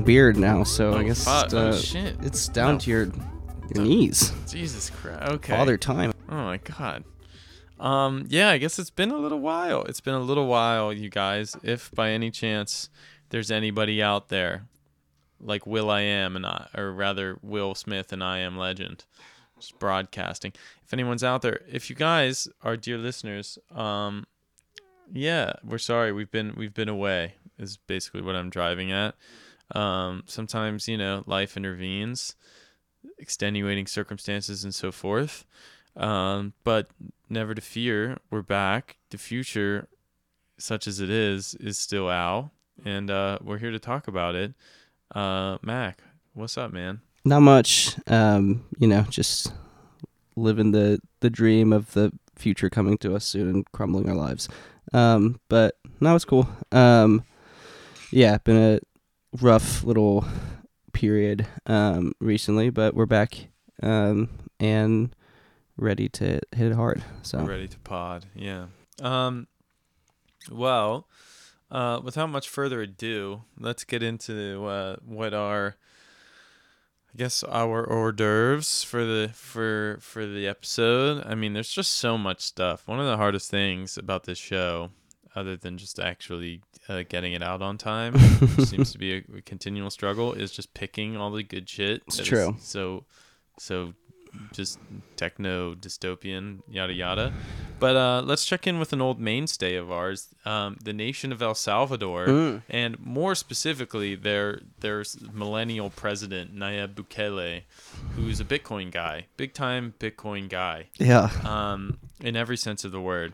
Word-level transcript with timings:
Long 0.00 0.06
beard 0.06 0.36
now, 0.36 0.64
so 0.64 0.92
Oh, 0.94 0.98
I 0.98 1.04
guess 1.04 1.24
fuck. 1.24 1.52
uh, 1.52 1.72
Oh, 1.74 1.80
it's 2.22 2.48
down 2.48 2.74
No. 2.74 2.80
to 2.80 2.90
your 2.90 3.08
your 3.74 3.84
knees. 3.84 4.32
Jesus 4.50 4.90
Christ. 4.90 5.22
Okay. 5.22 5.54
Father 5.56 5.76
time. 5.76 6.12
Oh 6.28 6.34
my 6.44 6.56
god. 6.58 7.04
Um, 7.78 8.26
yeah, 8.28 8.50
I 8.50 8.58
guess 8.58 8.78
it's 8.78 8.90
been 8.90 9.10
a 9.10 9.16
little 9.16 9.38
while. 9.40 9.84
It's 9.84 10.00
been 10.00 10.14
a 10.14 10.20
little 10.20 10.46
while, 10.46 10.92
you 10.92 11.08
guys. 11.08 11.56
If 11.62 11.90
by 11.92 12.10
any 12.10 12.30
chance 12.30 12.90
there's 13.30 13.50
anybody 13.50 14.02
out 14.02 14.28
there 14.28 14.66
like 15.40 15.66
Will 15.66 15.88
I 15.88 16.00
Am 16.02 16.34
and 16.36 16.44
I, 16.44 16.68
or 16.76 16.92
rather 16.92 17.38
Will 17.42 17.74
Smith 17.74 18.12
and 18.12 18.22
I 18.24 18.38
Am 18.38 18.58
Legend, 18.58 19.04
just 19.58 19.78
broadcasting. 19.78 20.52
If 20.84 20.92
anyone's 20.92 21.22
out 21.24 21.40
there, 21.42 21.60
if 21.70 21.88
you 21.88 21.96
guys 21.96 22.48
are 22.62 22.76
dear 22.76 22.98
listeners, 22.98 23.56
um, 23.74 24.26
yeah, 25.12 25.52
we're 25.64 25.78
sorry. 25.78 26.12
We've 26.12 26.30
been 26.30 26.54
we've 26.56 26.74
been 26.74 26.88
away. 26.88 27.34
Is 27.58 27.76
basically 27.76 28.22
what 28.22 28.34
I'm 28.36 28.50
driving 28.50 28.90
at. 28.90 29.14
Um, 29.74 30.24
sometimes 30.26 30.88
you 30.88 30.96
know 30.96 31.24
life 31.26 31.56
intervenes, 31.56 32.34
extenuating 33.18 33.86
circumstances 33.86 34.64
and 34.64 34.74
so 34.74 34.92
forth. 34.92 35.44
Um, 35.96 36.54
but 36.64 36.88
never 37.28 37.54
to 37.54 37.60
fear, 37.60 38.18
we're 38.30 38.42
back. 38.42 38.96
The 39.10 39.18
future, 39.18 39.88
such 40.58 40.86
as 40.86 41.00
it 41.00 41.10
is, 41.10 41.54
is 41.54 41.78
still 41.78 42.08
out, 42.08 42.50
and 42.84 43.10
uh, 43.10 43.38
we're 43.42 43.58
here 43.58 43.72
to 43.72 43.78
talk 43.78 44.08
about 44.08 44.34
it. 44.34 44.54
Uh, 45.14 45.58
Mack, 45.62 46.02
what's 46.34 46.56
up, 46.56 46.72
man? 46.72 47.00
Not 47.24 47.40
much. 47.40 47.96
Um, 48.06 48.64
you 48.78 48.86
know, 48.86 49.02
just 49.02 49.52
living 50.36 50.72
the 50.72 51.00
the 51.20 51.30
dream 51.30 51.72
of 51.72 51.92
the 51.92 52.12
future 52.34 52.70
coming 52.70 52.96
to 52.98 53.14
us 53.14 53.24
soon 53.24 53.48
and 53.48 53.72
crumbling 53.72 54.08
our 54.08 54.14
lives. 54.14 54.48
Um, 54.92 55.40
but 55.48 55.76
no, 56.00 56.14
it's 56.16 56.24
cool. 56.24 56.48
Um, 56.72 57.24
yeah, 58.10 58.38
been 58.38 58.56
a 58.56 58.80
rough 59.40 59.84
little 59.84 60.24
period 60.92 61.46
um 61.66 62.12
recently, 62.20 62.70
but 62.70 62.94
we're 62.94 63.06
back 63.06 63.48
um 63.82 64.28
and 64.58 65.14
ready 65.76 66.08
to 66.08 66.40
hit 66.54 66.72
it 66.72 66.74
hard. 66.74 67.02
So 67.22 67.38
Ready 67.44 67.68
to 67.68 67.78
pod, 67.80 68.26
yeah. 68.34 68.66
Um, 69.00 69.46
well, 70.50 71.08
uh, 71.70 72.00
without 72.02 72.28
much 72.28 72.48
further 72.48 72.82
ado, 72.82 73.42
let's 73.58 73.84
get 73.84 74.02
into 74.02 74.66
uh, 74.66 74.96
what 75.04 75.32
are, 75.32 75.76
I 77.14 77.16
guess, 77.16 77.42
our 77.44 77.86
hors 77.88 78.12
d'oeuvres 78.12 78.82
for 78.82 79.04
the 79.04 79.30
for 79.32 79.98
for 80.00 80.26
the 80.26 80.46
episode. 80.46 81.24
I 81.24 81.34
mean, 81.34 81.54
there's 81.54 81.72
just 81.72 81.92
so 81.92 82.18
much 82.18 82.40
stuff. 82.40 82.86
One 82.86 83.00
of 83.00 83.06
the 83.06 83.16
hardest 83.16 83.50
things 83.50 83.96
about 83.96 84.24
this 84.24 84.38
show, 84.38 84.90
other 85.34 85.56
than 85.56 85.78
just 85.78 85.98
actually 85.98 86.60
uh, 86.88 87.02
getting 87.08 87.32
it 87.32 87.42
out 87.42 87.62
on 87.62 87.78
time, 87.78 88.14
which 88.14 88.68
seems 88.68 88.92
to 88.92 88.98
be 88.98 89.16
a, 89.18 89.22
a 89.38 89.42
continual 89.42 89.90
struggle, 89.90 90.32
is 90.32 90.50
just 90.52 90.74
picking 90.74 91.16
all 91.16 91.30
the 91.30 91.42
good 91.42 91.68
shit. 91.68 92.02
It's 92.06 92.18
true. 92.18 92.56
So, 92.60 93.04
so 93.58 93.94
just 94.52 94.78
techno 95.16 95.74
dystopian 95.74 96.60
yada 96.68 96.92
yada 96.92 97.32
but 97.80 97.96
uh, 97.96 98.22
let's 98.24 98.46
check 98.46 98.64
in 98.64 98.78
with 98.78 98.92
an 98.92 99.00
old 99.00 99.18
mainstay 99.18 99.74
of 99.74 99.90
ours 99.90 100.28
um, 100.44 100.76
the 100.84 100.92
nation 100.92 101.32
of 101.32 101.42
el 101.42 101.52
salvador 101.52 102.26
Mm. 102.26 102.62
and 102.70 103.00
more 103.00 103.34
specifically 103.34 104.14
their 104.14 104.60
their 104.78 105.04
millennial 105.32 105.90
president 105.90 106.54
nayib 106.54 106.94
bukele 106.94 107.62
who's 108.14 108.38
a 108.38 108.44
bitcoin 108.44 108.92
guy 108.92 109.26
big 109.36 109.52
time 109.52 109.94
bitcoin 109.98 110.48
guy 110.48 110.86
yeah. 110.98 111.28
um, 111.44 111.98
in 112.20 112.36
every 112.36 112.56
sense 112.56 112.84
of 112.84 112.92
the 112.92 113.00
word. 113.00 113.32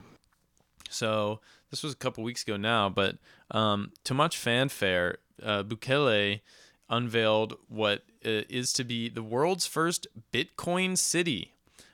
So 0.88 1.40
this 1.76 1.82
was 1.82 1.92
a 1.92 1.96
couple 1.96 2.24
weeks 2.24 2.42
ago 2.42 2.56
now, 2.56 2.88
but 2.88 3.16
um, 3.50 3.92
to 4.04 4.14
much 4.14 4.38
fanfare, 4.38 5.18
uh, 5.42 5.62
Bukele 5.62 6.40
unveiled 6.88 7.58
what 7.68 8.02
uh, 8.24 8.48
is 8.48 8.72
to 8.72 8.84
be 8.84 9.10
the 9.10 9.22
world's 9.22 9.66
first 9.66 10.06
Bitcoin 10.32 10.96
city, 10.96 11.52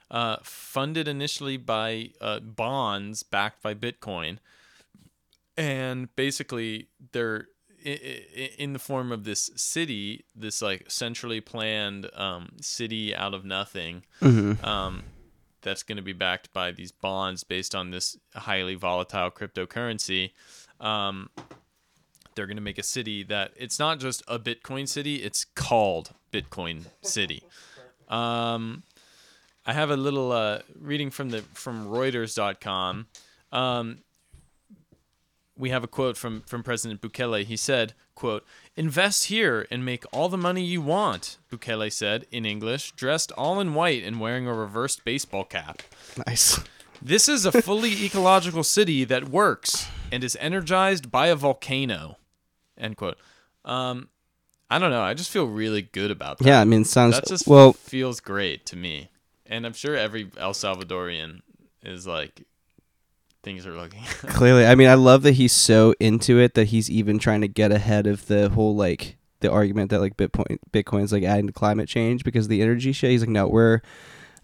uh, 0.09 0.37
funded 0.45 1.09
initially 1.09 1.57
by 1.57 2.11
uh, 2.21 2.39
bonds 2.39 3.25
backed 3.25 3.61
by 3.61 3.75
Bitcoin, 3.75 4.39
and 5.57 6.15
basically 6.15 6.87
they're 7.11 7.49
in 7.85 8.73
the 8.73 8.79
form 8.79 9.11
of 9.11 9.25
this 9.25 9.51
city, 9.57 10.25
this 10.37 10.63
like 10.63 10.85
centrally 10.89 11.41
planned 11.41 12.09
um, 12.15 12.51
city 12.61 13.13
out 13.17 13.35
of 13.35 13.45
nothing. 13.45 14.05
Hmm 14.21 14.53
um, 14.63 15.03
that's 15.63 15.83
going 15.83 15.97
to 15.97 16.03
be 16.03 16.13
backed 16.13 16.53
by 16.53 16.73
these 16.73 16.93
bonds 16.93 17.45
based 17.45 17.75
on 17.75 17.91
this 17.91 18.17
highly 18.35 18.75
volatile 18.75 19.31
cryptocurrency. 19.31 20.33
Um, 20.81 21.31
they're 22.35 22.47
going 22.47 22.57
to 22.57 22.63
make 22.63 22.79
a 22.79 22.83
city 22.83 23.23
that 23.25 23.53
it's 23.57 23.79
not 23.79 24.01
just 24.01 24.23
a 24.27 24.39
Bitcoin 24.39 24.89
city; 24.89 25.17
it's 25.17 25.45
called 25.45 26.13
Bitcoin 26.33 26.87
City. 27.03 27.43
Um, 28.09 28.83
I 29.65 29.73
have 29.73 29.91
a 29.91 29.97
little 29.97 30.33
uh, 30.33 30.61
reading 30.79 31.11
from 31.11 31.31
the 31.31 31.43
from 31.55 31.87
Reuters.com. 31.87 33.07
Um, 33.53 33.99
we 35.57 35.71
have 35.71 35.85
a 35.85 35.89
quote 35.89 36.17
from 36.17 36.43
from 36.43 36.63
President 36.63 37.01
Bukele. 37.01 37.45
He 37.45 37.57
said, 37.57 37.95
"quote 38.15 38.45
Invest 38.77 39.25
here 39.25 39.67
and 39.71 39.85
make 39.85 40.05
all 40.13 40.29
the 40.29 40.39
money 40.39 40.65
you 40.65 40.81
want." 40.81 41.39
Bukele 41.51 41.93
said 41.93 42.27
in 42.31 42.45
English, 42.47 42.93
dressed 42.93 43.33
all 43.33 43.61
in 43.61 43.75
white 43.75 44.03
and 44.03 44.21
wearing 44.21 44.47
a 44.47 44.55
reversed 44.55 45.05
baseball 45.05 45.45
cap. 45.45 45.83
Nice. 46.27 46.59
This 47.01 47.29
is 47.29 47.45
a 47.45 47.53
fully 47.53 48.05
ecological 48.05 48.63
city 48.65 49.05
that 49.05 49.29
works 49.29 49.89
and 50.11 50.23
is 50.23 50.37
energized 50.41 51.11
by 51.11 51.27
a 51.29 51.35
volcano. 51.37 52.17
End 52.79 52.97
quote. 52.97 53.19
Um, 53.65 54.09
I 54.71 54.79
don't 54.79 54.91
know. 54.91 55.03
I 55.03 55.13
just 55.15 55.31
feel 55.31 55.47
really 55.47 55.83
good 55.83 56.11
about 56.11 56.39
that. 56.39 56.47
Yeah, 56.47 56.61
I 56.61 56.65
mean, 56.65 56.83
it 56.83 56.87
sounds 56.87 57.17
That 57.17 57.27
just 57.27 57.47
well. 57.47 57.73
feels 57.75 58.21
great 58.21 58.65
to 58.67 58.77
me. 58.77 59.11
And 59.47 59.67
I'm 59.67 59.75
sure 59.75 59.95
every 59.97 60.31
El 60.39 60.55
Salvadorian 60.55 61.41
is 61.83 62.07
like, 62.07 62.47
things 63.43 63.67
are 63.67 63.75
looking. 63.75 64.03
Clearly, 64.05 64.67
I 64.67 64.75
mean, 64.75 64.89
I 64.89 64.95
love 64.95 65.23
that 65.23 65.33
he's 65.33 65.53
so 65.53 65.95
into 66.01 66.39
it 66.39 66.55
that 66.55 66.67
he's 66.67 66.91
even 66.91 67.19
trying 67.19 67.41
to 67.41 67.49
get 67.49 67.73
ahead 67.73 68.07
of 68.07 68.27
the 68.27 68.49
whole 68.51 68.75
like 68.75 69.17
the 69.41 69.51
argument 69.51 69.91
that 69.91 70.01
like 70.01 70.17
Bitcoin 70.17 70.59
Bitcoin's 70.73 71.13
like 71.13 71.25
adding 71.25 71.47
to 71.49 71.53
climate 71.53 71.89
change 71.89 72.25
because 72.25 72.49
the 72.49 72.63
energy 72.63 72.93
shit. 72.93 73.11
He's 73.11 73.21
like, 73.23 73.29
no, 73.29 73.49
we're 73.49 73.81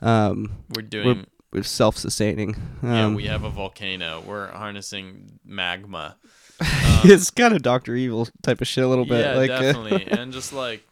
um 0.03 0.65
We're 0.75 0.83
doing. 0.83 1.27
we're 1.53 1.63
self 1.63 1.97
sustaining. 1.97 2.57
Um, 2.83 2.91
yeah, 2.91 3.15
we 3.15 3.27
have 3.27 3.45
a 3.45 3.51
volcano. 3.51 4.23
We're 4.27 4.49
harnessing 4.49 5.39
magma. 5.45 6.17
it's 6.61 7.31
kind 7.31 7.55
of 7.55 7.63
Doctor 7.63 7.95
Evil 7.95 8.29
type 8.43 8.61
of 8.61 8.67
shit 8.67 8.85
a 8.85 8.89
little 8.89 9.05
bit. 9.05 9.25
Yeah, 9.25 9.35
like, 9.35 9.51
uh, 9.51 9.61
definitely. 9.61 10.07
and 10.11 10.33
just 10.33 10.53
like, 10.53 10.83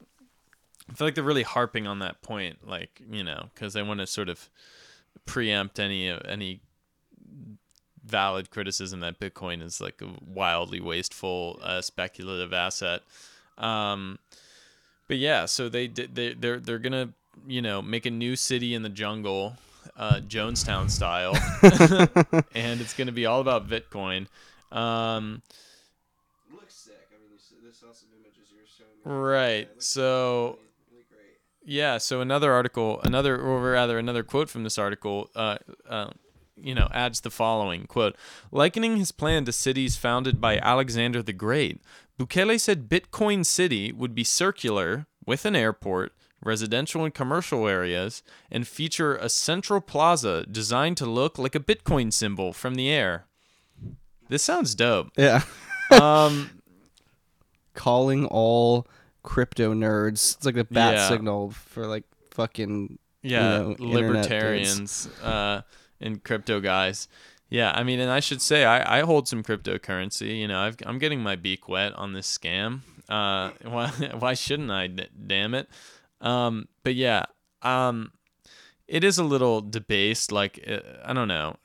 I 0.88 0.94
feel 0.94 1.09
like 1.09 1.17
they're 1.17 1.25
really 1.25 1.43
harping 1.43 1.88
on 1.88 1.99
that 1.99 2.23
point, 2.23 2.67
like 2.67 3.02
you 3.11 3.25
know, 3.25 3.50
because 3.52 3.75
they 3.75 3.82
want 3.82 3.99
to 4.00 4.06
sort 4.06 4.29
of 4.29 4.49
preempt 5.25 5.81
any 5.81 6.09
any 6.09 6.61
valid 8.06 8.50
criticism 8.50 9.00
that 9.00 9.19
Bitcoin 9.19 9.62
is 9.62 9.81
like 9.81 10.00
a 10.00 10.08
wildly 10.26 10.81
wasteful, 10.81 11.58
uh, 11.62 11.81
speculative 11.81 12.53
asset. 12.53 13.03
Um, 13.58 14.19
but 15.08 15.19
yeah, 15.19 15.47
so 15.47 15.69
they 15.69 15.87
did. 15.87 16.14
They 16.14 16.35
they're 16.35 16.61
they're 16.61 16.79
gonna 16.79 17.11
you 17.47 17.62
know 17.62 17.82
make 17.82 18.06
a 18.06 18.11
new 18.11 18.37
city 18.37 18.75
in 18.75 18.82
the 18.82 18.88
jungle, 18.88 19.56
uh, 19.97 20.20
Jonestown 20.26 20.91
style, 20.91 21.35
and 22.55 22.81
it's 22.81 22.94
gonna 22.94 23.12
be 23.12 23.26
all 23.26 23.41
about 23.41 23.69
Bitcoin. 23.69 24.26
Um, 24.73 25.43
looks 26.52 26.75
sick. 26.75 27.09
I 27.11 27.20
mean, 27.20 27.31
this 27.64 27.79
saw 27.79 27.93
some 27.93 28.09
images 28.20 28.50
you 28.50 28.59
were 28.59 28.67
showing 29.05 29.20
Right. 29.23 29.69
So 29.79 30.59
yeah. 31.67 31.99
So 31.99 32.20
another 32.20 32.52
article, 32.52 33.00
another, 33.02 33.38
or 33.38 33.61
rather, 33.61 33.99
another 33.99 34.23
quote 34.23 34.49
from 34.49 34.64
this 34.64 34.79
article, 34.79 35.31
uh, 35.35 35.59
uh, 35.88 36.11
you 36.56 36.75
know, 36.75 36.88
adds 36.93 37.20
the 37.20 37.31
following 37.31 37.87
quote: 37.87 38.17
likening 38.50 38.97
his 38.97 39.12
plan 39.12 39.44
to 39.44 39.53
cities 39.53 39.97
founded 39.97 40.41
by 40.41 40.58
Alexander 40.58 41.23
the 41.23 41.32
Great. 41.32 41.81
Bukele 42.19 42.58
said 42.58 42.88
Bitcoin 42.88 43.44
City 43.44 43.93
would 43.93 44.14
be 44.14 44.25
circular 44.25 45.06
with 45.26 45.44
an 45.44 45.55
airport, 45.55 46.12
residential 46.43 47.05
and 47.05 47.12
commercial 47.12 47.69
areas, 47.69 48.23
and 48.50 48.67
feature 48.67 49.17
a 49.17 49.29
central 49.29 49.81
plaza 49.81 50.47
designed 50.47 50.97
to 50.97 51.06
look 51.06 51.38
like 51.38 51.55
a 51.55 51.61
Bitcoin 51.61 52.12
symbol 52.12 52.53
from 52.55 52.75
the 52.75 52.88
air. 52.88 53.26
This 54.29 54.43
sounds 54.43 54.75
dope. 54.75 55.11
Yeah. 55.17 55.43
Um, 55.88 56.50
Calling 57.75 58.25
all 58.26 58.88
crypto 59.23 59.73
nerds. 59.75 60.37
It's 60.37 60.44
like 60.44 60.55
the 60.56 60.64
bat 60.64 60.94
Yeah. 60.94 61.09
signal 61.09 61.50
for 61.50 61.87
like 61.87 62.02
fucking 62.32 62.99
yeah, 63.23 63.59
know, 63.59 63.76
libertarians 63.79 65.09
uh, 65.23 65.61
and 66.01 66.23
crypto 66.23 66.61
guys. 66.61 67.09
Yeah, 67.49 67.73
I 67.73 67.85
mean, 67.85 68.01
and 68.01 68.11
I 68.11 68.21
should 68.21 68.43
say 68.43 68.65
I, 68.65 68.99
I 68.99 69.03
hold 69.03 69.29
some 69.29 69.43
cryptocurrency. 69.43 70.39
You 70.39 70.49
know, 70.49 70.61
I've, 70.61 70.77
I'm 70.85 70.99
getting 70.99 71.21
my 71.23 71.37
beak 71.37 71.69
wet 71.69 71.93
on 71.95 72.13
this 72.13 72.27
scam. 72.37 72.81
Uh, 73.09 73.51
why 73.63 73.89
why 74.19 74.35
shouldn't 74.35 74.71
I? 74.71 74.89
Damn 74.89 75.55
it. 75.55 75.69
Um, 76.21 76.69
but 76.83 76.95
yeah, 76.95 77.27
um, 77.63 78.13
it 78.89 79.05
is 79.05 79.19
a 79.19 79.25
little 79.25 79.61
debased. 79.61 80.33
Like 80.33 80.63
uh, 80.69 80.81
I 81.05 81.13
don't 81.13 81.29
know. 81.29 81.57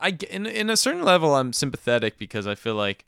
I, 0.00 0.08
I 0.08 0.16
in 0.30 0.46
in 0.46 0.68
a 0.68 0.76
certain 0.76 1.04
level 1.04 1.34
I'm 1.36 1.52
sympathetic 1.52 2.18
because 2.18 2.46
I 2.46 2.56
feel 2.56 2.74
like 2.74 3.06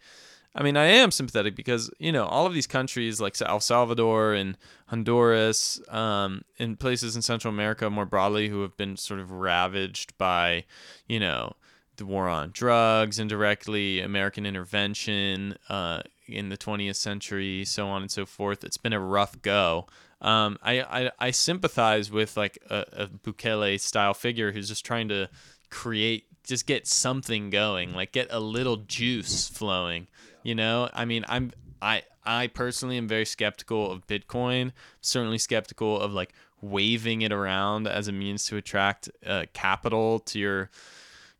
I 0.54 0.62
mean 0.62 0.76
I 0.76 0.86
am 0.86 1.10
sympathetic 1.10 1.56
because 1.56 1.90
you 1.98 2.12
know 2.12 2.24
all 2.24 2.46
of 2.46 2.54
these 2.54 2.66
countries 2.66 3.20
like 3.20 3.40
El 3.40 3.60
Salvador 3.60 4.34
and 4.34 4.56
Honduras 4.86 5.80
um 5.88 6.42
in 6.58 6.76
places 6.76 7.16
in 7.16 7.22
Central 7.22 7.52
America 7.52 7.88
more 7.90 8.06
broadly 8.06 8.48
who 8.48 8.62
have 8.62 8.76
been 8.76 8.96
sort 8.96 9.20
of 9.20 9.30
ravaged 9.30 10.16
by 10.18 10.64
you 11.08 11.18
know 11.20 11.54
the 11.96 12.06
war 12.06 12.28
on 12.28 12.50
drugs 12.52 13.18
indirectly 13.18 14.00
American 14.00 14.46
intervention 14.46 15.56
uh 15.68 16.02
in 16.26 16.48
the 16.48 16.56
20th 16.56 16.96
century 16.96 17.64
so 17.64 17.88
on 17.88 18.02
and 18.02 18.10
so 18.10 18.26
forth. 18.26 18.64
It's 18.64 18.78
been 18.78 18.92
a 18.92 19.00
rough 19.00 19.40
go. 19.42 19.86
Um, 20.20 20.56
I, 20.62 20.82
I, 20.82 21.10
I 21.18 21.30
sympathize 21.32 22.10
with 22.10 22.36
like 22.36 22.56
a, 22.70 22.84
a 22.92 23.06
Bukele 23.08 23.80
style 23.80 24.14
figure 24.14 24.52
who's 24.52 24.68
just 24.68 24.86
trying 24.86 25.08
to 25.08 25.28
create 25.68 26.26
just 26.44 26.66
get 26.66 26.86
something 26.86 27.50
going 27.50 27.94
like 27.94 28.12
get 28.12 28.26
a 28.30 28.40
little 28.40 28.76
juice 28.76 29.48
flowing 29.48 30.06
you 30.42 30.54
know 30.54 30.88
i 30.94 31.04
mean 31.04 31.24
i'm 31.28 31.52
i 31.80 32.02
i 32.24 32.46
personally 32.46 32.96
am 32.96 33.08
very 33.08 33.24
skeptical 33.24 33.90
of 33.90 34.06
bitcoin 34.06 34.72
certainly 35.00 35.38
skeptical 35.38 36.00
of 36.00 36.12
like 36.12 36.32
waving 36.62 37.22
it 37.22 37.32
around 37.32 37.86
as 37.86 38.08
a 38.08 38.12
means 38.12 38.44
to 38.46 38.56
attract 38.56 39.10
uh, 39.26 39.44
capital 39.52 40.20
to 40.20 40.38
your 40.38 40.70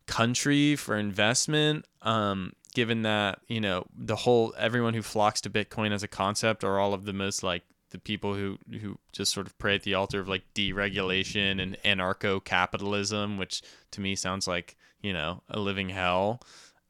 country 0.05 0.75
for 0.75 0.97
investment. 0.97 1.85
Um 2.01 2.53
given 2.75 3.03
that 3.03 3.39
you 3.47 3.61
know 3.61 3.85
the 3.95 4.15
whole 4.15 4.53
everyone 4.57 4.95
who 4.95 5.01
flocks 5.01 5.39
to 5.41 5.49
bitcoin 5.49 5.91
as 5.91 6.01
a 6.01 6.07
concept 6.07 6.63
are 6.63 6.79
all 6.79 6.93
of 6.95 7.05
the 7.05 7.13
most 7.13 7.43
like 7.43 7.61
the 7.91 7.99
people 7.99 8.33
who 8.33 8.57
who 8.81 8.97
just 9.11 9.31
sort 9.31 9.45
of 9.45 9.55
pray 9.59 9.75
at 9.75 9.83
the 9.83 9.93
altar 9.93 10.19
of 10.19 10.27
like 10.27 10.41
deregulation 10.55 11.61
and 11.61 11.77
anarcho 11.85 12.43
capitalism 12.43 13.37
which 13.37 13.61
to 13.91 14.01
me 14.01 14.15
sounds 14.15 14.47
like 14.47 14.75
you 15.03 15.13
know 15.13 15.43
a 15.49 15.59
living 15.59 15.89
hell 15.89 16.41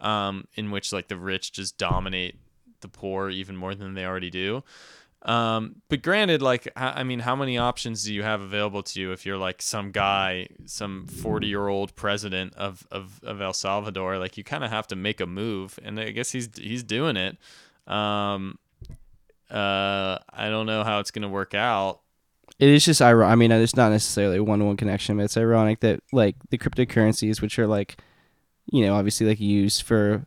um 0.04 0.46
in 0.56 0.70
which 0.70 0.94
like 0.94 1.08
the 1.08 1.18
rich 1.18 1.52
just 1.52 1.78
dominate 1.78 2.36
the 2.82 2.88
poor 2.88 3.30
even 3.30 3.56
more 3.56 3.74
than 3.74 3.94
they 3.96 4.06
already 4.06 4.30
do. 4.30 4.64
Um 5.24 5.78
but 5.88 6.02
granted 6.02 6.42
like 6.42 6.68
i 6.76 7.02
mean 7.04 7.20
how 7.20 7.34
many 7.34 7.58
options 7.58 8.04
do 8.04 8.14
you 8.14 8.24
have 8.24 8.42
available 8.42 8.84
to 8.84 9.00
you 9.00 9.14
if 9.14 9.26
you're 9.26 9.38
like 9.38 9.62
some 9.62 9.92
guy 9.92 10.48
some 10.66 11.08
40 11.08 11.48
year 11.48 11.70
old 11.70 11.96
president 11.96 12.54
of 12.56 12.86
of, 12.92 13.22
of 13.24 13.42
el 13.42 13.54
salvador? 13.54 14.18
Like 14.18 14.38
you 14.38 14.44
kind 14.44 14.66
of 14.66 14.70
have 14.70 14.86
to 14.88 14.98
make 14.98 15.22
a 15.22 15.26
move 15.26 15.80
and 15.82 16.00
i 16.00 16.12
guess 16.12 16.32
he's 16.32 16.50
he's 16.58 16.84
doing 16.84 17.16
it. 17.16 17.38
Um 17.88 18.60
uh 19.50 20.18
i 20.30 20.50
don't 20.50 20.66
know 20.66 20.84
how 20.84 21.00
it's 21.00 21.12
gonna 21.12 21.30
work 21.30 21.54
out. 21.54 22.02
It 22.60 22.70
is 22.70 22.86
just 22.86 23.02
ironic. 23.02 23.32
I 23.32 23.36
mean, 23.36 23.52
it's 23.52 23.76
not 23.76 23.92
necessarily 23.92 24.38
a 24.38 24.44
one-to-one 24.44 24.78
connection, 24.78 25.18
but 25.18 25.24
it's 25.24 25.38
ironic 25.38 25.80
that 25.80 26.02
like 26.12 26.36
the 26.50 26.58
cryptocurrencies, 26.58 27.42
which 27.42 27.58
are 27.58 27.66
like, 27.68 27.98
you 28.72 28.86
know, 28.86 28.96
obviously 28.96 29.28
like 29.28 29.40
used 29.40 29.84
for 29.84 30.26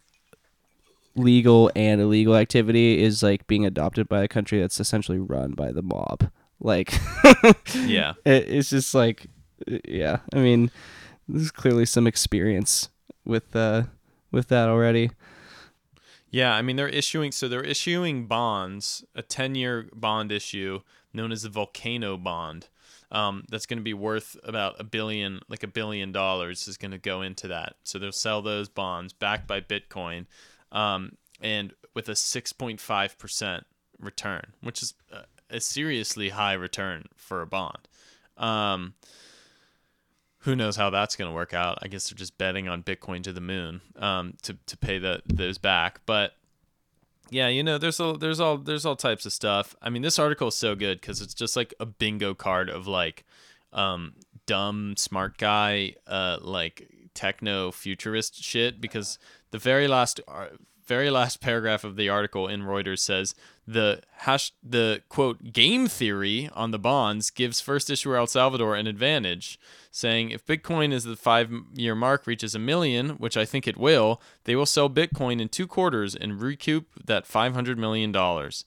legal 1.15 1.71
and 1.75 2.01
illegal 2.01 2.37
activity, 2.37 3.03
is 3.03 3.23
like 3.23 3.47
being 3.47 3.65
adopted 3.67 4.09
by 4.09 4.23
a 4.23 4.29
country 4.29 4.61
that's 4.61 4.81
essentially 4.81 5.19
run 5.19 5.53
by 5.53 5.73
the 5.73 5.83
mob. 5.83 6.31
Like, 6.61 6.95
yeah 7.75 8.15
it, 8.25 8.49
it's 8.49 8.71
just 8.71 8.95
like, 8.95 9.27
yeah. 9.87 10.19
I 10.33 10.39
mean, 10.39 10.71
there's 11.29 11.51
clearly 11.51 11.87
some 11.87 12.07
experience 12.07 12.91
with 13.25 13.55
uh 13.57 13.85
with 14.31 14.49
that 14.49 14.69
already. 14.69 15.11
Yeah, 16.31 16.55
I 16.55 16.63
mean 16.63 16.77
they're 16.77 16.89
issuing 16.89 17.33
so 17.33 17.49
they're 17.49 17.63
issuing 17.63 18.27
bonds, 18.27 19.05
a 19.15 19.23
10-year 19.23 19.89
bond 19.95 20.31
issue 20.33 20.81
known 21.13 21.33
as 21.33 21.43
the 21.43 21.49
Volcano 21.49 22.17
bond. 22.17 22.69
Um, 23.11 23.45
that's 23.49 23.67
going 23.67 23.79
to 23.79 23.85
be 23.85 23.95
worth 23.95 24.37
about 24.43 24.81
a 24.81 24.85
billion, 24.85 25.41
like 25.49 25.63
a 25.63 25.69
billion 25.69 26.11
dollars, 26.11 26.67
is 26.67 26.77
going 26.77 26.91
to 26.91 26.99
go 26.99 27.23
into 27.23 27.49
that. 27.49 27.77
So 27.85 27.99
they'll 27.99 28.13
sell 28.13 28.43
those 28.43 28.69
bonds 28.69 29.13
backed 29.13 29.47
by 29.47 29.61
Bitcoin, 29.61 30.27
um, 30.73 31.13
and 31.41 31.73
with 31.95 32.09
a 32.09 32.13
6.5 32.13 33.19
percent 33.19 33.65
return, 34.01 34.53
which 34.61 34.83
is 34.83 34.95
a, 35.13 35.57
a 35.57 35.61
seriously 35.61 36.31
high 36.31 36.55
return 36.55 37.05
for 37.15 37.43
a 37.43 37.47
bond. 37.47 37.89
Um, 38.37 38.95
who 40.41 40.55
knows 40.55 40.77
how 40.77 40.91
that's 40.91 41.17
going 41.17 41.29
to 41.29 41.35
work 41.35 41.55
out? 41.55 41.79
I 41.83 41.89
guess 41.89 42.09
they're 42.09 42.17
just 42.17 42.39
betting 42.39 42.69
on 42.69 42.83
Bitcoin 42.83 43.23
to 43.25 43.33
the 43.33 43.41
moon 43.41 43.81
um, 43.97 44.35
to 44.43 44.57
to 44.67 44.77
pay 44.77 44.99
the 44.99 45.23
those 45.27 45.59
back. 45.59 46.01
But 46.07 46.35
yeah, 47.31 47.49
you 47.49 47.63
know, 47.63 47.79
there's 47.79 47.99
all 48.01 48.17
there's 48.17 48.41
all 48.41 48.59
there's 48.59 48.87
all 48.87 48.97
types 48.97 49.27
of 49.27 49.33
stuff. 49.33 49.75
I 49.83 49.91
mean, 49.91 50.03
this 50.03 50.19
article 50.19 50.49
is 50.49 50.55
so 50.55 50.75
good 50.75 51.01
because 51.01 51.21
it's 51.21 51.35
just 51.35 51.57
like 51.57 51.75
a 51.81 51.87
bingo 51.87 52.35
card 52.35 52.71
of 52.71 52.87
like 52.87 53.25
um, 53.73 54.15
dumb 54.47 54.95
smart 54.97 55.39
guy 55.39 55.95
uh, 56.07 56.39
like 56.41 56.89
techno 57.15 57.73
futurist 57.73 58.43
shit. 58.43 58.81
Because 58.81 59.19
the 59.51 59.59
very 59.59 59.89
last 59.89 60.21
uh, 60.29 60.47
very 60.87 61.11
last 61.11 61.41
paragraph 61.41 61.85
of 61.85 61.97
the 61.97 62.09
article 62.09 62.47
in 62.47 62.63
Reuters 62.63 63.01
says 63.01 63.35
the 63.67 64.01
hash 64.19 64.53
the 64.63 65.03
quote 65.09 65.53
game 65.53 65.89
theory 65.89 66.49
on 66.53 66.71
the 66.71 66.79
bonds 66.79 67.31
gives 67.31 67.61
first 67.61 67.91
issuer 67.91 68.17
El 68.17 68.27
Salvador 68.27 68.77
an 68.77 68.87
advantage, 68.87 69.59
saying 69.91 70.31
if 70.31 70.47
Bitcoin 70.47 70.93
is 70.93 71.05
the 71.05 71.17
five 71.17 71.51
year 71.75 71.95
mark 71.95 72.27
reaches 72.27 72.55
a 72.55 72.61
million, 72.61 73.11
which 73.11 73.37
I 73.37 73.45
think 73.45 73.67
it 73.67 73.77
will, 73.77 74.21
they 74.45 74.55
will 74.55 74.67
sell 74.67 74.89
Bitcoin 74.89 75.41
in 75.41 75.49
two 75.49 75.67
quarters 75.67 76.15
and 76.15 76.41
recoup 76.41 76.87
that 77.05 77.27
five 77.27 77.55
hundred 77.55 77.79
million 77.79 78.13
dollars. 78.13 78.65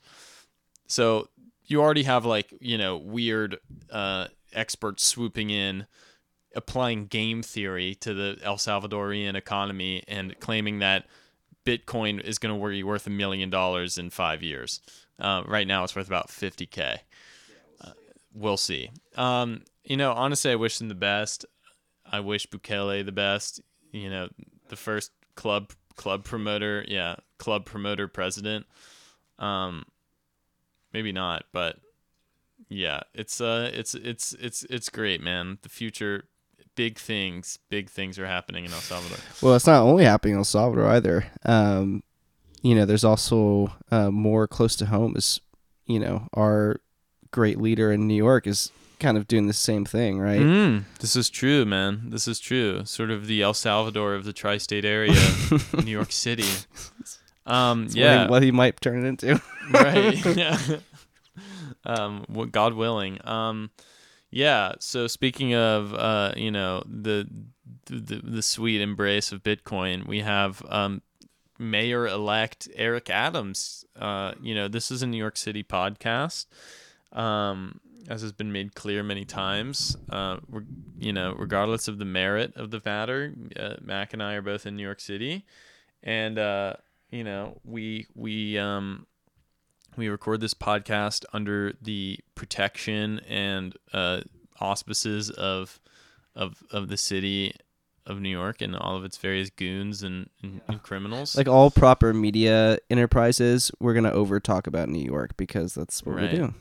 So 0.88 1.30
you 1.66 1.82
already 1.82 2.04
have 2.04 2.26
like 2.26 2.54
you 2.60 2.78
know 2.78 2.98
weird 2.98 3.58
uh, 3.92 4.28
experts 4.54 5.06
swooping 5.06 5.50
in 5.50 5.88
applying 6.56 7.06
game 7.06 7.44
theory 7.44 7.96
to 7.96 8.14
the 8.14 8.38
El 8.44 8.58
Salvadorian 8.58 9.36
economy 9.36 10.04
and 10.08 10.38
claiming 10.40 10.80
that 10.80 11.06
Bitcoin 11.70 12.20
is 12.20 12.40
going 12.40 12.60
to 12.60 12.68
be 12.68 12.84
worth 12.84 13.06
a 13.06 13.12
million 13.12 13.50
dollars 13.50 13.98
in 13.98 14.10
five 14.10 14.42
years. 14.42 14.82
Uh, 15.20 15.44
right 15.46 15.68
now, 15.68 15.84
it's 15.84 15.96
worth 15.96 16.08
about 16.08 16.30
50k. 16.30 17.00
Uh, 17.82 17.92
we'll 18.34 18.58
see. 18.58 18.90
Um, 19.16 19.62
you 19.84 19.96
know, 19.96 20.12
honestly, 20.14 20.52
I 20.52 20.56
wish 20.56 20.80
them 20.80 20.88
the 20.88 20.96
best. 20.96 21.46
I 22.10 22.22
wish 22.22 22.48
Bukele 22.48 23.06
the 23.06 23.12
best. 23.12 23.62
You 23.92 24.10
know, 24.10 24.30
the 24.70 24.76
first 24.76 25.12
club 25.36 25.74
club 25.96 26.24
promoter, 26.24 26.86
yeah, 26.88 27.18
club 27.38 27.66
promoter 27.66 28.08
president. 28.08 28.66
Um, 29.38 29.86
maybe 30.92 31.12
not, 31.12 31.46
but 31.52 31.78
yeah, 32.68 33.02
it's 33.14 33.42
uh, 33.42 33.70
it's 33.74 33.94
it's 33.94 34.34
it's 34.34 34.64
it's 34.64 34.90
great, 34.90 35.22
man. 35.22 35.60
The 35.62 35.70
future, 35.70 36.26
big 36.80 36.98
things, 36.98 37.60
big 37.70 37.90
things 37.90 38.18
are 38.18 38.26
happening 38.26 38.64
in 38.64 38.72
El 38.72 38.80
Salvador. 38.80 39.18
Well, 39.42 39.54
it's 39.54 39.68
not 39.68 39.82
only 39.82 40.06
happening 40.06 40.36
in 40.36 40.38
El 40.38 40.46
Salvador 40.46 40.88
either. 40.88 41.26
Um, 41.44 42.04
you 42.62 42.74
know, 42.74 42.86
there's 42.86 43.04
also 43.04 43.74
uh, 43.92 44.10
more 44.12 44.48
close 44.48 44.78
to 44.78 44.86
home 44.86 45.18
is, 45.18 45.42
you 45.88 46.00
know, 46.00 46.30
our 46.34 46.80
great 47.32 47.60
leader 47.60 47.92
in 47.92 48.08
New 48.08 48.16
York 48.16 48.48
is 48.48 48.72
kind 48.98 49.18
of 49.18 49.28
doing 49.28 49.48
the 49.48 49.54
same 49.54 49.84
thing, 49.84 50.20
right? 50.20 50.40
Mm, 50.40 50.84
this 51.02 51.18
is 51.18 51.30
true, 51.30 51.66
man. 51.66 52.12
This 52.12 52.30
is 52.30 52.40
true. 52.40 52.86
Sort 52.86 53.12
of 53.12 53.28
the 53.28 53.42
El 53.42 53.54
Salvador 53.54 54.14
of 54.16 54.24
the 54.24 54.32
tri-state 54.32 54.86
area, 54.86 55.20
New 55.84 55.92
York 55.92 56.14
City. 56.14 56.48
Um, 57.46 57.88
It's 57.88 57.96
yeah, 57.96 58.20
what 58.20 58.24
he, 58.24 58.30
what 58.30 58.44
he 58.44 58.52
might 58.52 58.80
turn 58.80 59.04
it 59.04 59.08
into. 59.10 59.42
right. 59.72 60.26
Yeah. 60.38 60.58
um, 61.86 62.24
what 62.30 62.54
God 62.54 62.74
willing. 62.74 63.20
Um, 63.28 63.70
yeah. 64.32 64.74
So 64.80 65.08
speaking 65.08 65.56
of, 65.56 65.94
uh, 65.94 66.34
you 66.36 66.52
know, 66.52 66.84
the, 66.86 67.28
the 67.86 68.22
the 68.24 68.42
sweet 68.42 68.82
embrace 68.82 69.32
of 69.32 69.44
Bitcoin, 69.44 70.08
we 70.08 70.22
have 70.22 70.64
um, 70.70 71.02
Mayor-elect 71.58 72.70
Eric 72.76 73.10
Adams. 73.10 73.86
Uh, 73.96 74.34
you 74.42 74.54
know, 74.54 74.68
this 74.68 74.92
is 74.92 75.02
a 75.02 75.08
New 75.08 75.18
York 75.18 75.38
City 75.38 75.64
podcast. 75.64 76.46
Um, 77.12 77.80
as 78.08 78.22
has 78.22 78.32
been 78.32 78.52
made 78.52 78.74
clear 78.74 79.04
many 79.04 79.24
times, 79.24 79.96
uh, 80.10 80.38
re- 80.48 80.64
you 80.98 81.14
know, 81.14 81.36
regardless 81.38 81.88
of 81.88 82.00
the 82.00 82.06
merit 82.06 82.56
of 82.56 82.72
the 82.72 82.82
matter, 82.84 83.34
uh, 83.56 83.76
Mack 83.82 84.14
and 84.14 84.24
I 84.24 84.34
are 84.34 84.42
both 84.42 84.66
in 84.66 84.76
New 84.76 84.84
York 84.84 85.00
City, 85.00 85.46
and 86.02 86.40
uh, 86.40 86.74
you 87.12 87.24
know, 87.24 87.60
we 87.64 88.08
we 88.16 88.58
um, 88.58 89.06
we 89.96 90.08
record 90.10 90.42
this 90.42 90.54
podcast 90.54 91.26
under 91.34 91.74
the 91.82 92.20
protection 92.36 93.20
and 93.28 93.76
uh, 93.94 94.22
auspices 94.60 95.30
of 95.30 95.80
of 96.36 96.64
of 96.72 96.88
the 96.90 96.98
city 96.98 97.54
of 98.06 98.20
New 98.20 98.30
York 98.30 98.62
and 98.62 98.76
all 98.76 98.96
of 98.96 99.04
its 99.04 99.18
various 99.18 99.50
goons 99.52 100.02
and, 100.02 100.30
and, 100.42 100.62
and 100.68 100.82
criminals. 100.82 101.36
Like 101.38 101.48
all 101.48 101.70
proper 101.70 102.12
media 102.14 102.80
enterprises, 102.90 103.72
we're 103.80 103.94
gonna 103.94 104.12
over 104.12 104.40
talk 104.40 104.66
about 104.68 104.90
New 104.90 105.04
York 105.04 105.38
because 105.38 105.76
that's 105.76 106.04
what 106.04 106.16
Right. 106.16 106.32
we 106.32 106.38
do. 106.38 106.54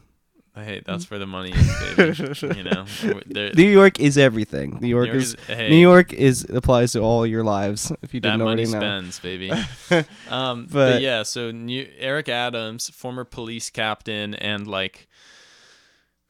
Hey, 0.63 0.83
that's 0.85 1.11
where 1.11 1.19
the 1.19 1.27
money 1.27 1.53
is, 1.53 1.97
baby. 1.97 2.57
you 2.57 2.65
know, 2.65 2.85
New 3.55 3.71
York 3.71 4.01
is 4.01 4.19
everything. 4.19 4.79
New 4.81 4.89
York, 4.89 5.09
is, 5.11 5.37
hey, 5.47 5.69
New 5.69 5.77
York 5.77 6.13
is 6.13 6.47
applies 6.49 6.93
to 6.93 7.01
all 7.01 7.27
your 7.27 7.45
lives. 7.45 7.93
If 8.03 8.15
you 8.15 8.21
didn't 8.21 8.43
already 8.43 8.65
know. 8.65 8.79
spends, 8.79 9.19
baby. 9.21 9.51
um, 10.31 10.67
but, 10.67 10.73
But- 10.73 11.03
yeah, 11.03 11.23
so 11.23 11.51
new, 11.51 11.89
Eric 11.99 12.29
Adams, 12.29 12.91
former 12.91 13.25
police 13.25 13.71
captain, 13.71 14.35
and 14.35 14.67
like 14.67 15.09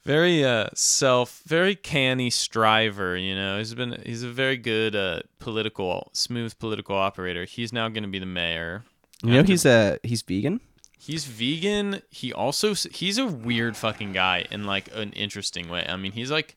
very 0.05 0.45
uh 0.45 0.69
self, 0.75 1.43
very 1.47 1.75
canny 1.75 2.31
striver. 2.31 3.17
You 3.17 3.35
know, 3.35 3.59
he's 3.59 3.75
been 3.75 4.01
he's 4.07 4.23
a 4.23 4.31
very 4.31 4.57
good 4.57 4.97
uh 4.97 5.21
political, 5.39 6.11
smooth 6.13 6.59
political 6.59 6.97
operator. 6.97 7.45
He's 7.45 7.73
now 7.73 7.89
going 7.89 8.05
to 8.05 8.09
be 8.09 8.19
the 8.19 8.27
mayor. 8.27 8.85
You 9.23 9.33
know 9.35 9.43
he's 9.43 9.67
a 9.67 9.99
he's 10.03 10.23
vegan. 10.23 10.61
He's 10.99 11.25
vegan. 11.25 12.03
He 12.11 12.33
also 12.33 12.75
he's 12.75 13.19
a 13.19 13.27
weird 13.27 13.77
fucking 13.77 14.13
guy 14.13 14.47
in 14.51 14.65
like 14.65 14.91
an 14.93 15.13
interesting 15.13 15.69
way. 15.69 15.87
I 15.89 15.97
mean, 15.97 16.13
he's 16.13 16.31
like 16.31 16.57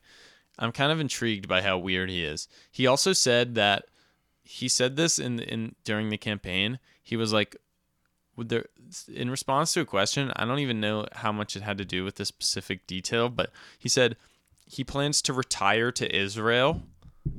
I'm 0.58 0.72
kind 0.72 0.92
of 0.92 1.00
intrigued 1.00 1.48
by 1.48 1.62
how 1.62 1.78
weird 1.78 2.10
he 2.10 2.24
is. 2.24 2.48
He 2.70 2.86
also 2.86 3.12
said 3.12 3.54
that 3.54 3.86
he 4.42 4.68
said 4.68 4.96
this 4.96 5.18
in 5.18 5.38
in 5.38 5.76
during 5.84 6.10
the 6.10 6.18
campaign. 6.18 6.80
He 7.02 7.16
was 7.16 7.32
like 7.32 7.56
would 8.36 8.48
there 8.48 8.66
in 9.08 9.30
response 9.30 9.72
to 9.74 9.80
a 9.80 9.86
question, 9.86 10.32
I 10.36 10.44
don't 10.44 10.58
even 10.58 10.80
know 10.80 11.06
how 11.12 11.32
much 11.32 11.56
it 11.56 11.62
had 11.62 11.78
to 11.78 11.84
do 11.84 12.04
with 12.04 12.16
this 12.16 12.28
specific 12.28 12.86
detail, 12.86 13.28
but 13.28 13.50
he 13.78 13.88
said 13.88 14.16
he 14.66 14.84
plans 14.84 15.22
to 15.22 15.32
retire 15.32 15.92
to 15.92 16.16
Israel 16.16 16.82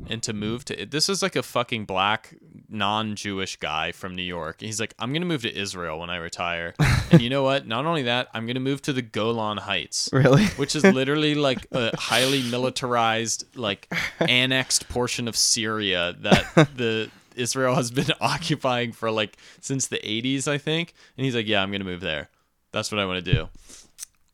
and 0.08 0.22
to 0.24 0.34
move 0.34 0.66
to 0.66 0.86
this 0.86 1.10
is 1.10 1.22
like 1.22 1.36
a 1.36 1.44
fucking 1.44 1.86
black 1.86 2.36
non-Jewish 2.70 3.58
guy 3.58 3.92
from 3.92 4.16
New 4.16 4.24
York. 4.24 4.62
He's 4.62 4.80
like, 4.80 4.94
I'm 5.00 5.14
gonna 5.14 5.26
move 5.26 5.42
to 5.44 5.56
Israel 5.56 6.00
when 6.00 6.10
I 6.10 6.18
retire, 6.18 6.74
and 7.12 7.22
you 7.22 7.30
know 7.30 7.44
what? 7.44 7.68
Not 7.68 7.86
only 7.86 8.04
that, 8.04 8.30
I'm 8.34 8.46
gonna 8.46 8.60
move 8.60 8.82
to 8.84 8.94
the 8.94 9.02
Golan 9.02 9.58
Heights, 9.58 10.10
Really? 10.12 10.46
which 10.58 10.76
is 10.76 10.84
literally 10.84 11.36
like 11.50 11.68
a 11.72 11.96
highly 11.98 12.44
militarized, 12.44 13.46
like 13.56 13.92
annexed 14.20 14.90
portion 14.90 15.28
of 15.28 15.36
Syria 15.36 16.16
that 16.20 16.54
the 16.76 17.10
Israel 17.36 17.76
has 17.76 17.92
been 17.92 18.12
occupying 18.22 18.92
for 18.92 19.12
like 19.12 19.38
since 19.62 19.88
the 19.88 19.98
80s, 19.98 20.48
I 20.48 20.58
think. 20.58 20.94
And 21.18 21.26
he's 21.26 21.36
like, 21.36 21.48
"Yeah, 21.48 21.62
I'm 21.62 21.72
gonna 21.72 21.84
move 21.84 22.02
there. 22.02 22.30
That's 22.72 22.92
what 22.92 23.00
I 23.00 23.06
want 23.06 23.24
to 23.24 23.34
do." 23.34 23.50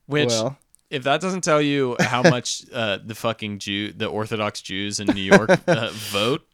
Which 0.06 0.28
well, 0.28 0.58
if 0.90 1.04
that 1.04 1.20
doesn't 1.20 1.42
tell 1.42 1.62
you 1.62 1.96
how 2.00 2.22
much 2.30 2.64
uh, 2.72 2.98
the 3.04 3.14
fucking 3.14 3.60
Jew, 3.60 3.92
the 3.92 4.06
Orthodox 4.06 4.60
Jews 4.60 5.00
in 5.00 5.06
New 5.06 5.22
York 5.22 5.50
uh, 5.66 5.90
vote, 5.92 6.46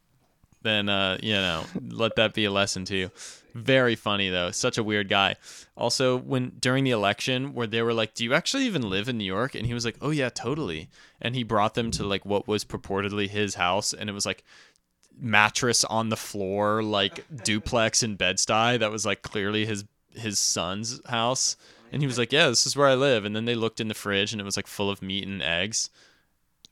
then 0.61 0.89
uh, 0.89 1.17
you 1.21 1.33
know, 1.33 1.65
let 1.89 2.15
that 2.15 2.33
be 2.33 2.45
a 2.45 2.51
lesson 2.51 2.85
to 2.85 2.95
you. 2.95 3.11
Very 3.53 3.95
funny 3.95 4.29
though, 4.29 4.51
such 4.51 4.77
a 4.77 4.83
weird 4.83 5.09
guy. 5.09 5.35
Also, 5.75 6.15
when 6.15 6.53
during 6.59 6.83
the 6.83 6.91
election, 6.91 7.55
where 7.55 7.65
they 7.65 7.81
were 7.81 7.93
like, 7.93 8.13
"Do 8.13 8.23
you 8.23 8.33
actually 8.33 8.65
even 8.65 8.87
live 8.87 9.09
in 9.09 9.17
New 9.17 9.25
York?" 9.25 9.55
and 9.55 9.65
he 9.65 9.73
was 9.73 9.83
like, 9.83 9.97
"Oh 9.99 10.11
yeah, 10.11 10.29
totally," 10.29 10.89
and 11.19 11.35
he 11.35 11.43
brought 11.43 11.73
them 11.73 11.89
to 11.91 12.03
like 12.03 12.23
what 12.25 12.47
was 12.47 12.63
purportedly 12.63 13.27
his 13.27 13.55
house, 13.55 13.93
and 13.93 14.09
it 14.09 14.13
was 14.13 14.27
like 14.27 14.43
mattress 15.19 15.83
on 15.85 16.09
the 16.09 16.15
floor, 16.15 16.83
like 16.83 17.25
duplex 17.43 18.03
in 18.03 18.15
Bed 18.15 18.37
Stuy 18.37 18.77
that 18.77 18.91
was 18.91 19.05
like 19.05 19.23
clearly 19.23 19.65
his 19.65 19.85
his 20.13 20.37
son's 20.39 21.01
house. 21.07 21.55
And 21.91 22.01
he 22.01 22.07
was 22.07 22.17
like, 22.17 22.31
"Yeah, 22.31 22.49
this 22.49 22.65
is 22.67 22.75
where 22.75 22.87
I 22.87 22.95
live." 22.95 23.25
And 23.25 23.35
then 23.35 23.45
they 23.45 23.55
looked 23.55 23.79
in 23.79 23.87
the 23.87 23.93
fridge, 23.93 24.31
and 24.31 24.41
it 24.41 24.45
was 24.45 24.57
like 24.57 24.67
full 24.67 24.89
of 24.89 25.01
meat 25.01 25.25
and 25.27 25.41
eggs, 25.41 25.89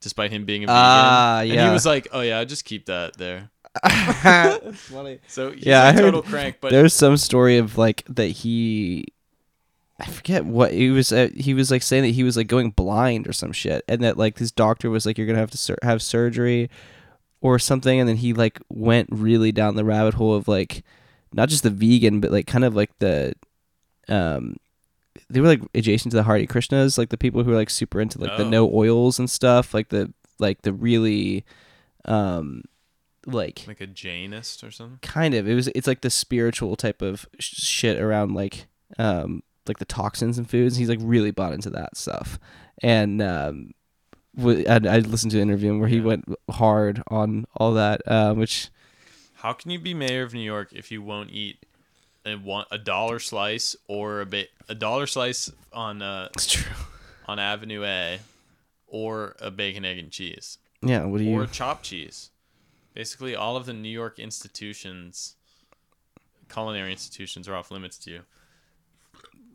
despite 0.02 0.32
him 0.32 0.46
being 0.46 0.64
a 0.64 0.68
vegan. 0.68 0.76
Ah, 0.78 1.40
And 1.42 1.52
he 1.52 1.70
was 1.70 1.86
like, 1.86 2.08
"Oh 2.12 2.22
yeah, 2.22 2.40
I 2.40 2.46
just 2.46 2.66
keep 2.66 2.86
that 2.88 3.18
there." 3.18 3.50
That's 3.84 4.80
funny. 4.82 5.20
So 5.28 5.52
he's 5.52 5.66
Yeah, 5.66 5.84
a 5.84 5.88
I 5.90 5.92
heard 5.92 6.02
total 6.02 6.22
crank. 6.22 6.58
But 6.62 6.72
There's 6.72 6.94
some 6.94 7.18
story 7.18 7.58
of 7.58 7.78
like 7.78 8.04
that 8.10 8.28
he 8.28 9.06
I 10.00 10.06
forget 10.08 10.46
what 10.46 10.72
he 10.74 10.90
was 10.90 11.12
uh, 11.12 11.30
he 11.36 11.54
was 11.54 11.72
like 11.72 11.82
saying 11.82 12.04
that 12.04 12.10
he 12.10 12.24
was 12.24 12.36
like 12.38 12.48
going 12.48 12.72
blind 12.72 13.28
or 13.28 13.34
some 13.34 13.52
shit 13.52 13.84
and 13.88 14.02
that 14.04 14.18
like 14.18 14.38
his 14.38 14.52
doctor 14.52 14.90
was 14.90 15.06
like 15.06 15.18
you're 15.18 15.28
going 15.28 15.36
to 15.36 15.42
have 15.42 15.52
to 15.52 15.58
sur- 15.58 15.78
have 15.84 16.02
surgery 16.02 16.70
or 17.42 17.60
something 17.60 18.00
and 18.00 18.08
then 18.10 18.18
he 18.18 18.34
like 18.34 18.62
went 18.70 19.08
really 19.12 19.52
down 19.52 19.76
the 19.76 19.86
rabbit 19.86 20.14
hole 20.16 20.36
of 20.36 20.48
like 20.48 20.84
not 21.34 21.48
just 21.50 21.64
the 21.64 21.70
vegan 21.70 22.20
but 22.20 22.32
like 22.32 22.48
kind 22.48 22.64
of 22.66 22.76
like 22.76 22.92
the 23.00 23.34
um 24.10 24.56
they 25.30 25.40
were 25.42 25.48
like 25.48 25.62
adjacent 25.74 26.12
to 26.12 26.18
the 26.18 26.24
Hare 26.24 26.46
Krishnas 26.46 26.98
like 26.98 27.10
the 27.10 27.18
people 27.18 27.44
who 27.44 27.52
are 27.52 27.56
like 27.56 27.70
super 27.70 28.00
into 28.02 28.20
like 28.20 28.38
the 28.38 28.44
Oh. 28.46 28.50
no 28.50 28.72
oils 28.74 29.18
and 29.20 29.30
stuff 29.30 29.74
like 29.74 29.90
the 29.90 30.14
like 30.40 30.62
the 30.64 30.74
really 30.74 31.46
um 32.06 32.64
like 33.26 33.64
like 33.68 33.82
a 33.82 33.88
Jainist 33.88 34.64
or 34.68 34.70
something. 34.72 35.00
kind 35.02 35.34
of 35.34 35.48
it 35.48 35.56
was 35.56 35.68
it's 35.70 35.88
like 35.88 36.02
the 36.02 36.10
spiritual 36.12 36.76
type 36.76 37.02
of 37.02 37.26
sh- 37.40 37.56
shit 37.56 38.00
around 38.00 38.36
like 38.36 38.68
um 39.00 39.42
like 39.68 39.80
the 39.80 39.86
toxins 39.86 40.38
and 40.38 40.48
foods 40.48 40.78
he's 40.78 40.90
like 40.90 41.00
really 41.02 41.32
bought 41.32 41.54
into 41.54 41.72
that 41.72 41.98
stuff 41.98 42.38
and 42.84 43.20
um 43.24 43.72
w- 44.38 44.64
I 44.68 44.78
listened 45.00 45.32
to 45.32 45.38
an 45.42 45.50
interview 45.50 45.76
where 45.80 45.88
he 45.88 45.98
Yeah. 45.98 46.04
went 46.04 46.26
hard 46.52 47.02
on 47.08 47.48
all 47.56 47.74
that 47.74 48.02
uh, 48.06 48.36
which 48.36 48.70
How 49.38 49.54
can 49.54 49.72
you 49.72 49.80
be 49.80 49.96
mayor 49.96 50.22
of 50.22 50.34
New 50.36 50.42
York 50.42 50.70
if 50.72 50.92
you 50.92 51.02
won't 51.02 51.32
eat 51.32 51.66
a 52.26 52.36
one 52.36 52.66
a 52.72 52.78
dollar 52.78 53.20
slice 53.20 53.76
or 53.88 54.22
a 54.22 54.26
bit 54.26 54.50
a 54.68 54.76
dollar 54.76 55.08
slice 55.08 55.52
on 55.72 56.02
uh 56.02 56.30
it's 56.34 56.48
true 56.48 56.72
on 57.28 57.40
Avenue 57.40 57.84
A, 57.84 58.20
or 58.88 59.36
a 59.40 59.50
bacon 59.50 59.84
egg 59.86 59.98
and 59.98 60.12
cheese, 60.12 60.58
yeah 60.82 61.04
what 61.06 61.18
do 61.20 61.24
you 61.24 61.40
or 61.40 61.46
chopped 61.48 61.84
cheese? 61.84 62.32
Basically, 62.94 63.36
all 63.36 63.58
of 63.58 63.66
the 63.66 63.74
New 63.74 63.90
York 63.90 64.20
institutions, 64.20 65.36
culinary 66.50 66.92
institutions, 66.92 67.50
are 67.50 67.56
off 67.56 67.72
limits 67.72 67.98
to 68.00 68.12
you. 68.12 68.22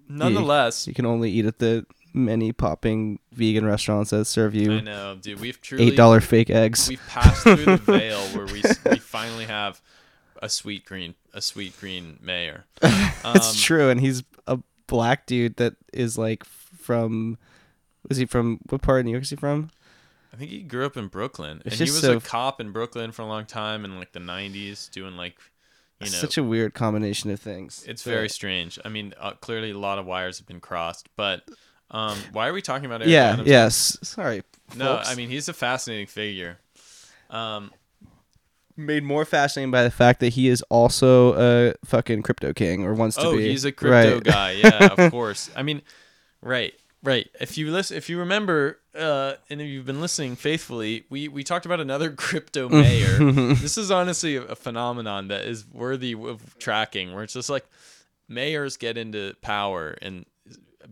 Nonetheless, 0.09 0.87
you 0.87 0.93
can 0.93 1.07
only 1.07 1.31
eat 1.31 1.47
at 1.47 1.59
the 1.59 1.87
many 2.13 2.53
popping 2.53 3.19
vegan 3.33 3.65
restaurants 3.65 4.11
that 4.11 4.25
serve 4.25 4.55
you. 4.55 4.73
I 4.73 4.75
you 4.77 4.83
know, 4.83 5.17
dude. 5.21 5.41
We've 5.41 5.61
truly 5.61 5.87
eight 5.89 5.97
dollar 5.97 6.21
fake 6.21 6.51
eggs 6.51 6.89
we've 6.89 7.07
passed 7.09 7.43
through 7.45 7.65
the 7.65 7.77
veil 7.79 8.21
where 8.37 8.47
we 8.47 8.63
we 8.91 8.99
finally 8.99 9.45
have 9.45 9.81
a 10.41 10.47
Sweetgreen 10.47 11.15
a 11.35 11.39
Sweetgreen 11.41 12.21
mayor. 12.21 12.65
Um, 13.23 13.37
it's 13.37 13.63
true 13.63 13.91
and 13.91 14.01
he's 14.01 14.23
a 14.47 14.59
black 14.87 15.27
dude 15.27 15.57
that 15.57 15.75
is 15.93 16.17
like 16.17 16.43
from 16.45 17.37
was 18.09 18.17
he 18.17 18.25
from 18.25 18.61
what 18.71 18.81
part 18.81 19.01
of 19.01 19.05
New 19.05 19.13
York 19.13 19.25
is 19.25 19.31
he 19.31 19.37
from 19.37 19.71
I 20.33 20.37
think 20.37 20.51
he 20.51 20.63
grew 20.63 20.87
up 20.87 20.97
in 20.97 21.09
Brooklyn, 21.09 21.61
It's 21.67 21.79
and 21.79 21.87
he 21.89 21.93
was 21.93 22.01
so- 22.01 22.17
a 22.17 22.21
cop 22.21 22.61
in 22.63 22.71
Brooklyn 22.73 23.13
for 23.13 23.21
a 23.23 23.27
long 23.27 23.45
time 23.45 23.85
in 23.85 23.99
like 23.99 24.13
the 24.13 24.21
'90s, 24.21 24.91
doing 24.91 25.17
like, 25.19 25.37
you 26.01 26.07
know, 26.07 26.13
such 26.17 26.39
a 26.39 26.43
weird 26.43 26.73
combination 26.73 27.31
of 27.31 27.39
things 27.41 27.85
it's 27.87 28.03
But- 28.05 28.11
very 28.11 28.29
strange. 28.31 28.79
I 28.85 28.89
mean, 28.89 29.13
uh, 29.21 29.33
clearly 29.33 29.73
a 29.73 29.79
lot 29.79 29.99
of 29.99 30.07
wires 30.07 30.39
have 30.39 30.47
been 30.47 30.61
crossed, 30.61 31.09
but 31.17 31.47
um, 31.91 32.17
why 32.33 32.47
are 32.49 32.53
we 32.55 32.63
talking 32.63 32.87
about 32.87 33.03
Eric 33.03 33.13
yeah 33.13 33.33
Adams? 33.33 33.49
yes 33.49 33.99
sorry 34.03 34.43
No, 34.77 34.97
folks. 34.97 35.11
I 35.11 35.15
mean 35.15 35.29
he's 35.29 35.49
a 35.51 35.53
fascinating 35.53 36.07
figure. 36.07 36.59
Um, 37.29 37.71
made 38.81 39.03
more 39.05 39.25
fascinating 39.25 39.71
by 39.71 39.83
the 39.83 39.91
fact 39.91 40.21
that 40.21 40.31
he 40.35 40.49
is 40.49 40.63
also 40.71 41.35
a 41.71 41.75
fucking 41.85 42.23
crypto 42.23 42.53
king 42.53 42.85
or 42.85 42.95
wants 42.95 43.17
to 43.17 43.23
be. 43.23 43.27
oh, 43.29 43.37
he's 43.39 43.65
a 43.65 43.73
crypto 43.73 44.15
Right. 44.17 44.23
guy. 44.25 44.51
Yeah, 44.53 44.95
of 44.99 45.11
course. 45.13 45.51
I 45.55 45.63
mean, 45.63 45.83
right, 46.43 46.75
right. 47.03 47.29
If 47.41 47.57
you 47.59 47.71
listen, 47.71 47.97
if 47.97 48.09
you 48.09 48.19
remember, 48.19 48.79
uh, 48.95 49.35
and 49.49 49.61
if 49.61 49.69
you've 49.69 49.87
been 49.87 50.01
listening 50.01 50.37
faithfully, 50.37 51.05
we 51.11 51.29
we 51.29 51.45
talked 51.45 51.67
about 51.67 51.81
another 51.81 52.11
crypto 52.27 52.69
mayor. 52.83 53.19
this 53.55 53.79
is 53.79 53.91
honestly 53.91 54.37
a, 54.37 54.43
a 54.43 54.57
phenomenon 54.57 55.29
that 55.29 55.43
is 55.45 55.67
worthy 55.73 56.15
of 56.15 56.59
tracking. 56.59 57.15
Where 57.15 57.23
it's 57.23 57.35
just 57.35 57.51
like 57.51 57.67
mayors 58.29 58.77
get 58.77 58.97
into 58.97 59.35
power 59.43 59.93
in 60.03 60.25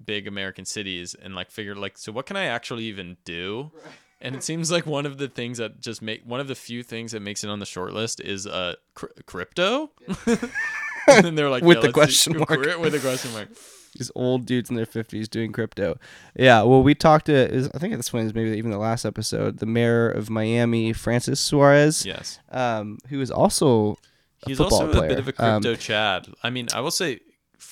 big 0.04 0.26
American 0.28 0.64
cities 0.64 1.14
and 1.14 1.34
like 1.34 1.50
figure 1.50 1.74
like, 1.74 1.96
so 1.98 2.12
what 2.12 2.26
can 2.26 2.36
I 2.36 2.44
actually 2.44 2.84
even 2.84 3.16
do? 3.24 3.70
And 4.20 4.34
it 4.34 4.42
seems 4.42 4.70
like 4.72 4.84
one 4.84 5.06
of 5.06 5.18
the 5.18 5.28
things 5.28 5.58
that 5.58 5.80
just 5.80 6.02
make 6.02 6.22
one 6.24 6.40
of 6.40 6.48
the 6.48 6.54
few 6.56 6.82
things 6.82 7.12
that 7.12 7.20
makes 7.20 7.44
it 7.44 7.50
on 7.50 7.60
the 7.60 7.66
short 7.66 7.92
list 7.92 8.20
is 8.20 8.46
uh 8.46 8.74
cr- 8.94 9.06
crypto. 9.26 9.90
and 10.26 11.24
then 11.24 11.34
they're 11.34 11.48
like 11.50 11.62
With 11.62 11.76
yeah, 11.78 11.90
the 11.92 11.98
let's 11.98 12.24
do- 12.24 12.32
question 12.34 12.36
mark. 12.38 12.80
with 12.80 12.94
a 12.94 12.98
question 13.00 13.32
mark. 13.32 13.48
these 13.96 14.10
old 14.14 14.44
dudes 14.44 14.68
in 14.70 14.76
their 14.76 14.86
50s 14.86 15.28
doing 15.30 15.50
crypto 15.52 15.96
yeah 16.36 16.62
well 16.62 16.82
we 16.82 16.94
talked 16.94 17.26
to 17.26 17.48
was- 17.52 17.70
i 17.74 17.78
think 17.78 17.96
this 17.96 18.12
one 18.12 18.26
is 18.26 18.34
maybe 18.34 18.50
even 18.56 18.70
the 18.70 18.78
last 18.78 19.04
episode 19.06 19.58
the 19.58 19.66
mayor 19.66 20.10
of 20.10 20.28
miami 20.28 20.92
francis 20.92 21.40
suarez 21.40 22.04
Yes, 22.04 22.38
um, 22.50 22.98
who 23.08 23.20
is 23.22 23.30
also 23.30 23.96
a 24.44 24.48
he's 24.48 24.60
also 24.60 24.92
player. 24.92 25.06
a 25.06 25.08
bit 25.08 25.18
of 25.18 25.28
a 25.28 25.42
Um, 25.44 25.62
crypto 25.62 25.80
Chad. 25.80 26.28
I 26.42 26.50
mean, 26.50 26.68
I 26.74 26.80
will 26.80 26.90
say 26.92 27.20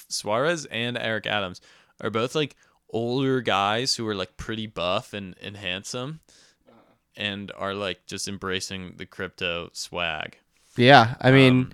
Suarez 0.09 0.65
and 0.67 0.97
Eric 0.99 1.27
Adams 1.27 1.61
are 2.01 2.11
both 2.11 2.35
like 2.35 2.57
older 2.91 3.41
guys 3.41 3.97
who 3.97 4.07
are 4.07 4.15
like 4.15 4.37
pretty 4.37 4.67
buff 4.67 5.13
and, 5.13 5.35
and 5.43 5.57
handsome 5.57 6.21
and 7.17 7.51
are 7.57 7.75
like 7.75 8.07
just 8.07 8.29
embracing 8.29 8.95
the 8.97 9.07
crypto 9.07 9.71
swag. 9.73 10.39
Yeah, 10.77 11.15
I 11.21 11.31
mean, 11.31 11.61
Um, 11.61 11.73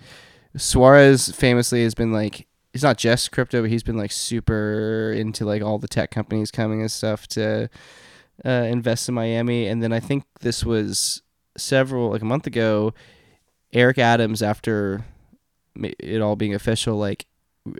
Suarez 0.56 1.30
famously 1.30 1.82
has 1.82 1.94
been 1.94 2.12
like 2.12 2.46
he's 2.72 2.82
not 2.82 2.98
just 2.98 3.32
crypto, 3.32 3.62
but 3.62 3.70
he's 3.70 3.82
been 3.82 3.96
like 3.96 4.12
super 4.12 5.12
into 5.12 5.44
like 5.44 5.62
all 5.62 5.78
the 5.78 5.88
tech 5.88 6.10
companies 6.10 6.50
coming 6.50 6.80
and 6.80 6.90
stuff 6.90 7.26
to 7.28 7.68
uh, 8.44 8.48
invest 8.48 9.08
in 9.08 9.14
Miami. 9.14 9.66
And 9.66 9.82
then 9.82 9.92
I 9.92 10.00
think 10.00 10.24
this 10.40 10.64
was 10.64 11.22
several 11.56 12.10
like 12.10 12.22
a 12.22 12.26
month 12.26 12.46
ago. 12.46 12.94
Eric 13.72 13.98
Adams, 13.98 14.42
after 14.42 15.04
it 15.76 16.20
all 16.20 16.36
being 16.36 16.54
official, 16.54 16.96
like 16.96 17.26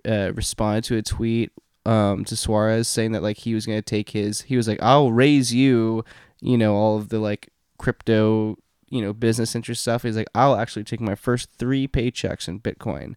uh, 0.08 0.32
responded 0.34 0.84
to 0.84 0.96
a 0.96 1.02
tweet 1.02 1.52
um, 1.84 2.24
to 2.26 2.36
Suarez 2.36 2.88
saying 2.88 3.12
that 3.12 3.22
like 3.22 3.38
he 3.38 3.54
was 3.54 3.66
gonna 3.66 3.82
take 3.82 4.10
his. 4.10 4.42
He 4.42 4.56
was 4.56 4.68
like, 4.68 4.82
"I'll 4.82 5.12
raise 5.12 5.52
you," 5.52 6.04
you 6.40 6.56
know, 6.58 6.74
all 6.74 6.96
of 6.96 7.08
the 7.08 7.18
like 7.18 7.48
crypto, 7.78 8.56
you 8.88 9.02
know, 9.02 9.12
business 9.12 9.54
interest 9.54 9.82
stuff. 9.82 10.02
He's 10.02 10.16
like, 10.16 10.28
"I'll 10.34 10.56
actually 10.56 10.84
take 10.84 11.00
my 11.00 11.14
first 11.14 11.50
three 11.58 11.88
paychecks 11.88 12.48
in 12.48 12.60
Bitcoin." 12.60 13.14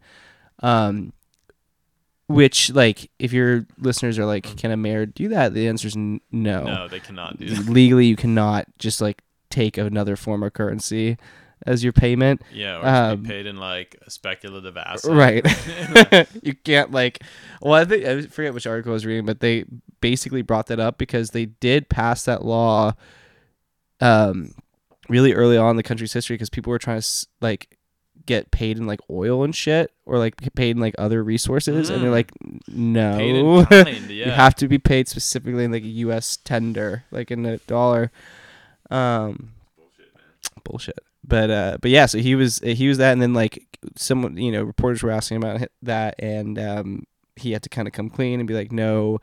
Um, 0.63 1.13
which 2.27 2.71
like 2.71 3.11
if 3.19 3.31
your 3.31 3.67
listeners 3.77 4.17
are 4.17 4.25
like, 4.25 4.57
"Can 4.57 4.71
a 4.71 4.77
mayor 4.77 5.05
do 5.05 5.27
that?" 5.29 5.53
The 5.53 5.67
answer 5.67 5.87
is 5.87 5.95
n- 5.95 6.21
no. 6.31 6.63
No, 6.63 6.87
they 6.87 6.99
cannot 6.99 7.37
do 7.37 7.49
that. 7.49 7.69
Legally, 7.69 8.07
you 8.07 8.15
cannot 8.15 8.65
just 8.79 8.99
like 8.99 9.21
take 9.51 9.77
another 9.77 10.15
form 10.15 10.41
of 10.41 10.53
currency 10.53 11.17
as 11.65 11.83
your 11.83 11.93
payment. 11.93 12.41
Yeah, 12.53 12.77
or 12.79 12.87
Um, 13.13 13.21
be 13.23 13.29
paid 13.29 13.45
in 13.45 13.57
like 13.57 13.97
a 14.05 14.09
speculative 14.11 14.77
asset. 14.77 15.11
Right. 15.11 16.27
you 16.43 16.53
can't 16.55 16.91
like 16.91 17.21
well 17.61 17.73
I 17.73 17.85
think 17.85 18.05
I 18.05 18.21
forget 18.23 18.53
which 18.53 18.67
article 18.67 18.91
I 18.91 18.93
was 18.93 19.05
reading, 19.05 19.25
but 19.25 19.39
they 19.39 19.65
basically 20.01 20.41
brought 20.43 20.67
that 20.67 20.79
up 20.79 20.97
because 20.97 21.31
they 21.31 21.45
did 21.45 21.89
pass 21.89 22.25
that 22.25 22.45
law 22.45 22.93
um 24.01 24.53
really 25.09 25.33
early 25.33 25.57
on 25.57 25.71
in 25.71 25.75
the 25.77 25.83
country's 25.83 26.13
history 26.13 26.35
because 26.35 26.49
people 26.49 26.71
were 26.71 26.79
trying 26.79 26.99
to 27.01 27.27
like 27.41 27.77
get 28.25 28.49
paid 28.49 28.77
in 28.77 28.87
like 28.87 28.99
oil 29.09 29.43
and 29.43 29.55
shit 29.55 29.91
or 30.05 30.17
like 30.17 30.35
paid 30.55 30.71
in 30.71 30.79
like 30.81 30.95
other 30.97 31.23
resources 31.23 31.89
and 31.91 32.01
they're 32.01 32.09
Mm. 32.09 32.13
like 32.13 32.31
no 32.67 33.65
kind, 33.65 33.87
yeah. 34.09 34.25
you 34.25 34.31
have 34.31 34.55
to 34.55 34.67
be 34.67 34.79
paid 34.79 35.07
specifically 35.07 35.63
in 35.63 35.71
like 35.71 35.83
a 35.83 35.87
US 35.87 36.37
tender 36.37 37.03
like 37.11 37.29
in 37.29 37.45
a 37.45 37.57
dollar 37.59 38.11
um 38.89 39.51
bullshit, 39.77 40.13
man. 40.15 40.61
bullshit 40.63 40.99
but 41.27 41.49
uh 41.49 41.77
but 41.81 41.91
yeah 41.91 42.05
so 42.05 42.17
he 42.17 42.35
was 42.35 42.59
he 42.59 42.87
was 42.87 42.97
that 42.97 43.13
and 43.13 43.21
then 43.21 43.33
like 43.33 43.79
someone 43.95 44.37
you 44.37 44.51
know 44.51 44.63
reporters 44.63 45.03
were 45.03 45.11
asking 45.11 45.37
about 45.37 45.61
that 45.81 46.15
and 46.19 46.57
um 46.59 47.03
he 47.35 47.51
had 47.51 47.63
to 47.63 47.69
kind 47.69 47.87
of 47.87 47.93
come 47.93 48.09
clean 48.09 48.39
and 48.39 48.47
be 48.47 48.53
like 48.53 48.71
no 48.71 49.19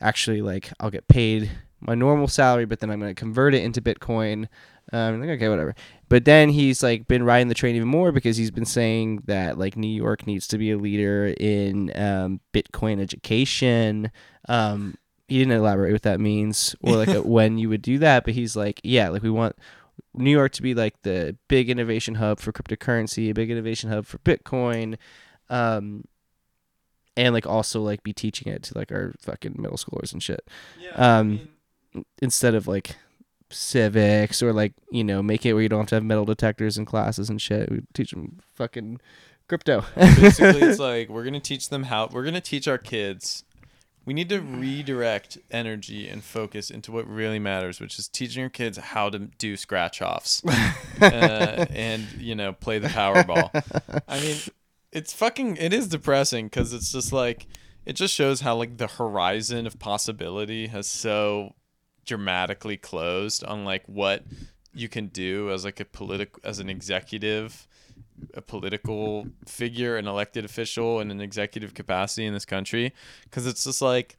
actually 0.00 0.42
like 0.42 0.70
I'll 0.80 0.90
get 0.90 1.08
paid 1.08 1.50
my 1.80 1.94
normal 1.94 2.28
salary 2.28 2.64
but 2.64 2.80
then 2.80 2.90
I'm 2.90 3.00
going 3.00 3.14
to 3.14 3.18
convert 3.18 3.54
it 3.54 3.62
into 3.62 3.80
bitcoin. 3.80 4.48
Um 4.92 5.20
like 5.20 5.30
okay 5.30 5.48
whatever. 5.48 5.74
But 6.08 6.24
then 6.24 6.48
he's 6.48 6.82
like 6.82 7.06
been 7.06 7.22
riding 7.22 7.48
the 7.48 7.54
train 7.54 7.76
even 7.76 7.88
more 7.88 8.12
because 8.12 8.36
he's 8.36 8.50
been 8.50 8.64
saying 8.64 9.22
that 9.26 9.58
like 9.58 9.76
New 9.76 9.88
York 9.88 10.26
needs 10.26 10.48
to 10.48 10.58
be 10.58 10.72
a 10.72 10.78
leader 10.78 11.34
in 11.38 11.92
um 11.96 12.40
bitcoin 12.52 13.00
education. 13.00 14.10
Um 14.48 14.96
he 15.28 15.38
didn't 15.38 15.56
elaborate 15.56 15.92
what 15.92 16.02
that 16.02 16.18
means 16.18 16.74
or 16.80 16.96
like 16.96 17.08
uh, 17.16 17.22
when 17.22 17.56
you 17.56 17.68
would 17.68 17.82
do 17.82 17.98
that 17.98 18.24
but 18.24 18.34
he's 18.34 18.56
like 18.56 18.80
yeah 18.82 19.08
like 19.08 19.22
we 19.22 19.30
want 19.30 19.56
New 20.14 20.30
York 20.30 20.52
to 20.52 20.62
be 20.62 20.74
like 20.74 21.00
the 21.02 21.36
big 21.48 21.70
innovation 21.70 22.16
hub 22.16 22.40
for 22.40 22.52
cryptocurrency, 22.52 23.30
a 23.30 23.34
big 23.34 23.50
innovation 23.50 23.90
hub 23.90 24.06
for 24.06 24.18
Bitcoin, 24.18 24.96
um, 25.48 26.04
and 27.16 27.34
like 27.34 27.46
also 27.46 27.80
like 27.80 28.02
be 28.02 28.12
teaching 28.12 28.52
it 28.52 28.62
to 28.64 28.78
like 28.78 28.90
our 28.92 29.14
fucking 29.20 29.56
middle 29.58 29.76
schoolers 29.76 30.12
and 30.12 30.22
shit 30.22 30.46
Um, 30.96 31.48
instead 32.22 32.54
of 32.54 32.66
like 32.66 32.96
civics 33.50 34.42
or 34.42 34.52
like 34.52 34.72
you 34.92 35.02
know 35.02 35.22
make 35.22 35.44
it 35.44 35.54
where 35.54 35.62
you 35.62 35.68
don't 35.68 35.80
have 35.80 35.88
to 35.88 35.94
have 35.96 36.04
metal 36.04 36.24
detectors 36.24 36.78
in 36.78 36.84
classes 36.84 37.28
and 37.28 37.40
shit. 37.40 37.70
We 37.70 37.82
teach 37.94 38.12
them 38.12 38.38
fucking 38.54 39.00
crypto. 39.48 39.84
basically 39.96 40.62
it's 40.68 40.78
like 40.78 41.08
we're 41.08 41.24
gonna 41.24 41.40
teach 41.40 41.68
them 41.68 41.84
how 41.84 42.08
we're 42.12 42.24
gonna 42.24 42.40
teach 42.40 42.68
our 42.68 42.78
kids 42.78 43.44
we 44.04 44.14
need 44.14 44.28
to 44.28 44.40
redirect 44.40 45.38
energy 45.50 46.08
and 46.08 46.24
focus 46.24 46.70
into 46.70 46.90
what 46.90 47.06
really 47.06 47.38
matters 47.38 47.80
which 47.80 47.98
is 47.98 48.08
teaching 48.08 48.40
your 48.40 48.50
kids 48.50 48.78
how 48.78 49.10
to 49.10 49.18
do 49.18 49.56
scratch 49.56 50.00
offs 50.02 50.42
uh, 51.00 51.66
and 51.70 52.06
you 52.18 52.34
know 52.34 52.52
play 52.52 52.78
the 52.78 52.88
powerball. 52.88 53.50
I 54.08 54.20
mean 54.20 54.36
it's 54.92 55.12
fucking 55.12 55.56
it 55.56 55.72
is 55.72 55.88
depressing 55.88 56.46
because 56.46 56.72
it's 56.72 56.92
just 56.92 57.12
like 57.12 57.46
it 57.86 57.94
just 57.94 58.14
shows 58.14 58.40
how 58.40 58.56
like 58.56 58.76
the 58.76 58.86
horizon 58.86 59.66
of 59.66 59.78
possibility 59.78 60.66
has 60.68 60.86
so 60.86 61.54
dramatically 62.04 62.76
closed 62.76 63.44
on 63.44 63.64
like 63.64 63.84
what 63.86 64.24
you 64.74 64.88
can 64.88 65.08
do 65.08 65.50
as 65.50 65.64
like 65.64 65.80
a 65.80 65.84
political 65.84 66.40
as 66.44 66.58
an 66.58 66.68
executive 66.68 67.66
a 68.34 68.42
political 68.42 69.26
figure, 69.46 69.96
an 69.96 70.06
elected 70.06 70.44
official 70.44 71.00
in 71.00 71.10
an 71.10 71.20
executive 71.20 71.74
capacity 71.74 72.26
in 72.26 72.34
this 72.34 72.44
country, 72.44 72.92
because 73.24 73.46
it's 73.46 73.64
just 73.64 73.82
like, 73.82 74.16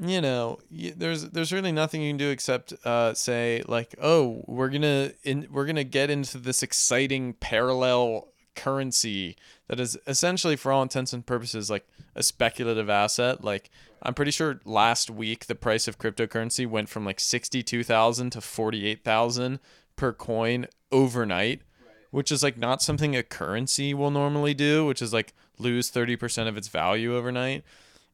you 0.00 0.20
know, 0.20 0.58
there's 0.70 1.30
there's 1.30 1.52
really 1.52 1.72
nothing 1.72 2.02
you 2.02 2.10
can 2.10 2.18
do 2.18 2.30
except 2.30 2.72
uh, 2.84 3.14
say 3.14 3.62
like, 3.66 3.94
oh, 4.02 4.44
we're 4.46 4.68
gonna 4.68 5.12
in 5.24 5.48
we're 5.50 5.66
gonna 5.66 5.84
get 5.84 6.10
into 6.10 6.38
this 6.38 6.62
exciting 6.62 7.32
parallel 7.34 8.28
currency 8.54 9.36
that 9.68 9.78
is 9.80 9.96
essentially, 10.06 10.56
for 10.56 10.72
all 10.72 10.82
intents 10.82 11.12
and 11.12 11.24
purposes, 11.24 11.70
like 11.70 11.86
a 12.14 12.22
speculative 12.22 12.90
asset. 12.90 13.42
Like 13.44 13.70
I'm 14.02 14.14
pretty 14.14 14.30
sure 14.30 14.60
last 14.64 15.10
week 15.10 15.46
the 15.46 15.54
price 15.54 15.88
of 15.88 15.98
cryptocurrency 15.98 16.66
went 16.66 16.88
from 16.88 17.04
like 17.04 17.20
sixty 17.20 17.62
two 17.62 17.82
thousand 17.82 18.30
to 18.30 18.40
forty 18.40 18.86
eight 18.86 19.04
thousand 19.04 19.60
per 19.96 20.12
coin 20.12 20.66
overnight 20.92 21.62
which 22.10 22.32
is 22.32 22.42
like 22.42 22.56
not 22.56 22.82
something 22.82 23.14
a 23.14 23.22
currency 23.22 23.94
will 23.94 24.10
normally 24.10 24.54
do, 24.54 24.86
which 24.86 25.02
is 25.02 25.12
like 25.12 25.34
lose 25.58 25.90
30% 25.90 26.48
of 26.48 26.56
its 26.56 26.68
value 26.68 27.16
overnight. 27.16 27.64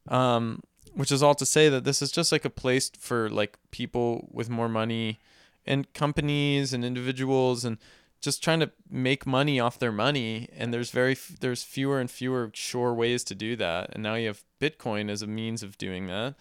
Um, 0.07 0.61
which 0.93 1.11
is 1.11 1.21
all 1.21 1.35
to 1.35 1.45
say 1.45 1.67
that 1.67 1.83
this 1.83 2.01
is 2.01 2.11
just 2.11 2.31
like 2.31 2.45
a 2.45 2.49
place 2.49 2.89
for 2.97 3.29
like 3.29 3.57
people 3.71 4.29
with 4.31 4.49
more 4.49 4.69
money 4.69 5.19
and 5.65 5.91
companies 5.93 6.73
and 6.73 6.85
individuals 6.85 7.65
and 7.65 7.77
just 8.21 8.41
trying 8.41 8.61
to 8.61 8.71
make 8.89 9.27
money 9.27 9.59
off 9.59 9.77
their 9.77 9.91
money. 9.91 10.47
And 10.55 10.73
there's 10.73 10.91
very 10.91 11.17
there's 11.41 11.63
fewer 11.63 11.99
and 11.99 12.09
fewer 12.09 12.49
sure 12.53 12.93
ways 12.93 13.23
to 13.25 13.35
do 13.35 13.55
that. 13.57 13.89
And 13.93 14.03
now 14.03 14.15
you 14.15 14.27
have 14.27 14.43
bitcoin 14.59 15.09
as 15.09 15.21
a 15.21 15.27
means 15.27 15.63
of 15.63 15.77
doing 15.77 16.07
that. 16.07 16.35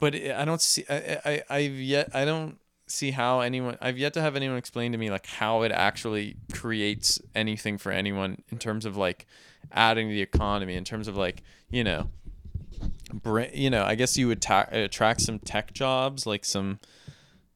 But 0.00 0.14
I 0.14 0.44
don't 0.44 0.60
see 0.60 0.84
i 0.88 1.20
i 1.24 1.42
i've 1.50 1.78
yet 1.78 2.10
i 2.14 2.24
don't 2.24 2.58
see 2.86 3.10
how 3.12 3.40
anyone 3.40 3.76
I've 3.80 3.98
yet 3.98 4.12
to 4.14 4.20
have 4.20 4.36
anyone 4.36 4.56
explain 4.58 4.92
to 4.92 4.98
me 4.98 5.10
like 5.10 5.26
how 5.26 5.62
it 5.62 5.72
actually 5.72 6.36
creates 6.52 7.18
anything 7.34 7.78
for 7.78 7.90
anyone 7.92 8.42
in 8.50 8.58
terms 8.58 8.84
of 8.84 8.96
like 8.96 9.26
adding 9.72 10.08
to 10.08 10.14
the 10.14 10.22
economy 10.22 10.74
in 10.74 10.84
terms 10.84 11.08
of 11.08 11.16
like 11.16 11.42
you 11.70 11.82
know 11.82 12.08
bring 13.12 13.50
you 13.54 13.70
know 13.70 13.84
I 13.84 13.94
guess 13.94 14.16
you 14.18 14.28
would 14.28 14.42
ta- 14.42 14.68
attract 14.70 15.22
some 15.22 15.38
tech 15.38 15.72
jobs 15.72 16.26
like 16.26 16.44
some 16.44 16.78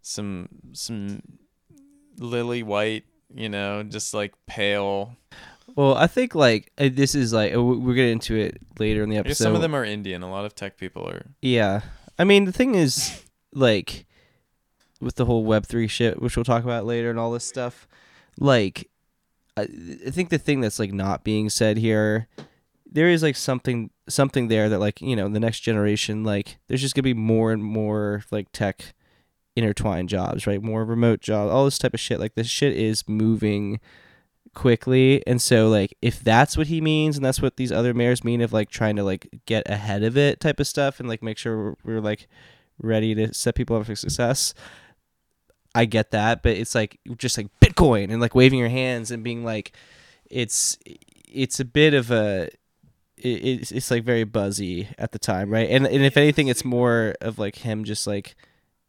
some 0.00 0.48
some 0.72 1.22
lily 2.18 2.62
white 2.62 3.04
you 3.34 3.48
know 3.48 3.82
just 3.82 4.14
like 4.14 4.34
pale 4.46 5.16
well, 5.76 5.94
I 5.94 6.06
think 6.06 6.34
like 6.34 6.72
uh, 6.78 6.88
this 6.90 7.14
is 7.14 7.32
like 7.32 7.54
uh, 7.54 7.62
we- 7.62 7.76
we'll 7.76 7.94
get 7.94 8.08
into 8.08 8.34
it 8.34 8.56
later 8.78 9.02
in 9.02 9.10
the 9.10 9.18
episode. 9.18 9.44
some 9.44 9.54
of 9.54 9.60
them 9.60 9.74
are 9.74 9.84
Indian 9.84 10.22
a 10.22 10.30
lot 10.30 10.44
of 10.46 10.54
tech 10.54 10.76
people 10.78 11.06
are 11.08 11.26
Yeah. 11.42 11.82
I 12.18 12.24
mean, 12.24 12.46
the 12.46 12.52
thing 12.52 12.74
is, 12.74 13.22
like, 13.52 14.04
with 15.00 15.16
the 15.16 15.24
whole 15.24 15.44
Web3 15.44 15.88
shit, 15.88 16.20
which 16.20 16.36
we'll 16.36 16.44
talk 16.44 16.64
about 16.64 16.86
later 16.86 17.10
and 17.10 17.18
all 17.18 17.32
this 17.32 17.44
stuff, 17.44 17.86
like, 18.38 18.88
I, 19.56 19.62
I 20.06 20.10
think 20.10 20.30
the 20.30 20.38
thing 20.38 20.60
that's, 20.60 20.78
like, 20.78 20.92
not 20.92 21.24
being 21.24 21.50
said 21.50 21.76
here, 21.76 22.28
there 22.90 23.08
is, 23.08 23.22
like, 23.22 23.36
something, 23.36 23.90
something 24.08 24.48
there 24.48 24.68
that, 24.68 24.78
like, 24.78 25.00
you 25.00 25.16
know, 25.16 25.28
the 25.28 25.40
next 25.40 25.60
generation, 25.60 26.24
like, 26.24 26.58
there's 26.68 26.80
just 26.80 26.96
to 26.96 27.02
be 27.02 27.14
more 27.14 27.52
and 27.52 27.62
more, 27.62 28.24
like, 28.30 28.48
tech 28.52 28.94
intertwined 29.56 30.08
jobs, 30.08 30.46
right? 30.46 30.62
More 30.62 30.84
remote 30.84 31.20
jobs, 31.20 31.50
all 31.50 31.64
this 31.64 31.78
type 31.78 31.94
of 31.94 32.00
shit. 32.00 32.20
Like, 32.20 32.34
this 32.34 32.48
shit 32.48 32.76
is 32.76 33.08
moving 33.08 33.80
quickly 34.54 35.24
and 35.26 35.40
so 35.40 35.68
like 35.68 35.96
if 36.02 36.20
that's 36.20 36.56
what 36.56 36.66
he 36.66 36.80
means 36.80 37.16
and 37.16 37.24
that's 37.24 37.40
what 37.40 37.56
these 37.56 37.70
other 37.70 37.94
mayors 37.94 38.24
mean 38.24 38.40
of 38.40 38.52
like 38.52 38.68
trying 38.68 38.96
to 38.96 39.04
like 39.04 39.28
get 39.46 39.68
ahead 39.70 40.02
of 40.02 40.16
it 40.16 40.40
type 40.40 40.58
of 40.58 40.66
stuff 40.66 40.98
and 40.98 41.08
like 41.08 41.22
make 41.22 41.38
sure 41.38 41.56
we're, 41.56 41.74
we're 41.84 42.00
like 42.00 42.26
ready 42.80 43.14
to 43.14 43.32
set 43.32 43.54
people 43.54 43.76
up 43.76 43.86
for 43.86 43.94
success 43.94 44.54
i 45.74 45.84
get 45.84 46.10
that 46.10 46.42
but 46.42 46.52
it's 46.52 46.74
like 46.74 46.98
just 47.16 47.36
like 47.36 47.48
bitcoin 47.60 48.10
and 48.10 48.20
like 48.20 48.34
waving 48.34 48.58
your 48.58 48.68
hands 48.68 49.10
and 49.10 49.22
being 49.22 49.44
like 49.44 49.72
it's 50.30 50.78
it's 51.30 51.60
a 51.60 51.64
bit 51.64 51.94
of 51.94 52.10
a 52.10 52.48
it's, 53.16 53.72
it's 53.72 53.90
like 53.90 54.04
very 54.04 54.24
buzzy 54.24 54.88
at 54.96 55.12
the 55.12 55.18
time 55.18 55.50
right 55.50 55.68
and 55.70 55.86
and 55.86 56.04
if 56.04 56.16
anything 56.16 56.48
it's 56.48 56.64
more 56.64 57.14
of 57.20 57.38
like 57.38 57.56
him 57.56 57.84
just 57.84 58.06
like 58.06 58.36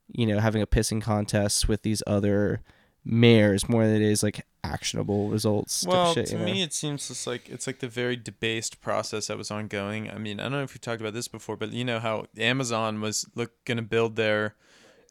you 0.07 0.25
know 0.25 0.39
having 0.39 0.61
a 0.61 0.67
pissing 0.67 1.01
contest 1.01 1.67
with 1.67 1.81
these 1.81 2.03
other 2.05 2.61
mayors 3.05 3.67
more 3.67 3.85
than 3.85 3.95
it 3.95 4.01
is 4.01 4.23
like 4.23 4.45
actionable 4.63 5.29
results. 5.29 5.85
Well, 5.85 6.13
shit, 6.13 6.27
to 6.27 6.33
you 6.33 6.39
know? 6.39 6.45
me, 6.45 6.61
it 6.61 6.73
seems 6.73 7.07
just 7.07 7.25
like 7.25 7.49
it's 7.49 7.67
like 7.67 7.79
the 7.79 7.87
very 7.87 8.15
debased 8.15 8.81
process 8.81 9.27
that 9.27 9.37
was 9.37 9.51
ongoing. 9.51 10.09
I 10.09 10.17
mean, 10.17 10.39
I 10.39 10.43
don't 10.43 10.53
know 10.53 10.63
if 10.63 10.73
we 10.73 10.79
talked 10.79 11.01
about 11.01 11.13
this 11.13 11.27
before, 11.27 11.55
but 11.55 11.71
you 11.71 11.85
know 11.85 11.99
how 11.99 12.25
Amazon 12.37 13.01
was 13.01 13.25
look 13.35 13.63
going 13.65 13.77
to 13.77 13.83
build 13.83 14.15
their 14.15 14.55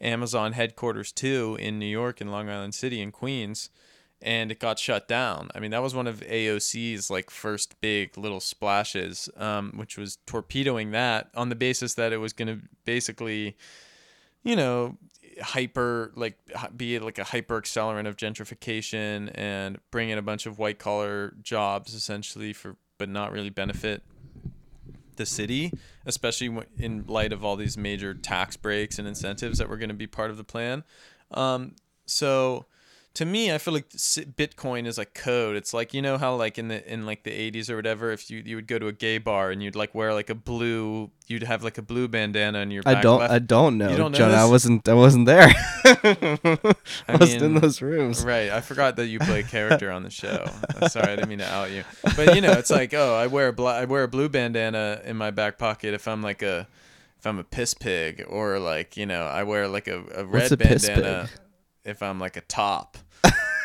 Amazon 0.01 0.53
headquarters 0.53 1.13
too 1.13 1.57
in 1.61 1.79
New 1.79 1.87
York 1.87 2.21
in 2.21 2.31
Long 2.31 2.49
Island 2.49 2.75
City 2.75 3.01
in 3.01 3.13
Queens, 3.13 3.71
and 4.21 4.51
it 4.51 4.59
got 4.59 4.79
shut 4.79 5.09
down. 5.09 5.49
I 5.55 5.61
mean, 5.61 5.71
that 5.71 5.83
was 5.83 5.95
one 5.95 6.07
of 6.07 6.21
AOC's 6.21 7.11
like 7.11 7.31
first 7.31 7.81
big 7.81 8.17
little 8.17 8.41
splashes, 8.41 9.29
um, 9.37 9.73
which 9.77 9.97
was 9.97 10.19
torpedoing 10.27 10.91
that 10.93 11.31
on 11.35 11.49
the 11.49 11.55
basis 11.55 11.95
that 11.95 12.13
it 12.13 12.19
was 12.19 12.33
going 12.33 12.49
to 12.49 12.67
basically, 12.85 13.57
you 14.43 14.57
know, 14.57 14.97
hyper 15.41 16.13
like 16.17 16.37
be 16.77 16.99
like 16.99 17.19
a 17.19 17.25
hyper 17.25 17.61
accelerant 17.61 18.09
of 18.09 18.17
gentrification 18.17 19.31
and 19.35 19.79
bring 19.91 20.09
in 20.09 20.19
a 20.19 20.23
bunch 20.23 20.47
of 20.47 20.59
white 20.59 20.79
collar 20.79 21.35
jobs 21.43 21.95
essentially 21.95 22.53
for 22.53 22.77
but 22.99 23.09
not 23.09 23.31
really 23.31 23.51
benefit 23.51 24.03
the 25.19 25.27
city 25.27 25.71
especially 26.07 26.57
in 26.79 27.05
light 27.07 27.33
of 27.33 27.45
all 27.45 27.55
these 27.55 27.77
major 27.77 28.15
tax 28.15 28.57
breaks 28.57 28.99
and 28.99 29.07
incentives 29.07 29.59
that 29.59 29.69
were 29.69 29.77
going 29.77 29.91
to 29.91 29.95
be 29.95 30.07
part 30.07 30.31
of 30.31 30.39
the 30.39 30.45
plan. 30.45 30.83
Um, 31.31 31.77
so 32.07 32.65
to 33.19 33.25
me 33.25 33.53
i 33.53 33.59
feel 33.59 33.75
like 33.75 33.89
bitcoin 33.89 34.87
is 34.87 34.97
a 34.97 35.05
code 35.05 35.57
it's 35.57 35.75
like 35.75 35.93
you 35.93 36.01
know 36.01 36.17
how 36.17 36.37
like 36.37 36.57
in 36.57 36.69
the 36.69 36.93
in 36.93 37.05
like 37.05 37.25
the 37.25 37.51
80s 37.51 37.69
or 37.69 37.75
whatever 37.75 38.13
if 38.13 38.31
you 38.31 38.43
you 38.47 38.55
would 38.55 38.69
go 38.69 38.79
to 38.79 38.87
a 38.87 38.93
gay 38.93 39.19
bar 39.19 39.51
and 39.51 39.61
you'd 39.61 39.75
like 39.75 39.93
wear 39.93 40.15
like 40.15 40.31
a 40.31 40.37
blue 40.37 41.11
you'd 41.27 41.43
have 41.43 41.65
like 41.65 41.79
a 41.79 41.83
blue 41.83 42.07
bandana 42.07 42.61
in 42.61 42.71
your 42.71 42.85
I 42.87 43.01
don't. 43.01 43.21
left 43.21 43.33
I 43.33 43.39
don't 43.39 43.77
know, 43.77 43.97
don't 43.97 44.13
know 44.13 44.19
John. 44.19 44.31
I 44.31 44.47
wasn't. 44.47 44.89
I 44.89 44.95
wasn't 44.95 45.27
there. 45.27 45.49
I, 45.85 46.59
I 47.07 47.17
wasn't 47.17 47.43
in 47.43 47.55
those 47.55 47.83
rooms. 47.83 48.25
Right. 48.25 48.51
I 48.51 48.61
forgot 48.61 48.97
that 48.97 49.07
you 49.07 49.19
play 49.19 49.41
a 49.41 49.43
character 49.43 49.91
on 49.91 50.03
the 50.03 50.11
show. 50.11 50.47
Sorry, 50.89 51.13
I 51.13 51.17
didn't 51.17 51.29
mean 51.29 51.39
to 51.39 51.53
out 51.53 51.71
you. 51.71 51.85
But 52.17 52.35
you 52.35 52.41
know, 52.41 52.53
it's 52.53 52.71
like, 52.71 52.95
oh, 52.95 53.15
I 53.15 53.27
wear 53.27 53.49
a 53.49 53.53
bla- 53.53 53.81
I 53.81 53.85
wear 53.85 54.05
a 54.05 54.09
blue 54.09 54.29
bandana 54.29 55.03
in 55.05 55.17
my 55.17 55.31
back 55.31 55.59
pocket 55.59 55.95
if 55.95 56.09
I'm 56.09 56.23
like 56.23 56.43
a 56.43 56.67
if 57.19 57.27
I'm 57.27 57.39
a 57.39 57.45
piss 57.45 57.75
pig 57.75 58.25
or 58.29 58.59
like, 58.59 58.97
you 58.97 59.07
know, 59.07 59.27
I 59.27 59.43
wear 59.43 59.69
like 59.69 59.89
a, 59.89 60.03
a 60.15 60.25
red 60.25 60.53
a 60.53 60.57
bandana 60.57 61.29
if 61.85 62.03
I'm 62.03 62.19
like 62.19 62.37
a 62.37 62.43
top. 62.43 62.97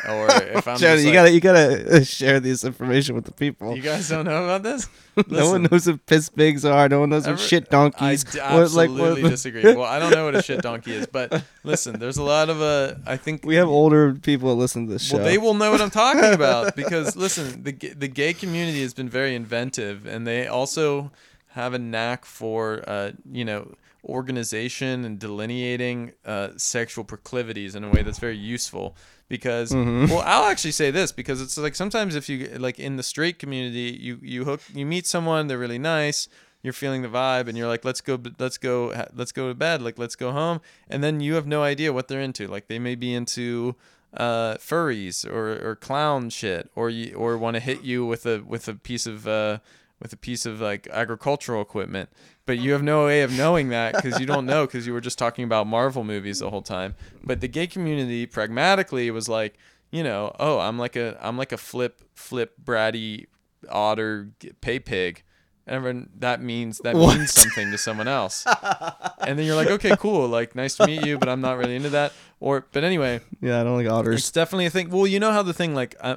Or 0.08 0.28
if 0.30 0.66
I'm 0.68 0.78
just 0.78 1.00
you 1.02 1.10
like- 1.10 1.14
gotta 1.14 1.30
you 1.32 1.40
gotta 1.40 1.96
uh, 1.96 2.02
share 2.04 2.40
this 2.40 2.64
information 2.64 3.14
with 3.14 3.24
the 3.24 3.32
people. 3.32 3.74
You 3.76 3.82
guys 3.82 4.08
don't 4.08 4.24
know 4.24 4.44
about 4.44 4.62
this? 4.62 4.88
no 5.28 5.50
one 5.50 5.68
knows 5.70 5.86
what 5.86 6.04
piss 6.06 6.28
pigs 6.28 6.64
are. 6.64 6.88
No 6.88 7.00
one 7.00 7.10
knows 7.10 7.26
what 7.26 7.38
shit 7.38 7.64
I 7.68 7.70
donkeys. 7.70 8.24
d- 8.24 8.38
what, 8.40 8.50
like, 8.72 8.90
absolutely 8.90 9.22
what- 9.22 9.30
disagree. 9.30 9.62
Well, 9.62 9.82
I 9.84 9.98
don't 9.98 10.10
know 10.12 10.24
what 10.24 10.34
a 10.34 10.42
shit 10.42 10.62
donkey 10.62 10.92
is, 10.94 11.06
but 11.06 11.44
listen, 11.62 11.98
there's 11.98 12.16
a 12.16 12.22
lot 12.22 12.48
of 12.50 12.60
uh 12.60 12.94
I 13.06 13.16
think 13.16 13.44
we 13.44 13.54
have 13.56 13.68
older 13.68 14.14
people 14.14 14.48
that 14.50 14.56
listen 14.56 14.86
to 14.86 14.92
this 14.94 15.02
show. 15.02 15.16
Well, 15.16 15.24
they 15.26 15.38
will 15.38 15.54
know 15.54 15.70
what 15.70 15.80
I'm 15.80 15.90
talking 15.90 16.32
about 16.32 16.74
because 16.76 17.16
listen, 17.16 17.62
the 17.62 17.72
the 17.72 18.08
gay 18.08 18.34
community 18.34 18.82
has 18.82 18.94
been 18.94 19.08
very 19.08 19.34
inventive, 19.34 20.06
and 20.06 20.26
they 20.26 20.46
also 20.46 21.10
have 21.48 21.72
a 21.74 21.78
knack 21.78 22.24
for 22.24 22.82
uh, 22.86 23.12
you 23.30 23.44
know 23.44 23.74
organization 24.24 25.04
and 25.04 25.18
delineating 25.18 26.12
uh, 26.24 26.48
sexual 26.56 27.04
proclivities 27.04 27.74
in 27.74 27.84
a 27.84 27.88
way 27.90 28.02
that's 28.02 28.18
very 28.18 28.36
useful. 28.36 28.94
Because 29.28 29.70
Mhm. 29.72 30.08
well, 30.10 30.22
I'll 30.24 30.44
actually 30.50 30.72
say 30.72 30.90
this 30.90 31.10
because 31.12 31.40
it's 31.40 31.56
like 31.56 31.74
sometimes 31.74 32.14
if 32.14 32.28
you 32.28 32.46
like 32.58 32.78
in 32.78 32.96
the 32.96 33.02
straight 33.02 33.38
community, 33.38 33.98
you 34.00 34.18
you 34.22 34.44
hook 34.44 34.60
you 34.74 34.84
meet 34.86 35.06
someone, 35.06 35.46
they're 35.46 35.58
really 35.58 35.78
nice. 35.78 36.28
You're 36.62 36.72
feeling 36.72 37.02
the 37.02 37.08
vibe, 37.08 37.46
and 37.48 37.58
you're 37.58 37.68
like, 37.68 37.84
"Let's 37.84 38.00
go, 38.00 38.18
let's 38.38 38.56
go, 38.58 39.06
let's 39.14 39.32
go 39.32 39.48
to 39.48 39.54
bed. 39.54 39.82
Like, 39.82 39.98
let's 39.98 40.16
go 40.16 40.30
home." 40.32 40.60
And 40.88 41.02
then 41.04 41.20
you 41.20 41.34
have 41.34 41.46
no 41.46 41.62
idea 41.62 41.92
what 41.92 42.08
they're 42.08 42.20
into. 42.22 42.46
Like, 42.48 42.68
they 42.68 42.78
may 42.78 42.94
be 42.94 43.12
into 43.12 43.76
uh, 44.16 44.54
furries 44.56 45.26
or, 45.30 45.70
or 45.70 45.74
clown 45.76 46.30
shit, 46.30 46.70
or 46.74 46.88
you 46.88 47.14
or 47.16 47.36
want 47.36 47.54
to 47.56 47.60
hit 47.60 47.82
you 47.82 48.06
with 48.06 48.24
a 48.26 48.40
with 48.46 48.68
a 48.68 48.74
piece 48.74 49.06
of 49.06 49.26
uh, 49.28 49.58
with 50.00 50.12
a 50.12 50.16
piece 50.16 50.44
of 50.44 50.60
like 50.60 50.86
agricultural 50.88 51.62
equipment, 51.62 52.10
but 52.46 52.58
you 52.58 52.72
have 52.72 52.82
no 52.82 53.06
way 53.06 53.22
of 53.22 53.32
knowing 53.32 53.68
that 53.70 53.94
because 53.94 54.20
you 54.20 54.26
don't 54.26 54.44
know 54.46 54.66
because 54.66 54.86
you 54.86 54.92
were 54.92 55.00
just 55.00 55.18
talking 55.18 55.44
about 55.44 55.66
Marvel 55.66 56.04
movies 56.04 56.40
the 56.40 56.50
whole 56.50 56.62
time. 56.62 56.94
But 57.22 57.40
the 57.40 57.48
gay 57.48 57.66
community 57.66 58.26
pragmatically 58.26 59.10
was 59.10 59.28
like, 59.28 59.56
you 59.90 60.02
know, 60.02 60.34
oh, 60.38 60.58
I'm 60.58 60.78
like 60.78 60.96
a 60.96 61.16
I'm 61.20 61.38
like 61.38 61.52
a 61.52 61.56
flip 61.56 62.02
flip 62.14 62.54
bratty 62.62 63.26
otter 63.70 64.30
pay 64.60 64.78
pig. 64.78 65.22
And 65.66 65.76
everyone, 65.76 66.10
that 66.18 66.42
means 66.42 66.78
that 66.84 66.94
What? 66.94 67.16
means 67.16 67.32
something 67.32 67.70
to 67.70 67.78
someone 67.78 68.06
else. 68.06 68.44
and 69.26 69.38
then 69.38 69.46
you're 69.46 69.56
like, 69.56 69.70
okay, 69.70 69.96
cool, 69.98 70.28
like 70.28 70.54
nice 70.54 70.76
to 70.76 70.86
meet 70.86 71.06
you, 71.06 71.16
but 71.16 71.26
I'm 71.26 71.40
not 71.40 71.56
really 71.56 71.74
into 71.74 71.88
that. 71.90 72.12
Or, 72.38 72.66
but 72.72 72.84
anyway, 72.84 73.20
yeah, 73.40 73.62
I 73.62 73.64
don't 73.64 73.76
like 73.76 73.86
it's 73.86 73.92
otters. 73.94 74.30
definitely 74.30 74.66
a 74.66 74.70
thing. 74.70 74.90
Well, 74.90 75.06
you 75.06 75.18
know 75.18 75.32
how 75.32 75.42
the 75.42 75.54
thing 75.54 75.74
like, 75.74 75.96
uh, 76.00 76.16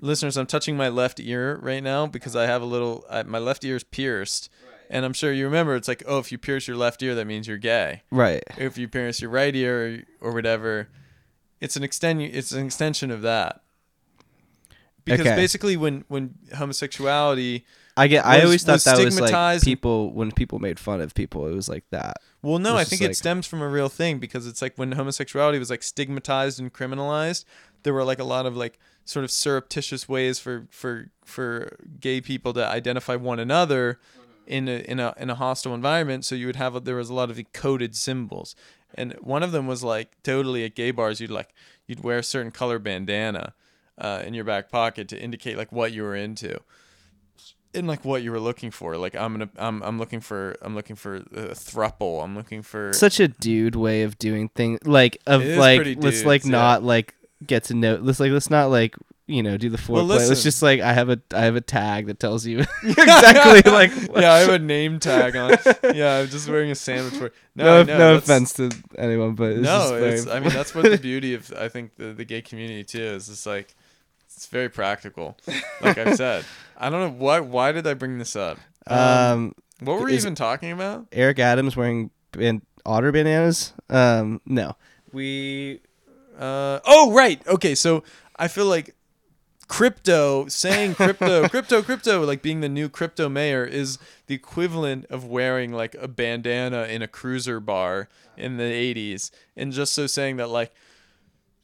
listeners, 0.00 0.36
I'm 0.36 0.46
touching 0.46 0.76
my 0.76 0.88
left 0.88 1.20
ear 1.20 1.58
right 1.62 1.82
now 1.82 2.06
because 2.06 2.34
I 2.36 2.46
have 2.46 2.62
a 2.62 2.66
little. 2.66 3.04
Uh, 3.08 3.24
my 3.26 3.38
left 3.38 3.64
ear 3.64 3.76
is 3.76 3.84
pierced, 3.84 4.48
and 4.90 5.04
I'm 5.04 5.12
sure 5.12 5.32
you 5.32 5.44
remember. 5.44 5.74
It's 5.76 5.88
like, 5.88 6.02
oh, 6.06 6.18
if 6.18 6.30
you 6.32 6.38
pierce 6.38 6.66
your 6.68 6.76
left 6.76 7.02
ear, 7.02 7.14
that 7.14 7.26
means 7.26 7.46
you're 7.48 7.58
gay. 7.58 8.02
Right. 8.10 8.42
If 8.58 8.78
you 8.78 8.88
pierce 8.88 9.20
your 9.20 9.30
right 9.30 9.54
ear 9.54 10.04
or, 10.20 10.28
or 10.28 10.32
whatever, 10.34 10.88
it's 11.60 11.76
an 11.76 11.82
extend. 11.82 12.22
It's 12.22 12.52
an 12.52 12.64
extension 12.66 13.10
of 13.10 13.22
that. 13.22 13.62
Because 15.04 15.26
Okay. 15.26 15.36
basically, 15.36 15.76
when 15.76 16.04
when 16.08 16.34
homosexuality 16.56 17.64
I 17.96 18.08
get. 18.08 18.24
I 18.24 18.36
was- 18.36 18.44
always 18.44 18.64
thought 18.64 18.72
was 18.74 18.84
that 18.84 18.96
was 18.96 19.04
like 19.20 19.28
stigmatized- 19.28 19.64
people 19.64 20.12
when 20.12 20.32
people 20.32 20.58
made 20.58 20.80
fun 20.80 21.00
of 21.00 21.14
people. 21.14 21.46
It 21.46 21.54
was 21.54 21.68
like 21.68 21.84
that. 21.90 22.16
Well, 22.42 22.58
no, 22.58 22.76
I 22.76 22.80
just 22.80 22.90
think 22.90 23.02
like- 23.02 23.10
it 23.12 23.14
stems 23.16 23.46
from 23.46 23.60
a 23.62 23.68
real 23.68 23.88
thing 23.88 24.18
because 24.18 24.46
it's 24.46 24.60
like 24.62 24.76
when 24.76 24.92
homosexuality 24.92 25.58
was 25.58 25.70
like 25.70 25.82
stigmatized 25.82 26.58
and 26.58 26.72
criminalized, 26.72 27.44
there 27.82 27.92
were 27.94 28.02
like 28.04 28.18
a 28.18 28.24
lot 28.24 28.46
of 28.46 28.56
like 28.56 28.78
sort 29.04 29.24
of 29.24 29.30
surreptitious 29.30 30.08
ways 30.08 30.38
for 30.38 30.66
for 30.70 31.10
for 31.24 31.76
gay 32.00 32.20
people 32.20 32.52
to 32.54 32.66
identify 32.66 33.16
one 33.16 33.38
another 33.38 33.98
in 34.46 34.68
a 34.68 34.78
in 34.90 35.00
a 35.00 35.14
in 35.16 35.30
a 35.30 35.34
hostile 35.34 35.74
environment. 35.74 36.24
So 36.24 36.34
you 36.34 36.46
would 36.46 36.56
have 36.56 36.74
a, 36.74 36.80
there 36.80 36.96
was 36.96 37.10
a 37.10 37.14
lot 37.14 37.30
of 37.30 37.40
coded 37.52 37.94
symbols, 37.96 38.54
and 38.94 39.12
one 39.14 39.42
of 39.42 39.52
them 39.52 39.66
was 39.66 39.82
like 39.82 40.10
totally 40.22 40.64
at 40.64 40.74
gay 40.74 40.90
bars 40.90 41.20
you'd 41.20 41.30
like 41.30 41.54
you'd 41.86 42.02
wear 42.02 42.18
a 42.18 42.22
certain 42.22 42.50
color 42.50 42.78
bandana 42.78 43.54
uh, 43.98 44.22
in 44.24 44.34
your 44.34 44.44
back 44.44 44.70
pocket 44.70 45.08
to 45.08 45.20
indicate 45.20 45.56
like 45.56 45.70
what 45.70 45.92
you 45.92 46.02
were 46.02 46.16
into 46.16 46.60
and 47.74 47.86
like 47.86 48.04
what 48.04 48.22
you 48.22 48.30
were 48.30 48.40
looking 48.40 48.70
for. 48.70 48.96
Like 48.96 49.14
I'm 49.16 49.32
gonna 49.32 49.50
I'm 49.56 49.82
I'm 49.82 49.98
looking 49.98 50.20
for 50.20 50.56
I'm 50.62 50.74
looking 50.74 50.96
for 50.96 51.16
a 51.16 51.54
thruple. 51.54 52.22
I'm 52.22 52.36
looking 52.36 52.62
for 52.62 52.92
Such 52.92 53.20
a 53.20 53.28
dude 53.28 53.76
way 53.76 54.02
of 54.02 54.18
doing 54.18 54.48
things. 54.48 54.80
Like 54.84 55.18
of 55.26 55.42
It 55.42 55.48
is 55.48 55.58
like 55.58 55.78
pretty 55.78 55.94
let's 55.96 56.24
like 56.24 56.44
yeah. 56.44 56.50
not 56.50 56.82
like 56.82 57.14
get 57.46 57.64
to 57.64 57.74
know. 57.74 57.98
Let's 58.00 58.20
like 58.20 58.32
let's 58.32 58.50
not 58.50 58.70
like 58.70 58.96
you 59.26 59.42
know 59.42 59.56
do 59.56 59.70
the 59.70 59.78
foreplay. 59.78 59.94
Well, 59.94 60.04
Let's 60.04 60.42
just 60.42 60.62
like 60.62 60.80
I 60.80 60.92
have 60.92 61.08
a 61.08 61.20
I 61.32 61.42
have 61.42 61.56
a 61.56 61.60
tag 61.60 62.06
that 62.06 62.18
tells 62.18 62.44
you 62.46 62.60
exactly 62.82 63.70
like. 63.70 63.90
yeah, 64.16 64.32
I 64.32 64.38
have 64.40 64.50
a 64.50 64.58
name 64.58 64.98
tag 64.98 65.36
on. 65.36 65.56
Yeah, 65.94 66.18
I'm 66.18 66.28
just 66.28 66.48
wearing 66.48 66.70
a 66.70 66.74
sandwich 66.74 67.14
for. 67.14 67.32
No, 67.54 67.82
No, 67.82 67.94
I 67.94 67.98
no, 67.98 68.14
offense 68.16 68.52
to 68.54 68.70
anyone, 68.98 69.34
but 69.34 69.52
it's 69.52 69.62
just 69.66 69.90
no, 69.92 69.96
it's, 69.96 70.26
I 70.26 70.40
mean 70.40 70.50
that's 70.50 70.74
what 70.74 70.84
the 70.84 70.98
beauty 70.98 71.34
of 71.34 71.52
I 71.56 71.68
think 71.68 71.96
the, 71.96 72.12
the 72.12 72.24
gay 72.24 72.42
community 72.42 72.84
too 72.84 73.02
is. 73.02 73.28
It's 73.28 73.46
like 73.46 73.74
it's 74.26 74.46
very 74.46 74.68
practical. 74.68 75.36
Like 75.80 75.96
I've 75.98 76.16
said, 76.16 76.44
I 76.76 76.90
don't 76.90 77.00
know 77.00 77.24
why. 77.24 77.40
Why 77.40 77.72
did 77.72 77.86
I 77.86 77.94
bring 77.94 78.18
this 78.18 78.36
up? 78.36 78.58
Um, 78.86 78.98
um 78.98 79.54
what 79.80 79.98
were 79.98 80.06
we 80.06 80.14
even 80.14 80.34
talking 80.34 80.72
about? 80.72 81.06
Eric 81.12 81.38
Adams 81.38 81.76
wearing 81.76 82.10
ban- 82.32 82.62
otter 82.84 83.12
bananas. 83.12 83.72
Um 83.88 84.40
no, 84.44 84.76
we 85.12 85.80
Uh, 86.38 86.80
oh, 86.84 87.12
right. 87.12 87.44
Okay, 87.46 87.74
so 87.74 88.02
I 88.36 88.48
feel 88.48 88.66
like 88.66 88.94
crypto 89.68 90.46
saying 90.46 90.94
crypto 90.96 91.48
crypto 91.48 91.82
crypto 91.82 92.22
like 92.24 92.42
being 92.42 92.60
the 92.60 92.68
new 92.68 92.88
crypto 92.88 93.28
mayor 93.28 93.64
is 93.64 93.98
the 94.26 94.34
equivalent 94.34 95.06
of 95.06 95.24
wearing 95.24 95.72
like 95.72 95.94
a 95.94 96.06
bandana 96.08 96.82
in 96.84 97.02
a 97.02 97.08
cruiser 97.08 97.60
bar 97.60 98.08
in 98.36 98.56
the 98.56 98.62
80s 98.62 99.30
and 99.56 99.72
just 99.72 99.92
so 99.92 100.06
saying 100.06 100.36
that 100.36 100.50
like 100.50 100.72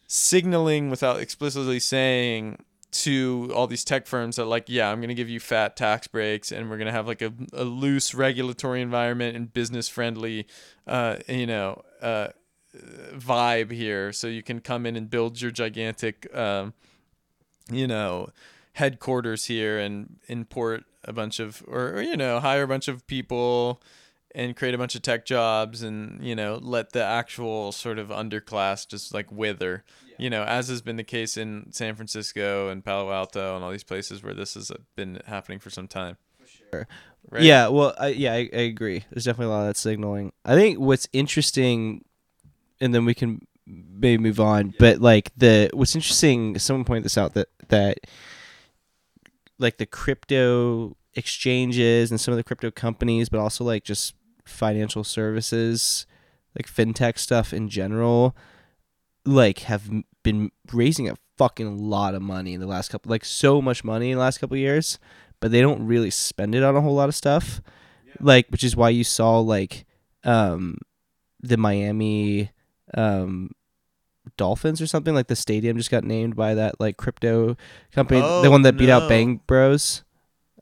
signaling 0.07 0.91
without 0.91 1.21
explicitly 1.21 1.79
saying 1.79 2.65
to 2.91 3.53
all 3.55 3.67
these 3.67 3.85
tech 3.85 4.07
firms 4.07 4.37
that 4.37 4.47
like 4.47 4.65
yeah 4.67 4.91
i'm 4.91 4.99
going 4.99 5.09
to 5.09 5.15
give 5.15 5.29
you 5.29 5.39
fat 5.39 5.77
tax 5.77 6.07
breaks 6.07 6.51
and 6.51 6.69
we're 6.69 6.79
going 6.79 6.87
to 6.87 6.93
have 6.93 7.07
like 7.07 7.23
a, 7.23 7.33
a 7.53 7.65
loose 7.65 8.15
regulatory 8.15 8.81
environment 8.81 9.37
and 9.37 9.53
business 9.53 9.89
friendly 9.89 10.47
uh 10.87 11.17
you 11.29 11.47
know 11.47 11.83
uh 12.03 12.29
vibe 13.13 13.73
here 13.73 14.13
so 14.13 14.27
you 14.27 14.43
can 14.43 14.61
come 14.61 14.87
in 14.87 14.97
and 14.97 15.11
build 15.11 15.41
your 15.41 15.51
gigantic 15.51 16.33
um 16.37 16.73
you 17.71 17.87
know 17.87 18.29
headquarters 18.75 19.47
here 19.47 19.79
and 19.79 20.17
import 20.29 20.85
a 21.05 21.13
bunch 21.13 21.41
of 21.41 21.63
or, 21.67 21.95
or 21.95 22.03
you 22.03 22.17
know 22.17 22.39
hire 22.39 22.63
a 22.63 22.69
bunch 22.69 22.87
of 22.87 23.07
people 23.07 23.83
and 24.35 24.55
create 24.55 24.75
a 24.75 24.79
bunch 24.79 24.95
of 24.95 25.03
tech 25.03 25.25
jobs 25.25 25.83
and 25.83 26.25
you 26.25 26.37
know 26.37 26.59
let 26.63 26.93
the 26.93 27.03
actual 27.03 27.73
sort 27.73 27.99
of 27.99 28.09
underclass 28.09 28.87
just 28.87 29.13
like 29.13 29.31
wither 29.33 29.83
you 30.19 30.31
know 30.31 30.45
as 30.45 30.69
has 30.69 30.81
been 30.81 30.97
the 30.97 31.05
case 31.05 31.37
in 31.37 31.73
San 31.73 31.97
Francisco 31.97 32.69
and 32.69 32.85
Palo 32.85 33.11
Alto 33.11 33.57
and 33.57 33.65
all 33.65 33.73
these 33.73 33.85
places 33.85 34.23
where 34.23 34.35
this 34.35 34.55
has 34.55 34.71
been 34.95 35.21
happening 35.27 35.59
for 35.59 35.71
some 35.71 35.89
time 35.89 36.17
sure. 36.47 36.87
right 37.31 37.43
Yeah, 37.43 37.69
well, 37.69 37.95
I, 37.99 38.09
yeah, 38.09 38.33
I, 38.33 38.49
I 38.53 38.61
agree. 38.61 39.05
There's 39.11 39.25
definitely 39.25 39.53
a 39.53 39.57
lot 39.57 39.61
of 39.63 39.67
that 39.69 39.77
signaling. 39.77 40.33
I 40.45 40.55
think 40.55 40.79
what's 40.79 41.09
interesting, 41.13 42.05
and 42.81 42.95
then 42.95 43.05
we 43.05 43.15
can 43.15 43.41
maybe 43.67 44.23
move 44.23 44.41
on. 44.41 44.75
But 44.79 45.01
like 45.01 45.31
the 45.37 45.71
what's 45.73 45.95
interesting, 45.95 46.59
someone 46.59 46.85
pointed 46.85 47.05
this 47.05 47.19
out 47.19 47.35
that 47.35 47.49
that 47.69 47.99
like 49.59 49.79
the 49.79 49.87
crypto 49.87 50.97
exchanges 51.15 52.11
and 52.11 52.21
some 52.21 52.33
of 52.33 52.39
the 52.39 52.45
crypto 52.45 52.71
companies, 52.71 53.29
but 53.29 53.41
also 53.41 53.65
like 53.65 53.85
just 53.85 54.15
financial 54.45 55.05
services, 55.05 56.07
like 56.59 56.67
fintech 56.67 57.19
stuff 57.19 57.53
in 57.53 57.69
general, 57.69 58.37
like 59.25 59.61
have 59.61 59.91
been 60.23 60.51
raising 60.73 61.09
a 61.09 61.17
fucking 61.37 61.79
lot 61.79 62.15
of 62.15 62.23
money 62.23 62.55
in 62.55 62.61
the 62.61 62.67
last 62.67 62.91
couple, 62.91 63.11
like 63.11 63.25
so 63.25 63.63
much 63.63 63.85
money 63.85 64.11
in 64.11 64.19
the 64.19 64.23
last 64.23 64.39
couple 64.39 64.55
of 64.55 64.61
years, 64.61 64.99
but 65.41 65.51
they 65.51 65.61
don't 65.61 65.87
really 65.87 66.11
spend 66.11 66.55
it 66.55 66.63
on 66.63 66.77
a 66.77 66.81
whole 66.81 66.95
lot 66.95 67.09
of 67.09 67.15
stuff, 67.15 67.61
like 68.21 68.49
which 68.49 68.65
is 68.65 68.77
why 68.77 68.89
you 68.89 69.05
saw 69.05 69.39
like 69.39 69.87
um 70.25 70.77
the 71.43 71.57
Miami 71.57 72.51
um 72.95 73.51
Dolphins 74.37 74.81
or 74.81 74.87
something 74.87 75.15
like 75.15 75.27
the 75.29 75.37
stadium 75.37 75.77
just 75.77 75.91
got 75.91 76.05
named 76.05 76.37
by 76.37 76.55
that 76.55 76.79
like 76.81 76.97
crypto 76.97 77.57
company, 77.93 78.21
the 78.21 78.51
one 78.51 78.63
that 78.63 78.77
beat 78.77 78.91
out. 78.91 79.09
Bang 79.09 79.41
Bros. 79.47 80.05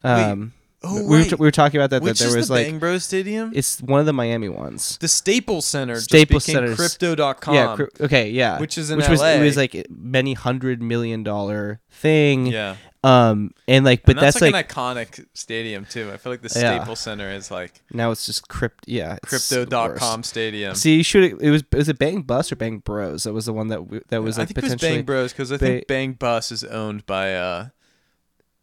Um, 0.02 0.52
Oh, 0.80 0.94
we, 1.02 1.08
were 1.24 1.24
we 1.40 1.46
were 1.46 1.50
talking 1.50 1.80
about 1.80 1.90
that. 1.90 2.02
Which 2.02 2.18
that 2.20 2.24
there 2.26 2.28
is 2.28 2.36
was 2.36 2.48
the 2.48 2.54
like 2.54 2.66
Bang 2.68 2.78
Bros 2.78 3.02
Stadium? 3.04 3.50
it's 3.52 3.82
one 3.82 3.98
of 3.98 4.06
the 4.06 4.12
Miami 4.12 4.48
ones. 4.48 4.96
the 4.98 5.08
Staples 5.08 5.66
Center. 5.66 5.96
Staples 6.00 6.44
Center's- 6.44 6.76
Crypto.com. 6.76 7.52
yeah. 7.54 7.74
cri- 7.74 7.88
okay. 8.00 8.30
Yeah. 8.30 8.60
which 8.60 8.78
is 8.78 8.88
in 8.92 8.98
which 8.98 9.08
was 9.08 9.18
LA. 9.20 9.30
it 9.30 9.42
was 9.42 9.56
like 9.56 9.86
many 9.90 10.34
hundred 10.34 10.80
million 10.80 11.24
dollar 11.24 11.80
thing. 11.90 12.46
yeah. 12.46 12.76
Um. 13.04 13.52
And 13.68 13.84
like, 13.84 14.02
but 14.02 14.16
and 14.16 14.24
that's, 14.24 14.40
that's, 14.40 14.52
like, 14.52 14.52
like, 14.52 14.76
an 14.76 14.96
iconic 15.06 15.26
stadium 15.34 15.84
too. 15.84 16.11
I 16.12 16.16
feel 16.16 16.32
like 16.32 16.42
the 16.42 16.50
Yeah. 16.58 16.76
Staples 16.78 16.98
Center 17.00 17.30
is 17.30 17.50
like 17.50 17.80
now 17.92 18.11
it's 18.11 18.26
just 18.26 18.48
crypt. 18.48 18.88
Yeah. 18.88 19.18
Crypto.com. 19.22 20.22
Stadium. 20.24 20.74
See, 20.74 20.96
you 20.96 21.02
should. 21.04 21.40
It 21.40 21.50
was 21.50 21.62
was 21.72 21.88
it 21.88 21.98
Bang 21.98 22.22
Bus 22.22 22.50
or 22.50 22.56
Bang 22.56 22.78
Bros? 22.78 23.22
That 23.24 23.32
was 23.32 23.46
the 23.46 23.52
one 23.52 23.68
that 23.68 23.76
w- 23.76 24.02
that 24.08 24.22
was 24.22 24.37
I 24.38 24.42
like 24.42 24.48
think 24.48 24.58
it 24.58 24.64
was 24.64 24.72
potentially 24.74 24.98
Bang 24.98 25.04
Bros 25.04 25.32
because 25.32 25.52
I 25.52 25.56
Ba- 25.56 25.66
think 25.66 25.87
Bang 25.87 26.12
Bus 26.14 26.50
is 26.50 26.64
owned 26.64 27.06
by 27.06 27.34
uh, 27.34 27.68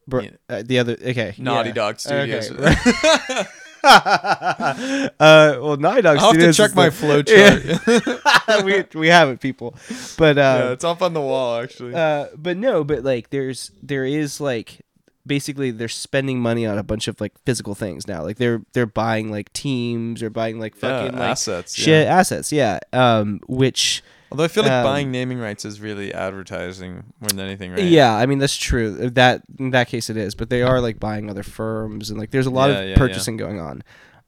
Bro- 0.08 0.21
yeah. 0.24 0.30
uh, 0.50 0.63
the 0.65 0.80
other. 0.80 0.93
Okay. 0.93 1.36
Naughty 1.38 1.69
yeah. 1.69 1.76
Dog 1.76 2.00
Studios. 2.00 2.52
Okay. 2.52 3.43
uh, 3.86 5.10
well, 5.19 5.78
Naughty 5.78 6.02
Dog 6.02 6.17
I'll 6.17 6.32
have 6.34 6.41
to 6.41 6.54
check 6.54 6.76
my 6.76 6.89
the- 6.89 6.95
flow 6.95 7.21
chart. 8.58 8.65
we 8.65 8.84
we 9.00 9.08
have 9.08 9.30
it, 9.30 9.39
people. 9.39 9.76
But 10.17 10.38
uh, 10.38 10.41
yeah, 10.65 10.71
it's 10.71 10.84
up 10.84 11.02
on 11.02 11.13
the 11.13 11.21
wall 11.21 11.62
actually. 11.62 11.93
uh, 11.93 12.28
but 12.36 12.58
no, 12.58 12.84
but 12.84 13.04
like 13.04 13.30
there's 13.30 13.71
there 13.82 14.06
is 14.06 14.41
like 14.41 14.82
basically 15.28 15.71
they're 15.71 15.88
spending 15.88 16.39
money 16.39 16.65
on 16.65 16.78
a 16.78 16.84
bunch 16.84 17.08
of 17.08 17.19
like 17.19 17.34
physical 17.45 17.76
things 17.76 18.08
now. 18.08 18.24
Like 18.24 18.38
they're 18.38 18.62
they're 18.74 18.86
buying 18.86 19.32
like 19.32 19.52
teams 19.54 20.21
or 20.24 20.30
buying 20.30 20.60
like 20.60 20.76
yeah, 20.76 21.02
fucking 21.02 21.17
like 21.19 21.30
assets. 21.32 21.78
yeah. 21.78 21.86
shit 21.86 22.08
assets. 22.08 22.52
Yeah. 22.52 22.80
Um. 22.93 23.41
Which 23.48 24.04
Although 24.36 24.43
I 24.43 24.48
feel 24.50 24.63
like 24.63 24.71
Um, 24.74 24.84
buying 24.84 25.12
naming 25.12 25.39
rights 25.39 25.63
is 25.63 25.80
really 25.80 26.13
advertising 26.13 27.13
more 27.21 27.30
than 27.30 27.39
anything, 27.39 27.71
right? 27.71 27.80
yeah, 27.84 28.13
I 28.13 28.26
mean 28.26 28.39
that's 28.39 28.58
true. 28.58 29.10
That 29.10 29.43
in 29.58 29.69
that 29.71 29.88
case 29.88 30.10
it 30.10 30.17
is, 30.17 30.36
but 30.36 30.50
they 30.50 30.62
are 30.62 30.82
like 30.82 31.00
buying 31.00 31.30
other 31.30 31.41
firms 31.43 32.10
and 32.10 32.19
like 32.19 32.32
there's 32.32 32.45
a 32.45 32.50
lot 32.52 32.69
Yeah, 32.69 32.76
of 32.80 32.84
yeah, 32.84 32.89
yeah. 32.89 32.98
purchasing 32.98 33.38
going 33.38 33.62
on. 33.62 33.82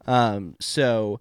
Um. 0.06 0.56
So 0.62 1.20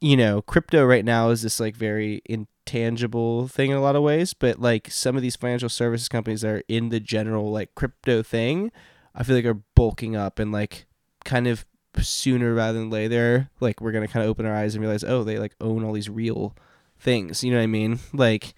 you 0.00 0.16
know, 0.16 0.40
crypto 0.40 0.84
right 0.84 1.04
now 1.04 1.30
is 1.30 1.42
this 1.42 1.58
like 1.58 1.74
very 1.74 2.22
intangible 2.26 3.48
thing 3.48 3.70
in 3.72 3.76
a 3.76 3.80
lot 3.80 3.96
of 3.96 4.02
ways, 4.02 4.34
but 4.34 4.60
like 4.60 4.88
some 4.90 5.16
of 5.16 5.22
these 5.22 5.34
financial 5.36 5.68
services 5.68 6.08
companies 6.08 6.42
that 6.42 6.50
are 6.50 6.62
in 6.68 6.90
the 6.90 7.00
general 7.00 7.50
like 7.50 7.74
crypto 7.74 8.22
thing, 8.22 8.70
I 9.16 9.22
feel 9.24 9.34
like 9.36 9.44
are 9.46 9.62
bulking 9.74 10.14
up 10.14 10.38
and 10.38 10.52
like 10.52 10.86
kind 11.24 11.46
of 11.48 11.64
sooner 12.00 12.52
rather 12.54 12.78
than 12.78 12.90
later, 12.90 13.48
like 13.58 13.80
we're 13.80 13.90
gonna 13.92 14.06
kind 14.06 14.22
of 14.24 14.30
open 14.30 14.46
our 14.46 14.54
eyes 14.54 14.74
and 14.74 14.82
realize, 14.82 15.02
oh, 15.02 15.24
they 15.24 15.38
like 15.38 15.56
own 15.60 15.82
all 15.82 15.92
these 15.92 16.10
real 16.10 16.54
things. 16.98 17.42
You 17.44 17.50
know 17.52 17.58
what 17.58 17.64
I 17.64 17.66
mean? 17.68 17.98
Like, 18.12 18.54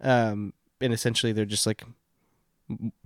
um, 0.00 0.52
and 0.80 0.92
essentially 0.92 1.32
they're 1.32 1.44
just 1.44 1.66
like 1.66 1.82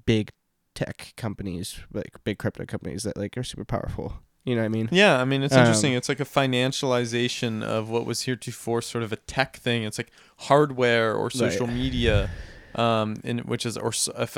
big 0.06 0.30
tech 0.74 1.12
companies, 1.16 1.80
like 1.92 2.22
big 2.24 2.38
crypto 2.38 2.64
companies 2.66 3.02
that 3.04 3.16
like 3.16 3.36
are 3.36 3.42
super 3.44 3.64
powerful. 3.64 4.14
You 4.44 4.54
know 4.54 4.60
what 4.60 4.66
I 4.66 4.68
mean? 4.68 4.88
Yeah, 4.92 5.18
I 5.20 5.24
mean 5.24 5.42
it's 5.42 5.54
Um, 5.54 5.60
interesting. 5.60 5.94
it's 5.94 6.08
like 6.08 6.20
a 6.20 6.24
financialization 6.24 7.62
of 7.62 7.88
what 7.88 8.04
was 8.04 8.22
heretofore 8.22 8.82
sort 8.82 9.02
of 9.02 9.12
a 9.12 9.16
tech 9.16 9.56
thing. 9.56 9.84
It's 9.84 9.96
like 9.98 10.10
hardware 10.38 11.14
or 11.14 11.30
social 11.30 11.66
media, 11.66 12.28
um, 12.74 13.16
in 13.24 13.38
which 13.38 13.64
is 13.64 13.78
or 13.78 13.92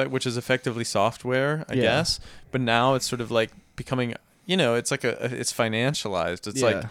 which 0.09 0.27
is 0.27 0.37
effectively 0.37 0.85
software, 0.85 1.65
I 1.69 1.75
Yeah. 1.75 1.83
guess. 1.83 2.21
But 2.53 2.61
now 2.61 2.95
it's 2.95 3.09
sort 3.09 3.21
of 3.21 3.31
like 3.33 3.51
becoming, 3.75 4.15
you 4.45 4.57
know, 4.57 4.75
it's 4.77 4.91
like 4.93 5.03
a 5.05 5.25
it's 5.41 5.53
financialized. 5.53 6.47
It's 6.47 6.63
like 6.63 6.77
Yeah. 6.83 6.89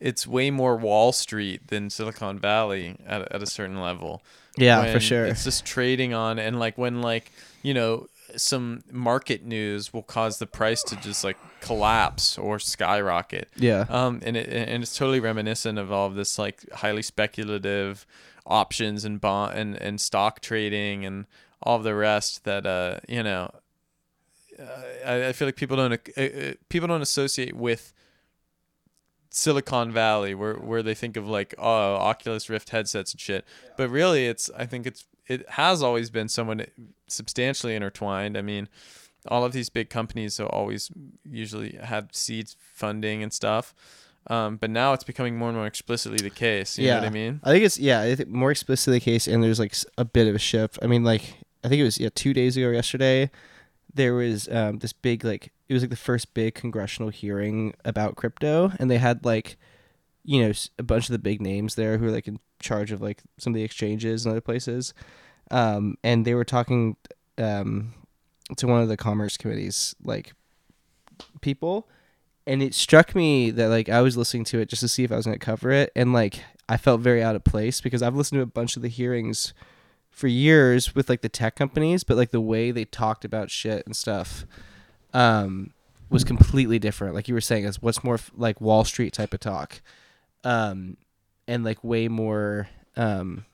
It's 0.00 0.26
way 0.26 0.50
more 0.50 0.76
Wall 0.76 1.12
Street 1.12 1.68
than 1.68 1.90
Silicon 1.90 2.38
Valley 2.38 2.96
at 3.06 3.30
at 3.32 3.42
a 3.42 3.46
certain 3.46 3.80
level. 3.80 4.22
Yeah, 4.56 4.92
for 4.92 5.00
sure. 5.00 5.24
It's 5.26 5.44
just 5.44 5.64
trading 5.64 6.14
on 6.14 6.38
and 6.38 6.58
like 6.58 6.76
when 6.76 7.00
like 7.00 7.32
you 7.62 7.74
know 7.74 8.08
some 8.36 8.82
market 8.90 9.44
news 9.44 9.92
will 9.92 10.02
cause 10.02 10.38
the 10.38 10.46
price 10.46 10.82
to 10.82 10.96
just 10.96 11.24
like 11.24 11.36
collapse 11.60 12.36
or 12.36 12.58
skyrocket. 12.58 13.48
Yeah. 13.56 13.86
Um, 13.88 14.20
and 14.24 14.36
it 14.36 14.48
and 14.48 14.82
it's 14.82 14.96
totally 14.96 15.20
reminiscent 15.20 15.78
of 15.78 15.90
all 15.90 16.06
of 16.06 16.14
this 16.14 16.38
like 16.38 16.70
highly 16.72 17.02
speculative 17.02 18.06
options 18.46 19.04
and 19.04 19.20
bond 19.20 19.58
and, 19.58 19.76
and 19.76 20.00
stock 20.00 20.40
trading 20.40 21.04
and 21.04 21.26
all 21.62 21.78
the 21.78 21.94
rest 21.94 22.44
that 22.44 22.64
uh 22.64 22.98
you 23.06 23.22
know 23.22 23.50
uh, 24.58 24.64
I, 25.04 25.28
I 25.28 25.32
feel 25.32 25.46
like 25.46 25.56
people 25.56 25.76
don't 25.76 25.92
uh, 25.92 26.20
uh, 26.20 26.52
people 26.68 26.88
don't 26.88 27.02
associate 27.02 27.54
with 27.54 27.92
Silicon 29.30 29.92
Valley 29.92 30.34
where 30.34 30.54
where 30.54 30.82
they 30.82 30.94
think 30.94 31.16
of 31.16 31.28
like 31.28 31.54
oh 31.58 31.94
Oculus 31.96 32.48
Rift 32.48 32.70
headsets 32.70 33.12
and 33.12 33.20
shit. 33.20 33.44
But 33.76 33.90
really 33.90 34.26
it's 34.26 34.50
I 34.56 34.66
think 34.66 34.86
it's 34.86 35.06
it 35.26 35.48
has 35.50 35.82
always 35.82 36.10
been 36.10 36.28
somewhat 36.28 36.70
substantially 37.06 37.74
intertwined. 37.74 38.36
I 38.36 38.42
mean 38.42 38.68
all 39.26 39.44
of 39.44 39.52
these 39.52 39.68
big 39.68 39.90
companies 39.90 40.38
have 40.38 40.48
always 40.48 40.90
usually 41.28 41.76
had 41.82 42.14
seed 42.14 42.50
funding 42.72 43.22
and 43.22 43.32
stuff. 43.32 43.74
Um, 44.28 44.56
but 44.56 44.70
now 44.70 44.92
it's 44.92 45.04
becoming 45.04 45.36
more 45.36 45.48
and 45.48 45.56
more 45.56 45.66
explicitly 45.66 46.18
the 46.18 46.30
case. 46.30 46.78
You 46.78 46.88
know 46.88 46.98
what 46.98 47.04
I 47.04 47.10
mean? 47.10 47.40
I 47.42 47.50
think 47.50 47.64
it's 47.64 47.78
yeah, 47.78 48.02
I 48.02 48.14
think 48.14 48.28
more 48.28 48.50
explicitly 48.50 48.98
the 48.98 49.04
case, 49.04 49.26
and 49.26 49.42
there's 49.42 49.58
like 49.58 49.74
a 49.96 50.04
bit 50.04 50.26
of 50.28 50.34
a 50.34 50.38
shift. 50.38 50.78
I 50.82 50.86
mean, 50.86 51.02
like 51.02 51.22
I 51.64 51.68
think 51.68 51.80
it 51.80 51.84
was 51.84 51.98
yeah 51.98 52.10
two 52.14 52.34
days 52.34 52.56
ago 52.56 52.70
yesterday, 52.70 53.30
there 53.92 54.14
was 54.14 54.48
um 54.48 54.78
this 54.78 54.92
big 54.92 55.24
like 55.24 55.52
it 55.68 55.74
was 55.74 55.82
like 55.82 55.90
the 55.90 55.96
first 55.96 56.34
big 56.34 56.54
congressional 56.54 57.10
hearing 57.10 57.74
about 57.84 58.16
crypto, 58.16 58.72
and 58.78 58.90
they 58.90 58.98
had 58.98 59.24
like 59.24 59.56
you 60.24 60.42
know 60.42 60.52
a 60.78 60.82
bunch 60.82 61.08
of 61.08 61.12
the 61.12 61.18
big 61.18 61.40
names 61.40 61.74
there 61.74 61.98
who 61.98 62.06
are 62.06 62.10
like 62.10 62.28
in 62.28 62.38
charge 62.60 62.92
of 62.92 63.00
like 63.00 63.22
some 63.38 63.52
of 63.52 63.54
the 63.54 63.62
exchanges 63.62 64.24
and 64.24 64.32
other 64.32 64.40
places, 64.40 64.94
um, 65.50 65.96
and 66.02 66.24
they 66.24 66.34
were 66.34 66.44
talking 66.44 66.96
um 67.38 67.94
to 68.56 68.66
one 68.66 68.82
of 68.82 68.88
the 68.88 68.96
commerce 68.96 69.36
committees 69.36 69.94
like 70.02 70.32
people 71.40 71.88
and 72.46 72.62
it 72.62 72.74
struck 72.74 73.14
me 73.14 73.50
that 73.50 73.68
like 73.68 73.88
I 73.88 74.00
was 74.00 74.16
listening 74.16 74.44
to 74.44 74.58
it 74.60 74.68
just 74.68 74.80
to 74.80 74.88
see 74.88 75.04
if 75.04 75.12
I 75.12 75.16
was 75.16 75.26
going 75.26 75.38
to 75.38 75.44
cover 75.44 75.70
it 75.70 75.92
and 75.94 76.12
like 76.12 76.42
I 76.68 76.76
felt 76.76 77.00
very 77.00 77.22
out 77.22 77.36
of 77.36 77.44
place 77.44 77.80
because 77.80 78.02
I've 78.02 78.16
listened 78.16 78.38
to 78.38 78.42
a 78.42 78.46
bunch 78.46 78.76
of 78.76 78.82
the 78.82 78.88
hearings 78.88 79.52
for 80.10 80.28
years 80.28 80.94
with 80.94 81.08
like 81.08 81.20
the 81.20 81.28
tech 81.28 81.56
companies 81.56 82.04
but 82.04 82.16
like 82.16 82.30
the 82.30 82.40
way 82.40 82.70
they 82.70 82.84
talked 82.84 83.24
about 83.24 83.50
shit 83.50 83.84
and 83.84 83.94
stuff 83.94 84.46
um 85.14 85.72
was 86.10 86.24
completely 86.24 86.78
different 86.78 87.14
like 87.14 87.28
you 87.28 87.34
were 87.34 87.40
saying 87.40 87.64
is 87.64 87.82
what's 87.82 88.02
more 88.02 88.14
f- 88.14 88.30
like 88.36 88.60
Wall 88.60 88.84
Street 88.84 89.12
type 89.12 89.34
of 89.34 89.40
talk 89.40 89.80
um 90.44 90.96
and 91.46 91.64
like 91.64 91.82
way 91.84 92.08
more 92.08 92.68
um 92.96 93.44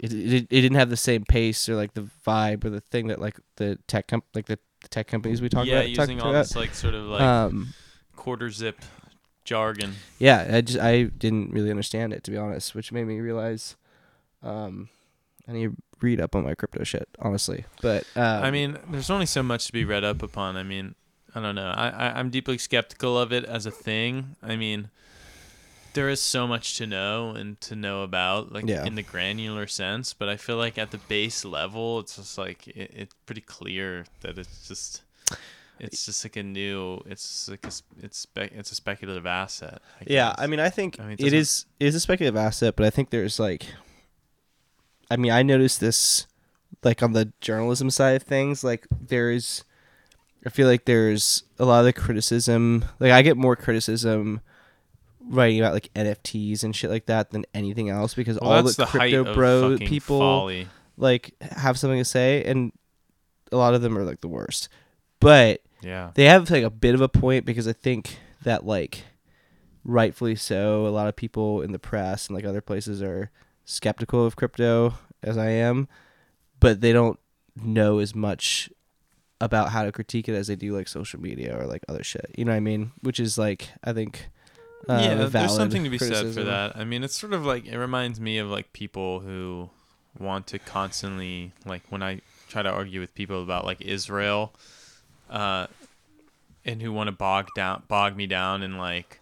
it, 0.00 0.12
it, 0.12 0.32
it 0.34 0.48
didn't 0.48 0.76
have 0.76 0.90
the 0.90 0.96
same 0.96 1.24
pace 1.24 1.68
or 1.68 1.74
like 1.76 1.94
the 1.94 2.08
vibe 2.26 2.64
or 2.64 2.70
the 2.70 2.80
thing 2.80 3.08
that 3.08 3.20
like 3.20 3.38
the 3.56 3.78
tech 3.86 4.06
com- 4.08 4.22
like 4.34 4.46
the, 4.46 4.58
the 4.82 4.88
tech 4.88 5.06
companies 5.08 5.42
we 5.42 5.48
talk 5.48 5.66
yeah 5.66 5.80
about 5.80 5.94
talk 5.94 6.08
using 6.08 6.20
all 6.20 6.30
about. 6.30 6.42
this 6.42 6.56
like 6.56 6.74
sort 6.74 6.94
of 6.94 7.04
like 7.06 7.20
um 7.20 7.68
quarter 8.16 8.50
zip 8.50 8.80
jargon 9.44 9.94
yeah 10.18 10.46
i 10.52 10.60
just 10.60 10.78
i 10.78 11.04
didn't 11.04 11.50
really 11.52 11.70
understand 11.70 12.12
it 12.12 12.22
to 12.22 12.30
be 12.30 12.36
honest 12.36 12.74
which 12.74 12.92
made 12.92 13.06
me 13.06 13.18
realize 13.20 13.76
um 14.42 14.88
i 15.48 15.52
need 15.52 15.64
to 15.70 15.76
read 16.00 16.20
up 16.20 16.36
on 16.36 16.44
my 16.44 16.54
crypto 16.54 16.84
shit 16.84 17.08
honestly 17.18 17.64
but 17.82 18.04
um, 18.14 18.44
I 18.44 18.50
mean, 18.50 18.78
there's 18.90 19.10
only 19.10 19.26
so 19.26 19.42
much 19.42 19.66
to 19.66 19.72
be 19.72 19.84
read 19.84 20.04
up 20.04 20.22
upon. 20.22 20.56
I 20.56 20.62
mean, 20.62 20.94
I 21.34 21.40
don't 21.40 21.54
know. 21.56 21.70
I, 21.74 21.88
I 21.88 22.18
I'm 22.18 22.30
deeply 22.30 22.56
skeptical 22.58 23.18
of 23.18 23.32
it 23.32 23.44
as 23.44 23.66
a 23.66 23.70
thing. 23.72 24.36
I 24.42 24.54
mean, 24.56 24.90
there 25.94 26.08
is 26.08 26.20
so 26.20 26.46
much 26.46 26.76
to 26.78 26.86
know 26.86 27.30
and 27.30 27.60
to 27.62 27.74
know 27.74 28.02
about, 28.02 28.52
like 28.52 28.66
Yeah. 28.68 28.84
in 28.84 28.94
the 28.94 29.02
granular 29.02 29.66
sense. 29.66 30.12
But 30.14 30.28
I 30.28 30.36
feel 30.36 30.56
like 30.56 30.78
at 30.78 30.90
the 30.92 30.98
base 30.98 31.44
level, 31.44 31.98
it's 32.00 32.16
just 32.16 32.38
like 32.38 32.68
it, 32.68 32.90
it's 32.94 33.14
pretty 33.26 33.40
clear 33.42 34.04
that 34.20 34.38
it's 34.38 34.68
just. 34.68 35.02
It's 35.80 36.06
just 36.06 36.24
like 36.24 36.36
a 36.36 36.42
new. 36.42 37.00
It's 37.06 37.48
like 37.48 37.64
a, 37.64 37.70
it's 38.02 38.18
spe- 38.18 38.52
it's 38.52 38.72
a 38.72 38.74
speculative 38.74 39.26
asset. 39.26 39.80
I 40.00 40.04
yeah 40.08 40.34
i 40.38 40.46
mean 40.48 40.58
i 40.60 40.70
think 40.70 40.98
I 40.98 41.04
mean, 41.04 41.16
it 41.20 41.26
it 41.26 41.32
is 41.32 41.66
it 41.78 41.86
is 41.86 41.94
a 41.94 42.00
speculative 42.00 42.36
asset 42.36 42.74
but 42.74 42.84
i 42.84 42.90
think 42.90 43.10
there's 43.10 43.38
like 43.38 43.64
i 45.10 45.16
mean 45.16 45.32
i 45.32 45.42
noticed 45.42 45.80
this 45.80 46.26
like 46.84 47.02
on 47.02 47.12
the 47.12 47.32
journalism 47.40 47.90
side 47.90 48.16
of 48.16 48.22
things 48.22 48.62
like 48.62 48.86
there's 49.00 49.64
i 50.46 50.48
feel 50.50 50.66
like 50.68 50.84
there's 50.84 51.42
a 51.58 51.64
lot 51.64 51.80
of 51.80 51.84
the 51.84 51.92
criticism 51.92 52.84
like 53.00 53.10
i 53.12 53.22
get 53.22 53.36
more 53.36 53.56
criticism 53.56 54.40
writing 55.30 55.60
about 55.60 55.74
like 55.74 55.90
NFTs 55.94 56.64
and 56.64 56.74
shit 56.74 56.88
like 56.90 57.04
that 57.06 57.32
than 57.32 57.44
anything 57.52 57.90
else 57.90 58.14
because 58.14 58.38
Well, 58.40 58.50
all 58.50 58.62
the, 58.62 58.72
the, 58.72 58.86
crypto 58.86 59.34
bro 59.34 59.76
people 59.76 60.18
folly. 60.18 60.68
like 60.96 61.34
have 61.42 61.78
something 61.78 61.98
to 61.98 62.04
say 62.04 62.42
and 62.44 62.72
a 63.52 63.56
lot 63.56 63.74
of 63.74 63.82
them 63.82 63.96
are 63.98 64.04
like 64.04 64.22
the 64.22 64.28
worst. 64.28 64.68
But 65.20 65.60
Yeah. 65.82 66.12
they 66.14 66.24
have 66.24 66.48
like 66.50 66.64
a 66.64 66.70
bit 66.70 66.94
of 66.94 67.02
a 67.02 67.08
point 67.10 67.44
because 67.44 67.68
I 67.68 67.74
think 67.74 68.18
that 68.42 68.64
like 68.64 69.04
rightfully 69.84 70.34
so, 70.34 70.86
a 70.86 70.88
lot 70.88 71.08
of 71.08 71.16
people 71.16 71.60
in 71.60 71.72
the 71.72 71.78
press 71.78 72.28
and 72.28 72.34
like 72.34 72.46
other 72.46 72.62
places 72.62 73.02
are 73.02 73.30
skeptical 73.68 74.24
of 74.24 74.34
crypto 74.34 74.94
as 75.22 75.36
I 75.36 75.50
am, 75.50 75.88
but 76.58 76.80
they 76.80 76.92
don't 76.92 77.18
know 77.54 77.98
as 77.98 78.14
much 78.14 78.70
about 79.40 79.68
how 79.70 79.84
to 79.84 79.92
critique 79.92 80.28
it 80.28 80.34
as 80.34 80.48
they 80.48 80.56
do 80.56 80.74
like 80.74 80.88
social 80.88 81.20
media 81.20 81.56
or 81.56 81.66
like 81.66 81.84
other 81.88 82.02
shit. 82.02 82.34
You 82.36 82.44
know 82.44 82.52
what 82.52 82.56
I 82.56 82.60
mean? 82.60 82.92
Which 83.02 83.20
is 83.20 83.38
like 83.38 83.68
I 83.84 83.92
think 83.92 84.30
uh, 84.88 85.00
yeah, 85.02 85.14
there's 85.26 85.54
something 85.54 85.84
to 85.84 85.90
be 85.90 85.98
said 85.98 86.32
for 86.34 86.44
that. 86.44 86.76
I 86.76 86.84
mean, 86.84 87.04
it's 87.04 87.18
sort 87.18 87.32
of 87.32 87.44
like 87.44 87.66
it 87.66 87.76
reminds 87.76 88.20
me 88.20 88.38
of 88.38 88.48
like 88.48 88.72
people 88.72 89.20
who 89.20 89.70
want 90.18 90.46
to 90.48 90.58
constantly 90.58 91.52
like 91.66 91.82
when 91.90 92.02
I 92.02 92.22
try 92.48 92.62
to 92.62 92.70
argue 92.70 93.00
with 93.00 93.14
people 93.14 93.42
about 93.42 93.64
like 93.64 93.80
Israel, 93.82 94.54
uh, 95.28 95.66
and 96.64 96.80
who 96.80 96.92
want 96.92 97.08
to 97.08 97.12
bog 97.12 97.48
down, 97.54 97.82
bog 97.86 98.16
me 98.16 98.26
down, 98.26 98.62
and 98.62 98.78
like 98.78 99.20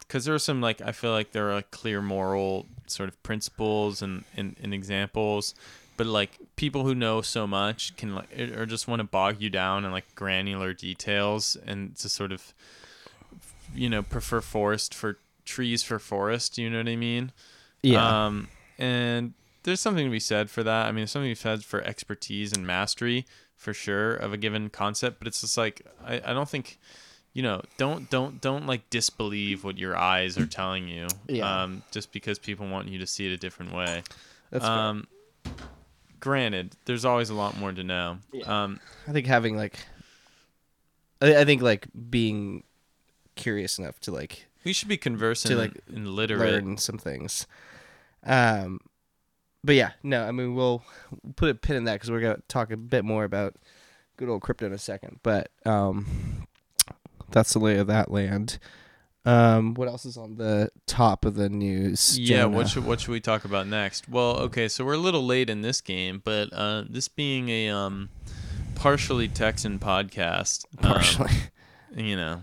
because 0.00 0.24
there 0.24 0.34
are 0.34 0.40
some 0.40 0.60
like 0.60 0.80
I 0.80 0.92
feel 0.92 1.12
like 1.12 1.32
there 1.32 1.50
are 1.50 1.54
like 1.54 1.70
clear 1.70 2.00
moral 2.00 2.66
sort 2.90 3.08
of 3.08 3.22
principles 3.22 4.02
and, 4.02 4.24
and, 4.36 4.56
and 4.62 4.72
examples, 4.74 5.54
but 5.96 6.06
like 6.06 6.38
people 6.56 6.84
who 6.84 6.94
know 6.94 7.22
so 7.22 7.46
much 7.46 7.96
can 7.96 8.14
like 8.14 8.38
or 8.38 8.66
just 8.66 8.86
want 8.86 9.00
to 9.00 9.04
bog 9.04 9.40
you 9.40 9.50
down 9.50 9.84
in 9.84 9.92
like 9.92 10.14
granular 10.14 10.72
details 10.72 11.56
and 11.66 11.96
to 11.96 12.08
sort 12.08 12.32
of 12.32 12.52
you 13.74 13.88
know 13.88 14.02
prefer 14.02 14.40
forest 14.40 14.94
for 14.94 15.18
trees 15.44 15.82
for 15.82 15.98
forest. 15.98 16.58
You 16.58 16.68
know 16.70 16.78
what 16.78 16.88
I 16.88 16.96
mean? 16.96 17.32
Yeah. 17.82 18.26
Um, 18.26 18.48
and 18.78 19.32
there's 19.62 19.80
something 19.80 20.04
to 20.04 20.10
be 20.10 20.20
said 20.20 20.50
for 20.50 20.62
that. 20.62 20.86
I 20.86 20.90
mean, 20.90 20.96
there's 20.96 21.12
something 21.12 21.30
to 21.30 21.40
be 21.40 21.40
said 21.40 21.64
for 21.64 21.82
expertise 21.82 22.52
and 22.52 22.66
mastery 22.66 23.26
for 23.56 23.72
sure 23.72 24.14
of 24.14 24.32
a 24.32 24.36
given 24.36 24.68
concept, 24.68 25.18
but 25.18 25.26
it's 25.26 25.40
just 25.40 25.56
like 25.56 25.82
I, 26.04 26.20
I 26.24 26.32
don't 26.34 26.48
think 26.48 26.78
you 27.36 27.42
know, 27.42 27.60
don't 27.76 28.08
don't 28.08 28.40
don't 28.40 28.66
like 28.66 28.88
disbelieve 28.88 29.62
what 29.62 29.76
your 29.76 29.94
eyes 29.94 30.38
are 30.38 30.46
telling 30.46 30.88
you. 30.88 31.06
Yeah. 31.28 31.64
Um, 31.64 31.82
just 31.90 32.10
because 32.10 32.38
people 32.38 32.66
want 32.66 32.88
you 32.88 32.98
to 33.00 33.06
see 33.06 33.26
it 33.30 33.32
a 33.34 33.36
different 33.36 33.74
way. 33.74 34.02
That's 34.50 34.64
fair. 34.64 34.72
um 34.72 35.06
granted, 36.18 36.76
there's 36.86 37.04
always 37.04 37.28
a 37.28 37.34
lot 37.34 37.58
more 37.58 37.72
to 37.72 37.84
know. 37.84 38.18
Yeah. 38.32 38.64
Um 38.64 38.80
I 39.06 39.12
think 39.12 39.26
having 39.26 39.54
like 39.54 39.78
I, 41.20 41.36
I 41.36 41.44
think 41.44 41.60
like 41.60 41.88
being 42.08 42.62
curious 43.34 43.78
enough 43.78 44.00
to 44.00 44.12
like 44.12 44.46
we 44.64 44.72
should 44.72 44.88
be 44.88 44.96
conversant 44.96 45.52
To, 45.52 45.58
like, 45.58 45.78
and 45.88 46.08
literate. 46.08 46.64
learn 46.64 46.78
some 46.78 46.96
things. 46.96 47.46
Um, 48.24 48.80
but 49.62 49.74
yeah, 49.74 49.90
no, 50.02 50.24
I 50.24 50.32
mean 50.32 50.54
we'll 50.54 50.82
put 51.36 51.50
a 51.50 51.54
pin 51.54 51.76
in 51.76 51.84
that 51.84 51.96
because 51.96 52.10
we're 52.10 52.20
gonna 52.20 52.40
talk 52.48 52.70
a 52.70 52.78
bit 52.78 53.04
more 53.04 53.24
about 53.24 53.56
good 54.16 54.30
old 54.30 54.40
crypto 54.40 54.64
in 54.64 54.72
a 54.72 54.78
second. 54.78 55.20
But 55.22 55.50
um, 55.66 56.45
that's 57.30 57.52
the 57.52 57.58
lay 57.58 57.78
of 57.78 57.86
that 57.86 58.10
land. 58.10 58.58
Um, 59.26 59.74
what 59.74 59.88
else 59.88 60.04
is 60.04 60.16
on 60.16 60.36
the 60.36 60.70
top 60.86 61.24
of 61.24 61.34
the 61.34 61.48
news? 61.48 62.16
Yeah, 62.16 62.42
Jonah? 62.42 62.56
what 62.56 62.68
should 62.68 62.84
what 62.84 63.00
should 63.00 63.10
we 63.10 63.20
talk 63.20 63.44
about 63.44 63.66
next? 63.66 64.08
Well, 64.08 64.36
okay, 64.38 64.68
so 64.68 64.84
we're 64.84 64.94
a 64.94 64.98
little 64.98 65.26
late 65.26 65.50
in 65.50 65.62
this 65.62 65.80
game, 65.80 66.22
but 66.24 66.52
uh, 66.52 66.84
this 66.88 67.08
being 67.08 67.48
a 67.48 67.70
um, 67.70 68.08
partially 68.76 69.26
Texan 69.26 69.80
podcast, 69.80 70.64
um, 70.78 70.92
partially? 70.92 71.32
you 71.96 72.14
know, 72.14 72.40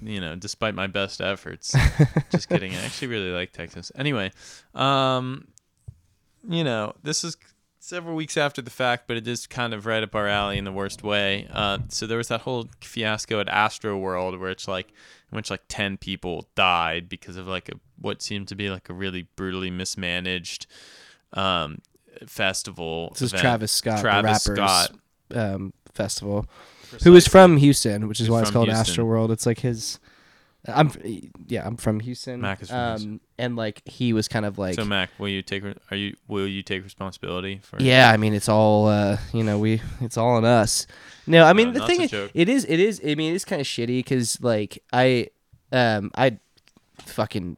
you 0.00 0.18
know, 0.18 0.34
despite 0.34 0.74
my 0.74 0.86
best 0.86 1.20
efforts, 1.20 1.74
just 2.30 2.48
kidding. 2.48 2.72
I 2.74 2.82
actually 2.84 3.08
really 3.08 3.30
like 3.30 3.52
Texas. 3.52 3.92
Anyway, 3.94 4.32
um, 4.74 5.46
you 6.48 6.64
know, 6.64 6.94
this 7.02 7.22
is 7.22 7.36
several 7.86 8.16
weeks 8.16 8.36
after 8.36 8.60
the 8.60 8.70
fact, 8.70 9.06
but 9.06 9.16
it 9.16 9.28
is 9.28 9.46
kind 9.46 9.72
of 9.72 9.86
right 9.86 10.02
up 10.02 10.14
our 10.14 10.26
alley 10.26 10.58
in 10.58 10.64
the 10.64 10.72
worst 10.72 11.04
way. 11.04 11.46
Uh, 11.52 11.78
so 11.88 12.06
there 12.06 12.18
was 12.18 12.28
that 12.28 12.40
whole 12.40 12.68
fiasco 12.80 13.38
at 13.38 13.46
Astroworld 13.46 14.38
where 14.40 14.50
it's 14.50 14.66
like, 14.66 14.88
in 15.30 15.36
which 15.36 15.50
like 15.50 15.62
ten 15.68 15.96
people 15.96 16.48
died 16.56 17.08
because 17.08 17.36
of 17.36 17.46
like 17.46 17.68
a 17.68 17.74
what 18.00 18.22
seemed 18.22 18.48
to 18.48 18.56
be 18.56 18.70
like 18.70 18.88
a 18.88 18.92
really 18.92 19.28
brutally 19.36 19.70
mismanaged 19.70 20.66
um, 21.34 21.78
festival. 22.26 23.10
this 23.12 23.32
is. 23.32 23.40
Travis 23.40 23.70
Scott, 23.70 24.00
Travis 24.00 24.44
the 24.44 24.52
rappers 24.54 24.70
Scott. 24.70 25.54
um, 25.54 25.72
festival, 25.94 26.46
who 27.04 27.14
is 27.14 27.28
from 27.28 27.56
Houston, 27.56 28.08
which 28.08 28.20
is 28.20 28.26
Who's 28.26 28.32
why 28.32 28.40
it's 28.42 28.50
called 28.50 28.68
Houston. 28.68 29.06
Astroworld. 29.06 29.30
It's 29.30 29.46
like 29.46 29.60
his. 29.60 30.00
I'm 30.68 30.90
yeah, 31.46 31.66
I'm 31.66 31.76
from 31.76 32.00
Houston. 32.00 32.40
Mack 32.40 32.62
is 32.62 32.68
from 32.68 32.78
um, 32.78 32.90
Houston. 32.92 33.20
and 33.38 33.56
like 33.56 33.86
he 33.86 34.12
was 34.12 34.28
kind 34.28 34.44
of 34.46 34.58
like 34.58 34.74
so 34.74 34.84
Mack, 34.84 35.10
will 35.18 35.28
you 35.28 35.42
take? 35.42 35.64
Are 35.90 35.96
you 35.96 36.16
will 36.28 36.46
you 36.46 36.62
take 36.62 36.82
responsibility 36.82 37.60
for? 37.62 37.80
Yeah, 37.80 38.10
I 38.10 38.16
mean 38.16 38.34
it's 38.34 38.48
all 38.48 38.88
uh, 38.88 39.18
you 39.32 39.42
know, 39.42 39.58
we 39.58 39.80
it's 40.00 40.16
all 40.16 40.30
on 40.30 40.44
us. 40.44 40.86
No, 41.26 41.44
I 41.44 41.52
mean 41.52 41.72
No, 41.72 41.80
the 41.80 41.86
thing 41.86 42.02
is, 42.02 42.12
it 42.12 42.48
is 42.48 42.64
it 42.64 42.80
is 42.80 43.00
I 43.06 43.14
mean 43.14 43.34
it's 43.34 43.44
kind 43.44 43.60
of 43.60 43.66
shitty 43.66 44.04
cuz 44.06 44.40
like 44.40 44.82
I 44.92 45.28
um 45.72 46.10
I 46.14 46.38
fucking 47.00 47.56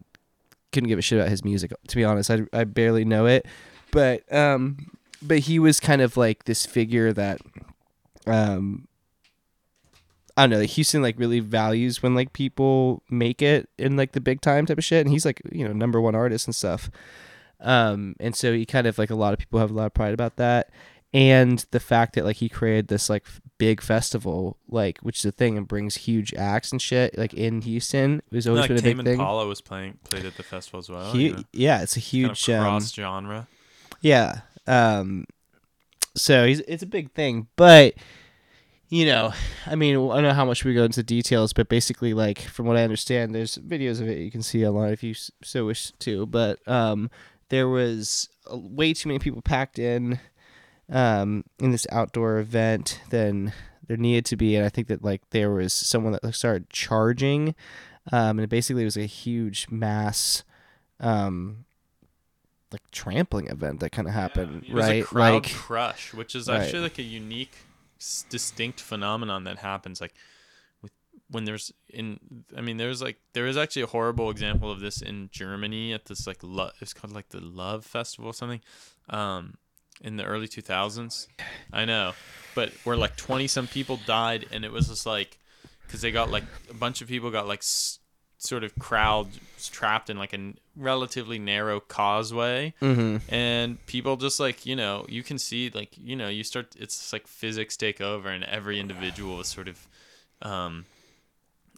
couldn't 0.73 0.89
give 0.89 0.99
a 0.99 1.03
shit 1.03 1.19
about 1.19 1.31
his 1.31 1.45
music 1.45 1.73
to 1.89 1.97
be 1.97 2.05
honest. 2.05 2.31
I 2.31 2.43
I 2.53 2.65
barely 2.65 3.05
know 3.05 3.27
it. 3.27 3.47
But 3.91 4.31
um 4.33 4.91
but 5.23 5.41
he 5.41 5.59
was 5.59 5.81
kind 5.81 6.03
of 6.03 6.17
like 6.17 6.45
this 6.45 6.67
figure 6.67 7.13
that 7.13 7.41
um 8.27 8.88
I 10.39 10.47
don't 10.47 10.61
know. 10.61 10.65
Houston 10.65 11.03
like 11.03 11.19
really 11.19 11.41
values 11.41 12.01
when 12.01 12.15
like 12.15 12.33
people 12.33 13.03
make 13.11 13.43
it 13.43 13.69
in 13.77 13.97
like 13.97 14.13
the 14.13 14.21
big 14.21 14.41
time 14.41 14.67
type 14.67 14.79
of 14.79 14.85
shit, 14.85 15.05
and 15.05 15.13
he's 15.13 15.25
like 15.25 15.43
you 15.51 15.67
know 15.67 15.73
number 15.73 16.01
one 16.01 16.15
artist 16.15 16.47
and 16.47 16.55
stuff. 16.55 16.91
Um, 17.61 18.15
and 18.21 18.37
so 18.37 18.53
he 18.53 18.65
kind 18.65 18.87
of 18.87 18.99
like 18.99 19.11
a 19.11 19.17
lot 19.17 19.33
of 19.33 19.41
people 19.41 19.59
have 19.59 19.73
a 19.73 19.75
lot 19.75 19.87
of 19.87 19.95
pride 19.95 20.15
about 20.15 20.37
that, 20.37 20.71
and 21.13 21.67
the 21.73 21.81
fact 21.81 22.15
that 22.15 22.25
like 22.25 22.37
he 22.37 22.49
created 22.49 22.87
this 22.87 23.11
like 23.11 23.27
big 23.59 23.81
festival, 23.81 24.57
like 24.69 25.01
which 25.01 25.19
is 25.19 25.25
a 25.25 25.33
thing 25.33 25.59
and 25.59 25.67
brings 25.67 25.97
huge 25.97 26.33
acts 26.35 26.71
and 26.71 26.81
shit 26.81 27.19
like 27.19 27.35
in 27.35 27.61
Houston. 27.63 28.23
Was 28.31 28.47
always 28.47 28.61
like 28.61 28.69
been 28.69 28.79
a 28.79 28.81
Tame 28.81 28.97
big 28.99 29.07
thing. 29.07 29.15
Impala 29.15 29.45
was 29.45 29.61
playing 29.61 29.99
played 30.05 30.25
at 30.25 30.37
the 30.37 30.45
festival 30.45 30.79
as 30.79 30.89
well. 30.89 31.11
Hu- 31.11 31.19
you 31.19 31.33
know, 31.33 31.43
yeah, 31.53 31.83
it's 31.83 31.97
a 31.97 32.01
kind 32.01 32.05
huge 32.05 32.49
of 32.49 32.65
um, 32.65 32.81
genre. 32.81 33.49
yeah. 34.01 34.43
Um, 34.69 35.27
so 36.15 36.47
he's, 36.47 36.61
it's 36.61 36.83
a 36.85 36.87
big 36.87 37.13
thing, 37.13 37.49
but 37.57 37.95
you 38.89 39.05
know, 39.07 39.33
I 39.67 39.75
mean, 39.75 39.97
I 39.97 40.15
don't 40.15 40.23
know 40.23 40.33
how 40.33 40.45
much 40.45 40.65
we 40.65 40.75
go 40.75 40.85
into 40.85 41.03
details, 41.03 41.53
but 41.53 41.69
basically, 41.69 42.15
like 42.15 42.41
from 42.41 42.67
what 42.67 42.77
I 42.77 42.83
understand, 42.85 43.35
there's 43.35 43.59
videos 43.59 44.01
of 44.01 44.09
it 44.09 44.19
you 44.19 44.31
can 44.31 44.43
see 44.43 44.67
online 44.67 44.93
if 44.93 45.03
you 45.03 45.15
so 45.43 45.67
wish 45.67 45.93
to. 45.99 46.27
But 46.27 46.67
um, 46.67 47.11
there 47.51 47.69
was 47.69 48.29
uh, 48.51 48.57
way 48.57 48.95
too 48.95 49.09
many 49.09 49.19
people 49.19 49.43
packed 49.43 49.79
in 49.79 50.19
um, 50.91 51.45
in 51.59 51.71
this 51.71 51.87
outdoor 51.93 52.39
event 52.39 53.01
than 53.11 53.53
there 53.87 53.97
needed 53.97 54.25
to 54.27 54.37
be, 54.37 54.57
and 54.57 54.65
I 54.65 54.69
think 54.69 54.89
that 54.89 55.05
like 55.05 55.23
there 55.31 55.51
was 55.51 55.73
someone 55.73 56.19
that 56.23 56.35
started 56.35 56.71
charging, 56.71 57.55
um, 58.13 58.39
and 58.39 58.41
it 58.41 58.51
basically 58.51 58.85
was 58.85 58.97
a 58.97 59.07
huge 59.07 59.67
mass. 59.71 60.45
Um, 61.01 61.65
like 62.71 62.83
trampling 62.91 63.47
event 63.47 63.81
that 63.81 63.93
kind 63.93 64.07
of 64.09 64.13
happened, 64.13 64.67
was 64.71 64.87
right? 64.87 65.05
crowd 65.05 65.45
like 65.45 65.53
crush, 65.55 66.13
which 66.13 66.35
is 66.35 66.49
Right. 66.49 66.61
actually 66.61 66.81
like 66.81 66.99
a 66.99 67.03
unique, 67.03 67.55
distinct 68.29 68.81
phenomenon 68.81 69.45
that 69.45 69.59
happens. 69.59 70.01
Like 70.01 70.15
with 70.83 70.93
when 71.31 71.45
there's 71.45 71.73
in, 71.89 72.19
I 72.57 72.61
mean, 72.61 72.77
there's 72.77 73.03
like 73.03 73.19
there 73.33 73.47
is 73.47 73.57
actually 73.57 73.83
a 73.83 73.87
horrible 73.87 74.31
example 74.31 74.71
of 74.71 74.81
this 74.81 75.03
in 75.03 75.29
Germany 75.33 75.93
at 75.93 76.07
this 76.07 76.27
like 76.27 76.39
lo- 76.43 76.71
it's 76.81 76.95
called 76.95 77.13
like 77.13 77.29
the 77.31 77.41
Love 77.41 77.85
Festival 77.85 78.31
or 78.31 78.35
something, 78.35 78.61
um, 79.11 79.55
in 80.01 80.17
the 80.17 80.25
early 80.25 80.49
2000s. 80.49 81.27
I 81.73 81.85
know, 81.85 82.13
but 82.55 82.71
where 82.85 82.97
like 82.97 83.17
20 83.17 83.47
some 83.47 83.67
people 83.67 83.99
died, 84.07 84.47
and 84.53 84.65
it 84.65 84.73
was 84.73 84.89
just 84.89 85.07
like 85.07 85.39
because 85.87 86.01
they 86.03 86.13
got 86.13 86.31
like 86.31 86.45
a 86.71 86.75
bunch 86.75 87.01
of 87.03 87.09
people 87.09 87.31
got 87.31 87.49
like 87.49 87.61
s- 87.61 87.98
sort 88.41 88.63
of 88.63 88.73
crowd 88.79 89.27
trapped 89.73 90.09
in 90.09 90.17
like 90.17 90.33
a 90.33 90.55
relatively 90.77 91.39
narrow 91.41 91.81
causeway. 91.81 92.73
Mhm. 92.81 93.21
and 93.29 93.85
people 93.87 94.17
just 94.17 94.39
like 94.39 94.65
you 94.65 94.77
know 94.77 95.05
you 95.09 95.23
can 95.25 95.39
see 95.39 95.71
like 95.71 95.91
you 95.99 96.15
know 96.15 96.29
you 96.29 96.45
start 96.45 96.77
it's 96.79 97.13
like 97.13 97.27
physics 97.27 97.77
take 97.77 98.01
over 98.01 98.29
and 98.29 98.45
every 98.45 98.79
individual 98.79 99.41
is 99.41 99.49
sort 99.49 99.67
of 99.69 99.87
um 100.43 100.85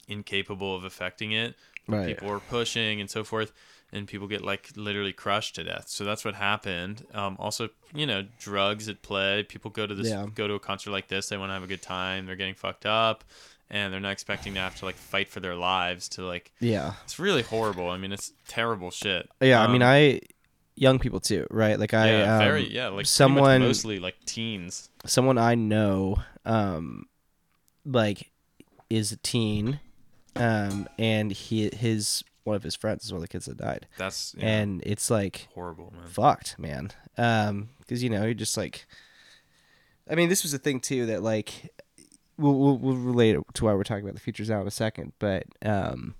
incapable 0.09 0.75
of 0.75 0.85
affecting 0.85 1.33
it. 1.33 1.55
Right. 1.87 2.07
people 2.07 2.29
are 2.31 2.39
pushing 2.41 3.01
and 3.01 3.11
so 3.11 3.25
forth 3.25 3.53
and 3.93 4.07
people 4.07 4.29
get 4.29 4.43
like 4.43 4.71
literally 4.77 5.13
crushed 5.13 5.57
to 5.57 5.65
death. 5.65 5.89
So 5.89 6.05
that's 6.05 6.25
what 6.25 6.35
happened. 6.35 7.05
Um 7.15 7.37
also 7.41 7.71
you 7.95 8.07
know 8.07 8.27
drugs 8.39 8.89
at 8.89 9.03
play. 9.03 9.43
People 9.45 9.71
go 9.71 9.87
to 9.87 9.95
this 9.95 10.09
Yeah. 10.09 10.27
go 10.35 10.47
to 10.47 10.55
a 10.55 10.61
concert 10.61 10.91
like 10.91 11.09
this. 11.09 11.29
They 11.29 11.37
want 11.37 11.51
to 11.51 11.55
have 11.55 11.63
a 11.65 11.67
good 11.67 11.83
time. 11.83 12.27
They're 12.27 12.37
getting 12.37 12.55
fucked 12.55 12.87
up 12.87 13.25
and 13.71 13.93
they're 13.93 14.01
not 14.01 14.13
expecting 14.13 14.55
to 14.55 14.61
have 14.61 14.77
to 14.77 14.85
like 14.85 14.97
fight 14.97 15.29
for 15.29 15.41
their 15.41 15.55
lives 15.55 16.09
to 16.11 16.23
like 16.27 16.53
yeah, 16.61 16.95
it's 17.05 17.19
really 17.19 17.43
horrible 17.43 17.89
i 17.91 17.97
mean 17.97 18.13
it's 18.13 18.33
terrible 18.49 18.91
shit 18.91 19.29
yeah. 19.41 19.63
I 19.63 19.67
mean, 19.69 19.83
Um, 19.83 19.89
I 19.89 20.21
young 20.77 20.99
people 20.99 21.21
too, 21.21 21.47
right? 21.51 21.79
Like 21.79 21.93
I, 21.95 22.11
yeah, 22.11 22.35
um, 22.37 22.39
very 22.43 22.67
yeah, 22.73 22.89
like 22.89 23.05
someone- 23.07 23.43
someone 23.45 23.61
mostly 23.61 23.99
like 23.99 24.17
teens. 24.25 24.89
someone 25.05 25.37
I 25.39 25.55
know, 25.55 26.17
um, 26.47 27.07
like 27.85 28.31
is 28.89 29.13
a 29.13 29.17
teen, 29.17 29.79
um, 30.37 30.89
and 30.99 31.31
he 31.33 31.69
his 31.75 32.25
one 32.45 32.57
of 32.57 32.63
his 32.63 32.75
friends 32.75 33.05
is 33.05 33.13
one 33.13 33.19
of 33.19 33.23
the 33.23 33.29
kids 33.29 33.45
that 33.47 33.59
died, 33.59 33.87
That's 33.99 34.35
yeah, 34.39 34.47
and 34.49 34.83
it's 34.87 35.11
like 35.11 35.49
horrible, 35.55 35.93
man. 35.95 36.09
fucked, 36.09 36.59
man. 36.59 36.91
Um, 37.19 37.69
because 37.81 38.03
you 38.03 38.09
know 38.11 38.25
you're 38.25 38.33
just 38.35 38.57
like, 38.57 38.87
I 40.11 40.15
mean, 40.15 40.29
this 40.31 40.43
was 40.43 40.55
a 40.55 40.59
thing 40.59 40.81
too 40.81 41.07
that 41.07 41.23
like, 41.23 41.73
we'll 42.41 42.59
we'll, 42.59 42.79
we'll 42.79 42.97
relate 42.97 43.37
it 43.37 43.43
to 43.55 43.65
why 43.65 43.75
we're 43.75 43.85
talking 43.85 44.05
about 44.05 44.15
the 44.15 44.21
futures 44.21 44.51
now 44.51 44.61
in 44.61 44.67
a 44.67 44.71
second, 44.71 45.13
but 45.19 45.45
um, 45.63 46.15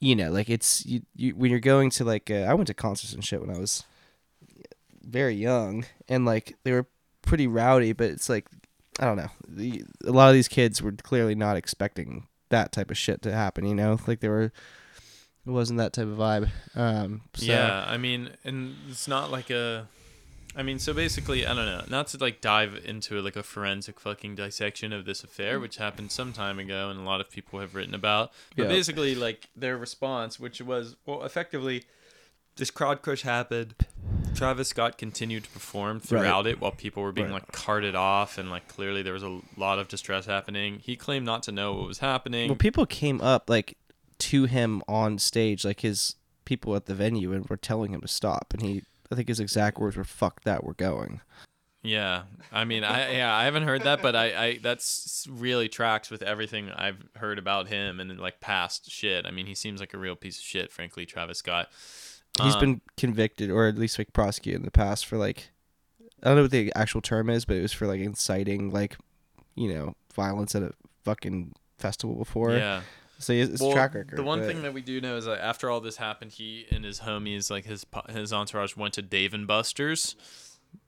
you 0.00 0.14
know, 0.14 0.30
like 0.30 0.50
it's 0.50 0.84
you, 0.84 1.02
you 1.16 1.34
when 1.34 1.50
you're 1.50 1.60
going 1.60 1.90
to 1.90 2.04
like, 2.04 2.30
uh, 2.30 2.46
I 2.48 2.54
went 2.54 2.66
to 2.68 2.74
concerts 2.74 3.12
and 3.12 3.24
shit 3.24 3.40
when 3.40 3.54
I 3.54 3.58
was 3.58 3.84
very 5.02 5.34
young, 5.34 5.86
and 6.08 6.24
like 6.24 6.56
they 6.64 6.72
were 6.72 6.86
pretty 7.22 7.46
rowdy, 7.46 7.92
but 7.92 8.10
it's 8.10 8.28
like, 8.28 8.46
I 9.00 9.06
don't 9.06 9.16
know, 9.16 9.30
the, 9.48 9.84
a 10.04 10.12
lot 10.12 10.28
of 10.28 10.34
these 10.34 10.48
kids 10.48 10.82
were 10.82 10.92
clearly 10.92 11.34
not 11.34 11.56
expecting 11.56 12.26
that 12.50 12.70
type 12.70 12.90
of 12.90 12.98
shit 12.98 13.22
to 13.22 13.32
happen, 13.32 13.64
you 13.66 13.74
know, 13.74 13.98
like 14.06 14.20
they 14.20 14.28
were. 14.28 14.52
It 15.46 15.50
wasn't 15.50 15.76
that 15.76 15.92
type 15.92 16.06
of 16.06 16.16
vibe. 16.16 16.48
Um, 16.74 17.20
so, 17.34 17.44
Yeah, 17.44 17.84
I 17.86 17.98
mean, 17.98 18.30
and 18.44 18.76
it's 18.88 19.06
not 19.06 19.30
like 19.30 19.50
a. 19.50 19.88
I 20.56 20.62
mean, 20.62 20.78
so 20.78 20.92
basically, 20.94 21.44
I 21.46 21.54
don't 21.54 21.66
know. 21.66 21.84
Not 21.88 22.06
to 22.08 22.18
like 22.18 22.40
dive 22.40 22.80
into 22.84 23.20
like 23.20 23.36
a 23.36 23.42
forensic 23.42 23.98
fucking 24.00 24.36
dissection 24.36 24.92
of 24.92 25.04
this 25.04 25.24
affair, 25.24 25.58
which 25.58 25.76
happened 25.78 26.12
some 26.12 26.32
time 26.32 26.58
ago, 26.58 26.90
and 26.90 27.00
a 27.00 27.02
lot 27.02 27.20
of 27.20 27.30
people 27.30 27.58
have 27.60 27.74
written 27.74 27.94
about. 27.94 28.32
But 28.56 28.64
Yeah. 28.64 28.68
basically, 28.68 29.14
like 29.14 29.48
their 29.56 29.76
response, 29.76 30.38
which 30.38 30.60
was 30.60 30.96
well, 31.06 31.24
effectively, 31.24 31.84
this 32.56 32.70
crowd 32.70 33.02
crush 33.02 33.22
happened. 33.22 33.74
Travis 34.34 34.68
Scott 34.68 34.98
continued 34.98 35.44
to 35.44 35.50
perform 35.50 36.00
throughout 36.00 36.46
it 36.46 36.60
while 36.60 36.72
people 36.72 37.02
were 37.02 37.12
being 37.12 37.28
Right. 37.28 37.34
like 37.42 37.52
carted 37.52 37.94
off, 37.96 38.38
and 38.38 38.50
like 38.50 38.68
clearly 38.68 39.02
there 39.02 39.12
was 39.12 39.22
a 39.24 39.40
lot 39.56 39.78
of 39.78 39.88
distress 39.88 40.26
happening. 40.26 40.80
He 40.80 40.94
claimed 40.96 41.26
not 41.26 41.42
to 41.44 41.52
know 41.52 41.72
what 41.74 41.88
was 41.88 41.98
happening. 41.98 42.48
Well, 42.48 42.56
people 42.56 42.86
came 42.86 43.20
up 43.20 43.48
like 43.50 43.76
to 44.18 44.44
him 44.44 44.82
on 44.86 45.18
stage, 45.18 45.64
like 45.64 45.80
his 45.80 46.14
people 46.44 46.76
at 46.76 46.86
the 46.86 46.94
venue, 46.94 47.32
and 47.32 47.44
were 47.48 47.56
telling 47.56 47.92
him 47.92 48.00
to 48.02 48.08
stop. 48.08 48.52
And 48.54 48.62
he, 48.62 48.82
I 49.10 49.14
think 49.14 49.28
his 49.28 49.40
exact 49.40 49.78
words 49.78 49.96
were 49.96 50.04
"fuck 50.04 50.42
that, 50.44 50.64
we're 50.64 50.74
going." 50.74 51.20
Yeah, 51.82 52.22
I 52.50 52.64
mean, 52.64 52.82
I 52.82 53.12
yeah, 53.12 53.34
I 53.34 53.44
haven't 53.44 53.64
heard 53.64 53.82
that, 53.82 54.00
but 54.00 54.16
I, 54.16 54.24
I 54.46 54.58
that's 54.62 55.26
really 55.30 55.68
tracks 55.68 56.10
with 56.10 56.22
everything 56.22 56.70
I've 56.70 57.04
heard 57.16 57.38
about 57.38 57.68
him 57.68 58.00
and 58.00 58.18
like 58.18 58.40
past 58.40 58.90
shit. 58.90 59.26
I 59.26 59.30
mean, 59.30 59.44
he 59.44 59.54
seems 59.54 59.80
like 59.80 59.92
a 59.92 59.98
real 59.98 60.16
piece 60.16 60.38
of 60.38 60.44
shit, 60.44 60.72
frankly, 60.72 61.04
Travis 61.04 61.38
Scott. 61.38 61.68
He's 62.42 62.54
Um, 62.54 62.60
been 62.60 62.80
convicted, 62.96 63.50
or 63.50 63.68
at 63.68 63.76
least 63.76 63.98
like 63.98 64.14
prosecuted 64.14 64.60
in 64.60 64.64
the 64.64 64.70
past 64.70 65.04
for 65.04 65.18
like, 65.18 65.50
I 66.22 66.28
don't 66.28 66.36
know 66.36 66.42
what 66.42 66.50
the 66.52 66.72
actual 66.74 67.02
term 67.02 67.28
is, 67.28 67.44
but 67.44 67.56
it 67.56 67.62
was 67.62 67.72
for 67.72 67.86
like 67.86 68.00
inciting 68.00 68.70
like, 68.70 68.96
you 69.54 69.72
know, 69.72 69.94
violence 70.14 70.54
at 70.54 70.62
a 70.62 70.72
fucking 71.04 71.52
festival 71.78 72.16
before. 72.16 72.54
yeah. 72.54 72.80
So 73.18 73.32
it's 73.32 73.60
Well, 73.60 73.72
track 73.72 73.94
record. 73.94 74.16
The 74.18 74.22
one 74.22 74.40
but- 74.40 74.46
thing 74.48 74.62
that 74.62 74.74
we 74.74 74.82
do 74.82 75.00
know 75.00 75.16
is 75.16 75.24
that 75.24 75.40
after 75.40 75.70
all 75.70 75.80
this 75.80 75.96
happened, 75.96 76.32
he 76.32 76.66
and 76.70 76.84
his 76.84 77.00
homies, 77.00 77.50
like 77.50 77.64
his 77.64 77.86
his 78.10 78.32
entourage, 78.32 78.76
went 78.76 78.94
to 78.94 79.02
Dave 79.02 79.32
and 79.34 79.46
Buster's 79.46 80.16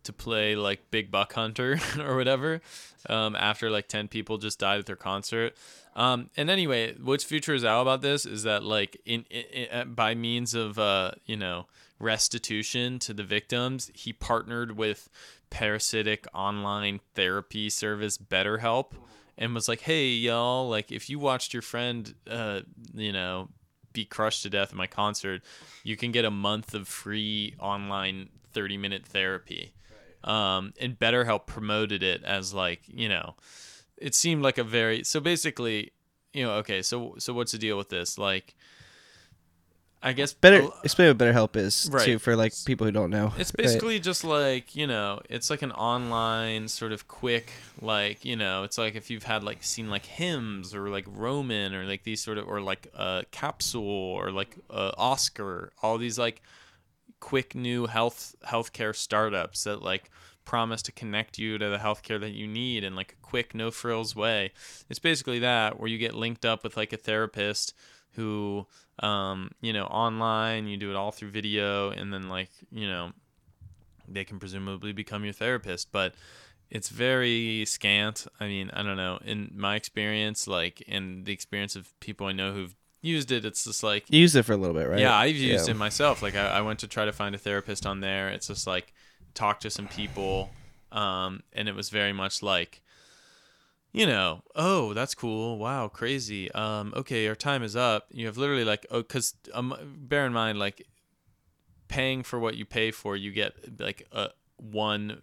to 0.02 0.12
play 0.12 0.56
like 0.56 0.90
Big 0.90 1.10
Buck 1.10 1.32
Hunter 1.34 1.78
or 1.98 2.16
whatever. 2.16 2.60
Um, 3.08 3.36
after 3.36 3.70
like 3.70 3.86
ten 3.88 4.08
people 4.08 4.38
just 4.38 4.58
died 4.58 4.80
at 4.80 4.86
their 4.86 4.96
concert. 4.96 5.54
Um, 5.94 6.28
and 6.36 6.50
anyway, 6.50 6.94
what's 7.02 7.24
Future 7.24 7.54
is 7.54 7.64
out 7.64 7.82
about 7.82 8.02
this 8.02 8.26
is 8.26 8.42
that 8.42 8.62
like 8.64 9.00
in, 9.06 9.24
in, 9.30 9.44
in 9.66 9.94
by 9.94 10.14
means 10.14 10.54
of 10.54 10.78
uh, 10.78 11.12
you 11.24 11.36
know 11.36 11.66
restitution 11.98 12.98
to 12.98 13.14
the 13.14 13.22
victims, 13.24 13.90
he 13.94 14.12
partnered 14.12 14.76
with 14.76 15.08
parasitic 15.48 16.26
online 16.34 17.00
therapy 17.14 17.70
service 17.70 18.18
BetterHelp 18.18 18.92
and 19.38 19.54
was 19.54 19.68
like, 19.68 19.80
"Hey 19.80 20.08
y'all, 20.08 20.68
like 20.68 20.92
if 20.92 21.08
you 21.10 21.18
watched 21.18 21.52
your 21.52 21.62
friend 21.62 22.14
uh, 22.30 22.60
you 22.94 23.12
know, 23.12 23.48
be 23.92 24.04
crushed 24.04 24.42
to 24.42 24.50
death 24.50 24.70
at 24.70 24.76
my 24.76 24.86
concert, 24.86 25.42
you 25.84 25.96
can 25.96 26.12
get 26.12 26.24
a 26.24 26.30
month 26.30 26.74
of 26.74 26.88
free 26.88 27.54
online 27.58 28.28
30-minute 28.54 29.06
therapy." 29.06 29.72
Um, 30.24 30.72
and 30.80 30.98
BetterHelp 30.98 31.46
promoted 31.46 32.02
it 32.02 32.24
as 32.24 32.52
like, 32.52 32.82
you 32.88 33.08
know, 33.08 33.36
it 33.96 34.14
seemed 34.14 34.42
like 34.42 34.58
a 34.58 34.64
very 34.64 35.04
so 35.04 35.20
basically, 35.20 35.92
you 36.32 36.44
know, 36.44 36.52
okay, 36.54 36.82
so 36.82 37.14
so 37.18 37.32
what's 37.32 37.52
the 37.52 37.58
deal 37.58 37.78
with 37.78 37.88
this? 37.88 38.18
Like 38.18 38.56
I 40.02 40.12
guess 40.12 40.32
better 40.34 40.68
explain 40.84 41.08
what 41.08 41.18
BetterHelp 41.18 41.56
is 41.56 41.88
Right. 41.90 42.04
too 42.04 42.18
for 42.18 42.36
like 42.36 42.52
people 42.64 42.86
who 42.86 42.92
don't 42.92 43.10
know. 43.10 43.32
it's 43.38 43.50
Right. 43.50 43.64
basically 43.64 43.98
just 43.98 44.22
like, 44.24 44.76
you 44.76 44.86
know, 44.86 45.20
it's 45.28 45.50
like 45.50 45.62
an 45.62 45.72
online 45.72 46.68
sort 46.68 46.92
of 46.92 47.08
quick 47.08 47.50
like, 47.80 48.24
you 48.24 48.36
know, 48.36 48.62
it's 48.62 48.78
like 48.78 48.94
if 48.94 49.10
you've 49.10 49.24
had 49.24 49.42
like 49.42 49.62
seen 49.64 49.88
like 49.90 50.06
Hims 50.06 50.74
or 50.74 50.88
like 50.90 51.06
Roman 51.08 51.74
or 51.74 51.84
like 51.84 52.04
these 52.04 52.22
sort 52.22 52.38
of 52.38 52.46
or 52.46 52.60
like 52.60 52.86
uh 52.94 53.22
capsule 53.32 53.82
or 53.82 54.30
like 54.30 54.56
uh, 54.70 54.92
Oscar, 54.96 55.72
all 55.82 55.98
these 55.98 56.18
like 56.18 56.42
quick 57.18 57.54
new 57.54 57.86
health 57.86 58.34
healthcare 58.44 58.94
startups 58.94 59.64
that 59.64 59.82
like 59.82 60.10
promise 60.44 60.82
to 60.82 60.92
connect 60.92 61.38
you 61.38 61.58
to 61.58 61.68
the 61.70 61.78
healthcare 61.78 62.20
that 62.20 62.30
you 62.30 62.46
need 62.46 62.84
in 62.84 62.94
like 62.94 63.12
a 63.18 63.26
quick 63.26 63.54
no 63.54 63.70
frills 63.70 64.14
way. 64.14 64.52
It's 64.88 65.00
basically 65.00 65.40
that 65.40 65.80
where 65.80 65.88
you 65.88 65.98
get 65.98 66.14
linked 66.14 66.44
up 66.44 66.62
with 66.62 66.76
like 66.76 66.92
a 66.92 66.96
therapist 66.96 67.74
who 68.16 68.66
um 69.00 69.50
you 69.60 69.72
know 69.72 69.84
online 69.84 70.66
you 70.66 70.76
do 70.76 70.90
it 70.90 70.96
all 70.96 71.12
through 71.12 71.30
video 71.30 71.90
and 71.90 72.12
then 72.12 72.28
like 72.28 72.50
you 72.70 72.86
know 72.88 73.12
they 74.08 74.24
can 74.24 74.38
presumably 74.38 74.92
become 74.92 75.24
your 75.24 75.32
therapist 75.32 75.90
but 75.92 76.14
it's 76.70 76.88
very 76.88 77.64
scant 77.66 78.26
i 78.40 78.46
mean 78.46 78.70
i 78.72 78.82
don't 78.82 78.96
know 78.96 79.18
in 79.24 79.50
my 79.54 79.76
experience 79.76 80.48
like 80.48 80.80
in 80.82 81.24
the 81.24 81.32
experience 81.32 81.76
of 81.76 81.98
people 82.00 82.26
i 82.26 82.32
know 82.32 82.52
who've 82.52 82.74
used 83.02 83.30
it 83.30 83.44
it's 83.44 83.64
just 83.64 83.82
like 83.82 84.04
You 84.08 84.20
used 84.20 84.34
it 84.34 84.42
for 84.44 84.52
a 84.54 84.56
little 84.56 84.74
bit, 84.74 84.88
right? 84.88 84.98
yeah, 84.98 85.14
I've 85.14 85.36
used 85.36 85.68
Yeah. 85.68 85.72
it 85.74 85.76
myself. 85.76 86.22
Like 86.22 86.34
I, 86.34 86.46
I 86.58 86.60
went 86.62 86.80
to 86.80 86.88
try 86.88 87.04
to 87.04 87.12
find 87.12 87.34
a 87.36 87.38
therapist 87.38 87.86
on 87.86 88.00
there. 88.00 88.30
It's 88.30 88.48
just 88.48 88.66
like 88.66 88.92
talk 89.34 89.60
to 89.60 89.70
some 89.70 89.86
people, 89.86 90.50
um, 90.90 91.42
and 91.52 91.68
it 91.68 91.74
was 91.76 91.88
very 91.90 92.12
much 92.12 92.42
like, 92.42 92.82
you 93.96 94.04
know, 94.04 94.42
oh, 94.54 94.92
that's 94.92 95.14
cool. 95.14 95.56
Wow, 95.56 95.88
crazy. 95.88 96.52
Um, 96.52 96.92
okay, 96.94 97.26
our 97.28 97.34
time 97.34 97.62
is 97.62 97.74
up. 97.74 98.04
You 98.10 98.26
have 98.26 98.36
literally 98.36 98.62
like, 98.62 98.84
oh, 98.90 98.98
because 99.00 99.34
um, 99.54 99.74
bear 99.96 100.26
in 100.26 100.34
mind, 100.34 100.58
like, 100.58 100.86
paying 101.88 102.22
for 102.22 102.38
what 102.38 102.58
you 102.58 102.66
pay 102.66 102.90
for, 102.90 103.16
you 103.16 103.32
get 103.32 103.54
like 103.80 104.06
a 104.12 104.28
one. 104.58 105.22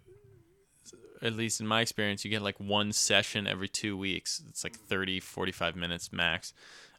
At 1.22 1.34
least 1.34 1.60
in 1.60 1.68
my 1.68 1.82
experience, 1.82 2.24
you 2.24 2.32
get 2.32 2.42
like 2.42 2.58
one 2.58 2.92
session 2.92 3.46
every 3.46 3.68
two 3.68 3.96
weeks. 3.96 4.42
It's 4.48 4.64
like 4.64 4.76
30, 4.76 5.20
45 5.20 5.76
minutes 5.76 6.12
max. 6.12 6.52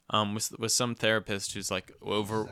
Um, 0.09 0.33
with 0.33 0.57
with 0.57 0.71
some 0.71 0.95
therapist 0.95 1.53
who's 1.55 1.69
like 1.69 1.91
over 2.01 2.47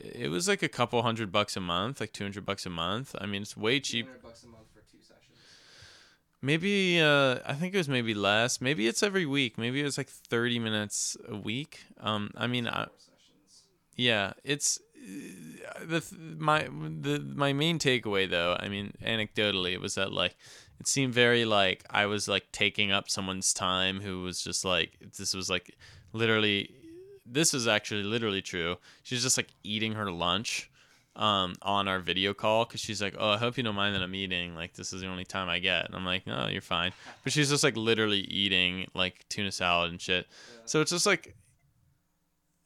it 0.00 0.30
was 0.30 0.48
like 0.48 0.62
a 0.64 0.68
couple 0.68 1.00
hundred 1.02 1.30
bucks 1.30 1.56
a 1.56 1.60
month, 1.60 2.00
like 2.00 2.12
200 2.12 2.44
bucks 2.44 2.66
a 2.66 2.70
month. 2.70 3.14
I 3.20 3.26
mean, 3.26 3.42
it's 3.42 3.56
way 3.56 3.78
cheap. 3.78 4.08
Maybe 6.42 7.00
uh 7.00 7.38
I 7.44 7.54
think 7.54 7.74
it 7.74 7.78
was 7.78 7.88
maybe 7.88 8.14
less. 8.14 8.60
Maybe 8.60 8.86
it's 8.86 9.02
every 9.02 9.26
week. 9.26 9.58
Maybe 9.58 9.80
it 9.80 9.84
was 9.84 9.98
like 9.98 10.08
30 10.08 10.58
minutes 10.58 11.16
a 11.28 11.36
week. 11.36 11.80
Um 12.00 12.30
I 12.36 12.46
mean, 12.46 12.66
I, 12.66 12.86
yeah, 13.96 14.32
it's 14.44 14.80
uh, 14.96 15.84
the 15.86 16.04
my 16.38 16.62
the 16.62 17.20
my 17.34 17.52
main 17.52 17.78
takeaway 17.78 18.28
though, 18.28 18.56
I 18.58 18.68
mean, 18.68 18.92
anecdotally, 19.04 19.72
it 19.72 19.80
was 19.80 19.94
that 19.96 20.12
like 20.12 20.36
it 20.78 20.86
seemed 20.86 21.12
very 21.12 21.44
like 21.44 21.84
I 21.90 22.06
was 22.06 22.26
like 22.28 22.50
taking 22.52 22.90
up 22.92 23.10
someone's 23.10 23.52
time 23.52 24.00
who 24.00 24.22
was 24.22 24.42
just 24.42 24.64
like 24.64 24.96
this 25.18 25.34
was 25.34 25.50
like 25.50 25.76
literally 26.12 26.74
this 27.26 27.52
is 27.54 27.68
actually 27.68 28.02
literally 28.02 28.42
true. 28.42 28.76
She's 29.02 29.22
just 29.22 29.36
like 29.36 29.50
eating 29.62 29.92
her 29.92 30.10
lunch 30.10 30.69
um 31.16 31.54
on 31.62 31.88
our 31.88 31.98
video 31.98 32.32
call 32.32 32.64
cuz 32.64 32.80
she's 32.80 33.02
like, 33.02 33.14
"Oh, 33.18 33.30
I 33.30 33.36
hope 33.36 33.56
you 33.56 33.62
don't 33.62 33.74
mind 33.74 33.94
that 33.94 34.02
I'm 34.02 34.14
eating. 34.14 34.54
Like 34.54 34.74
this 34.74 34.92
is 34.92 35.00
the 35.00 35.08
only 35.08 35.24
time 35.24 35.48
I 35.48 35.58
get." 35.58 35.86
And 35.86 35.94
I'm 35.94 36.04
like, 36.04 36.26
"No, 36.26 36.46
you're 36.48 36.60
fine." 36.62 36.92
But 37.24 37.32
she's 37.32 37.50
just 37.50 37.64
like 37.64 37.76
literally 37.76 38.20
eating 38.20 38.88
like 38.94 39.28
tuna 39.28 39.52
salad 39.52 39.90
and 39.90 40.00
shit. 40.00 40.26
So 40.64 40.80
it's 40.80 40.90
just 40.92 41.06
like 41.06 41.36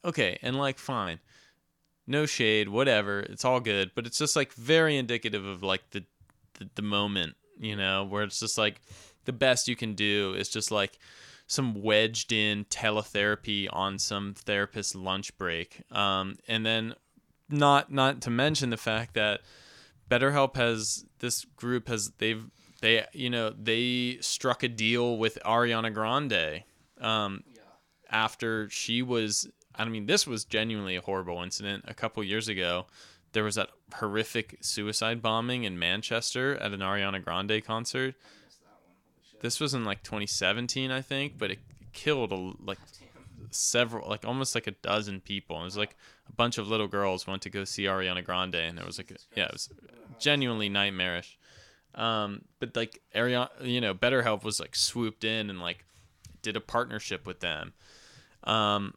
okay, 0.03 0.37
and 0.41 0.55
like 0.55 0.77
fine. 0.77 1.19
No 2.07 2.25
shade, 2.27 2.69
whatever. 2.69 3.21
It's 3.21 3.43
all 3.43 3.59
good, 3.59 3.91
but 3.95 4.05
it's 4.05 4.19
just 4.19 4.35
like 4.35 4.53
very 4.53 4.95
indicative 4.95 5.45
of 5.45 5.63
like 5.63 5.89
the 5.91 6.05
the, 6.59 6.69
the 6.75 6.81
moment, 6.81 7.35
you 7.59 7.75
know, 7.75 8.03
where 8.03 8.23
it's 8.23 8.39
just 8.39 8.57
like 8.57 8.81
the 9.25 9.33
best 9.33 9.67
you 9.67 9.75
can 9.75 9.93
do 9.93 10.33
is 10.37 10.49
just 10.49 10.71
like 10.71 10.99
some 11.47 11.81
wedged 11.81 12.31
in 12.31 12.65
teletherapy 12.65 13.67
on 13.71 13.99
some 13.99 14.33
therapist's 14.33 14.95
lunch 14.95 15.37
break. 15.37 15.81
Um, 15.91 16.35
and 16.47 16.65
then 16.65 16.95
not 17.49 17.91
not 17.91 18.21
to 18.21 18.29
mention 18.29 18.69
the 18.69 18.77
fact 18.77 19.13
that 19.13 19.41
BetterHelp 20.09 20.55
has 20.55 21.05
this 21.19 21.45
group 21.55 21.87
has 21.87 22.11
they've 22.17 22.43
they 22.81 23.05
you 23.13 23.29
know 23.29 23.49
they 23.49 24.17
struck 24.21 24.63
a 24.63 24.67
deal 24.67 25.17
with 25.17 25.37
Ariana 25.45 25.93
Grande 25.93 26.63
um, 26.99 27.43
after 28.09 28.69
she 28.69 29.01
was 29.01 29.49
I 29.75 29.85
mean 29.85 30.05
this 30.05 30.27
was 30.27 30.45
genuinely 30.45 30.95
a 30.95 31.01
horrible 31.01 31.41
incident. 31.41 31.85
A 31.87 31.93
couple 31.93 32.23
years 32.23 32.47
ago 32.47 32.87
there 33.33 33.43
was 33.43 33.55
that 33.55 33.69
horrific 33.95 34.57
suicide 34.61 35.21
bombing 35.21 35.63
in 35.63 35.77
Manchester 35.77 36.55
at 36.55 36.71
an 36.71 36.79
Ariana 36.79 37.23
Grande 37.23 37.63
concert. 37.65 38.15
This 39.41 39.59
was 39.59 39.73
in 39.73 39.83
like 39.83 40.03
2017 40.03 40.91
I 40.91 41.01
think 41.01 41.37
but 41.37 41.51
it 41.51 41.59
killed 41.93 42.31
a, 42.31 42.53
like 42.63 42.79
several, 43.55 44.09
like 44.09 44.25
almost 44.25 44.55
like 44.55 44.67
a 44.67 44.71
dozen 44.71 45.21
people. 45.21 45.59
It 45.61 45.65
was 45.65 45.77
like 45.77 45.95
a 46.29 46.33
bunch 46.33 46.57
of 46.57 46.67
little 46.67 46.87
girls 46.87 47.27
went 47.27 47.41
to 47.43 47.49
go 47.49 47.63
see 47.63 47.83
Ariana 47.83 48.23
Grande, 48.23 48.55
and 48.55 48.77
there 48.77 48.85
was 48.85 48.97
like, 48.97 49.11
a, 49.11 49.15
yeah, 49.35 49.45
it 49.45 49.53
was 49.53 49.69
genuinely 50.19 50.69
nightmarish. 50.69 51.37
Um, 51.95 52.43
but 52.59 52.75
like 52.75 53.01
Ariana, 53.15 53.49
you 53.61 53.81
know, 53.81 53.93
BetterHelp 53.93 54.43
was 54.43 54.59
like 54.59 54.75
swooped 54.75 55.23
in 55.23 55.49
and 55.49 55.61
like 55.61 55.85
did 56.41 56.55
a 56.55 56.61
partnership 56.61 57.25
with 57.25 57.39
them. 57.39 57.73
Um, 58.43 58.93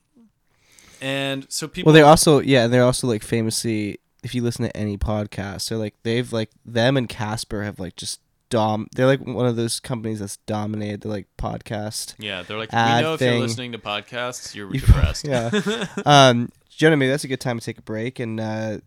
and 1.01 1.47
so 1.49 1.69
people. 1.69 1.91
Well, 1.91 1.95
they're 1.95 2.05
also 2.05 2.41
yeah, 2.41 2.67
they're 2.67 2.85
also 2.85 3.07
like 3.07 3.23
famously. 3.23 3.99
If 4.25 4.35
you 4.35 4.43
listen 4.43 4.65
to 4.65 4.77
any 4.77 4.99
podcast, 4.99 5.69
they're 5.69 5.79
like 5.79 5.95
they've 6.03 6.33
like 6.33 6.51
them 6.65 6.97
and 6.97 7.09
Casper 7.09 7.63
have 7.63 7.79
like 7.79 7.95
just 7.95 8.21
dom. 8.51 8.89
They're 8.95 9.07
like 9.07 9.21
one 9.21 9.47
of 9.47 9.57
those 9.57 9.81
companies 9.81 10.21
that's 10.21 10.37
dominated 10.39 11.03
the 11.03 11.09
like 11.09 11.27
podcast. 11.39 12.15
yeah, 12.19 12.43
they're 12.43 12.59
like, 12.59 12.73
we 12.73 12.79
know 12.79 13.15
if 13.15 13.21
you're 13.21 13.35
listening 13.39 13.73
to 13.73 13.79
podcasts, 13.79 14.55
you're 14.55 14.71
You- 14.75 14.81
depressed. 14.81 15.27
yeah. 15.29 15.51
um, 16.07 16.51
Jonah, 16.71 16.97
maybe 16.97 17.11
that's 17.11 17.25
a 17.25 17.29
good 17.29 17.41
time 17.41 17.59
to 17.59 17.65
take 17.65 17.79
a 17.79 17.83
break 17.83 18.21
and 18.21 18.39
uh, 18.39 18.79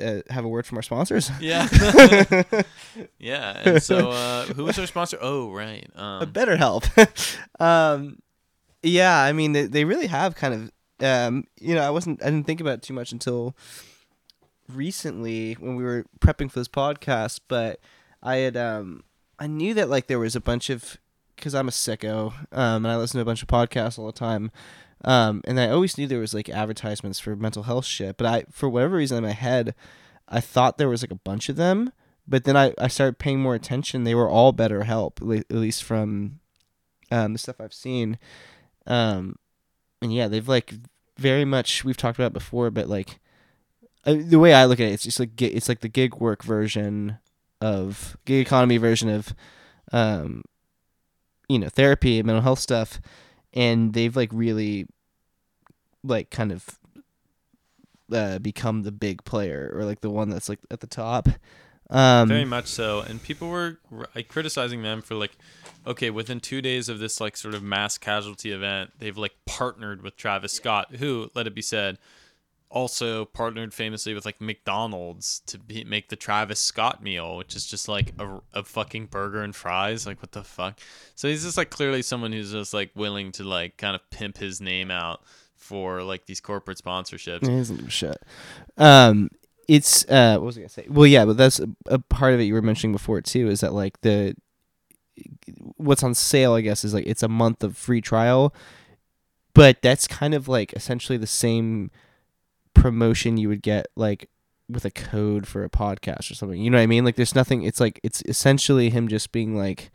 uh, 0.00 0.20
have 0.30 0.44
a 0.44 0.48
word 0.48 0.66
from 0.66 0.78
our 0.78 0.82
sponsors. 0.82 1.30
Yeah. 1.40 1.68
yeah. 3.18 3.62
And 3.64 3.82
so, 3.82 4.10
uh, 4.10 4.44
who 4.46 4.64
was 4.64 4.78
our 4.78 4.86
sponsor? 4.86 5.18
Oh, 5.20 5.52
right. 5.52 5.88
Um, 5.94 6.30
better 6.30 6.56
help. 6.56 6.84
um, 7.60 8.18
yeah, 8.82 9.16
I 9.20 9.32
mean, 9.32 9.52
they, 9.52 9.66
they 9.66 9.84
really 9.84 10.06
have 10.08 10.34
kind 10.34 10.54
of. 10.54 10.70
Um, 10.98 11.44
you 11.60 11.74
know, 11.74 11.82
I 11.82 11.90
wasn't. 11.90 12.22
I 12.22 12.26
didn't 12.26 12.46
think 12.46 12.60
about 12.60 12.74
it 12.74 12.82
too 12.82 12.94
much 12.94 13.12
until 13.12 13.54
recently 14.68 15.54
when 15.54 15.76
we 15.76 15.84
were 15.84 16.04
prepping 16.20 16.50
for 16.50 16.58
this 16.58 16.68
podcast. 16.68 17.40
But 17.48 17.80
I 18.22 18.36
had. 18.36 18.56
Um, 18.56 19.04
I 19.38 19.46
knew 19.46 19.74
that 19.74 19.90
like 19.90 20.06
there 20.06 20.18
was 20.18 20.36
a 20.36 20.40
bunch 20.40 20.70
of 20.70 20.98
because 21.36 21.54
I'm 21.54 21.68
a 21.68 21.72
sicko. 21.72 22.32
Um, 22.52 22.84
and 22.84 22.88
I 22.88 22.96
listen 22.96 23.18
to 23.18 23.22
a 23.22 23.26
bunch 23.26 23.42
of 23.42 23.48
podcasts 23.48 23.98
all 23.98 24.06
the 24.06 24.12
time. 24.12 24.50
Um, 25.04 25.42
and 25.44 25.60
I 25.60 25.68
always 25.68 25.96
knew 25.96 26.06
there 26.06 26.18
was 26.18 26.34
like 26.34 26.48
advertisements 26.48 27.20
for 27.20 27.36
mental 27.36 27.64
health 27.64 27.84
shit. 27.84 28.16
But 28.16 28.26
I, 28.26 28.44
for 28.50 28.68
whatever 28.68 28.96
reason 28.96 29.18
in 29.18 29.24
my 29.24 29.32
head, 29.32 29.74
I 30.28 30.40
thought 30.40 30.78
there 30.78 30.88
was 30.88 31.02
like 31.02 31.12
a 31.12 31.16
bunch 31.16 31.48
of 31.48 31.56
them. 31.56 31.92
But 32.26 32.44
then 32.44 32.56
I, 32.56 32.74
I 32.78 32.88
started 32.88 33.18
paying 33.18 33.40
more 33.40 33.54
attention. 33.54 34.02
They 34.02 34.14
were 34.14 34.28
all 34.28 34.50
better 34.50 34.84
help, 34.84 35.20
at 35.20 35.26
le- 35.26 35.36
at 35.36 35.52
least 35.52 35.84
from 35.84 36.40
um, 37.12 37.34
the 37.34 37.38
stuff 37.38 37.60
I've 37.60 37.74
seen. 37.74 38.18
Um, 38.86 39.36
and 40.02 40.12
yeah, 40.12 40.26
they've 40.26 40.48
like 40.48 40.74
very 41.16 41.44
much 41.44 41.84
we've 41.84 41.96
talked 41.96 42.18
about 42.18 42.32
before, 42.32 42.70
but 42.70 42.88
like 42.88 43.20
the 44.04 44.38
way 44.38 44.54
I 44.54 44.64
look 44.64 44.80
at 44.80 44.88
it, 44.88 44.92
it's 44.92 45.04
just 45.04 45.20
like 45.20 45.40
it's 45.40 45.68
like 45.68 45.80
the 45.80 45.88
gig 45.88 46.16
work 46.16 46.42
version 46.42 47.18
of 47.66 48.16
gig 48.24 48.46
economy 48.46 48.76
version 48.76 49.08
of, 49.08 49.34
um, 49.92 50.42
you 51.48 51.58
know, 51.58 51.68
therapy 51.68 52.18
and 52.18 52.26
mental 52.26 52.42
health 52.42 52.60
stuff, 52.60 53.00
and 53.52 53.92
they've 53.92 54.16
like 54.16 54.30
really, 54.32 54.86
like 56.02 56.30
kind 56.30 56.52
of. 56.52 56.78
Uh, 58.12 58.38
become 58.38 58.84
the 58.84 58.92
big 58.92 59.24
player 59.24 59.68
or 59.74 59.84
like 59.84 60.00
the 60.00 60.08
one 60.08 60.28
that's 60.30 60.48
like 60.48 60.60
at 60.70 60.78
the 60.78 60.86
top. 60.86 61.28
Um, 61.90 62.28
very 62.28 62.44
much 62.44 62.66
so. 62.66 63.00
And 63.00 63.22
people 63.22 63.48
were 63.48 63.78
like 64.14 64.28
criticizing 64.28 64.82
them 64.82 65.02
for 65.02 65.16
like, 65.16 65.36
okay, 65.86 66.10
within 66.10 66.40
two 66.40 66.60
days 66.60 66.88
of 66.88 66.98
this 66.98 67.20
like 67.20 67.36
sort 67.36 67.54
of 67.54 67.62
mass 67.62 67.98
casualty 67.98 68.52
event, 68.52 68.92
they've 68.98 69.16
like 69.16 69.34
partnered 69.44 70.02
with 70.02 70.16
Travis 70.16 70.52
Scott, 70.52 70.96
who, 70.96 71.30
let 71.34 71.46
it 71.46 71.54
be 71.54 71.62
said, 71.62 71.98
also 72.70 73.24
partnered 73.24 73.72
famously 73.72 74.14
with 74.14 74.24
like 74.24 74.40
McDonald's 74.40 75.40
to 75.46 75.58
be, 75.58 75.84
make 75.84 76.08
the 76.08 76.16
Travis 76.16 76.60
Scott 76.60 77.02
meal, 77.02 77.36
which 77.36 77.54
is 77.54 77.66
just 77.66 77.88
like 77.88 78.12
a, 78.18 78.40
a 78.52 78.64
fucking 78.64 79.06
burger 79.06 79.42
and 79.42 79.54
fries. 79.54 80.06
Like, 80.06 80.20
what 80.20 80.32
the 80.32 80.44
fuck? 80.44 80.78
So 81.14 81.28
he's 81.28 81.44
just 81.44 81.56
like 81.56 81.70
clearly 81.70 82.02
someone 82.02 82.32
who's 82.32 82.52
just 82.52 82.74
like 82.74 82.90
willing 82.94 83.32
to 83.32 83.44
like 83.44 83.76
kind 83.76 83.94
of 83.94 84.08
pimp 84.10 84.38
his 84.38 84.60
name 84.60 84.90
out 84.90 85.22
for 85.54 86.02
like 86.02 86.26
these 86.26 86.40
corporate 86.40 86.78
sponsorships. 86.78 87.46
He 87.46 87.56
doesn't 87.56 87.76
give 87.76 87.88
a 87.88 87.90
shit. 87.90 88.22
Um, 88.76 89.30
it's 89.68 90.04
uh, 90.08 90.36
what 90.38 90.46
was 90.46 90.58
I 90.58 90.60
gonna 90.60 90.68
say? 90.68 90.86
Well, 90.88 91.06
yeah, 91.06 91.24
but 91.24 91.36
that's 91.36 91.60
a, 91.60 91.68
a 91.86 91.98
part 91.98 92.34
of 92.34 92.40
it 92.40 92.44
you 92.44 92.54
were 92.54 92.62
mentioning 92.62 92.92
before 92.92 93.20
too. 93.20 93.48
Is 93.48 93.60
that 93.60 93.72
like 93.72 94.00
the 94.02 94.36
what's 95.76 96.02
on 96.02 96.14
sale? 96.14 96.54
I 96.54 96.60
guess 96.60 96.84
is 96.84 96.94
like 96.94 97.06
it's 97.06 97.22
a 97.22 97.28
month 97.28 97.64
of 97.64 97.76
free 97.76 98.00
trial, 98.00 98.54
but 99.54 99.82
that's 99.82 100.06
kind 100.06 100.34
of 100.34 100.46
like 100.46 100.72
essentially 100.74 101.18
the 101.18 101.26
same 101.26 101.90
promotion 102.80 103.36
you 103.36 103.48
would 103.48 103.62
get 103.62 103.86
like 103.96 104.28
with 104.68 104.84
a 104.84 104.90
code 104.90 105.46
for 105.46 105.64
a 105.64 105.70
podcast 105.70 106.30
or 106.30 106.34
something. 106.34 106.60
You 106.60 106.70
know 106.70 106.78
what 106.78 106.82
I 106.82 106.86
mean? 106.86 107.04
Like 107.04 107.16
there's 107.16 107.34
nothing. 107.34 107.62
It's 107.62 107.80
like 107.80 108.00
it's 108.02 108.22
essentially 108.26 108.90
him 108.90 109.08
just 109.08 109.32
being 109.32 109.56
like, 109.56 109.90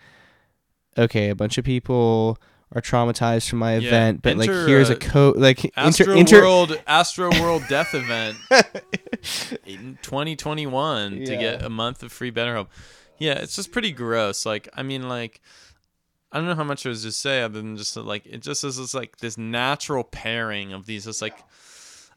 okay, 0.98 1.30
a 1.30 1.36
bunch 1.36 1.58
of 1.58 1.66
people 1.66 2.38
are 2.74 2.82
traumatized 2.82 3.50
from 3.50 3.60
my 3.60 3.76
Yeah, 3.76 3.88
event, 3.88 4.22
but 4.22 4.38
enter, 4.40 4.54
like 4.54 4.68
here's 4.68 4.90
a 4.90 4.96
code 4.96 5.36
like 5.36 5.72
Astro 5.76 6.16
inter, 6.16 6.42
World 6.42 6.82
Astro 6.88 7.30
World 7.42 7.64
Death 7.68 7.94
Event 7.94 8.38
in 9.66 9.98
2021 10.02 11.26
to 11.26 11.38
get 11.38 11.64
a 11.64 11.70
month 11.70 12.02
of 12.02 12.12
free 12.12 12.32
BetterHelp. 12.32 12.68
Yeah, 13.18 13.34
it's 13.34 13.56
just 13.56 13.72
pretty 13.72 13.92
gross. 13.92 14.46
Like, 14.46 14.70
I 14.74 14.84
mean, 14.84 15.08
like, 15.08 15.42
I 16.32 16.38
don't 16.38 16.48
know 16.48 16.56
how 16.56 16.64
much 16.64 16.86
I 16.86 16.90
was 16.90 17.04
to 17.04 17.12
say 17.12 17.42
other 17.42 17.62
than 17.62 17.76
just 17.76 17.96
like 17.98 18.26
it 18.26 18.42
just 18.42 18.64
is 18.64 18.78
this 18.78 18.94
like 18.94 19.18
this 19.18 19.38
natural 19.38 20.06
pairing 20.06 20.72
of 20.72 20.86
these 20.86 21.04
just 21.04 21.22
like 21.22 21.38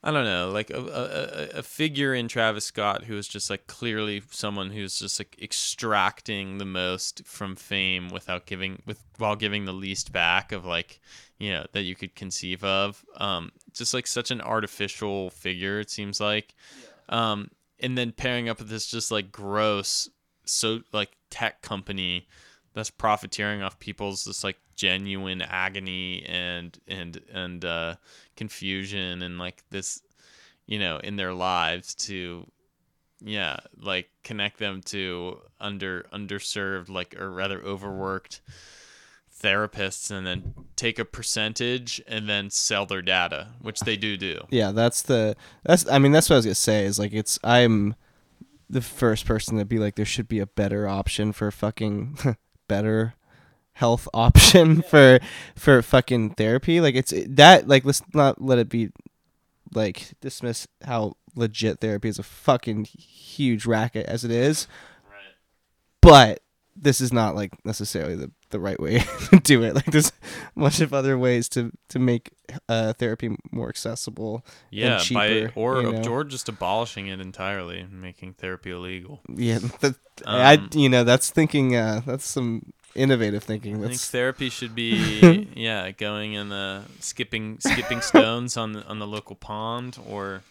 I 0.06 0.10
don't 0.10 0.26
know 0.26 0.50
like 0.50 0.68
a, 0.68 0.76
a, 1.54 1.58
a- 1.58 1.62
figure 1.62 2.12
in 2.14 2.28
Travis 2.28 2.66
Scott 2.66 3.04
who 3.04 3.16
is 3.16 3.26
just 3.26 3.48
like 3.48 3.66
clearly 3.66 4.22
someone 4.30 4.70
who's 4.70 4.98
just 4.98 5.18
like 5.18 5.34
extracting 5.40 6.58
the 6.58 6.66
most 6.66 7.26
from 7.26 7.56
fame 7.56 8.10
without 8.10 8.44
giving 8.44 8.82
with 8.84 9.02
while 9.16 9.34
giving 9.34 9.64
the 9.64 9.72
least 9.72 10.12
back 10.12 10.52
of 10.52 10.66
like 10.66 11.00
you 11.38 11.50
know 11.50 11.64
that 11.72 11.82
you 11.82 11.94
could 11.96 12.14
conceive 12.14 12.62
of. 12.62 13.02
Um 13.16 13.50
just 13.72 13.94
like 13.94 14.06
such 14.06 14.30
an 14.30 14.42
artificial 14.42 15.30
figure 15.30 15.80
it 15.80 15.90
seems 15.90 16.20
like. 16.20 16.54
Um 17.08 17.48
and 17.80 17.96
then 17.96 18.12
pairing 18.12 18.50
up 18.50 18.58
with 18.58 18.68
this 18.68 18.86
just 18.86 19.10
like 19.10 19.32
gross 19.32 20.10
so 20.44 20.80
like 20.92 21.16
tech 21.30 21.62
company 21.62 22.28
that's 22.74 22.90
profiteering 22.90 23.62
off 23.62 23.78
people's 23.78 24.24
just 24.24 24.44
like 24.44 24.58
genuine 24.74 25.40
agony 25.40 26.24
and 26.26 26.78
and 26.88 27.20
and 27.32 27.64
uh 27.64 27.94
confusion 28.36 29.22
and 29.22 29.38
like 29.38 29.62
this 29.70 30.02
you 30.66 30.78
know 30.78 30.98
in 30.98 31.16
their 31.16 31.32
lives 31.32 31.94
to 31.94 32.46
yeah 33.20 33.56
like 33.80 34.10
connect 34.22 34.58
them 34.58 34.82
to 34.82 35.38
under 35.60 36.02
underserved 36.12 36.88
like 36.88 37.18
or 37.18 37.30
rather 37.30 37.62
overworked 37.62 38.40
therapists 39.40 40.10
and 40.10 40.26
then 40.26 40.54
take 40.74 40.98
a 40.98 41.04
percentage 41.04 42.02
and 42.06 42.28
then 42.28 42.50
sell 42.50 42.86
their 42.86 43.02
data 43.02 43.48
which 43.60 43.80
they 43.80 43.96
do 43.96 44.16
do. 44.16 44.40
Yeah 44.50 44.72
that's 44.72 45.02
the 45.02 45.36
that's 45.64 45.88
i 45.88 45.98
mean 45.98 46.12
that's 46.12 46.28
what 46.28 46.36
i 46.36 46.38
was 46.38 46.46
gonna 46.46 46.54
say 46.54 46.84
is 46.84 46.98
like 46.98 47.12
it's 47.12 47.38
i'm 47.44 47.94
the 48.70 48.80
first 48.80 49.26
person 49.26 49.58
to 49.58 49.64
be 49.64 49.78
like 49.78 49.96
there 49.96 50.04
should 50.04 50.28
be 50.28 50.40
a 50.40 50.46
better 50.46 50.88
option 50.88 51.32
for 51.32 51.50
fucking 51.50 52.16
better 52.68 53.14
health 53.74 54.08
option 54.14 54.82
for 54.82 55.18
for 55.56 55.82
fucking 55.82 56.30
therapy? 56.30 56.80
Like 56.80 56.94
it's 56.94 57.12
that 57.28 57.68
like 57.68 57.84
let's 57.84 58.02
not 58.14 58.40
let 58.40 58.58
it 58.58 58.68
be 58.68 58.90
like 59.74 60.12
dismiss 60.20 60.66
how 60.84 61.14
legit 61.34 61.80
therapy 61.80 62.08
is 62.08 62.18
a 62.18 62.22
fucking 62.22 62.84
huge 62.84 63.66
racket 63.66 64.06
as 64.06 64.24
it 64.24 64.30
is. 64.30 64.68
Right. 65.10 65.20
But 66.00 66.42
this 66.76 67.00
is 67.00 67.12
not 67.12 67.34
like 67.34 67.52
necessarily 67.64 68.16
the, 68.16 68.30
the 68.50 68.60
right 68.60 68.80
way 68.80 68.98
to 69.30 69.40
do 69.40 69.62
it 69.62 69.74
like 69.74 69.86
there's 69.86 70.08
a 70.56 70.60
bunch 70.60 70.80
of 70.80 70.92
other 70.92 71.16
ways 71.16 71.48
to 71.48 71.72
to 71.88 71.98
make 71.98 72.30
uh, 72.68 72.92
therapy 72.94 73.36
more 73.52 73.68
accessible 73.68 74.44
yeah 74.70 74.98
by 75.12 75.28
cheaper, 75.28 75.52
or 75.54 75.82
you 75.82 75.92
know. 75.92 76.08
or 76.10 76.24
just 76.24 76.48
abolishing 76.48 77.06
it 77.06 77.20
entirely 77.20 77.80
and 77.80 78.00
making 78.00 78.34
therapy 78.34 78.70
illegal 78.70 79.20
Yeah, 79.28 79.58
that, 79.80 79.96
I 80.26 80.54
Um, 80.54 80.70
you 80.74 80.88
know 80.88 81.04
that's 81.04 81.30
thinking. 81.30 81.76
Uh, 81.76 82.02
that's 82.04 82.26
some 82.26 82.72
innovative 82.94 83.42
thinking. 83.42 83.84
I 83.84 83.88
think 83.88 84.00
therapy 84.00 84.48
should 84.48 84.74
be 84.74 85.48
yeah 85.54 85.90
going 85.90 86.34
in 86.34 86.48
the 86.48 86.82
skipping 87.00 87.58
skipping 87.60 88.00
stones 88.00 88.56
on 88.56 88.72
the 88.72 88.86
on 88.86 88.98
the 88.98 89.06
local 89.06 89.36
pond 89.36 89.98
or 90.08 90.42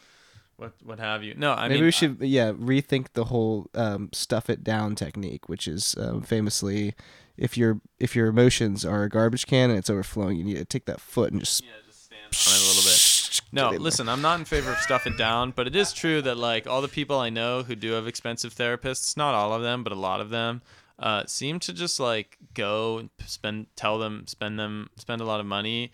what 0.57 0.73
what 0.83 0.99
have 0.99 1.23
you. 1.23 1.33
No, 1.35 1.53
I 1.53 1.67
maybe 1.67 1.79
mean 1.79 1.85
we 1.85 1.91
should 1.91 2.17
yeah 2.21 2.51
rethink 2.51 3.07
the 3.13 3.25
whole 3.25 3.69
um, 3.73 4.09
stuff 4.13 4.49
it 4.49 4.63
down 4.63 4.95
technique, 4.95 5.49
which 5.49 5.67
is 5.67 5.95
um, 5.99 6.21
famously 6.21 6.93
if 7.37 7.57
your 7.57 7.81
if 7.99 8.15
your 8.15 8.27
emotions 8.27 8.85
are 8.85 9.03
a 9.03 9.09
garbage 9.09 9.45
can 9.45 9.69
and 9.69 9.79
it's 9.79 9.89
overflowing, 9.89 10.37
you 10.37 10.43
need 10.43 10.57
to 10.57 10.65
take 10.65 10.85
that 10.85 11.01
foot 11.01 11.31
and 11.31 11.41
just 11.41 11.63
yeah, 11.63 11.71
just 11.85 12.05
stand 12.05 12.21
on 12.21 12.53
it 12.53 12.63
a 12.63 12.67
little 12.67 12.83
bit. 12.83 13.19
No, 13.51 13.69
listen, 13.69 14.09
I'm 14.09 14.21
not 14.21 14.39
in 14.39 14.45
favor 14.45 14.71
of 14.71 14.77
stuff 14.79 15.05
it 15.05 15.17
down, 15.17 15.51
but 15.51 15.67
it 15.67 15.75
is 15.75 15.93
true 15.93 16.21
that 16.21 16.37
like 16.37 16.67
all 16.67 16.81
the 16.81 16.87
people 16.87 17.19
I 17.19 17.29
know 17.29 17.63
who 17.63 17.75
do 17.75 17.91
have 17.93 18.07
expensive 18.07 18.53
therapists, 18.53 19.17
not 19.17 19.35
all 19.35 19.53
of 19.53 19.61
them, 19.61 19.83
but 19.83 19.93
a 19.93 19.97
lot 19.97 20.21
of 20.21 20.29
them, 20.29 20.61
uh, 20.99 21.23
seem 21.25 21.59
to 21.59 21.73
just 21.73 21.99
like 21.99 22.37
go 22.53 22.97
and 22.97 23.09
spend, 23.25 23.67
tell 23.75 23.99
them, 23.99 24.25
spend 24.27 24.59
them, 24.59 24.89
spend 24.97 25.21
a 25.21 25.25
lot 25.25 25.39
of 25.39 25.45
money 25.45 25.91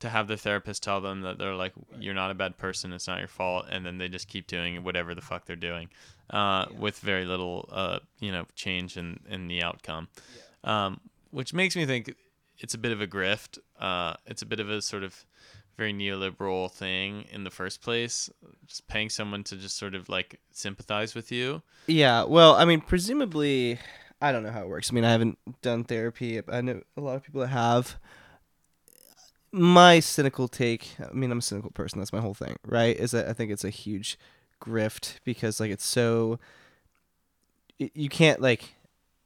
to 0.00 0.08
have 0.08 0.28
their 0.28 0.36
therapist 0.36 0.82
tell 0.82 1.00
them 1.00 1.22
that 1.22 1.38
they're 1.38 1.54
like, 1.54 1.72
you're 1.98 2.14
not 2.14 2.30
a 2.30 2.34
bad 2.34 2.58
person, 2.58 2.92
it's 2.92 3.06
not 3.06 3.18
your 3.18 3.28
fault, 3.28 3.66
and 3.70 3.84
then 3.86 3.98
they 3.98 4.08
just 4.08 4.28
keep 4.28 4.46
doing 4.46 4.82
whatever 4.82 5.14
the 5.14 5.20
fuck 5.20 5.44
they're 5.44 5.56
doing, 5.56 5.88
uh, 6.30 6.66
with 6.76 6.98
very 6.98 7.24
little, 7.24 7.68
uh, 7.70 7.98
you 8.18 8.32
know, 8.32 8.46
change 8.54 8.96
in 8.96 9.20
in 9.28 9.48
the 9.48 9.62
outcome, 9.62 10.08
um, 10.64 11.00
which 11.30 11.54
makes 11.54 11.76
me 11.76 11.86
think 11.86 12.14
it's 12.58 12.74
a 12.74 12.78
bit 12.78 12.92
of 12.92 13.00
a 13.00 13.06
grift. 13.06 13.58
Uh, 13.78 14.14
it's 14.26 14.42
a 14.42 14.46
bit 14.46 14.60
of 14.60 14.68
a 14.68 14.82
sort 14.82 15.02
of 15.02 15.24
very 15.76 15.92
neoliberal 15.94 16.70
thing 16.70 17.24
in 17.32 17.44
the 17.44 17.50
first 17.50 17.80
place. 17.80 18.28
Just 18.66 18.86
paying 18.86 19.08
someone 19.08 19.42
to 19.44 19.56
just 19.56 19.78
sort 19.78 19.94
of 19.94 20.08
like 20.08 20.40
sympathize 20.52 21.14
with 21.14 21.32
you. 21.32 21.62
Yeah, 21.86 22.24
well, 22.24 22.54
I 22.54 22.64
mean, 22.64 22.80
presumably, 22.80 23.78
I 24.20 24.32
don't 24.32 24.42
know 24.42 24.50
how 24.50 24.62
it 24.62 24.68
works. 24.68 24.90
I 24.90 24.94
mean, 24.94 25.04
I 25.04 25.12
haven't 25.12 25.38
done 25.62 25.84
therapy. 25.84 26.40
I 26.46 26.60
know 26.60 26.82
a 26.96 27.00
lot 27.00 27.16
of 27.16 27.22
people 27.22 27.40
that 27.40 27.48
have. 27.48 27.98
My 29.52 29.98
cynical 30.00 30.46
take, 30.46 30.90
I 31.00 31.12
mean, 31.12 31.32
I'm 31.32 31.38
a 31.38 31.42
cynical 31.42 31.70
person. 31.70 31.98
That's 31.98 32.12
my 32.12 32.20
whole 32.20 32.34
thing, 32.34 32.56
right? 32.64 32.96
Is 32.96 33.10
that 33.10 33.28
I 33.28 33.32
think 33.32 33.50
it's 33.50 33.64
a 33.64 33.70
huge 33.70 34.18
grift 34.60 35.16
because, 35.24 35.58
like, 35.58 35.70
it's 35.70 35.84
so. 35.84 36.38
You 37.78 38.08
can't, 38.08 38.40
like, 38.40 38.74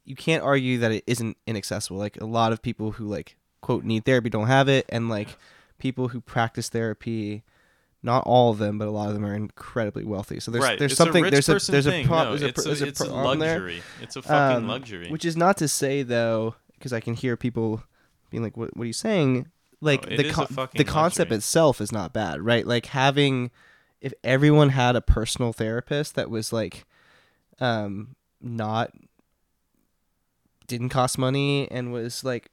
you 0.04 0.14
can't 0.14 0.42
argue 0.42 0.78
that 0.78 0.92
it 0.92 1.04
isn't 1.06 1.36
inaccessible. 1.46 1.98
Like, 1.98 2.20
a 2.20 2.24
lot 2.26 2.52
of 2.52 2.62
people 2.62 2.92
who, 2.92 3.06
like, 3.06 3.36
quote, 3.60 3.84
need 3.84 4.04
therapy 4.04 4.30
don't 4.30 4.46
have 4.46 4.68
it. 4.68 4.86
And, 4.88 5.08
like, 5.08 5.36
people 5.78 6.08
who 6.08 6.20
practice 6.20 6.68
therapy, 6.68 7.42
not 8.02 8.22
all 8.26 8.50
of 8.50 8.58
them, 8.58 8.78
but 8.78 8.86
a 8.86 8.90
lot 8.90 9.08
of 9.08 9.14
them 9.14 9.24
are 9.26 9.34
incredibly 9.34 10.04
wealthy. 10.04 10.38
So 10.40 10.50
there's 10.50 10.62
right. 10.62 10.78
there's 10.78 10.92
it's 10.92 10.98
something 10.98 11.26
a 11.26 11.30
there's 11.30 11.48
a 11.48 11.58
there's 11.70 11.86
a 11.86 11.90
thing. 11.90 12.06
pro- 12.06 12.24
no, 12.24 12.36
there's 12.36 12.42
a, 12.42 12.52
pro- 12.52 12.64
there's 12.64 12.82
a, 12.82 12.86
it's 12.86 13.00
a 13.00 13.10
on 13.10 13.38
there. 13.38 13.58
luxury. 13.58 13.82
It's 14.00 14.16
a 14.16 14.22
fucking 14.22 14.56
Um, 14.58 14.68
luxury. 14.68 15.10
Which 15.10 15.24
is 15.24 15.36
not 15.36 15.56
to 15.58 15.68
say 15.68 16.02
though, 16.02 16.54
because 16.74 16.92
I 16.92 17.00
can 17.00 17.14
hear 17.14 17.36
people 17.36 17.82
being 18.30 18.42
like, 18.42 18.56
"What, 18.56 18.76
what 18.76 18.84
are 18.84 18.86
you 18.86 18.92
saying?" 18.92 19.50
Like 19.84 20.08
the 20.08 20.30
con- 20.30 20.68
the 20.74 20.84
concept 20.84 21.30
luxury. 21.30 21.36
itself 21.36 21.80
is 21.80 21.92
not 21.92 22.12
bad, 22.12 22.40
right? 22.40 22.66
Like 22.66 22.86
having, 22.86 23.50
if 24.00 24.12
everyone 24.24 24.70
had 24.70 24.96
a 24.96 25.00
personal 25.00 25.52
therapist 25.52 26.14
that 26.14 26.30
was 26.30 26.52
like, 26.52 26.84
um, 27.60 28.16
not 28.40 28.92
didn't 30.66 30.88
cost 30.88 31.18
money 31.18 31.70
and 31.70 31.92
was 31.92 32.24
like 32.24 32.50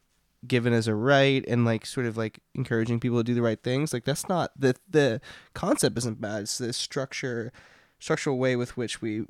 given 0.48 0.74
as 0.74 0.88
a 0.88 0.96
right 0.96 1.46
and 1.48 1.66
like 1.66 1.86
sort 1.86 2.06
of 2.06 2.18
like 2.18 2.40
encouraging 2.56 3.00
people 3.00 3.18
to 3.18 3.24
do 3.24 3.34
the 3.34 3.42
right 3.42 3.62
things 3.64 3.94
like 3.94 4.06
that's 4.06 4.28
not 4.28 4.52
the 4.60 4.76
the 4.90 5.22
concept 5.54 5.98
isn't 5.98 6.20
bad 6.20 6.42
it's 6.42 6.58
the 6.58 6.74
structure 6.74 7.52
structural 8.00 8.38
way 8.38 8.56
with 8.56 8.76
which 8.76 9.02
we 9.02 9.24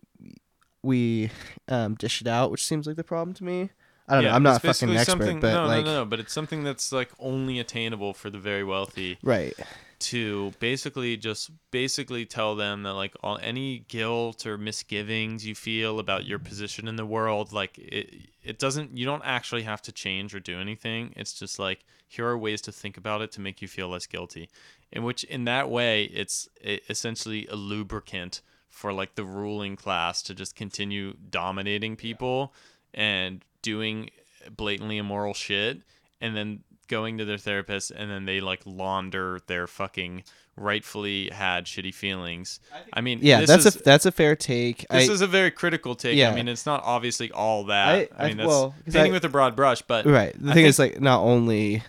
we 0.81 1.29
um 1.67 1.95
dish 1.95 2.21
it 2.21 2.27
out 2.27 2.49
which 2.49 2.65
seems 2.65 2.87
like 2.87 2.95
the 2.95 3.03
problem 3.03 3.33
to 3.33 3.43
me 3.43 3.69
i 4.07 4.15
don't 4.15 4.23
know. 4.23 4.29
Yeah, 4.29 4.35
i'm 4.35 4.43
not 4.43 4.63
a 4.63 4.67
fucking 4.73 4.95
expert 4.95 5.39
but 5.41 5.53
no, 5.53 5.65
like 5.65 5.85
no, 5.85 5.91
no, 5.91 5.99
no, 5.99 6.05
but 6.05 6.19
it's 6.19 6.33
something 6.33 6.63
that's 6.63 6.91
like 6.91 7.09
only 7.19 7.59
attainable 7.59 8.13
for 8.13 8.29
the 8.29 8.39
very 8.39 8.63
wealthy 8.63 9.17
right. 9.23 9.53
to 9.99 10.51
basically 10.59 11.17
just 11.17 11.51
basically 11.71 12.25
tell 12.25 12.55
them 12.55 12.83
that 12.83 12.93
like 12.93 13.15
all 13.23 13.39
any 13.41 13.79
guilt 13.87 14.45
or 14.45 14.57
misgivings 14.57 15.45
you 15.45 15.55
feel 15.55 15.99
about 15.99 16.25
your 16.25 16.39
position 16.39 16.87
in 16.87 16.95
the 16.95 17.05
world 17.05 17.53
like 17.53 17.77
it 17.77 18.29
it 18.43 18.59
doesn't 18.59 18.97
you 18.97 19.05
don't 19.05 19.21
actually 19.23 19.63
have 19.63 19.81
to 19.83 19.91
change 19.91 20.33
or 20.33 20.39
do 20.39 20.59
anything. 20.59 21.13
It's 21.15 21.33
just 21.33 21.59
like 21.59 21.85
here 22.07 22.25
are 22.27 22.37
ways 22.37 22.61
to 22.61 22.71
think 22.71 22.97
about 22.97 23.21
it 23.21 23.31
to 23.33 23.41
make 23.41 23.61
you 23.61 23.67
feel 23.67 23.89
less 23.89 24.07
guilty. 24.07 24.49
In 24.91 25.03
which 25.03 25.23
in 25.25 25.45
that 25.45 25.69
way 25.69 26.05
it's 26.05 26.49
essentially 26.89 27.47
a 27.47 27.55
lubricant 27.55 28.41
for 28.69 28.93
like 28.93 29.15
the 29.15 29.23
ruling 29.23 29.75
class 29.75 30.21
to 30.23 30.33
just 30.33 30.55
continue 30.55 31.13
dominating 31.29 31.95
people 31.95 32.53
and 32.93 33.43
doing 33.61 34.09
blatantly 34.55 34.97
immoral 34.97 35.33
shit 35.33 35.81
and 36.19 36.35
then 36.35 36.61
going 36.87 37.17
to 37.19 37.25
their 37.25 37.37
therapist 37.37 37.91
and 37.91 38.09
then 38.11 38.25
they 38.25 38.41
like 38.41 38.61
launder 38.65 39.39
their 39.47 39.65
fucking 39.67 40.23
rightfully 40.57 41.29
had 41.29 41.65
shitty 41.65 41.93
feelings. 41.93 42.59
I 42.91 43.01
mean, 43.01 43.19
yeah 43.21 43.39
this 43.39 43.49
that's 43.49 43.65
is, 43.65 43.75
a 43.77 43.83
that's 43.83 44.05
a 44.05 44.11
fair 44.11 44.35
take 44.35 44.85
this 44.89 45.09
I, 45.09 45.13
is 45.13 45.21
a 45.21 45.27
very 45.27 45.51
critical 45.51 45.95
take. 45.95 46.17
Yeah. 46.17 46.31
I 46.31 46.35
mean, 46.35 46.47
it's 46.47 46.65
not 46.65 46.83
obviously 46.83 47.31
all 47.31 47.65
that. 47.65 47.87
I- 47.87 48.09
I, 48.17 48.25
I- 48.25 48.27
mean, 48.29 48.37
that's 48.37 48.47
well, 48.47 48.75
'cause 48.85 48.93
painting 48.93 49.11
I- 49.11 49.15
with 49.15 49.25
a 49.25 49.29
broad 49.29 49.55
brush, 49.55 49.81
but 49.83 50.05
right 50.05 50.33
the 50.33 50.51
I 50.51 50.53
thing 50.53 50.63
think- 50.63 50.67
is 50.67 50.79
like 50.79 50.99
not 50.99 51.21
only 51.21 51.83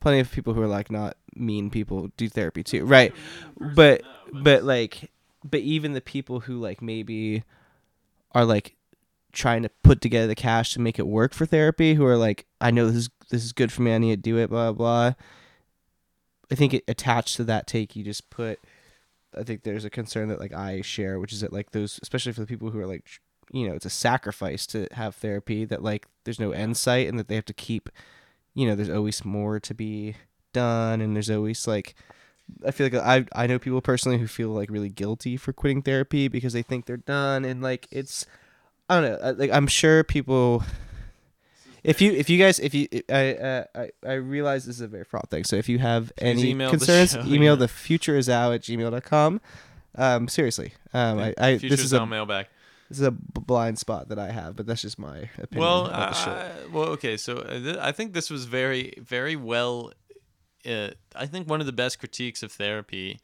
plenty 0.00 0.18
of 0.20 0.30
people 0.32 0.54
who 0.54 0.62
are 0.62 0.66
like 0.68 0.90
not 0.90 1.16
mean 1.36 1.70
people 1.70 2.10
do 2.16 2.28
therapy 2.28 2.64
too 2.64 2.84
right 2.84 3.14
but 3.76 4.02
but 4.32 4.64
like 4.64 5.08
but 5.44 5.60
even 5.60 5.92
the 5.92 6.00
people 6.00 6.40
who 6.40 6.58
like 6.58 6.82
maybe 6.82 7.44
are 8.32 8.44
like 8.44 8.74
trying 9.32 9.62
to 9.62 9.70
put 9.82 10.00
together 10.00 10.26
the 10.26 10.34
cash 10.34 10.72
to 10.72 10.80
make 10.80 10.98
it 10.98 11.06
work 11.06 11.34
for 11.34 11.46
therapy 11.46 11.94
who 11.94 12.04
are 12.04 12.16
like 12.16 12.46
i 12.60 12.70
know 12.70 12.86
this 12.86 12.96
is 12.96 13.10
this 13.30 13.44
is 13.44 13.52
good 13.52 13.70
for 13.70 13.82
me. 13.82 13.94
I 13.94 13.98
need 13.98 14.10
to 14.10 14.16
do 14.16 14.38
it 14.38 14.50
blah 14.50 14.72
blah 14.72 15.12
i 16.50 16.54
think 16.54 16.74
it 16.74 16.84
attached 16.88 17.36
to 17.36 17.44
that 17.44 17.66
take 17.66 17.94
you 17.94 18.02
just 18.02 18.30
put 18.30 18.58
i 19.36 19.42
think 19.42 19.62
there's 19.62 19.84
a 19.84 19.90
concern 19.90 20.28
that 20.28 20.40
like 20.40 20.54
i 20.54 20.80
share 20.80 21.20
which 21.20 21.32
is 21.32 21.42
that 21.42 21.52
like 21.52 21.72
those 21.72 22.00
especially 22.02 22.32
for 22.32 22.40
the 22.40 22.46
people 22.46 22.70
who 22.70 22.80
are 22.80 22.86
like 22.86 23.04
you 23.52 23.68
know 23.68 23.74
it's 23.74 23.86
a 23.86 23.90
sacrifice 23.90 24.66
to 24.66 24.86
have 24.92 25.14
therapy 25.14 25.64
that 25.64 25.82
like 25.82 26.06
there's 26.24 26.40
no 26.40 26.52
end 26.52 26.76
sight 26.76 27.06
and 27.06 27.18
that 27.18 27.28
they 27.28 27.34
have 27.34 27.44
to 27.44 27.54
keep 27.54 27.90
you 28.54 28.66
know 28.66 28.74
there's 28.74 28.90
always 28.90 29.24
more 29.24 29.60
to 29.60 29.74
be 29.74 30.16
done 30.52 31.00
and 31.00 31.14
there's 31.14 31.30
always 31.30 31.66
like 31.66 31.94
I 32.66 32.70
feel 32.70 32.86
like 32.86 32.94
I 32.94 33.26
I 33.34 33.46
know 33.46 33.58
people 33.58 33.80
personally 33.80 34.18
who 34.18 34.26
feel 34.26 34.48
like 34.48 34.70
really 34.70 34.88
guilty 34.88 35.36
for 35.36 35.52
quitting 35.52 35.82
therapy 35.82 36.28
because 36.28 36.52
they 36.52 36.62
think 36.62 36.86
they're 36.86 36.96
done 36.96 37.44
and 37.44 37.62
like 37.62 37.86
it's 37.90 38.26
I 38.88 39.00
don't 39.00 39.22
know 39.22 39.34
like 39.36 39.50
I'm 39.50 39.66
sure 39.66 40.04
people 40.04 40.62
if 41.84 42.00
you 42.00 42.12
if 42.12 42.28
you 42.30 42.38
guys 42.38 42.58
if 42.58 42.74
you 42.74 42.88
I 43.08 43.34
uh, 43.34 43.64
I 43.74 43.90
I 44.06 44.12
realize 44.14 44.66
this 44.66 44.76
is 44.76 44.82
a 44.82 44.88
very 44.88 45.04
fraud 45.04 45.28
thing 45.30 45.44
so 45.44 45.56
if 45.56 45.68
you 45.68 45.78
have 45.78 46.12
any 46.18 46.50
email 46.50 46.70
the 46.70 46.78
concerns 46.78 47.12
show, 47.12 47.20
email 47.20 47.52
yeah. 47.54 47.60
the 47.60 47.68
future 47.68 48.16
is 48.16 48.28
out 48.28 48.52
at 48.52 48.62
gmail.com 48.62 49.40
um 49.94 50.28
seriously 50.28 50.74
um 50.94 51.18
I, 51.18 51.34
I 51.38 51.56
this 51.56 51.80
is 51.80 51.92
a 51.92 52.06
mailbag. 52.06 52.46
this 52.88 52.98
is 52.98 53.06
a 53.06 53.10
blind 53.10 53.78
spot 53.78 54.08
that 54.08 54.18
I 54.18 54.30
have 54.30 54.56
but 54.56 54.66
that's 54.66 54.82
just 54.82 54.98
my 54.98 55.30
opinion 55.38 55.60
Well, 55.60 55.86
about 55.86 56.12
the 56.12 56.14
shit. 56.16 56.28
I, 56.28 56.50
well, 56.72 56.88
okay. 56.90 57.16
So 57.16 57.38
uh, 57.38 57.58
th- 57.58 57.76
I 57.76 57.92
think 57.92 58.12
this 58.12 58.30
was 58.30 58.46
very, 58.46 58.94
very 58.98 59.36
well. 59.36 59.92
Uh, 60.66 60.90
I 61.14 61.26
think 61.26 61.48
one 61.48 61.60
of 61.60 61.66
the 61.66 61.72
best 61.72 61.98
critiques 61.98 62.42
of 62.42 62.52
therapy, 62.52 63.20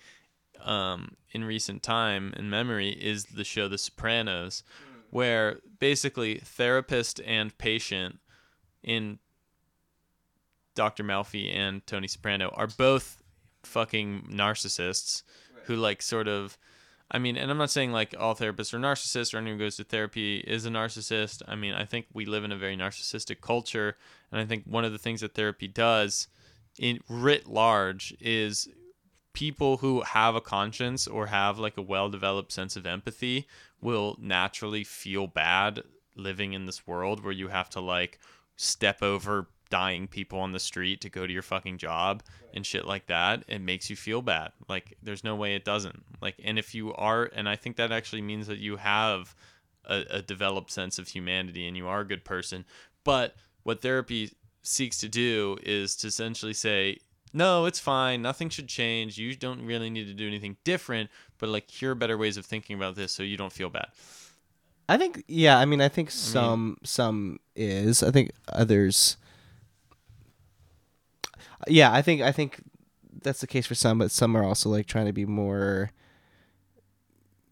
um, 0.65 1.17
in 1.33 1.45
recent 1.45 1.83
time 1.83 2.33
in 2.37 2.49
memory 2.49 2.91
is 2.91 3.25
the 3.27 3.45
show 3.45 3.69
The 3.69 3.79
Sopranos, 3.79 4.63
where 5.15 5.61
basically 5.79 6.39
therapist 6.39 7.21
and 7.25 7.57
patient 7.57 8.19
in 8.83 9.17
Dr. 10.75 11.05
Melfi 11.05 11.55
and 11.55 11.87
Tony 11.87 12.09
Soprano 12.09 12.49
are 12.49 12.67
both 12.67 13.23
fucking 13.63 14.27
narcissists 14.29 15.23
who 15.67 15.77
like 15.77 16.03
sort 16.03 16.27
of 16.27 16.59
I 17.13 17.21
mean, 17.21 17.37
and 17.37 17.49
I'm 17.49 17.59
not 17.59 17.71
saying 17.71 17.93
like 17.93 18.17
all 18.19 18.35
therapists 18.35 18.75
are 18.75 18.81
narcissists 18.81 19.33
or 19.33 19.37
anyone 19.37 19.57
who 19.57 19.65
goes 19.65 19.77
to 19.77 19.85
therapy 19.85 20.39
is 20.39 20.67
a 20.67 20.71
narcissist. 20.71 21.43
I 21.47 21.55
mean, 21.55 21.75
I 21.75 21.85
think 21.85 22.07
we 22.13 22.27
live 22.27 22.43
in 22.43 22.51
a 22.51 22.57
very 22.57 22.77
narcissistic 22.77 23.41
culture, 23.41 23.97
and 24.33 24.41
I 24.41 24.45
think 24.45 24.65
one 24.65 24.85
of 24.85 24.91
the 24.91 24.99
things 24.99 25.21
that 25.21 25.35
therapy 25.35 25.69
does, 25.69 26.27
in 26.77 26.99
writ 27.09 27.47
large, 27.47 28.17
is 28.21 28.69
people 29.35 29.79
who 29.79 30.01
have 30.01 30.35
a 30.35 30.41
conscience 30.41 31.07
or 31.07 31.27
have 31.27 31.59
like 31.59 31.77
a 31.77 31.83
well-developed 31.83 32.51
sense 32.51 32.77
of 32.77 32.87
empathy 32.87 33.47
will 33.83 34.17
naturally 34.19 34.85
feel 34.85 35.27
bad 35.27 35.83
living 36.17 36.55
in 36.55 36.65
this 36.65 36.87
world 36.87 37.23
where 37.23 37.33
you 37.33 37.49
have 37.49 37.69
to 37.69 37.81
like 37.81 38.19
step 38.57 39.03
over 39.03 39.49
dying 39.69 40.07
people 40.07 40.39
on 40.39 40.53
the 40.53 40.61
street 40.61 41.01
to 41.01 41.11
go 41.11 41.27
to 41.27 41.33
your 41.33 41.43
fucking 41.43 41.77
job 41.77 42.23
and 42.55 42.65
shit 42.65 42.87
like 42.87 43.07
that. 43.07 43.43
It 43.49 43.61
makes 43.61 43.91
you 43.91 43.97
feel 43.97 44.23
bad. 44.23 44.53
Like 44.69 44.97
there's 45.03 45.25
no 45.25 45.35
way 45.35 45.57
it 45.57 45.65
doesn't. 45.65 46.05
Like 46.23 46.37
and 46.43 46.59
if 46.59 46.75
you 46.75 46.95
are 46.95 47.29
and 47.35 47.49
i 47.49 47.57
think 47.57 47.77
that 47.77 47.93
actually 47.93 48.23
means 48.23 48.47
that 48.47 48.59
you 48.59 48.77
have 48.77 49.35
a, 49.85 50.05
a 50.11 50.23
developed 50.23 50.71
sense 50.71 50.99
of 50.99 51.09
humanity 51.09 51.67
and 51.69 51.77
you 51.77 51.87
are 51.87 52.01
a 52.01 52.07
good 52.07 52.25
person 52.25 52.65
but 53.05 53.35
what 53.63 53.83
therapy 53.83 54.31
seeks 54.63 54.99
to 54.99 55.09
do 55.09 55.59
is 55.63 55.95
to 55.97 56.07
essentially 56.07 56.55
say 56.55 56.99
no 57.35 57.67
it's 57.67 57.81
fine. 57.81 58.23
Nothing 58.23 58.49
should 58.49 58.69
change. 58.69 59.19
You 59.19 59.37
don't 59.37 59.67
really 59.67 59.91
need 59.91 60.07
to 60.07 60.15
do 60.15 60.27
anything 60.27 60.57
different 60.65 61.11
but 61.39 61.49
like 61.49 61.71
here 61.71 61.91
are 61.91 61.95
better 61.95 62.17
ways 62.17 62.37
of 62.37 62.47
thinking 62.47 62.77
about 62.77 62.95
this 62.95 63.13
so 63.13 63.23
you 63.23 63.37
don't 63.37 63.53
feel 63.53 63.69
bad. 63.69 63.89
I 64.89 64.97
think 64.97 65.25
yeah, 65.29 65.59
I 65.59 65.67
mean 65.67 65.81
I 65.81 65.89
think 65.89 66.11
some 66.11 66.79
some 66.85 67.41
is. 67.55 68.03
I 68.03 68.11
think 68.11 68.33
others 68.49 69.17
Yeah, 71.67 71.93
I 71.93 72.03
think 72.03 72.23
I 72.23 72.33
think 72.33 72.63
that's 73.23 73.41
the 73.41 73.47
case 73.47 73.67
for 73.67 73.75
some, 73.75 73.99
but 73.99 74.11
some 74.11 74.37
are 74.37 74.45
also 74.45 74.69
like 74.69 74.87
trying 74.87 75.07
to 75.07 75.13
be 75.13 75.25
more 75.25 75.91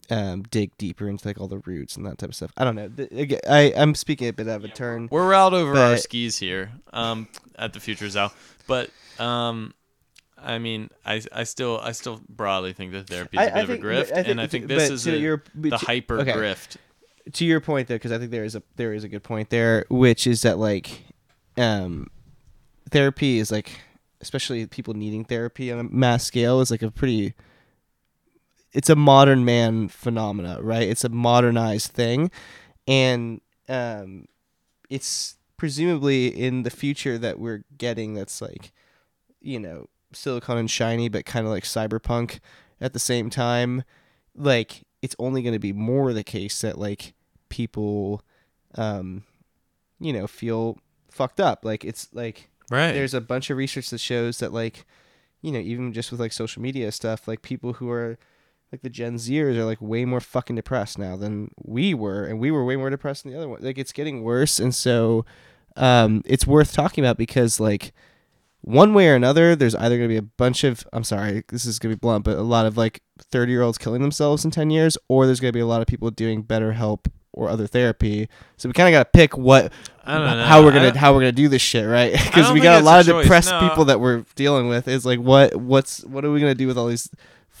um 0.09 0.43
dig 0.43 0.75
deeper 0.77 1.07
into 1.07 1.27
like 1.27 1.39
all 1.39 1.47
the 1.47 1.59
roots 1.59 1.95
and 1.95 2.05
that 2.05 2.17
type 2.17 2.29
of 2.29 2.35
stuff. 2.35 2.51
I 2.57 2.63
don't 2.65 2.75
know. 2.75 2.89
I 3.47 3.73
I'm 3.75 3.95
speaking 3.95 4.27
a 4.27 4.33
bit 4.33 4.47
out 4.47 4.57
of 4.57 4.65
a 4.65 4.67
turn. 4.69 5.07
We're 5.11 5.33
out 5.33 5.53
over 5.53 5.77
our 5.77 5.97
skis 5.97 6.37
here 6.37 6.71
um, 6.91 7.27
at 7.57 7.73
the 7.73 7.79
Future's 7.79 8.15
Out, 8.17 8.33
but 8.67 8.89
um, 9.19 9.73
I 10.37 10.57
mean, 10.59 10.89
I, 11.05 11.21
I 11.31 11.43
still 11.45 11.79
I 11.81 11.93
still 11.93 12.19
broadly 12.27 12.73
think 12.73 12.91
that 12.91 13.07
therapy 13.07 13.37
is 13.37 13.43
a 13.43 13.45
I- 13.45 13.49
bit 13.49 13.55
I 13.55 13.61
of 13.61 13.69
a 13.69 13.73
think- 13.73 13.83
grift, 13.85 14.09
but 14.13 14.27
and 14.27 14.41
I 14.41 14.47
think 14.47 14.67
this 14.67 14.89
is 14.89 15.07
a, 15.07 15.17
your- 15.17 15.43
the 15.55 15.69
to- 15.71 15.77
hyper 15.77 16.19
okay. 16.19 16.33
grift. 16.33 16.75
to 17.31 17.45
your 17.45 17.61
point 17.61 17.87
though 17.87 17.95
because 17.95 18.11
i 18.11 18.17
think 18.19 18.31
there 18.31 18.43
is 18.43 18.53
a 18.53 18.61
there 18.75 18.93
is 18.93 19.05
a 19.05 19.07
good 19.07 19.23
point 19.23 19.49
there 19.49 19.85
which 19.89 20.27
is 20.27 20.41
that 20.41 20.57
like 20.57 21.03
um 21.57 22.07
therapy 22.91 23.39
is 23.39 23.49
like 23.49 23.71
especially 24.19 24.65
people 24.67 24.93
needing 24.93 25.23
therapy 25.23 25.71
on 25.71 25.79
a 25.79 25.83
mass 25.83 26.25
scale 26.25 26.59
is 26.59 26.69
like 26.69 26.81
a 26.81 26.91
pretty 26.91 27.33
it's 28.73 28.89
a 28.89 28.95
modern 28.95 29.45
man 29.45 29.87
phenomena 29.87 30.57
right 30.61 30.87
it's 30.87 31.03
a 31.03 31.09
modernized 31.09 31.91
thing 31.91 32.29
and 32.87 33.39
um 33.69 34.25
it's 34.89 35.37
presumably 35.57 36.27
in 36.27 36.63
the 36.63 36.69
future 36.69 37.17
that 37.17 37.39
we're 37.39 37.63
getting 37.77 38.13
that's 38.13 38.41
like 38.41 38.71
you 39.41 39.59
know 39.59 39.87
silicon 40.11 40.57
and 40.57 40.69
shiny, 40.69 41.09
but 41.09 41.25
kind 41.25 41.45
of 41.45 41.51
like 41.51 41.63
cyberpunk 41.63 42.39
at 42.79 42.93
the 42.93 42.99
same 42.99 43.29
time, 43.31 43.83
like 44.35 44.83
it's 45.01 45.15
only 45.17 45.41
going 45.41 45.53
to 45.53 45.59
be 45.59 45.73
more 45.73 46.13
the 46.13 46.23
case 46.23 46.61
that 46.61 46.77
like 46.77 47.13
people, 47.49 48.21
um, 48.75 49.23
you 49.99 50.13
know, 50.13 50.27
feel 50.27 50.77
fucked 51.09 51.39
up. 51.39 51.65
Like 51.65 51.83
it's 51.83 52.09
like 52.13 52.49
Right. 52.69 52.91
there's 52.91 53.13
a 53.13 53.21
bunch 53.21 53.49
of 53.49 53.57
research 53.57 53.89
that 53.89 53.99
shows 53.99 54.37
that 54.39 54.53
like 54.53 54.85
you 55.41 55.51
know 55.51 55.59
even 55.59 55.93
just 55.93 56.11
with 56.11 56.19
like 56.19 56.31
social 56.31 56.61
media 56.61 56.91
stuff 56.91 57.27
like 57.27 57.41
people 57.41 57.73
who 57.73 57.89
are 57.89 58.17
like 58.73 58.81
the 58.81 58.89
gen 58.89 59.17
zers 59.17 59.55
are 59.55 59.65
like 59.65 59.79
way 59.79 60.03
more 60.03 60.19
fucking 60.19 60.55
depressed 60.55 60.97
now 60.97 61.15
than 61.15 61.51
we 61.63 61.93
were 61.93 62.25
and 62.25 62.39
we 62.39 62.49
were 62.49 62.65
way 62.65 62.75
more 62.75 62.89
depressed 62.89 63.23
than 63.23 63.31
the 63.31 63.37
other 63.37 63.47
one 63.47 63.59
like 63.61 63.77
it's 63.77 63.91
getting 63.91 64.23
worse 64.23 64.59
and 64.59 64.73
so 64.73 65.23
um 65.77 66.23
it's 66.25 66.47
worth 66.47 66.73
talking 66.73 67.05
about 67.05 67.15
because 67.15 67.59
like 67.59 67.93
one 68.61 68.95
way 68.95 69.07
or 69.07 69.13
another 69.13 69.55
there's 69.55 69.75
either 69.75 69.95
going 69.95 70.09
to 70.09 70.13
be 70.13 70.17
a 70.17 70.23
bunch 70.23 70.63
of 70.63 70.87
i'm 70.91 71.03
sorry 71.03 71.43
this 71.49 71.65
is 71.65 71.77
going 71.77 71.91
to 71.91 71.95
be 71.95 71.99
blunt 71.99 72.25
but 72.25 72.35
a 72.35 72.41
lot 72.41 72.65
of 72.65 72.75
like 72.75 73.03
30 73.19 73.51
year 73.51 73.61
olds 73.61 73.77
killing 73.77 74.01
themselves 74.01 74.43
in 74.43 74.49
10 74.49 74.71
years 74.71 74.97
or 75.07 75.27
there's 75.27 75.39
going 75.39 75.49
to 75.49 75.55
be 75.55 75.61
a 75.61 75.67
lot 75.67 75.81
of 75.81 75.87
people 75.87 76.09
doing 76.09 76.41
better 76.41 76.71
help 76.71 77.07
or 77.31 77.49
other 77.49 77.67
therapy 77.67 78.27
so 78.57 78.67
we 78.67 78.73
kind 78.73 78.89
of 78.89 78.97
got 78.97 79.03
to 79.03 79.17
pick 79.17 79.37
what 79.37 79.71
I 80.03 80.17
don't 80.17 80.37
know. 80.37 80.45
how 80.45 80.63
we're 80.63 80.73
gonna 80.73 80.97
how 80.97 81.13
we're 81.13 81.21
gonna 81.21 81.31
do 81.31 81.47
this 81.47 81.61
shit, 81.61 81.87
right? 81.87 82.11
Because 82.11 82.51
we 82.51 82.59
got 82.59 82.81
a 82.81 82.83
lot 82.83 82.97
a 82.97 82.99
of 82.99 83.05
choice, 83.05 83.23
depressed 83.23 83.51
no. 83.51 83.69
people 83.69 83.85
that 83.85 84.01
we're 84.01 84.25
dealing 84.35 84.67
with. 84.67 84.89
Is 84.89 85.05
like, 85.05 85.19
what 85.19 85.55
what's 85.55 86.03
what 86.03 86.25
are 86.25 86.31
we 86.31 86.41
gonna 86.41 86.53
do 86.53 86.67
with 86.67 86.77
all 86.77 86.87
these 86.87 87.09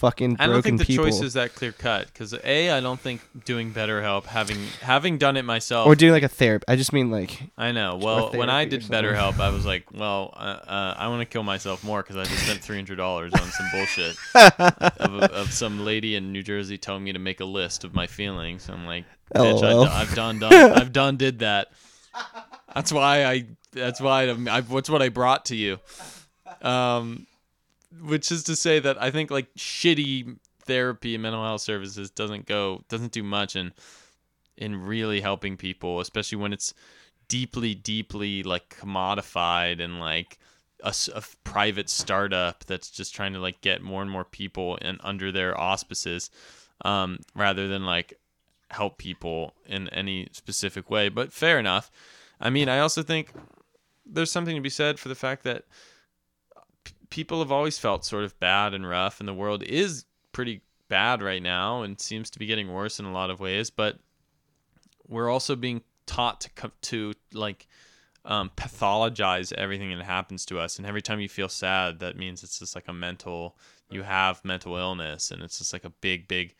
fucking 0.03 0.35
I 0.37 0.47
don't 0.47 0.61
think 0.61 0.79
the 0.79 0.85
people? 0.85 1.05
choice 1.05 1.21
is 1.21 1.33
that 1.35 1.55
clear 1.55 1.71
cut 1.71 2.07
because 2.07 2.33
a 2.33 2.71
I 2.71 2.81
don't 2.81 2.99
think 2.99 3.21
doing 3.45 3.71
BetterHelp 3.71 4.25
having 4.25 4.57
having 4.81 5.17
done 5.17 5.37
it 5.37 5.45
myself. 5.45 5.87
or 5.87 5.95
doing 5.95 6.11
like 6.11 6.23
a 6.23 6.27
therapy. 6.27 6.65
I 6.67 6.75
just 6.75 6.91
mean 6.91 7.09
like, 7.09 7.41
I 7.57 7.71
know. 7.71 7.95
Well, 7.95 8.31
when 8.31 8.49
I 8.49 8.65
did. 8.65 8.83
BetterHelp, 8.83 9.39
I 9.39 9.49
was 9.49 9.65
like, 9.65 9.85
well, 9.93 10.33
uh, 10.35 10.59
uh, 10.67 10.95
I 10.97 11.07
want 11.07 11.21
to 11.21 11.25
kill 11.25 11.43
myself 11.43 11.85
more 11.85 12.03
because 12.03 12.17
I 12.17 12.25
just 12.25 12.43
spent 12.43 12.59
three 12.59 12.75
hundred 12.75 12.97
dollars 12.97 13.31
on 13.33 13.49
some 13.49 13.65
bullshit 13.71 14.17
of, 14.99 15.23
of 15.31 15.53
some 15.53 15.85
lady 15.85 16.15
in 16.15 16.33
New 16.33 16.43
Jersey 16.43 16.77
telling 16.77 17.05
me 17.05 17.13
to 17.13 17.19
make 17.19 17.39
a 17.39 17.45
list 17.45 17.85
of 17.85 17.95
my 17.95 18.05
feelings. 18.05 18.67
I'm 18.67 18.85
like, 18.85 19.05
bitch, 19.33 19.61
LOL. 19.61 19.85
I, 19.85 20.03
have 20.03 20.13
done, 20.13 20.39
done, 20.39 20.53
I've 20.77 20.91
done, 20.91 21.15
did 21.15 21.39
that. 21.39 21.71
That's 22.75 22.91
why 22.91 23.23
I. 23.23 23.45
That's 23.71 24.01
why 24.01 24.27
I, 24.27 24.57
I. 24.57 24.61
What's 24.61 24.89
what 24.89 25.01
I 25.01 25.07
brought 25.07 25.45
to 25.45 25.55
you. 25.55 25.79
Um, 26.61 27.25
which 28.01 28.31
is 28.31 28.43
to 28.43 28.55
say 28.55 28.79
that 28.79 29.01
I 29.01 29.11
think 29.11 29.31
like 29.31 29.53
shitty 29.55 30.37
therapy 30.65 31.15
and 31.15 31.21
mental 31.21 31.43
health 31.43 31.61
services 31.61 32.09
doesn't 32.09 32.45
go 32.45 32.83
doesn't 32.89 33.11
do 33.11 33.23
much 33.23 33.55
in 33.55 33.73
in 34.57 34.85
really 34.85 35.21
helping 35.21 35.57
people, 35.57 35.99
especially 35.99 36.37
when 36.37 36.53
it's 36.53 36.73
deeply, 37.27 37.73
deeply 37.73 38.43
like 38.43 38.77
commodified 38.79 39.81
and 39.81 39.99
like 39.99 40.37
a 40.83 40.93
private 41.43 41.89
startup 41.89 42.65
that's 42.65 42.89
just 42.89 43.15
trying 43.15 43.33
to 43.33 43.39
like 43.39 43.61
get 43.61 43.81
more 43.81 44.01
and 44.01 44.11
more 44.11 44.25
people 44.25 44.75
in 44.77 44.99
under 45.01 45.31
their 45.31 45.59
auspices, 45.59 46.29
um, 46.83 47.19
rather 47.35 47.67
than 47.67 47.85
like 47.85 48.19
help 48.69 48.97
people 48.97 49.53
in 49.65 49.87
any 49.89 50.27
specific 50.33 50.89
way. 50.89 51.09
But 51.09 51.31
fair 51.31 51.57
enough. 51.57 51.89
I 52.41 52.49
mean, 52.49 52.67
I 52.67 52.79
also 52.79 53.01
think 53.01 53.31
there's 54.05 54.31
something 54.31 54.55
to 54.55 54.61
be 54.61 54.69
said 54.69 54.99
for 54.99 55.07
the 55.07 55.15
fact 55.15 55.43
that 55.43 55.63
people 57.13 57.37
have 57.37 57.51
always 57.51 57.77
felt 57.77 58.03
sort 58.03 58.23
of 58.23 58.39
bad 58.39 58.73
and 58.73 58.89
rough, 58.89 59.19
and 59.19 59.29
the 59.29 59.33
world 59.35 59.61
is 59.61 60.05
pretty 60.31 60.61
bad 60.87 61.21
right 61.21 61.43
now 61.43 61.83
and 61.83 62.01
seems 62.01 62.31
to 62.31 62.39
be 62.39 62.47
getting 62.47 62.73
worse 62.73 62.99
in 62.99 63.05
a 63.05 63.11
lot 63.11 63.29
of 63.29 63.39
ways. 63.39 63.69
But 63.69 63.99
we're 65.07 65.29
also 65.29 65.55
being 65.55 65.83
taught 66.07 66.41
to 66.41 66.49
co- 66.49 66.71
to 66.81 67.13
like 67.31 67.67
um, 68.25 68.49
pathologize 68.57 69.53
everything 69.53 69.95
that 69.95 70.03
happens 70.03 70.43
to 70.47 70.57
us, 70.57 70.79
and 70.79 70.87
every 70.87 71.03
time 71.03 71.19
you 71.19 71.29
feel 71.29 71.49
sad, 71.49 71.99
that 71.99 72.17
means 72.17 72.41
it's 72.41 72.57
just 72.57 72.73
like 72.73 72.87
a 72.87 72.93
mental 72.93 73.57
you 73.91 74.01
have 74.01 74.43
mental 74.43 74.75
illness, 74.75 75.29
and 75.29 75.43
it's 75.43 75.59
just 75.59 75.71
like 75.71 75.85
a 75.85 75.91
big, 75.91 76.27
big 76.27 76.55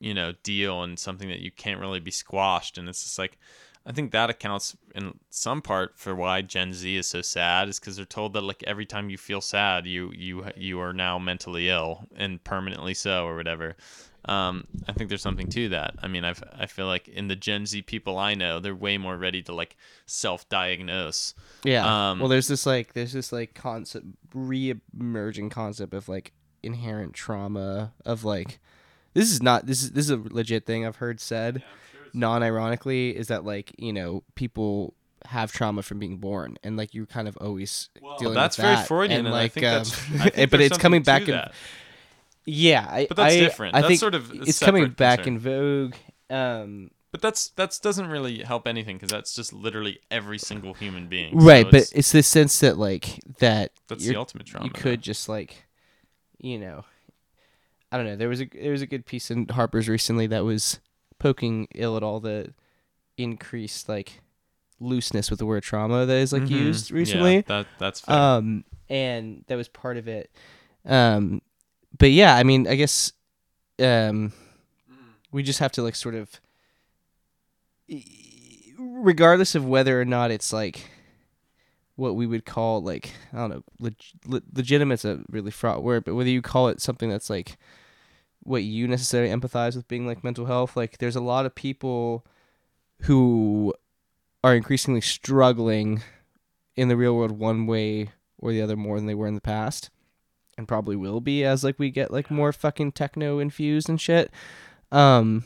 you 0.00 0.14
know 0.14 0.32
deal 0.42 0.82
and 0.84 0.98
something 0.98 1.28
that 1.28 1.40
you 1.40 1.50
can't 1.50 1.80
really 1.80 2.00
be 2.00 2.10
squashed, 2.10 2.78
and 2.78 2.88
it's 2.88 3.04
just 3.04 3.18
like. 3.18 3.38
I 3.84 3.92
think 3.92 4.12
that 4.12 4.30
accounts 4.30 4.76
in 4.94 5.18
some 5.30 5.60
part 5.60 5.98
for 5.98 6.14
why 6.14 6.42
Gen 6.42 6.72
Z 6.72 6.96
is 6.96 7.06
so 7.06 7.20
sad 7.20 7.68
is 7.68 7.80
because 7.80 7.96
they're 7.96 8.04
told 8.04 8.32
that 8.34 8.42
like 8.42 8.62
every 8.64 8.86
time 8.86 9.10
you 9.10 9.18
feel 9.18 9.40
sad, 9.40 9.86
you 9.86 10.12
you 10.14 10.46
you 10.56 10.80
are 10.80 10.92
now 10.92 11.18
mentally 11.18 11.68
ill 11.68 12.06
and 12.14 12.42
permanently 12.44 12.94
so 12.94 13.26
or 13.26 13.36
whatever. 13.36 13.76
Um, 14.24 14.68
I 14.86 14.92
think 14.92 15.08
there's 15.08 15.22
something 15.22 15.48
to 15.48 15.70
that. 15.70 15.96
I 16.00 16.06
mean, 16.06 16.24
I've 16.24 16.42
I 16.56 16.66
feel 16.66 16.86
like 16.86 17.08
in 17.08 17.26
the 17.26 17.34
Gen 17.34 17.66
Z 17.66 17.82
people 17.82 18.18
I 18.18 18.34
know, 18.34 18.60
they're 18.60 18.74
way 18.74 18.98
more 18.98 19.16
ready 19.16 19.42
to 19.42 19.54
like 19.54 19.76
self-diagnose. 20.06 21.34
yeah. 21.64 22.10
Um, 22.10 22.20
well, 22.20 22.28
there's 22.28 22.46
this 22.46 22.64
like 22.64 22.92
there's 22.92 23.12
this 23.12 23.32
like 23.32 23.54
concept 23.54 24.06
re-emerging 24.32 25.50
concept 25.50 25.92
of 25.92 26.08
like 26.08 26.32
inherent 26.62 27.14
trauma 27.14 27.92
of 28.04 28.22
like 28.22 28.60
this 29.14 29.32
is 29.32 29.42
not 29.42 29.66
this 29.66 29.82
is 29.82 29.90
this 29.90 30.04
is 30.04 30.10
a 30.10 30.16
legit 30.16 30.66
thing 30.66 30.86
I've 30.86 30.96
heard 30.96 31.20
said. 31.20 31.64
Non-ironically 32.14 33.16
is 33.16 33.28
that 33.28 33.44
like 33.44 33.72
you 33.78 33.92
know 33.92 34.22
people 34.34 34.94
have 35.26 35.52
trauma 35.52 35.82
from 35.82 35.98
being 36.00 36.16
born 36.18 36.56
and 36.64 36.76
like 36.76 36.94
you're 36.94 37.06
kind 37.06 37.28
of 37.28 37.36
always 37.38 37.88
dealing 38.18 38.34
that's 38.34 38.58
with 38.58 38.64
very. 38.66 38.84
Freudian, 38.86 39.18
and 39.20 39.28
and 39.28 39.34
like 39.34 39.56
um, 39.58 39.62
that's. 39.62 39.92
I 40.20 40.30
think 40.30 40.50
but 40.50 40.60
it's 40.60 40.76
coming 40.78 41.02
back 41.02 41.28
in 41.28 41.40
yeah 42.44 42.86
I, 42.90 43.06
But 43.06 43.16
that's 43.16 43.34
I- 43.34 43.38
different. 43.40 43.74
I 43.76 43.80
That's 43.82 43.88
think 43.88 44.00
sort 44.00 44.14
of 44.14 44.32
it's 44.32 44.58
coming 44.58 44.88
back 44.90 45.22
concern. 45.22 45.34
in 45.34 45.38
vogue 45.90 45.94
um 46.30 46.90
But 47.12 47.20
that's 47.22 47.50
that's 47.50 47.78
doesn't 47.78 48.08
really 48.08 48.38
help 48.42 48.66
anything 48.66 48.96
because 48.96 49.10
that's 49.10 49.34
just 49.34 49.52
literally 49.52 50.00
every 50.10 50.38
single 50.38 50.74
human 50.74 51.06
being. 51.08 51.36
right 51.38 51.66
So 51.66 51.70
but 51.70 51.74
it's- 51.82 51.92
it's 51.92 52.12
this 52.12 52.26
sense 52.26 52.58
that 52.60 52.78
like 52.78 53.20
that 53.38 53.70
that's 53.88 54.04
the 54.06 54.16
ultimate 54.16 54.46
trauma. 54.46 54.66
you 54.66 54.72
could 54.72 55.02
just 55.02 55.28
like 55.28 55.66
you 56.38 56.58
know 56.58 56.84
i 57.92 57.96
don't 57.96 58.06
know 58.06 58.16
there 58.16 58.28
was 58.28 58.40
a 58.40 58.46
there 58.46 58.72
was 58.72 58.82
a 58.82 58.86
good 58.86 59.06
piece 59.06 59.30
in 59.30 59.46
harper's 59.48 59.88
recently 59.88 60.26
that 60.26 60.44
was 60.44 60.80
poking 61.22 61.68
ill 61.74 61.96
at 61.96 62.02
all 62.02 62.18
the 62.20 62.52
increased 63.16 63.88
like 63.88 64.20
looseness 64.80 65.30
with 65.30 65.38
the 65.38 65.46
word 65.46 65.62
trauma 65.62 66.04
that 66.06 66.16
is 66.16 66.32
like 66.32 66.42
Mhm. 66.44 66.50
used 66.50 66.90
Yeah, 66.90 66.96
recently 66.96 67.40
that 67.42 67.66
that's 67.78 68.00
fair. 68.00 68.16
um 68.16 68.64
and 68.88 69.44
that 69.46 69.54
was 69.56 69.68
part 69.68 69.96
of 69.96 70.08
it 70.08 70.30
um 70.84 71.40
but 71.96 72.10
yeah 72.10 72.34
i 72.34 72.42
mean 72.42 72.66
i 72.66 72.74
guess 72.74 73.12
um 73.78 74.32
we 75.30 75.42
just 75.44 75.60
have 75.60 75.70
to 75.72 75.82
like 75.82 75.94
sort 75.94 76.16
of 76.16 76.40
regardless 78.78 79.54
of 79.54 79.64
whether 79.66 80.00
or 80.00 80.04
not 80.04 80.30
it's 80.30 80.52
like 80.52 80.90
what 81.96 82.16
we 82.16 82.26
would 82.26 82.44
call 82.44 82.82
like 82.82 83.12
i 83.32 83.36
don't 83.36 83.50
know 83.50 83.62
leg- 83.78 83.94
le- 84.26 84.42
legitimate's 84.54 85.04
a 85.04 85.20
really 85.30 85.50
fraught 85.50 85.82
word 85.82 86.04
but 86.04 86.14
whether 86.14 86.30
you 86.30 86.42
call 86.42 86.68
it 86.68 86.80
something 86.80 87.08
that's 87.10 87.30
like 87.30 87.56
what 88.42 88.62
you 88.62 88.88
necessarily 88.88 89.32
empathize 89.32 89.76
with 89.76 89.88
being 89.88 90.06
like 90.06 90.24
mental 90.24 90.46
health 90.46 90.76
like 90.76 90.98
there's 90.98 91.16
a 91.16 91.20
lot 91.20 91.46
of 91.46 91.54
people 91.54 92.24
who 93.02 93.72
are 94.42 94.54
increasingly 94.54 95.00
struggling 95.00 96.02
in 96.76 96.88
the 96.88 96.96
real 96.96 97.14
world 97.14 97.32
one 97.32 97.66
way 97.66 98.10
or 98.38 98.50
the 98.50 98.62
other 98.62 98.76
more 98.76 98.96
than 98.96 99.06
they 99.06 99.14
were 99.14 99.28
in 99.28 99.34
the 99.34 99.40
past 99.40 99.90
and 100.58 100.68
probably 100.68 100.96
will 100.96 101.20
be 101.20 101.44
as 101.44 101.62
like 101.62 101.78
we 101.78 101.90
get 101.90 102.12
like 102.12 102.30
more 102.30 102.52
fucking 102.52 102.92
techno 102.92 103.38
infused 103.38 103.88
and 103.88 104.00
shit 104.00 104.30
um 104.90 105.44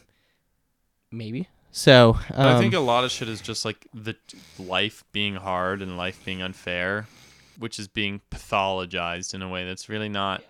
maybe 1.10 1.48
so 1.76 2.16
But 2.30 2.38
I 2.38 2.52
um, 2.54 2.58
think 2.58 2.72
a 2.72 2.80
lot 2.80 3.04
of 3.04 3.10
shit 3.10 3.28
is 3.28 3.42
just 3.42 3.66
like 3.66 3.86
the 3.92 4.16
life 4.58 5.04
being 5.12 5.34
hard 5.34 5.82
and 5.82 5.98
life 5.98 6.24
being 6.24 6.40
unfair, 6.40 7.06
which 7.58 7.78
is 7.78 7.86
being 7.86 8.22
pathologized 8.30 9.34
in 9.34 9.42
a 9.42 9.48
way 9.50 9.66
that's 9.66 9.90
really 9.90 10.08
not. 10.08 10.42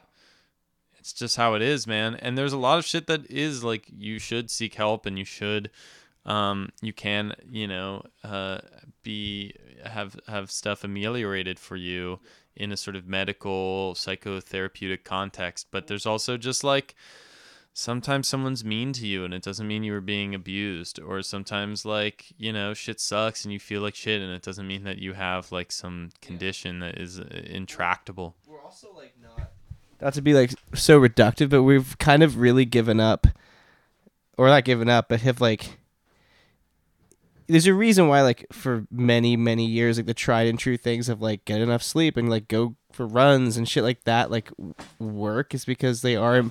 It's 1.07 1.13
just 1.13 1.37
how 1.37 1.55
it 1.55 1.63
is, 1.63 1.87
man. 1.87 2.17
And 2.17 2.37
there's 2.37 2.53
a 2.53 2.59
lot 2.59 2.79
of 2.79 2.85
shit 2.85 3.07
that 3.07 3.31
is 3.31 3.63
like 3.63 3.87
you 3.97 4.19
should 4.19 4.51
seek 4.51 4.75
help 4.75 5.07
and 5.07 5.17
you 5.17 5.25
should, 5.25 5.71
um, 6.25 6.71
you 6.83 6.93
can, 6.93 7.33
you 7.49 7.69
know, 7.69 8.03
uh, 8.25 8.59
be 9.05 9.55
have 9.85 10.19
have 10.27 10.51
stuff 10.51 10.83
ameliorated 10.83 11.61
for 11.61 11.77
you 11.77 12.19
in 12.57 12.73
a 12.73 12.77
sort 12.77 12.97
of 12.97 13.07
medical 13.07 13.95
psychotherapeutic 13.95 15.05
context. 15.05 15.69
But 15.71 15.87
there's 15.87 16.07
also 16.07 16.37
just 16.37 16.65
like 16.65 16.97
sometimes 17.73 18.27
someone's 18.27 18.65
mean 18.65 18.91
to 18.95 19.07
you 19.07 19.23
and 19.23 19.35
it 19.35 19.43
doesn't 19.43 19.69
mean 19.69 19.83
you 19.83 19.93
were 19.93 20.01
being 20.01 20.35
abused 20.35 20.99
or 20.99 21.21
sometimes 21.21 21.85
like 21.85 22.33
you 22.39 22.51
know 22.51 22.73
shit 22.73 22.99
sucks 22.99 23.45
and 23.45 23.53
you 23.53 23.61
feel 23.61 23.83
like 23.83 23.95
shit 23.95 24.23
and 24.23 24.33
it 24.33 24.41
doesn't 24.41 24.67
mean 24.67 24.83
that 24.83 24.97
you 24.97 25.13
have 25.13 25.53
like 25.53 25.71
some 25.71 26.09
condition 26.23 26.79
that 26.79 26.99
is 26.99 27.21
uh, 27.21 27.25
intractable 27.45 28.35
we're 28.47 28.63
also 28.63 28.89
like 28.97 29.13
not 30.01 30.15
to 30.15 30.23
be 30.23 30.35
like 30.35 30.53
so 30.75 31.01
reductive 31.01 31.49
but 31.51 31.63
we've 31.63 31.97
kind 31.99 32.23
of 32.23 32.39
really 32.39 32.65
given 32.65 33.01
up 33.01 33.27
or 34.37 34.49
not 34.49 34.65
given 34.65 34.89
up 34.89 35.09
but 35.09 35.21
have 35.21 35.41
like 35.41 35.79
there's 37.49 37.67
a 37.67 37.75
reason 37.75 38.09
why 38.09 38.23
like 38.23 38.47
for 38.53 38.87
many 38.91 39.37
many 39.37 39.65
years 39.65 39.97
like 39.97 40.07
the 40.07 40.15
tried 40.15 40.47
and 40.49 40.59
true 40.59 40.77
things 40.77 41.09
of 41.09 41.23
like 41.23 41.45
get 41.45 41.61
enough 41.61 41.83
sleep 41.83 42.17
and 42.17 42.29
like 42.29 42.49
go 42.49 42.75
for 42.93 43.07
runs 43.07 43.57
and 43.57 43.69
shit 43.69 43.85
like 43.85 44.03
that 44.05 44.31
like 44.31 44.51
work 44.99 45.55
is 45.55 45.65
because 45.65 46.03
they 46.03 46.17
are 46.17 46.45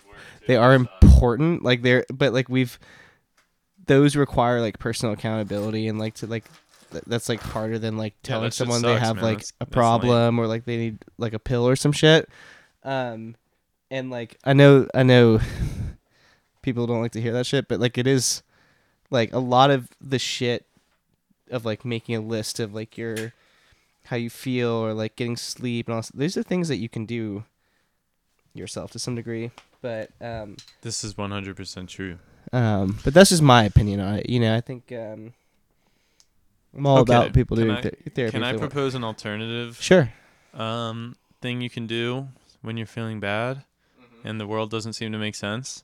they 0.47 0.55
are 0.55 0.73
important 0.73 1.63
like 1.63 1.81
they're 1.81 2.05
but 2.13 2.33
like 2.33 2.47
we've 2.47 2.79
those 3.87 4.15
require 4.15 4.61
like 4.61 4.79
personal 4.79 5.13
accountability 5.13 5.87
and 5.87 5.99
like 5.99 6.13
to 6.13 6.27
like 6.27 6.45
th- 6.91 7.03
that's 7.07 7.29
like 7.29 7.41
harder 7.41 7.77
than 7.77 7.97
like 7.97 8.15
telling 8.23 8.45
shit 8.47 8.53
someone 8.53 8.81
they 8.81 8.97
have 8.97 9.17
man. 9.17 9.25
like 9.25 9.37
That's- 9.39 9.53
a 9.59 9.65
problem 9.65 10.39
or 10.39 10.47
like 10.47 10.65
they 10.65 10.77
need 10.77 11.03
like 11.17 11.33
a 11.33 11.39
pill 11.39 11.67
or 11.67 11.75
some 11.75 11.91
shit 11.91 12.29
Um, 12.85 13.35
and 13.91 14.09
like 14.09 14.37
I 14.45 14.53
know 14.53 14.87
I 14.93 15.03
know 15.03 15.39
people 16.61 16.87
don't 16.87 17.01
like 17.01 17.11
to 17.13 17.21
hear 17.21 17.33
that 17.33 17.45
shit, 17.45 17.67
but 17.67 17.79
like 17.79 17.97
it 17.97 18.07
is 18.07 18.43
like 19.09 19.33
a 19.33 19.39
lot 19.39 19.71
of 19.71 19.89
the 19.99 20.19
shit 20.19 20.65
of 21.51 21.65
like 21.65 21.83
making 21.85 22.15
a 22.15 22.21
list 22.21 22.59
of 22.59 22.73
like 22.73 22.97
your 22.97 23.33
how 24.05 24.15
you 24.15 24.29
feel 24.29 24.69
or 24.69 24.93
like 24.93 25.15
getting 25.15 25.35
sleep 25.37 25.87
and 25.87 25.95
all. 25.95 26.03
These 26.13 26.37
are 26.37 26.43
things 26.43 26.67
that 26.69 26.77
you 26.77 26.87
can 26.89 27.05
do 27.05 27.43
yourself 28.53 28.91
to 28.91 28.99
some 28.99 29.15
degree, 29.15 29.51
but 29.81 30.09
um, 30.21 30.55
This 30.81 31.03
is 31.03 31.15
100% 31.15 31.87
true. 31.87 32.17
um, 32.53 32.97
but 33.03 33.13
that's 33.13 33.31
just 33.31 33.41
my 33.41 33.63
opinion 33.65 33.99
on 33.99 34.15
it. 34.19 34.29
You 34.29 34.39
know, 34.39 34.55
I 34.55 34.61
think 34.61 34.91
um, 34.91 35.33
I'm 36.77 36.85
all 36.85 36.99
Okay, 36.99 37.13
about 37.13 37.33
people 37.33 37.57
can 37.57 37.65
doing 37.65 37.77
I- 37.77 37.81
th- 37.81 37.95
therapy. 38.13 38.31
Can 38.31 38.43
I 38.43 38.51
they 38.53 38.57
want. 38.59 38.71
propose 38.71 38.95
an 38.95 39.03
alternative 39.03 39.77
Sure. 39.81 40.11
um, 40.53 41.15
thing 41.41 41.61
you 41.61 41.69
can 41.69 41.85
do 41.87 42.27
when 42.65 42.77
you're 42.77 42.85
feeling 42.87 43.19
bad 43.19 43.63
Mm-hmm. 44.01 44.27
and 44.27 44.39
the 44.41 44.47
world 44.47 44.69
doesn't 44.71 44.93
seem 44.93 45.11
to 45.13 45.17
make 45.17 45.35
sense? 45.35 45.83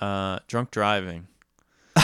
Uh, 0.00 0.38
drunk 0.46 0.70
driving. 0.70 1.26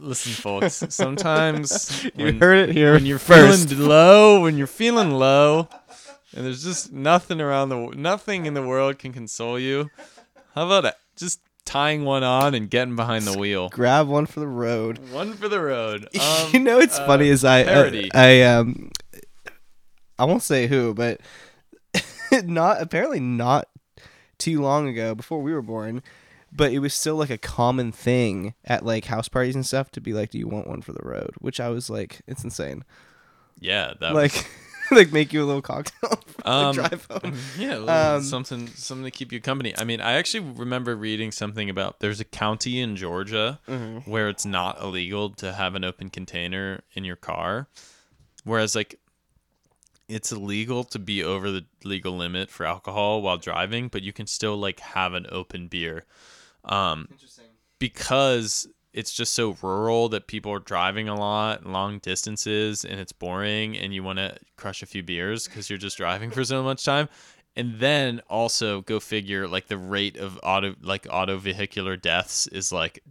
Listen, 0.00 0.32
folks. 0.32 0.82
Sometimes 0.90 2.04
You 2.16 2.24
when, 2.26 2.40
heard 2.40 2.68
it 2.68 2.74
here 2.74 2.94
when 2.94 3.06
you're 3.06 3.18
first. 3.18 3.68
feeling 3.68 3.84
low, 3.88 4.40
when 4.42 4.58
you're 4.58 4.66
feeling 4.66 5.12
low, 5.12 5.68
and 6.34 6.44
there's 6.44 6.64
just 6.64 6.92
nothing 6.92 7.40
around 7.40 7.68
the 7.68 7.76
nothing 7.96 8.46
in 8.46 8.54
the 8.54 8.62
world 8.66 8.98
can 8.98 9.12
console 9.12 9.58
you. 9.58 9.90
How 10.54 10.66
about 10.66 10.84
it? 10.86 10.94
Just 11.16 11.40
tying 11.64 12.04
one 12.04 12.22
on 12.24 12.54
and 12.54 12.68
getting 12.68 12.96
behind 12.96 13.24
the 13.26 13.38
wheel. 13.38 13.68
Grab 13.68 14.08
one 14.08 14.26
for 14.26 14.40
the 14.40 14.48
road. 14.48 14.98
One 15.10 15.34
for 15.34 15.48
the 15.48 15.60
road. 15.60 16.08
Um, 16.20 16.50
you 16.52 16.58
know, 16.60 16.78
it's 16.78 16.98
uh, 16.98 17.06
funny 17.06 17.28
is 17.28 17.44
I. 17.44 17.60
I 17.62 18.08
I 18.14 18.42
um 18.42 18.90
I 20.18 20.24
won't 20.24 20.42
say 20.42 20.66
who, 20.66 20.94
but 20.94 21.20
not 22.44 22.80
apparently 22.80 23.20
not 23.20 23.68
too 24.38 24.60
long 24.60 24.86
ago 24.88 25.14
before 25.14 25.40
we 25.42 25.52
were 25.52 25.62
born, 25.62 26.02
but 26.52 26.72
it 26.72 26.78
was 26.80 26.94
still 26.94 27.16
like 27.16 27.30
a 27.30 27.38
common 27.38 27.92
thing 27.92 28.54
at 28.64 28.84
like 28.84 29.06
house 29.06 29.28
parties 29.28 29.54
and 29.54 29.66
stuff 29.66 29.90
to 29.92 30.00
be 30.00 30.12
like, 30.12 30.30
"Do 30.30 30.38
you 30.38 30.48
want 30.48 30.66
one 30.66 30.82
for 30.82 30.92
the 30.92 31.02
road?" 31.02 31.30
Which 31.38 31.60
I 31.60 31.68
was 31.70 31.88
like, 31.90 32.20
it's 32.26 32.44
insane. 32.44 32.84
yeah, 33.60 33.94
that 34.00 34.14
was- 34.14 34.34
like 34.34 34.46
like 34.92 35.12
make 35.12 35.32
you 35.32 35.42
a 35.42 35.46
little 35.46 35.62
cocktail 35.62 36.20
Um, 36.44 36.74
drive 36.74 37.08
home. 37.10 37.34
Yeah, 37.58 37.74
Um, 38.14 38.22
something 38.22 38.68
something 38.68 39.04
to 39.04 39.10
keep 39.10 39.32
you 39.32 39.40
company. 39.40 39.74
I 39.76 39.82
mean, 39.82 40.00
I 40.00 40.12
actually 40.12 40.40
remember 40.48 40.94
reading 40.94 41.32
something 41.32 41.68
about 41.68 41.98
there's 41.98 42.20
a 42.20 42.24
county 42.24 42.80
in 42.80 42.94
Georgia 42.94 43.58
Mm-hmm. 43.66 44.08
where 44.08 44.28
it's 44.28 44.46
not 44.46 44.80
illegal 44.80 45.30
to 45.30 45.52
have 45.54 45.74
an 45.74 45.82
open 45.82 46.08
container 46.10 46.82
in 46.94 47.02
your 47.04 47.16
car, 47.16 47.66
whereas 48.44 48.76
like 48.76 49.00
it's 50.08 50.32
illegal 50.32 50.84
to 50.84 50.98
be 50.98 51.22
over 51.22 51.50
the 51.50 51.64
legal 51.84 52.16
limit 52.16 52.50
for 52.50 52.64
alcohol 52.66 53.22
while 53.22 53.38
driving, 53.38 53.88
but 53.88 54.02
you 54.02 54.12
can 54.12 54.26
still 54.26 54.56
like 54.56 54.80
have 54.80 55.14
an 55.14 55.26
open 55.30 55.68
beer. 55.68 56.04
Um, 56.64 57.08
Interesting. 57.10 57.46
because 57.78 58.68
it's 58.92 59.12
just 59.12 59.34
so 59.34 59.56
rural 59.62 60.08
that 60.08 60.26
people 60.26 60.50
are 60.52 60.58
driving 60.58 61.08
a 61.08 61.14
lot, 61.14 61.66
long 61.66 61.98
distances, 61.98 62.84
and 62.84 62.98
it's 62.98 63.12
boring, 63.12 63.76
and 63.76 63.92
you 63.92 64.02
want 64.02 64.18
to 64.18 64.36
crush 64.56 64.82
a 64.82 64.86
few 64.86 65.02
beers 65.02 65.46
because 65.46 65.68
you're 65.68 65.78
just 65.78 65.98
driving 65.98 66.30
for 66.30 66.44
so 66.44 66.62
much 66.62 66.84
time. 66.84 67.08
And 67.58 67.78
then 67.78 68.20
also 68.28 68.82
go 68.82 69.00
figure, 69.00 69.48
like 69.48 69.66
the 69.68 69.78
rate 69.78 70.18
of 70.18 70.38
auto, 70.42 70.74
like 70.82 71.06
auto 71.10 71.38
vehicular 71.38 71.96
deaths 71.96 72.46
is 72.48 72.70
like 72.70 73.02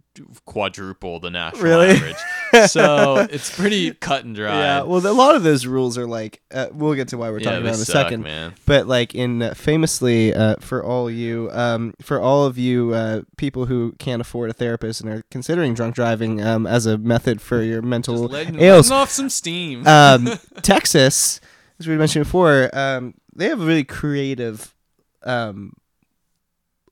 quadruple 0.44 1.18
the 1.20 1.30
national 1.30 1.62
Really? 1.64 1.88
average. 1.90 2.70
So 2.70 3.16
it's 3.30 3.54
pretty 3.54 3.92
cut 3.94 4.24
and 4.24 4.34
dry. 4.34 4.56
Yeah, 4.58 4.82
well, 4.82 5.04
a 5.06 5.12
lot 5.12 5.34
of 5.34 5.42
those 5.42 5.66
rules 5.66 5.98
are 5.98 6.06
like 6.06 6.40
uh, 6.52 6.68
we'll 6.72 6.94
get 6.94 7.08
to 7.08 7.18
why 7.18 7.30
we're 7.30 7.40
talking 7.40 7.54
they 7.64 7.68
about 7.68 7.74
in 7.74 7.82
a 7.82 7.84
suck, 7.84 8.06
second. 8.06 8.22
man. 8.22 8.54
But 8.66 8.86
like 8.86 9.14
in 9.14 9.42
uh, 9.42 9.54
famously 9.54 10.32
uh, 10.32 10.56
for 10.60 10.82
all 10.84 11.10
you 11.10 11.50
um, 11.52 11.94
for 12.00 12.20
all 12.20 12.44
of 12.46 12.56
you 12.56 12.94
uh, 12.94 13.22
people 13.36 13.66
who 13.66 13.92
can't 13.98 14.20
afford 14.20 14.50
a 14.50 14.52
therapist 14.52 15.00
and 15.00 15.10
are 15.10 15.24
considering 15.30 15.74
drunk 15.74 15.94
driving 15.96 16.40
um, 16.40 16.66
as 16.66 16.86
a 16.86 16.96
method 16.98 17.40
for 17.40 17.62
your 17.62 17.80
Just 17.82 17.88
mental 17.88 18.16
letting, 18.26 18.60
ails, 18.60 18.90
letting 18.90 19.02
off 19.02 19.10
some 19.10 19.28
steam. 19.28 19.86
um, 19.86 20.28
Texas, 20.62 21.40
as 21.80 21.86
we 21.86 21.96
mentioned 21.96 22.24
before, 22.24 22.70
um, 22.72 23.14
they 23.36 23.48
have 23.48 23.60
really 23.60 23.84
creative 23.84 24.74
um, 25.22 25.74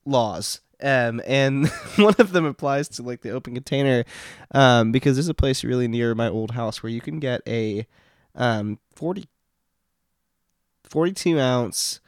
laws. 0.05 0.61
Um, 0.81 1.21
and 1.25 1.67
one 1.95 2.15
of 2.19 2.31
them 2.31 2.45
applies 2.45 2.87
to 2.89 3.01
like 3.03 3.21
the 3.21 3.31
open 3.31 3.53
container, 3.53 4.03
um, 4.51 4.91
because 4.91 5.15
there's 5.15 5.29
a 5.29 5.33
place 5.33 5.63
really 5.63 5.87
near 5.87 6.13
my 6.15 6.27
old 6.27 6.51
house 6.51 6.83
where 6.83 6.91
you 6.91 7.01
can 7.01 7.19
get 7.19 7.41
a 7.47 7.87
um 8.35 8.79
40 8.95 9.29
42 10.83 11.39
ounce 11.39 12.01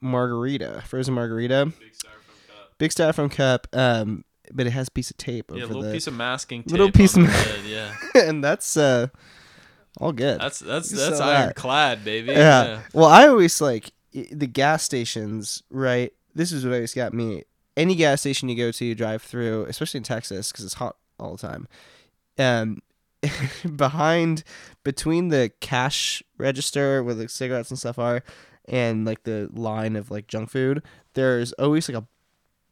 margarita, 0.00 0.82
frozen 0.86 1.14
margarita, 1.14 1.72
big 2.78 2.90
styrofoam 2.90 3.30
cup, 3.30 3.66
um, 3.72 4.24
but 4.52 4.66
it 4.66 4.70
has 4.70 4.88
a 4.88 4.90
piece 4.90 5.10
of 5.10 5.16
tape 5.16 5.50
over 5.50 5.60
yeah, 5.60 5.66
a 5.66 5.68
little 5.68 5.82
the, 5.82 5.92
piece 5.92 6.06
of 6.06 6.14
masking 6.14 6.62
tape. 6.62 6.72
little 6.72 6.90
piece 6.90 7.16
of 7.16 7.22
the 7.22 7.28
ma- 7.28 7.52
lid, 7.52 7.64
yeah. 7.66 7.94
and 8.14 8.42
that's 8.42 8.76
uh, 8.76 9.08
all 9.98 10.12
good. 10.12 10.40
That's 10.40 10.60
that's 10.60 10.90
that's 10.90 11.18
that. 11.18 11.40
ironclad, 11.42 12.04
baby. 12.04 12.32
yeah. 12.32 12.82
Well, 12.92 13.08
I 13.08 13.28
always 13.28 13.60
like 13.60 13.92
the 14.12 14.46
gas 14.46 14.82
stations, 14.82 15.62
right? 15.70 16.12
This 16.34 16.52
is 16.52 16.64
what 16.64 16.74
always 16.74 16.94
got 16.94 17.12
me. 17.12 17.44
Any 17.76 17.94
gas 17.94 18.20
station 18.20 18.48
you 18.48 18.56
go 18.56 18.72
to, 18.72 18.84
you 18.84 18.94
drive 18.94 19.22
through, 19.22 19.64
especially 19.64 19.98
in 19.98 20.04
Texas, 20.04 20.50
because 20.50 20.64
it's 20.64 20.74
hot 20.74 20.96
all 21.18 21.36
the 21.36 21.46
time. 21.46 21.68
Um, 22.38 22.78
behind, 23.76 24.44
between 24.84 25.28
the 25.28 25.52
cash 25.60 26.22
register 26.38 27.02
where 27.02 27.14
the 27.14 27.28
cigarettes 27.28 27.70
and 27.70 27.78
stuff 27.78 27.98
are, 27.98 28.22
and 28.66 29.04
like 29.04 29.24
the 29.24 29.48
line 29.52 29.96
of 29.96 30.10
like 30.10 30.26
junk 30.26 30.50
food, 30.50 30.82
there's 31.14 31.52
always 31.54 31.88
like 31.88 32.02
a 32.02 32.06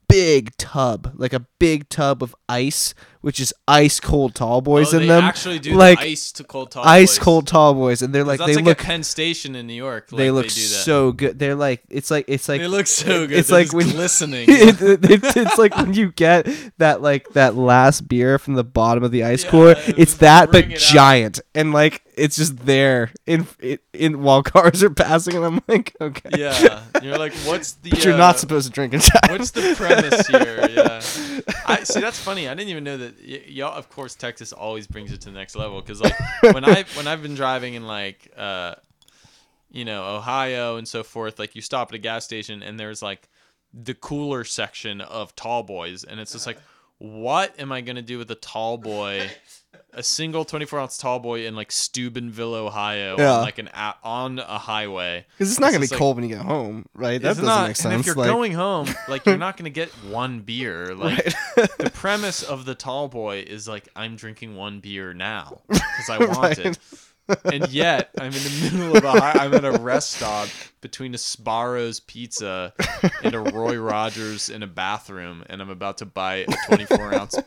big 0.09 0.57
tub, 0.57 1.12
like 1.16 1.32
a 1.32 1.40
big 1.59 1.88
tub 1.88 2.22
of 2.22 2.34
ice, 2.48 2.94
which 3.20 3.40
is 3.40 3.52
ice 3.66 3.98
cold 4.00 4.34
tall 4.34 4.61
boys 4.61 4.94
oh, 4.94 4.98
in 4.98 5.02
they 5.02 5.09
them. 5.09 5.24
actually 5.24 5.59
do 5.59 5.74
like, 5.74 5.98
the 5.98 6.07
ice 6.07 6.32
to 6.32 6.44
cold 6.44 6.70
tall 6.70 6.84
ice 6.84 7.18
boys. 7.18 7.24
cold 7.24 7.46
tall 7.46 7.74
boys, 7.74 8.02
and 8.02 8.14
they're 8.14 8.24
like 8.24 8.38
they 8.40 8.54
like 8.57 8.64
look 8.64 8.78
Penn 8.78 9.02
Station 9.02 9.57
in 9.57 9.66
New 9.66 9.74
York. 9.74 10.09
they 10.11 10.30
like 10.30 10.44
look 10.44 10.52
do 10.54 10.61
that. 10.61 10.66
so 10.84 11.12
good. 11.12 11.38
They're 11.38 11.54
like 11.54 11.82
it's 11.90 12.11
like 12.11 12.26
it's 12.28 12.48
like 12.48 12.61
they 12.61 12.68
look 12.68 12.86
so 12.86 13.26
good. 13.26 13.36
It's 13.38 13.48
They're 13.48 13.61
like 13.61 13.72
when 13.72 13.88
glistening. 13.90 14.46
it, 14.48 14.80
it- 14.82 15.36
it's 15.36 15.59
like 15.59 15.76
when 15.76 15.94
you 15.94 16.12
get 16.12 16.46
that 16.78 17.02
like 17.02 17.28
that 17.30 17.54
last 17.57 18.07
beer 18.09 18.38
from 18.38 18.54
the 18.54 18.64
bottom 18.64 19.02
of 19.02 19.11
the 19.11 19.24
ice 19.24 19.44
Yeah, 19.44 19.50
cooler. 19.50 19.74
It's 19.78 20.14
that 20.18 20.50
but 20.52 20.66
it 20.66 20.72
out. 20.74 20.78
giant 20.78 21.40
and 21.54 21.72
like 21.72 22.02
it's 22.16 22.36
just 22.36 22.59
there 22.64 23.11
in 23.26 23.46
in, 23.60 23.78
in 23.92 24.22
while 24.22 24.42
cars 24.42 24.82
are 24.82 24.90
passing 24.90 25.36
and 25.36 25.44
I'm 25.44 25.60
like 25.66 25.96
okay. 26.00 26.30
yeah, 26.38 26.82
you're 27.02 27.18
like, 27.18 27.34
what's 27.44 27.72
the? 27.82 27.90
But 27.90 28.04
you're 28.04 28.14
uh, 28.14 28.18
not 28.18 28.38
supposed 28.38 28.66
to 28.66 28.72
drink 28.72 28.94
and 28.94 29.02
drive. 29.02 29.38
What's 29.38 29.50
the 29.50 29.74
premise 29.76 30.26
here? 30.28 30.68
Yeah, 30.70 31.00
I 31.66 31.82
see. 31.82 32.00
That's 32.00 32.18
funny. 32.18 32.48
I 32.48 32.54
didn't 32.54 32.70
even 32.70 32.84
know 32.84 32.96
that. 32.96 33.14
Y- 33.18 33.42
y'all, 33.48 33.76
of 33.76 33.88
course, 33.90 34.14
Texas 34.14 34.52
always 34.52 34.86
brings 34.86 35.12
it 35.12 35.20
to 35.22 35.30
the 35.30 35.34
next 35.36 35.56
level. 35.56 35.80
Because 35.80 36.00
like 36.00 36.14
when 36.42 36.64
I 36.64 36.84
when 36.94 37.06
I've 37.06 37.22
been 37.22 37.34
driving 37.34 37.74
in 37.74 37.86
like 37.86 38.30
uh, 38.36 38.76
you 39.70 39.84
know, 39.84 40.16
Ohio 40.16 40.76
and 40.76 40.86
so 40.86 41.02
forth, 41.02 41.38
like 41.38 41.54
you 41.54 41.62
stop 41.62 41.90
at 41.90 41.94
a 41.96 41.98
gas 41.98 42.24
station 42.24 42.62
and 42.62 42.78
there's 42.78 43.02
like 43.02 43.28
the 43.74 43.94
cooler 43.94 44.44
section 44.44 45.00
of 45.00 45.34
tall 45.34 45.62
boys, 45.64 46.04
and 46.04 46.20
it's 46.20 46.32
just 46.32 46.46
like, 46.46 46.58
what 46.98 47.58
am 47.58 47.72
I 47.72 47.80
gonna 47.80 48.02
do 48.02 48.18
with 48.18 48.30
a 48.30 48.36
tall 48.36 48.78
boy? 48.78 49.28
A 49.99 50.03
single 50.03 50.44
24 50.44 50.78
ounce 50.78 50.99
tall 50.99 51.18
boy 51.20 51.47
in 51.47 51.57
like 51.57 51.72
Steubenville, 51.72 52.55
Ohio, 52.55 53.16
Yeah. 53.18 53.32
on 53.36 53.40
like 53.40 53.59
an 53.59 53.68
a- 53.74 53.94
on 54.05 54.38
a 54.38 54.59
highway. 54.59 55.24
Because 55.38 55.51
it's 55.51 55.59
not 55.59 55.68
gonna 55.72 55.80
be 55.80 55.86
like- 55.88 55.99
cold 55.99 56.16
when 56.16 56.28
you 56.28 56.36
get 56.36 56.44
home, 56.44 56.84
right? 56.94 57.20
That 57.20 57.28
doesn't 57.28 57.44
not, 57.47 57.68
make 57.68 57.82
And 57.84 57.94
if 58.01 58.05
you're 58.07 58.14
like, 58.14 58.28
going 58.30 58.53
home, 58.53 58.88
like 59.09 59.24
you're 59.24 59.38
not 59.38 59.57
gonna 59.57 59.70
get 59.70 59.88
one 60.05 60.40
beer. 60.40 60.94
Like 60.94 61.34
right. 61.57 61.68
the 61.78 61.90
premise 61.94 62.42
of 62.42 62.66
the 62.66 62.74
tall 62.74 63.09
boy 63.09 63.44
is 63.49 63.66
like 63.66 63.88
I'm 63.97 64.16
drinking 64.16 64.55
one 64.55 64.80
beer 64.80 65.14
now 65.14 65.62
because 65.68 66.11
I 66.11 66.18
want 66.26 66.59
it, 66.59 66.78
and 67.44 67.68
yet 67.70 68.10
I'm 68.18 68.26
in 68.26 68.32
the 68.32 68.70
middle 68.72 68.96
of 68.96 69.04
a 69.04 69.10
high, 69.20 69.44
I'm 69.44 69.54
at 69.54 69.64
a 69.64 69.72
rest 69.72 70.10
stop 70.12 70.48
between 70.80 71.14
a 71.14 71.18
Sbarro's 71.18 72.00
pizza 72.00 72.72
and 73.22 73.34
a 73.34 73.40
Roy 73.40 73.76
Rogers 73.76 74.48
in 74.48 74.62
a 74.62 74.66
bathroom, 74.66 75.44
and 75.48 75.60
I'm 75.60 75.70
about 75.70 75.98
to 75.98 76.06
buy 76.06 76.36
a 76.36 76.46
24 76.68 77.14
ounce 77.14 77.38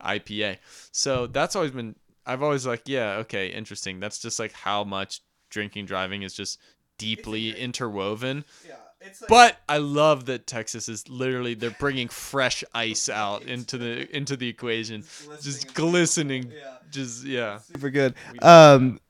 IPA. 0.00 0.58
So 0.92 1.26
that's 1.26 1.54
always 1.56 1.70
been 1.72 1.94
I've 2.26 2.42
always 2.42 2.66
like 2.66 2.82
yeah 2.86 3.16
okay 3.18 3.48
interesting. 3.48 4.00
That's 4.00 4.18
just 4.18 4.38
like 4.38 4.52
how 4.52 4.84
much 4.84 5.20
drinking 5.50 5.86
driving 5.86 6.22
is 6.22 6.32
just 6.34 6.58
deeply 6.98 7.50
interwoven. 7.58 8.44
yeah, 8.66 8.74
it's 9.00 9.20
like, 9.22 9.28
But 9.28 9.56
I 9.68 9.78
love 9.78 10.26
that 10.26 10.46
Texas 10.46 10.88
is 10.88 11.08
literally 11.08 11.54
they're 11.54 11.70
bringing 11.70 12.08
fresh 12.08 12.62
ice 12.74 13.08
out 13.08 13.42
into 13.44 13.78
the 13.78 14.06
into 14.16 14.36
the 14.36 14.48
equation, 14.48 15.04
just 15.40 15.72
glistening, 15.74 16.52
Yeah. 16.54 16.76
just 16.90 17.24
yeah. 17.24 17.58
super 17.58 17.90
good. 17.90 18.14
Um, 18.42 19.00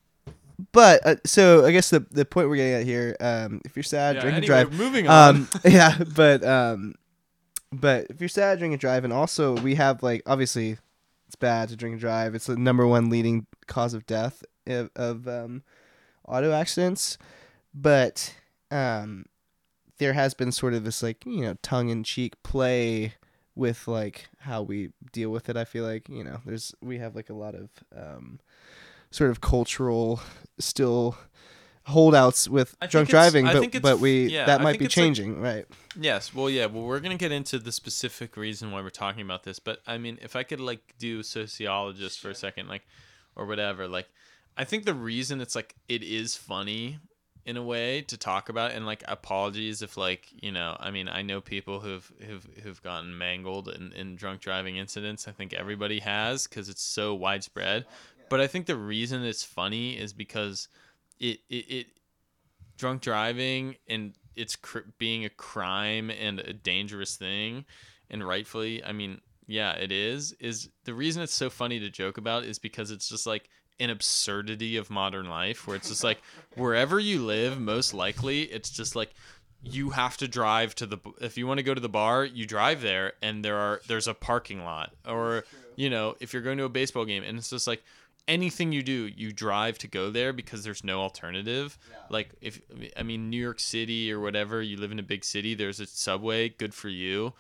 but 0.73 1.07
uh, 1.07 1.17
so 1.25 1.65
I 1.65 1.73
guess 1.73 1.91
the 1.91 2.01
the 2.11 2.25
point 2.25 2.49
we're 2.49 2.57
getting 2.57 2.75
at 2.75 2.85
here, 2.85 3.17
um, 3.21 3.61
if 3.65 3.77
you're 3.77 3.83
sad, 3.83 4.17
yeah 4.17 4.23
drink 4.23 4.37
and 4.39 4.47
drive. 4.47 4.73
moving 4.73 5.09
on. 5.09 5.37
Um, 5.37 5.49
yeah, 5.65 5.99
but 6.15 6.45
um, 6.45 6.95
but 7.73 8.07
if 8.11 8.21
you're 8.21 8.29
sad, 8.29 8.59
drink 8.59 8.73
and 8.73 8.81
drive, 8.81 9.05
and 9.05 9.13
also 9.13 9.57
we 9.57 9.77
have 9.77 10.03
like 10.03 10.23
obviously 10.27 10.79
it's 11.27 11.37
bad 11.37 11.69
to 11.69 11.77
drink 11.77 11.95
and 11.95 12.01
drive. 12.01 12.35
It's 12.35 12.47
the 12.47 12.57
number 12.57 12.87
one 12.87 13.09
leading 13.09 13.47
cause 13.67 13.95
of 13.95 14.07
death 14.07 14.45
of, 14.67 14.91
of 14.97 15.29
um, 15.29 15.63
auto 16.27 16.53
accidents. 16.53 17.19
But 17.73 18.35
um, 18.71 19.27
there 19.99 20.15
has 20.15 20.35
been 20.35 20.51
sort 20.51 20.75
of 20.75 20.85
this 20.85 21.03
like 21.03 21.25
you 21.25 21.43
know 21.43 21.57
tongue 21.63 21.89
in 21.89 22.03
cheek 22.03 22.43
play 22.43 23.15
with 23.55 23.87
like 23.87 24.29
how 24.41 24.63
we 24.63 24.91
deal 25.13 25.31
with 25.31 25.49
it. 25.49 25.57
I 25.57 25.65
feel 25.65 25.85
like 25.85 26.09
you 26.09 26.25
know 26.25 26.41
there's 26.45 26.75
we 26.81 26.99
have 26.99 27.15
like 27.15 27.31
a 27.31 27.35
lot 27.35 27.55
of 27.55 27.71
um, 27.97 28.41
sort 29.11 29.31
of 29.31 29.41
cultural 29.41 30.21
still 30.59 31.17
holdouts 31.87 32.49
with 32.49 32.77
I 32.81 32.87
drunk 32.87 33.09
driving, 33.09 33.45
but 33.47 33.83
but 33.83 33.99
we 33.99 34.27
yeah, 34.27 34.47
that 34.47 34.61
might 34.61 34.79
be 34.79 34.85
it's 34.87 34.97
like- 34.97 35.05
changing, 35.05 35.41
right? 35.41 35.67
Yes. 35.99 36.33
Well, 36.35 36.49
yeah. 36.49 36.67
Well, 36.67 36.85
we're 36.85 37.01
gonna 37.01 37.17
get 37.17 37.33
into 37.33 37.59
the 37.59 37.73
specific 37.73 38.37
reason 38.37 38.71
why 38.71 38.81
we're 38.81 38.91
talking 38.91 39.23
about 39.23 39.43
this, 39.45 39.59
but 39.59 39.81
I 39.87 39.99
mean, 39.99 40.19
if 40.23 40.37
I 40.37 40.43
could 40.43 40.61
like 40.61 40.95
do 40.99 41.23
sociologist 41.23 42.21
for 42.21 42.31
a 42.31 42.35
second, 42.35 42.69
like, 42.69 42.83
or 43.35 43.47
whatever, 43.47 43.89
like, 43.89 44.09
I 44.57 44.65
think 44.65 44.85
the 44.85 44.95
reason 44.95 45.41
it's 45.41 45.55
like 45.57 45.75
it 45.89 46.03
is 46.03 46.37
funny 46.37 46.99
in 47.47 47.57
a 47.57 47.63
way 47.63 48.03
to 48.03 48.17
talk 48.17 48.49
about, 48.51 48.71
and 48.73 48.87
like, 48.87 49.03
apologies 49.09 49.83
if 49.83 49.97
like 49.97 50.29
you 50.41 50.53
know, 50.53 50.77
I 50.79 50.91
mean, 50.93 51.09
I 51.09 51.23
know 51.23 51.41
people 51.41 51.81
who've 51.81 52.13
who've 52.25 52.47
who've 52.63 52.83
gotten 52.83 53.17
mangled 53.17 53.69
in, 53.69 53.93
in 53.93 54.15
drunk 54.15 54.41
driving 54.43 54.77
incidents. 54.77 55.27
I 55.27 55.33
think 55.33 55.53
everybody 55.55 55.99
has 56.01 56.47
because 56.47 56.69
it's 56.69 56.83
so 56.83 57.15
widespread. 57.15 57.87
But 58.31 58.41
I 58.41 58.47
think 58.47 58.65
the 58.65 58.77
reason 58.77 59.23
it's 59.25 59.45
funny 59.45 59.99
is 59.99 60.15
because 60.15 60.69
it 61.19 61.41
it, 61.51 61.71
it 61.71 61.87
drunk 62.79 63.03
driving 63.03 63.77
and 63.87 64.15
it's 64.35 64.57
cr- 64.57 64.79
being 64.97 65.27
a 65.27 65.29
crime 65.29 66.11
and 66.11 66.41
a 66.41 66.55
dangerous 66.55 67.15
thing 67.17 67.67
and 68.09 68.27
rightfully 68.27 68.83
i 68.83 68.91
mean 68.91 69.21
yeah 69.47 69.73
it 69.73 69.93
is 69.93 70.33
is 70.41 70.71
the 70.85 70.95
reason 70.95 71.23
it's 71.23 71.35
so 71.35 71.51
funny 71.51 71.79
to 71.79 71.91
joke 71.91 72.17
about 72.17 72.43
is 72.43 72.59
because 72.59 72.91
it's 72.91 73.07
just 73.07 73.27
like 73.27 73.51
an 73.81 73.91
absurdity 73.91 74.79
of 74.79 74.89
modern 74.89 75.29
life 75.29 75.67
where 75.67 75.77
it's 75.77 75.91
just 75.91 76.03
like 76.03 76.23
wherever 76.57 76.99
you 76.99 77.23
live 77.23 77.61
most 77.61 77.93
likely 77.93 78.45
it's 78.45 78.71
just 78.71 78.97
like 78.97 79.13
you 79.63 79.91
have 79.91 80.17
to 80.17 80.27
drive 80.27 80.75
to 80.75 80.87
the 80.87 80.99
if 81.21 81.37
you 81.37 81.47
want 81.47 81.59
to 81.59 81.63
go 81.63 81.75
to 81.75 81.81
the 81.81 81.89
bar 81.89 82.25
you 82.25 82.47
drive 82.47 82.81
there 82.81 83.13
and 83.21 83.45
there 83.45 83.57
are 83.57 83.81
there's 83.89 84.09
a 84.09 84.15
parking 84.15 84.65
lot. 84.65 84.93
Or 85.07 85.45
you 85.77 85.91
know 85.91 86.17
if 86.21 86.33
you're 86.33 86.43
going 86.43 86.59
to 86.59 86.65
a 86.65 86.71
baseball 86.71 87.05
game 87.05 87.23
and 87.23 87.39
it's 87.39 87.51
just 87.51 87.67
like 87.67 87.83
anything 88.31 88.71
you 88.71 88.83
do 88.83 89.11
you 89.15 89.33
drive 89.33 89.77
to 89.77 89.89
go 89.89 90.09
there 90.09 90.33
because 90.33 90.63
there's 90.63 90.85
no 90.85 91.01
alternative. 91.01 91.77
Like 92.09 92.31
if 92.41 92.63
i 92.97 93.03
mean 93.03 93.29
new 93.29 93.43
york 93.43 93.61
city 93.61 94.11
or 94.13 94.21
whatever 94.21 94.63
you 94.63 94.77
live 94.77 94.93
in 94.93 94.99
a 94.99 95.03
big 95.03 95.25
city 95.25 95.55
there's 95.55 95.81
a 95.81 95.87
subway 95.87 96.49
good 96.49 96.73
for 96.73 96.89
you. 96.89 97.35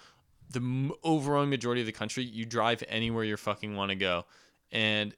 The 0.50 0.90
overwhelming 1.04 1.50
majority 1.50 1.80
of 1.80 1.86
the 1.86 1.92
country 1.92 2.24
you 2.24 2.44
drive 2.44 2.82
anywhere 2.88 3.24
you 3.24 3.36
fucking 3.36 3.76
want 3.76 3.90
to 3.90 3.94
go. 3.94 4.26
And 4.72 5.14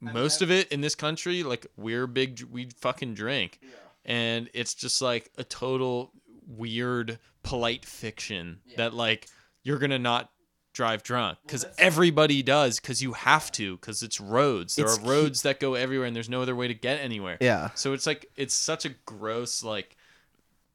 most 0.00 0.42
of 0.42 0.50
it 0.50 0.72
in 0.72 0.80
this 0.80 0.94
country 0.94 1.42
like 1.42 1.66
we're 1.76 2.06
big 2.06 2.42
we 2.50 2.70
fucking 2.80 3.14
drink. 3.14 3.60
And 4.04 4.48
it's 4.54 4.74
just 4.74 5.02
like 5.02 5.30
a 5.36 5.44
total 5.44 6.12
weird 6.48 7.18
polite 7.42 7.84
fiction 7.84 8.60
that 8.76 8.94
like 8.94 9.28
you're 9.62 9.78
gonna 9.78 9.98
not 9.98 10.30
drive 10.76 11.02
drunk 11.02 11.38
because 11.46 11.64
everybody 11.78 12.42
does 12.42 12.78
because 12.78 13.00
you 13.02 13.14
have 13.14 13.50
to 13.50 13.76
because 13.78 14.02
it's 14.02 14.20
roads 14.20 14.76
there 14.76 14.84
It's 14.84 14.98
are 14.98 15.08
roads 15.08 15.40
that 15.42 15.58
go 15.58 15.72
everywhere 15.74 16.06
and 16.06 16.14
there's 16.14 16.28
no 16.28 16.42
other 16.42 16.54
way 16.54 16.68
to 16.68 16.74
get 16.74 17.00
anywhere 17.00 17.38
Yeah. 17.40 17.70
so 17.74 17.94
it's 17.94 18.06
like 18.06 18.26
it's 18.36 18.52
such 18.52 18.84
a 18.84 18.90
gross 19.06 19.62
like 19.62 19.96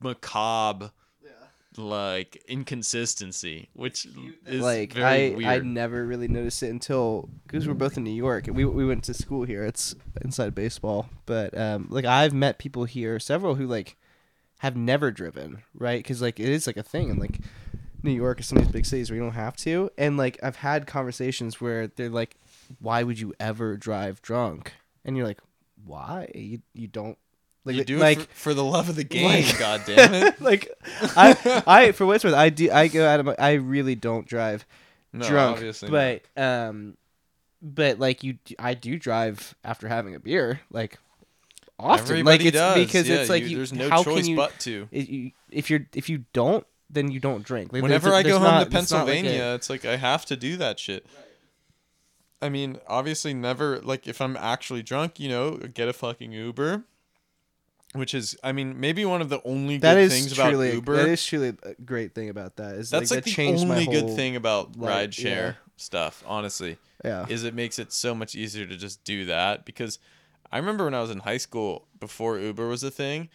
macabre 0.01 0.91
like 1.77 2.35
inconsistency 2.49 3.69
which 3.73 4.05
is 4.45 4.61
like 4.61 4.97
I 4.97 5.33
weird 5.37 5.45
I 5.45 5.59
never 5.59 6.05
really 6.05 6.27
noticed 6.27 6.63
it 6.63 6.69
until 6.69 7.29
because 7.47 7.67
we're 7.67 7.73
both 7.75 7.95
in 7.95 8.03
New 8.03 8.09
York. 8.27 8.47
And 8.47 8.57
we 8.57 8.65
we 8.65 8.85
went 8.85 9.05
to 9.05 9.13
school 9.13 9.43
here. 9.45 9.63
It's 9.63 9.95
inside 10.21 10.53
baseball, 10.53 11.09
but 11.25 11.57
um, 11.57 11.87
like 11.89 12.03
I've 12.03 12.33
met 12.33 12.57
people 12.59 12.83
here, 12.83 13.19
several 13.19 13.55
who 13.55 13.67
like 13.67 13.95
have 14.59 14.75
never 14.75 15.11
driven, 15.11 15.63
right? 15.73 15.99
Because 15.99 16.21
like 16.21 16.41
it 16.41 16.49
is 16.49 16.67
like 16.67 16.75
a 16.75 16.83
thing, 16.83 17.09
and 17.09 17.19
like 17.19 17.39
New 18.03 18.11
York 18.11 18.39
is 18.39 18.47
some 18.47 18.57
of 18.57 18.63
these 18.65 18.71
big 18.71 18.85
cities 18.85 19.09
where 19.09 19.17
you 19.17 19.23
don't 19.23 19.33
have 19.33 19.55
to, 19.57 19.89
and 19.97 20.17
like 20.17 20.39
I've 20.43 20.55
had 20.57 20.87
conversations 20.87 21.61
where 21.61 21.87
they're 21.87 22.09
like, 22.09 22.35
"Why 22.79 23.03
would 23.03 23.19
you 23.19 23.33
ever 23.39 23.77
drive 23.77 24.21
drunk?" 24.21 24.73
And 25.05 25.15
you're 25.17 25.25
like, 25.27 25.39
"Why? 25.85 26.29
You 26.33 26.61
you 26.73 26.87
don't." 26.87 27.17
Like, 27.63 27.75
you 27.75 27.83
do 27.83 27.97
like, 27.99 28.21
for, 28.21 28.35
for 28.35 28.53
the 28.55 28.63
love 28.63 28.89
of 28.89 28.95
the 28.95 29.03
game 29.03 29.25
like- 29.45 29.59
god 29.59 29.83
damn 29.85 30.13
it 30.15 30.41
like 30.41 30.67
I 31.15 31.61
I 31.67 31.91
for 31.91 32.07
what's 32.07 32.23
worth 32.23 32.33
I 32.33 32.49
do 32.49 32.71
I 32.71 32.87
go 32.87 33.07
out 33.07 33.19
of 33.19 33.27
my 33.27 33.35
I 33.37 33.51
really 33.53 33.93
don't 33.93 34.25
drive 34.25 34.65
no, 35.13 35.27
drunk 35.27 35.57
obviously 35.57 35.91
but 35.91 36.23
um 36.35 36.97
but 37.61 37.99
like 37.99 38.23
you 38.23 38.39
I 38.57 38.73
do 38.73 38.97
drive 38.97 39.53
after 39.63 39.87
having 39.87 40.15
a 40.15 40.19
beer 40.19 40.59
like 40.71 40.97
often 41.77 42.03
Everybody 42.05 42.37
like 42.39 42.45
it's 42.47 42.57
does. 42.57 42.75
because 42.83 43.07
Yeah, 43.07 43.17
it's 43.17 43.29
like 43.29 43.43
you- 43.43 43.49
you, 43.49 43.55
there's 43.57 43.73
no 43.73 43.89
choice 44.03 44.25
you, 44.27 44.35
but 44.35 44.59
to. 44.61 44.87
it- 44.91 45.07
you 45.09 45.31
if 45.51 45.69
you're 45.69 45.85
if 45.93 46.09
you 46.09 46.25
don't 46.33 46.65
then 46.93 47.09
you 47.11 47.19
don't 47.19 47.43
drink 47.43 47.71
Like, 47.71 47.81
Whenever 47.83 48.09
there's- 48.09 48.25
I 48.25 48.27
go 48.29 48.39
home 48.39 48.43
not- 48.43 48.69
to 48.71 48.77
it's 48.77 48.91
like 48.91 49.01
a- 49.01 49.05
Pennsylvania, 49.05 49.53
it's 49.55 49.69
like 49.69 49.85
I 49.85 49.95
have 49.97 50.25
to 50.25 50.35
do 50.35 50.57
that 50.57 50.79
shit. 50.79 51.05
I 52.41 52.49
mean, 52.49 52.79
obviously, 52.87 53.33
never 53.33 53.79
like 53.81 54.07
if 54.07 54.19
I'm 54.19 54.35
actually 54.35 54.81
drunk, 54.83 55.19
you 55.19 55.29
know, 55.29 55.57
get 55.57 55.87
a 55.87 55.93
fucking 55.93 56.31
Uber, 56.31 56.83
which 57.93 58.13
is, 58.13 58.35
I 58.43 58.51
mean, 58.51 58.79
maybe 58.79 59.05
one 59.05 59.21
of 59.21 59.29
the 59.29 59.41
only 59.43 59.77
that 59.77 59.93
good 59.95 60.01
is 60.03 60.11
things 60.13 60.31
about 60.33 60.49
truly 60.49 60.73
Uber. 60.73 60.95
that 60.97 61.07
is 61.09 61.23
truly 61.25 61.49
a 61.63 61.73
great 61.83 62.15
thing 62.15 62.29
about 62.29 62.55
that 62.55 62.75
is 62.75 62.89
That's 62.89 63.11
like, 63.11 63.17
like, 63.17 63.35
that 63.35 63.35
the 63.35 63.61
only 63.61 63.85
good 63.85 64.15
thing 64.15 64.35
about 64.35 64.75
life, 64.77 65.11
rideshare 65.11 65.23
yeah. 65.23 65.53
stuff. 65.77 66.23
Honestly, 66.25 66.77
yeah 67.05 67.25
is 67.29 67.43
it 67.43 67.53
makes 67.53 67.77
it 67.79 67.91
so 67.93 68.15
much 68.15 68.33
easier 68.35 68.65
to 68.65 68.75
just 68.77 69.03
do 69.03 69.25
that 69.25 69.65
because 69.65 69.99
I 70.51 70.57
remember 70.57 70.85
when 70.85 70.93
I 70.95 71.01
was 71.01 71.11
in 71.11 71.19
high 71.19 71.37
school 71.37 71.87
before 71.99 72.39
Uber 72.39 72.67
was 72.67 72.83
a 72.83 72.91
thing. 72.91 73.29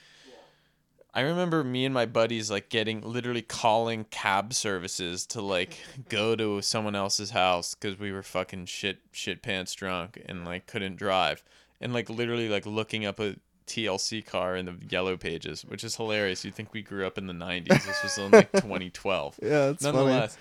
I 1.16 1.22
remember 1.22 1.64
me 1.64 1.86
and 1.86 1.94
my 1.94 2.04
buddies 2.04 2.50
like 2.50 2.68
getting 2.68 3.00
literally 3.00 3.40
calling 3.40 4.04
cab 4.10 4.52
services 4.52 5.24
to 5.28 5.40
like 5.40 5.78
go 6.10 6.36
to 6.36 6.60
someone 6.60 6.94
else's 6.94 7.30
house 7.30 7.74
because 7.74 7.98
we 7.98 8.12
were 8.12 8.22
fucking 8.22 8.66
shit 8.66 8.98
shit 9.12 9.40
pants 9.40 9.72
drunk 9.72 10.22
and 10.26 10.44
like 10.44 10.66
couldn't 10.66 10.96
drive. 10.96 11.42
And 11.80 11.94
like 11.94 12.10
literally 12.10 12.50
like 12.50 12.66
looking 12.66 13.06
up 13.06 13.18
a 13.18 13.36
TLC 13.66 14.26
car 14.26 14.56
in 14.56 14.66
the 14.66 14.74
yellow 14.90 15.16
pages, 15.16 15.64
which 15.64 15.84
is 15.84 15.96
hilarious. 15.96 16.44
You'd 16.44 16.54
think 16.54 16.74
we 16.74 16.82
grew 16.82 17.06
up 17.06 17.16
in 17.16 17.26
the 17.26 17.32
'90s. 17.32 17.86
This 17.86 18.02
was 18.02 18.18
in 18.18 18.30
like 18.32 18.52
2012 18.52 19.38
yeah 19.42 19.70
it's 19.70 19.82
funny. 19.82 19.96
Nonetheless 19.96 20.36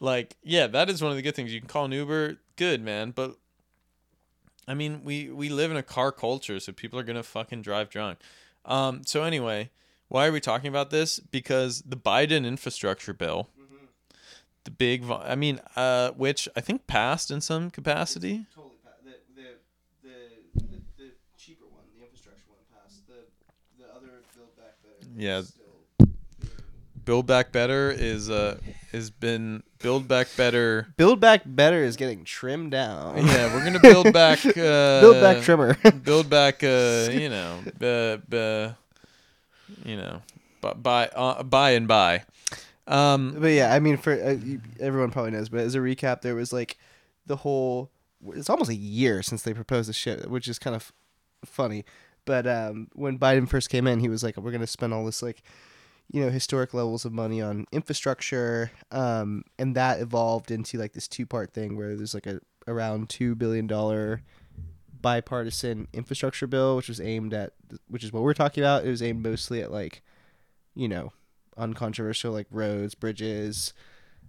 like 0.00 0.36
yeah 0.42 0.68
that 0.68 0.88
is 0.88 1.02
one 1.02 1.10
of 1.10 1.16
the 1.16 1.22
good 1.22 1.34
things. 1.36 1.52
You 1.52 1.60
can 1.60 1.68
call 1.68 1.84
an 1.84 1.92
uber. 1.92 2.38
Good 2.56 2.82
man. 2.82 3.10
But 3.10 3.36
i 4.66 4.72
mean 4.72 5.02
we 5.04 5.28
we 5.28 5.50
live 5.50 5.70
in 5.70 5.76
a 5.76 5.82
car 5.82 6.12
culture 6.12 6.60
so 6.60 6.72
people 6.72 6.98
are 6.98 7.02
gonna 7.02 7.22
fucking 7.22 7.60
drive 7.60 7.90
drunk. 7.90 8.20
Um 8.64 9.02
so 9.04 9.22
anyway 9.22 9.68
why 10.08 10.26
are 10.26 10.32
we 10.32 10.40
talking 10.40 10.68
about 10.68 10.90
this 10.90 11.18
because 11.20 11.82
the 11.82 11.96
biden 11.96 12.44
infrastructure 12.46 13.12
bill 13.14 13.48
the 14.64 14.70
big 14.70 15.02
vo- 15.02 15.22
i 15.24 15.34
mean 15.34 15.60
uh 15.76 16.10
which 16.12 16.48
i 16.56 16.60
think 16.60 16.86
passed 16.86 17.30
in 17.30 17.40
some 17.40 17.70
capacity 17.70 18.44
totally 18.54 18.74
pa- 18.82 18.90
the, 19.04 19.12
the, 19.40 19.48
the, 20.02 20.14
the, 20.62 20.80
the 20.98 21.10
cheaper 21.38 21.64
one, 21.66 21.84
the 21.96 22.02
infrastructure 22.02 22.44
one 22.48 22.82
passed. 22.82 23.06
The 23.06 23.14
the 23.82 23.88
other 23.94 24.08
build 24.36 24.54
back 24.56 24.74
better. 24.82 25.10
Yeah. 25.16 25.42
Still, 25.42 26.08
build 27.04 27.26
back 27.26 27.52
better 27.52 27.90
is 27.90 28.28
uh 28.28 28.58
has 28.92 29.08
been 29.10 29.62
build 29.78 30.06
back 30.08 30.26
better 30.36 30.88
build 30.98 31.20
back 31.20 31.42
better 31.46 31.82
is 31.82 31.96
getting 31.96 32.24
trimmed 32.24 32.70
down. 32.72 33.16
yeah 33.26 33.54
we're 33.54 33.64
gonna 33.64 33.78
build 33.80 34.12
back 34.12 34.44
uh 34.44 34.50
build 35.00 35.20
back 35.22 35.40
trimmer. 35.42 35.74
build 36.04 36.28
back 36.28 36.62
uh 36.62 37.08
you 37.12 37.30
know 37.30 37.60
uh, 37.80 38.36
uh, 38.36 38.72
you 39.84 39.96
know 39.96 40.20
but 40.60 40.82
by 40.82 41.08
uh, 41.08 41.42
buy 41.42 41.70
and 41.70 41.88
by. 41.88 42.24
um 42.86 43.36
but 43.38 43.48
yeah, 43.48 43.72
I 43.72 43.80
mean, 43.80 43.96
for 43.96 44.12
uh, 44.12 44.36
everyone 44.80 45.10
probably 45.10 45.32
knows, 45.32 45.48
but 45.48 45.60
as 45.60 45.74
a 45.74 45.78
recap, 45.78 46.22
there 46.22 46.34
was 46.34 46.52
like 46.52 46.78
the 47.26 47.36
whole. 47.36 47.90
It's 48.34 48.50
almost 48.50 48.70
a 48.70 48.74
year 48.74 49.22
since 49.22 49.42
they 49.42 49.54
proposed 49.54 49.88
the 49.88 49.92
shit, 49.92 50.28
which 50.28 50.48
is 50.48 50.58
kind 50.58 50.74
of 50.74 50.92
funny. 51.44 51.84
But 52.24 52.46
um, 52.46 52.88
when 52.94 53.18
Biden 53.18 53.48
first 53.48 53.70
came 53.70 53.86
in, 53.86 54.00
he 54.00 54.08
was 54.08 54.22
like, 54.22 54.36
"We're 54.36 54.52
gonna 54.52 54.66
spend 54.66 54.92
all 54.92 55.04
this 55.04 55.22
like." 55.22 55.42
you 56.10 56.24
know 56.24 56.30
historic 56.30 56.72
levels 56.72 57.04
of 57.04 57.12
money 57.12 57.42
on 57.42 57.66
infrastructure 57.70 58.70
um, 58.90 59.44
and 59.58 59.76
that 59.76 60.00
evolved 60.00 60.50
into 60.50 60.78
like 60.78 60.94
this 60.94 61.06
two 61.06 61.26
part 61.26 61.52
thing 61.52 61.76
where 61.76 61.96
there's 61.96 62.14
like 62.14 62.26
a 62.26 62.40
around 62.66 63.10
two 63.10 63.34
billion 63.34 63.66
dollar 63.66 64.22
bipartisan 65.02 65.88
infrastructure 65.92 66.46
bill 66.46 66.76
which 66.76 66.88
was 66.88 67.00
aimed 67.00 67.32
at 67.34 67.52
which 67.88 68.04
is 68.04 68.12
what 68.12 68.22
we're 68.22 68.34
talking 68.34 68.62
about. 68.62 68.84
It 68.84 68.90
was 68.90 69.02
aimed 69.02 69.22
mostly 69.22 69.62
at 69.62 69.70
like 69.70 70.02
you 70.74 70.88
know 70.88 71.12
uncontroversial 71.56 72.32
like 72.32 72.46
roads 72.50 72.94
bridges 72.94 73.72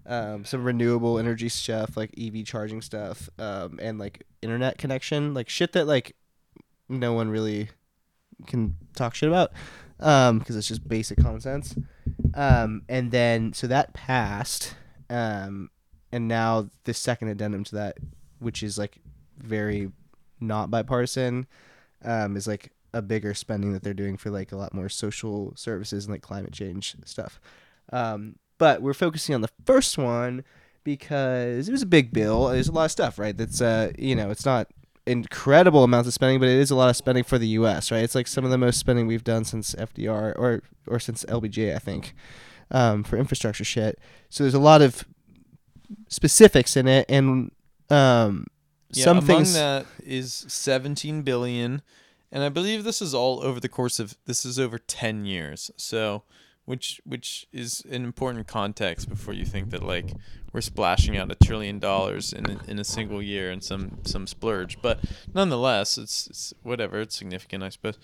um, 0.05 0.43
some 0.43 0.63
renewable 0.63 1.19
energy 1.19 1.49
stuff 1.49 1.95
like 1.95 2.13
ev 2.17 2.43
charging 2.45 2.81
stuff 2.81 3.29
um, 3.37 3.77
and 3.81 3.99
like 3.99 4.25
internet 4.41 4.77
connection 4.77 5.33
like 5.33 5.49
shit 5.49 5.73
that 5.73 5.85
like 5.85 6.15
no 6.87 7.13
one 7.13 7.29
really 7.29 7.69
can 8.47 8.75
talk 8.95 9.13
shit 9.13 9.29
about 9.29 9.51
um 9.99 10.39
because 10.39 10.55
it's 10.55 10.67
just 10.67 10.87
basic 10.87 11.19
common 11.19 11.41
sense. 11.41 11.75
Um 12.33 12.83
and 12.87 13.11
then 13.11 13.53
so 13.53 13.67
that 13.67 13.93
passed 13.93 14.75
um 15.09 15.69
and 16.11 16.27
now 16.27 16.69
the 16.85 16.93
second 16.93 17.27
addendum 17.27 17.63
to 17.65 17.75
that 17.75 17.97
which 18.39 18.63
is 18.63 18.77
like 18.77 18.99
very 19.37 19.91
not 20.39 20.71
bipartisan 20.71 21.47
um 22.03 22.35
is 22.37 22.47
like 22.47 22.71
a 22.93 23.01
bigger 23.01 23.33
spending 23.33 23.73
that 23.73 23.83
they're 23.83 23.93
doing 23.93 24.17
for 24.17 24.29
like 24.29 24.51
a 24.51 24.55
lot 24.55 24.73
more 24.73 24.89
social 24.89 25.53
services 25.55 26.05
and 26.05 26.13
like 26.13 26.21
climate 26.21 26.53
change 26.53 26.95
stuff. 27.05 27.39
Um, 27.91 28.35
but 28.57 28.81
we're 28.81 28.93
focusing 28.93 29.35
on 29.35 29.41
the 29.41 29.49
first 29.65 29.97
one 29.97 30.43
because 30.83 31.69
it 31.69 31.71
was 31.71 31.81
a 31.81 31.87
big 31.87 32.11
bill. 32.11 32.47
There's 32.47 32.67
a 32.67 32.71
lot 32.71 32.85
of 32.85 32.91
stuff, 32.91 33.19
right? 33.19 33.37
That's 33.37 33.61
uh, 33.61 33.91
you 33.97 34.15
know, 34.15 34.29
it's 34.29 34.45
not 34.45 34.67
incredible 35.05 35.83
amounts 35.83 36.07
of 36.07 36.13
spending, 36.13 36.39
but 36.39 36.49
it 36.49 36.57
is 36.57 36.71
a 36.71 36.75
lot 36.75 36.89
of 36.89 36.95
spending 36.95 37.23
for 37.23 37.37
the 37.37 37.47
U.S. 37.47 37.91
Right? 37.91 38.03
It's 38.03 38.15
like 38.15 38.27
some 38.27 38.43
of 38.43 38.51
the 38.51 38.57
most 38.57 38.79
spending 38.79 39.07
we've 39.07 39.23
done 39.23 39.45
since 39.45 39.75
FDR 39.75 40.37
or 40.37 40.63
or 40.87 40.99
since 40.99 41.23
LBJ, 41.25 41.75
I 41.75 41.79
think, 41.79 42.13
um, 42.71 43.03
for 43.03 43.17
infrastructure 43.17 43.63
shit. 43.63 43.99
So 44.29 44.43
there's 44.43 44.53
a 44.53 44.59
lot 44.59 44.81
of 44.81 45.05
specifics 46.07 46.75
in 46.75 46.87
it, 46.87 47.05
and 47.09 47.51
um, 47.89 48.45
Yeah, 48.91 49.03
some 49.03 49.17
among 49.19 49.27
things. 49.27 49.53
that 49.53 49.85
is 50.03 50.45
17 50.47 51.21
billion, 51.21 51.81
and 52.31 52.43
I 52.43 52.49
believe 52.49 52.83
this 52.83 53.01
is 53.01 53.13
all 53.13 53.41
over 53.43 53.59
the 53.59 53.69
course 53.69 53.99
of 53.99 54.17
this 54.25 54.45
is 54.45 54.59
over 54.59 54.79
10 54.79 55.25
years. 55.25 55.69
So, 55.77 56.23
which 56.65 57.01
which 57.05 57.47
is 57.51 57.83
an 57.89 58.03
important 58.03 58.47
context 58.47 59.09
before 59.09 59.33
you 59.33 59.45
think 59.45 59.69
that 59.71 59.83
like 59.83 60.13
we're 60.51 60.61
splashing 60.61 61.17
out 61.17 61.31
a 61.31 61.35
trillion 61.35 61.79
dollars 61.79 62.33
in 62.33 62.49
a, 62.49 62.59
in 62.67 62.79
a 62.79 62.83
single 62.83 63.21
year 63.21 63.51
and 63.51 63.63
some 63.63 63.99
some 64.05 64.25
splurge. 64.25 64.81
But 64.81 64.99
nonetheless, 65.33 65.97
it's, 65.97 66.27
it's 66.27 66.53
whatever. 66.63 66.99
It's 67.01 67.15
significant, 67.17 67.63
I 67.63 67.69
suppose. 67.69 67.97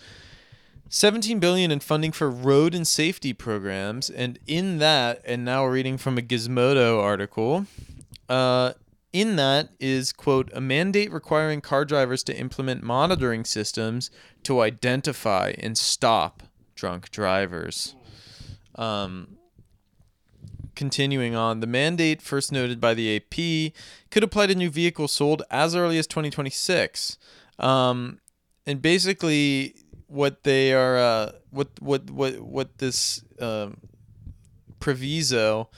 17 0.90 1.40
billion 1.40 1.72
in 1.72 1.80
funding 1.80 2.12
for 2.12 2.30
road 2.30 2.76
and 2.76 2.88
safety 2.88 3.34
programs 3.34 4.08
and 4.08 4.38
in 4.46 4.78
that 4.78 5.20
and 5.26 5.44
now 5.44 5.64
we're 5.64 5.72
reading 5.72 5.98
from 5.98 6.16
a 6.16 6.22
gizmodo 6.22 7.02
article 7.02 7.66
uh, 8.30 8.74
in 9.16 9.38
that 9.38 9.70
is 9.80 10.12
quote 10.12 10.52
a 10.54 10.60
mandate 10.60 11.10
requiring 11.10 11.62
car 11.62 11.86
drivers 11.86 12.22
to 12.22 12.38
implement 12.38 12.84
monitoring 12.84 13.46
systems 13.46 14.12
to 14.44 14.60
identify 14.60 15.54
and 15.58 15.78
stop 15.78 16.44
drunk 16.76 17.10
drivers. 17.12 17.96
Um, 18.76 19.38
continuing 20.76 21.34
on 21.34 21.62
the 21.62 21.68
mandate 21.68 22.22
first 22.22 22.52
noted 22.52 22.82
by 22.82 22.94
the 22.94 23.16
ap 23.16 23.74
could 24.12 24.22
apply 24.22 24.48
to 24.48 24.54
new 24.54 24.70
vehicles 24.70 25.14
sold 25.14 25.42
as 25.50 25.74
early 25.74 25.98
as 25.98 26.06
2026 26.06 27.18
um, 27.60 28.20
and 28.68 28.82
basically 28.82 29.76
what 30.08 30.44
they 30.44 30.74
are 30.74 30.98
uh, 30.98 31.32
what 31.52 31.70
what 31.80 32.12
what 32.12 32.42
what 32.42 32.78
this 32.80 33.24
um, 33.40 33.78
proviso 34.82 35.70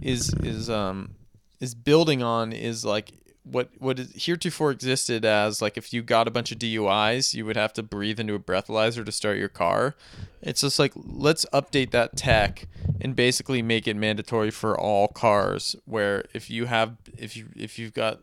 is 0.00 0.32
is 0.42 0.70
um 0.70 1.15
is 1.60 1.74
building 1.74 2.22
on 2.22 2.52
is 2.52 2.84
like 2.84 3.12
what 3.44 3.70
what 3.78 3.98
is 3.98 4.10
heretofore 4.14 4.72
existed 4.72 5.24
as 5.24 5.62
like 5.62 5.76
if 5.76 5.92
you 5.92 6.02
got 6.02 6.26
a 6.26 6.30
bunch 6.30 6.50
of 6.50 6.58
DUIs 6.58 7.32
you 7.32 7.46
would 7.46 7.56
have 7.56 7.72
to 7.72 7.82
breathe 7.82 8.18
into 8.18 8.34
a 8.34 8.38
breathalyzer 8.38 9.04
to 9.04 9.12
start 9.12 9.38
your 9.38 9.48
car. 9.48 9.94
It's 10.42 10.62
just 10.62 10.78
like 10.78 10.92
let's 10.96 11.46
update 11.52 11.92
that 11.92 12.16
tech 12.16 12.66
and 13.00 13.14
basically 13.14 13.62
make 13.62 13.86
it 13.86 13.94
mandatory 13.94 14.50
for 14.50 14.78
all 14.78 15.08
cars 15.08 15.76
where 15.84 16.24
if 16.34 16.50
you 16.50 16.66
have 16.66 16.96
if 17.16 17.36
you 17.36 17.46
if 17.56 17.78
you've 17.78 17.94
got 17.94 18.20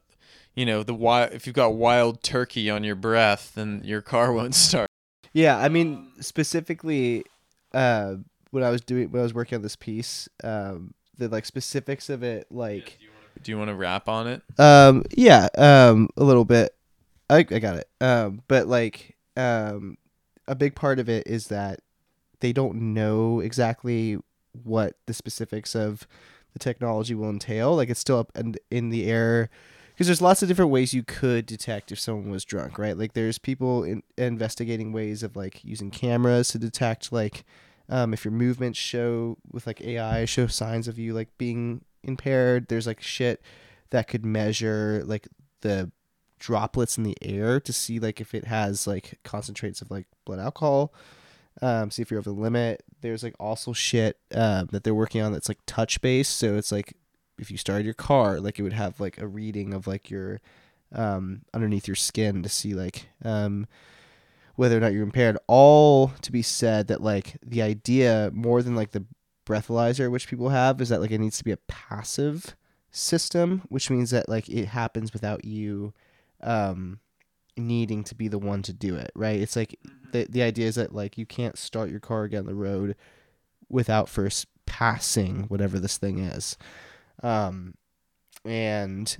you 0.55 0.65
know 0.65 0.83
the 0.83 0.93
wild 0.93 1.31
if 1.33 1.47
you've 1.47 1.55
got 1.55 1.73
wild 1.75 2.21
turkey 2.21 2.69
on 2.69 2.83
your 2.83 2.95
breath 2.95 3.53
then 3.55 3.81
your 3.83 4.01
car 4.01 4.31
won't 4.33 4.55
start. 4.55 4.89
Yeah, 5.31 5.57
I 5.57 5.69
mean 5.69 6.11
specifically 6.19 7.23
uh, 7.73 8.15
when 8.51 8.63
I 8.63 8.69
was 8.69 8.81
doing 8.81 9.09
when 9.09 9.19
I 9.19 9.23
was 9.23 9.33
working 9.33 9.55
on 9.55 9.61
this 9.61 9.75
piece, 9.75 10.29
um, 10.43 10.93
the 11.17 11.27
like 11.27 11.45
specifics 11.45 12.09
of 12.09 12.23
it, 12.23 12.47
like 12.51 12.99
do 13.41 13.51
you 13.51 13.57
want 13.57 13.69
to 13.69 13.75
rap 13.75 14.07
on 14.07 14.27
it 14.27 14.41
um, 14.59 15.03
yeah, 15.15 15.47
um, 15.57 16.09
a 16.17 16.23
little 16.23 16.45
bit. 16.45 16.75
I 17.29 17.37
I 17.37 17.59
got 17.59 17.77
it. 17.77 17.87
Um, 18.01 18.41
but 18.47 18.67
like 18.67 19.15
um, 19.35 19.97
a 20.47 20.55
big 20.55 20.75
part 20.75 20.99
of 20.99 21.09
it 21.09 21.27
is 21.27 21.47
that 21.47 21.79
they 22.39 22.53
don't 22.53 22.93
know 22.93 23.39
exactly 23.39 24.17
what 24.63 24.95
the 25.05 25.13
specifics 25.13 25.75
of 25.75 26.07
the 26.53 26.59
technology 26.59 27.15
will 27.15 27.29
entail. 27.29 27.75
Like 27.75 27.89
it's 27.89 27.99
still 27.99 28.19
up 28.19 28.31
in, 28.35 28.55
in 28.69 28.89
the 28.89 29.05
air 29.09 29.49
because 29.93 30.07
there's 30.07 30.21
lots 30.21 30.41
of 30.41 30.47
different 30.47 30.71
ways 30.71 30.93
you 30.93 31.03
could 31.03 31.45
detect 31.45 31.91
if 31.91 31.99
someone 31.99 32.29
was 32.29 32.45
drunk, 32.45 32.77
right? 32.77 32.97
Like 32.97 33.13
there's 33.13 33.37
people 33.37 33.83
in, 33.83 34.03
investigating 34.17 34.91
ways 34.91 35.23
of 35.23 35.35
like 35.35 35.63
using 35.63 35.89
cameras 35.91 36.49
to 36.49 36.59
detect 36.59 37.11
like 37.11 37.43
um, 37.89 38.13
if 38.13 38.23
your 38.23 38.31
movements 38.31 38.79
show 38.79 39.37
with 39.51 39.67
like 39.67 39.81
AI 39.81 40.25
show 40.25 40.47
signs 40.47 40.87
of 40.87 40.99
you 40.99 41.13
like 41.13 41.29
being 41.37 41.81
impaired. 42.03 42.67
There's 42.67 42.87
like 42.87 43.01
shit 43.01 43.41
that 43.89 44.07
could 44.07 44.25
measure 44.25 45.03
like 45.05 45.27
the 45.61 45.91
droplets 46.39 46.97
in 46.97 47.03
the 47.03 47.17
air 47.21 47.59
to 47.59 47.71
see 47.71 47.99
like 47.99 48.19
if 48.19 48.35
it 48.35 48.45
has 48.45 48.85
like 48.85 49.19
concentrates 49.23 49.81
of 49.81 49.89
like 49.89 50.07
blood 50.25 50.39
alcohol. 50.39 50.93
Um, 51.61 51.91
see 51.91 52.01
if 52.01 52.09
you're 52.09 52.19
over 52.19 52.31
the 52.31 52.39
limit. 52.39 52.83
There's 53.01 53.23
like 53.23 53.35
also 53.39 53.73
shit 53.73 54.17
um, 54.33 54.67
that 54.71 54.83
they're 54.83 54.93
working 54.93 55.21
on 55.21 55.31
that's 55.31 55.47
like 55.47 55.59
touch 55.65 56.01
based. 56.01 56.35
So 56.37 56.55
it's 56.55 56.71
like 56.71 56.95
if 57.37 57.51
you 57.51 57.57
started 57.57 57.85
your 57.85 57.93
car, 57.93 58.39
like 58.39 58.59
it 58.59 58.63
would 58.63 58.73
have 58.73 58.99
like 58.99 59.19
a 59.19 59.27
reading 59.27 59.73
of 59.73 59.87
like 59.87 60.09
your 60.09 60.41
um, 60.93 61.41
underneath 61.53 61.87
your 61.87 61.95
skin 61.95 62.43
to 62.43 62.49
see 62.49 62.73
like 62.73 63.07
um, 63.23 63.67
whether 64.55 64.77
or 64.77 64.79
not 64.79 64.93
you're 64.93 65.03
impaired. 65.03 65.37
All 65.47 66.09
to 66.21 66.31
be 66.31 66.41
said 66.41 66.87
that 66.87 67.01
like 67.01 67.37
the 67.45 67.61
idea 67.61 68.31
more 68.33 68.61
than 68.61 68.75
like 68.75 68.91
the 68.91 69.05
breathalyzer 69.45 70.09
which 70.09 70.27
people 70.27 70.49
have 70.49 70.79
is 70.81 70.89
that 70.89 71.01
like 71.01 71.11
it 71.11 71.19
needs 71.19 71.37
to 71.37 71.43
be 71.43 71.51
a 71.51 71.57
passive 71.67 72.55
system, 72.91 73.63
which 73.69 73.89
means 73.89 74.11
that 74.11 74.29
like 74.29 74.47
it 74.47 74.67
happens 74.67 75.11
without 75.11 75.43
you 75.43 75.93
um, 76.41 76.99
needing 77.57 78.03
to 78.03 78.15
be 78.15 78.27
the 78.27 78.39
one 78.39 78.61
to 78.61 78.73
do 78.73 78.95
it. 78.95 79.11
Right? 79.15 79.39
It's 79.39 79.55
like 79.55 79.77
the 80.11 80.25
the 80.29 80.43
idea 80.43 80.67
is 80.67 80.75
that 80.75 80.93
like 80.95 81.17
you 81.17 81.25
can't 81.25 81.57
start 81.57 81.89
your 81.89 81.99
car 81.99 82.23
again 82.23 82.41
on 82.41 82.45
the 82.45 82.55
road 82.55 82.95
without 83.67 84.07
first 84.07 84.47
passing 84.65 85.43
whatever 85.43 85.77
this 85.79 85.97
thing 85.97 86.19
is 86.19 86.57
um 87.21 87.73
and 88.45 89.17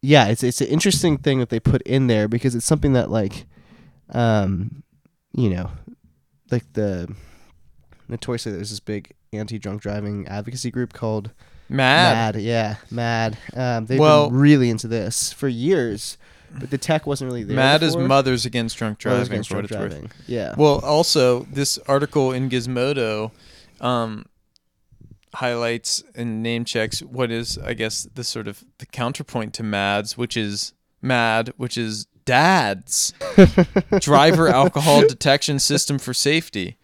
yeah 0.00 0.28
it's 0.28 0.42
it's 0.42 0.60
an 0.60 0.68
interesting 0.68 1.18
thing 1.18 1.38
that 1.38 1.50
they 1.50 1.60
put 1.60 1.82
in 1.82 2.06
there 2.06 2.28
because 2.28 2.54
it's 2.54 2.66
something 2.66 2.92
that 2.92 3.10
like 3.10 3.46
um 4.10 4.82
you 5.32 5.50
know 5.50 5.70
like 6.50 6.64
the 6.72 7.12
notoriously 8.08 8.52
there's 8.52 8.70
this 8.70 8.80
big 8.80 9.12
anti-drunk 9.32 9.82
driving 9.82 10.26
advocacy 10.28 10.70
group 10.70 10.92
called 10.92 11.30
mad, 11.68 12.34
mad. 12.34 12.42
Yeah 12.42 12.76
mad. 12.90 13.38
Um 13.54 13.86
they've 13.86 13.98
Well- 13.98 14.30
been 14.30 14.38
really 14.38 14.70
into 14.70 14.88
this 14.88 15.32
for 15.32 15.48
years 15.48 16.16
but 16.58 16.70
the 16.70 16.78
tech 16.78 17.06
wasn't 17.06 17.30
really 17.30 17.44
there 17.44 17.56
mad 17.56 17.82
is 17.82 17.96
mothers 17.96 18.46
against 18.46 18.78
drunk 18.78 19.04
Mothers 19.04 19.28
driving 19.28 19.32
Against 19.32 19.50
for 19.50 19.56
what 19.56 19.66
Drunk 19.66 19.92
it's 19.92 20.02
worth. 20.02 20.12
Yeah. 20.26 20.54
Well, 20.56 20.78
also 20.80 21.40
this 21.52 21.78
article 21.86 22.32
in 22.32 22.48
Gizmodo 22.48 23.32
um, 23.80 24.24
highlights 25.34 26.02
and 26.14 26.42
name 26.42 26.64
checks 26.64 27.00
what 27.00 27.30
is, 27.30 27.58
I 27.58 27.74
guess, 27.74 28.08
the 28.14 28.24
sort 28.24 28.48
of 28.48 28.64
the 28.78 28.86
counterpoint 28.86 29.54
to 29.54 29.62
MADS, 29.62 30.16
which 30.16 30.36
is 30.36 30.72
MAD, 31.02 31.52
which 31.56 31.76
is 31.76 32.06
DADS, 32.24 33.12
Driver 34.00 34.48
Alcohol 34.48 35.02
Detection 35.02 35.58
System 35.58 35.98
for 35.98 36.14
Safety. 36.14 36.77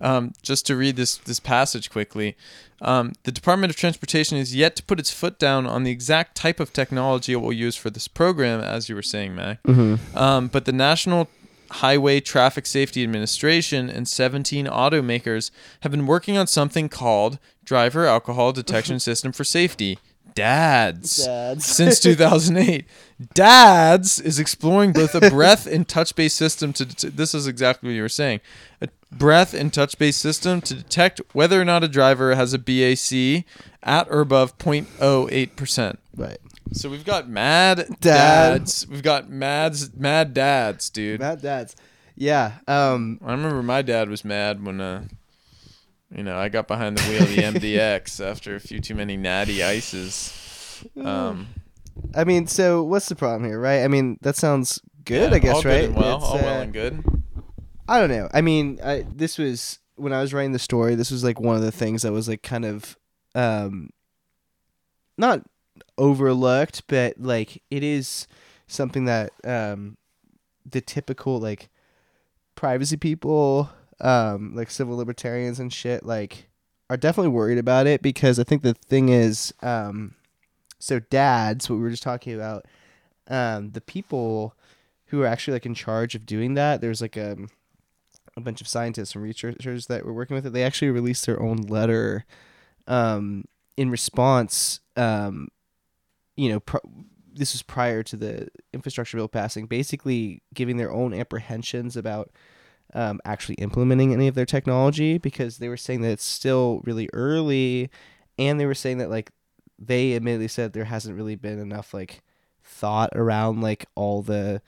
Um, 0.00 0.32
just 0.42 0.66
to 0.66 0.76
read 0.76 0.96
this 0.96 1.16
this 1.18 1.40
passage 1.40 1.90
quickly, 1.90 2.36
um, 2.82 3.12
the 3.24 3.32
Department 3.32 3.70
of 3.70 3.76
Transportation 3.76 4.38
is 4.38 4.54
yet 4.54 4.76
to 4.76 4.82
put 4.82 4.98
its 4.98 5.10
foot 5.10 5.38
down 5.38 5.66
on 5.66 5.84
the 5.84 5.90
exact 5.90 6.36
type 6.36 6.60
of 6.60 6.72
technology 6.72 7.32
it 7.32 7.36
will 7.36 7.52
use 7.52 7.76
for 7.76 7.90
this 7.90 8.08
program, 8.08 8.60
as 8.60 8.88
you 8.88 8.94
were 8.94 9.02
saying, 9.02 9.34
Mack. 9.34 9.62
mm-hmm. 9.62 10.16
Um, 10.16 10.48
but 10.48 10.64
the 10.64 10.72
National 10.72 11.28
Highway 11.70 12.20
Traffic 12.20 12.66
Safety 12.66 13.02
Administration 13.02 13.88
and 13.88 14.08
17 14.08 14.66
automakers 14.66 15.50
have 15.80 15.92
been 15.92 16.06
working 16.06 16.36
on 16.36 16.46
something 16.46 16.88
called 16.88 17.38
Driver 17.64 18.06
Alcohol 18.06 18.52
Detection 18.52 18.98
System 19.08 19.32
for 19.32 19.44
Safety. 19.44 19.98
DADS. 20.34 21.26
Dads. 21.26 21.64
Since 21.64 22.00
2008, 22.00 22.86
DADS 23.34 24.20
is 24.20 24.38
exploring 24.38 24.92
both 24.92 25.14
a 25.14 25.28
breath 25.28 25.66
and 25.66 25.86
touch-based 25.86 26.36
system 26.36 26.72
to. 26.74 26.84
Det- 26.84 27.16
this 27.16 27.34
is 27.34 27.46
exactly 27.46 27.88
what 27.88 27.94
you 27.94 28.02
were 28.02 28.08
saying, 28.08 28.40
a 28.80 28.88
breath 29.12 29.54
and 29.54 29.72
touch-based 29.72 30.20
system 30.20 30.60
to 30.62 30.74
detect 30.74 31.20
whether 31.32 31.60
or 31.60 31.64
not 31.64 31.82
a 31.84 31.88
driver 31.88 32.34
has 32.34 32.54
a 32.54 32.58
BAC 32.58 33.44
at 33.82 34.06
or 34.10 34.20
above 34.20 34.56
0.08 34.58 35.56
percent. 35.56 35.98
right 36.16 36.38
So 36.72 36.88
we've 36.90 37.04
got 37.04 37.28
mad 37.28 37.78
Dad. 38.00 38.58
dads. 38.58 38.86
We've 38.88 39.02
got 39.02 39.28
mads, 39.30 39.94
mad 39.96 40.32
dads, 40.34 40.90
dude. 40.90 41.20
mad 41.20 41.40
dads 41.42 41.76
yeah 42.16 42.58
um 42.68 43.18
I 43.24 43.32
remember 43.32 43.62
my 43.62 43.82
dad 43.82 44.08
was 44.10 44.24
mad 44.24 44.62
when, 44.64 44.80
uh, 44.80 45.04
you 46.14 46.22
know, 46.22 46.36
I 46.36 46.48
got 46.48 46.66
behind 46.68 46.98
the 46.98 47.02
wheel 47.10 47.22
of 47.22 47.28
the 47.30 47.42
MDX 47.76 48.22
after 48.30 48.54
a 48.56 48.60
few 48.60 48.80
too 48.80 48.94
many 48.94 49.16
natty 49.16 49.62
ices. 49.62 50.84
Um, 51.02 51.46
I 52.14 52.24
mean, 52.24 52.46
so 52.46 52.82
what's 52.82 53.08
the 53.08 53.14
problem 53.14 53.44
here, 53.48 53.60
right? 53.60 53.82
I 53.84 53.88
mean, 53.88 54.18
that 54.22 54.34
sounds 54.36 54.80
good, 55.04 55.30
yeah, 55.30 55.36
I 55.36 55.38
guess, 55.38 55.54
all 55.56 55.62
right? 55.62 55.80
Good 55.82 55.84
and 55.90 55.96
well, 55.96 56.16
It's, 56.16 56.24
all 56.26 56.34
well 56.38 56.58
uh, 56.58 56.62
and 56.62 56.72
good. 56.72 57.04
I 57.90 57.98
don't 57.98 58.10
know. 58.10 58.28
I 58.32 58.40
mean, 58.40 58.78
I, 58.84 59.04
this 59.12 59.36
was 59.36 59.80
when 59.96 60.12
I 60.12 60.20
was 60.20 60.32
writing 60.32 60.52
the 60.52 60.60
story. 60.60 60.94
This 60.94 61.10
was 61.10 61.24
like 61.24 61.40
one 61.40 61.56
of 61.56 61.62
the 61.62 61.72
things 61.72 62.02
that 62.02 62.12
was 62.12 62.28
like 62.28 62.40
kind 62.40 62.64
of, 62.64 62.96
um, 63.34 63.90
not 65.18 65.42
overlooked, 65.98 66.84
but 66.86 67.20
like 67.20 67.64
it 67.68 67.82
is 67.82 68.28
something 68.68 69.06
that 69.06 69.32
um, 69.42 69.96
the 70.64 70.80
typical 70.80 71.40
like 71.40 71.68
privacy 72.54 72.96
people, 72.96 73.68
um, 74.00 74.54
like 74.54 74.70
civil 74.70 74.96
libertarians 74.96 75.58
and 75.58 75.72
shit, 75.72 76.06
like 76.06 76.48
are 76.90 76.96
definitely 76.96 77.32
worried 77.32 77.58
about 77.58 77.88
it 77.88 78.02
because 78.02 78.38
I 78.38 78.44
think 78.44 78.62
the 78.62 78.74
thing 78.74 79.08
is, 79.08 79.52
um, 79.62 80.14
so 80.78 81.00
dads, 81.00 81.68
what 81.68 81.74
we 81.74 81.82
were 81.82 81.90
just 81.90 82.04
talking 82.04 82.36
about, 82.36 82.66
um, 83.26 83.72
the 83.72 83.80
people 83.80 84.54
who 85.06 85.22
are 85.22 85.26
actually 85.26 85.54
like 85.54 85.66
in 85.66 85.74
charge 85.74 86.14
of 86.14 86.24
doing 86.24 86.54
that, 86.54 86.80
there's 86.80 87.02
like 87.02 87.16
a 87.16 87.36
a 88.36 88.40
bunch 88.40 88.60
of 88.60 88.68
scientists 88.68 89.14
and 89.14 89.22
researchers 89.22 89.86
that 89.86 90.04
were 90.04 90.12
working 90.12 90.34
with 90.34 90.46
it. 90.46 90.52
They 90.52 90.64
actually 90.64 90.90
released 90.90 91.26
their 91.26 91.40
own 91.40 91.56
letter, 91.56 92.24
um, 92.86 93.44
in 93.76 93.90
response, 93.90 94.80
um, 94.96 95.48
you 96.36 96.48
know, 96.50 96.80
this 97.32 97.54
was 97.54 97.62
prior 97.62 98.02
to 98.02 98.16
the 98.16 98.48
infrastructure 98.72 99.16
bill 99.16 99.28
passing, 99.28 99.66
basically 99.66 100.42
giving 100.52 100.76
their 100.76 100.92
own 100.92 101.14
apprehensions 101.14 101.96
about 101.96 102.30
um, 102.92 103.20
actually 103.24 103.54
implementing 103.56 104.12
any 104.12 104.26
of 104.26 104.34
their 104.34 104.46
technology 104.46 105.18
because 105.18 105.58
they 105.58 105.68
were 105.68 105.76
saying 105.76 106.00
that 106.02 106.10
it's 106.10 106.24
still 106.24 106.80
really 106.84 107.08
early, 107.12 107.90
and 108.38 108.58
they 108.58 108.66
were 108.66 108.74
saying 108.74 108.98
that 108.98 109.10
like 109.10 109.30
they 109.78 110.14
admittedly 110.14 110.48
said 110.48 110.72
there 110.72 110.84
hasn't 110.84 111.16
really 111.16 111.36
been 111.36 111.58
enough 111.58 111.94
like 111.94 112.22
thought 112.62 113.10
around 113.14 113.60
like 113.60 113.86
all 113.94 114.22
the 114.22 114.60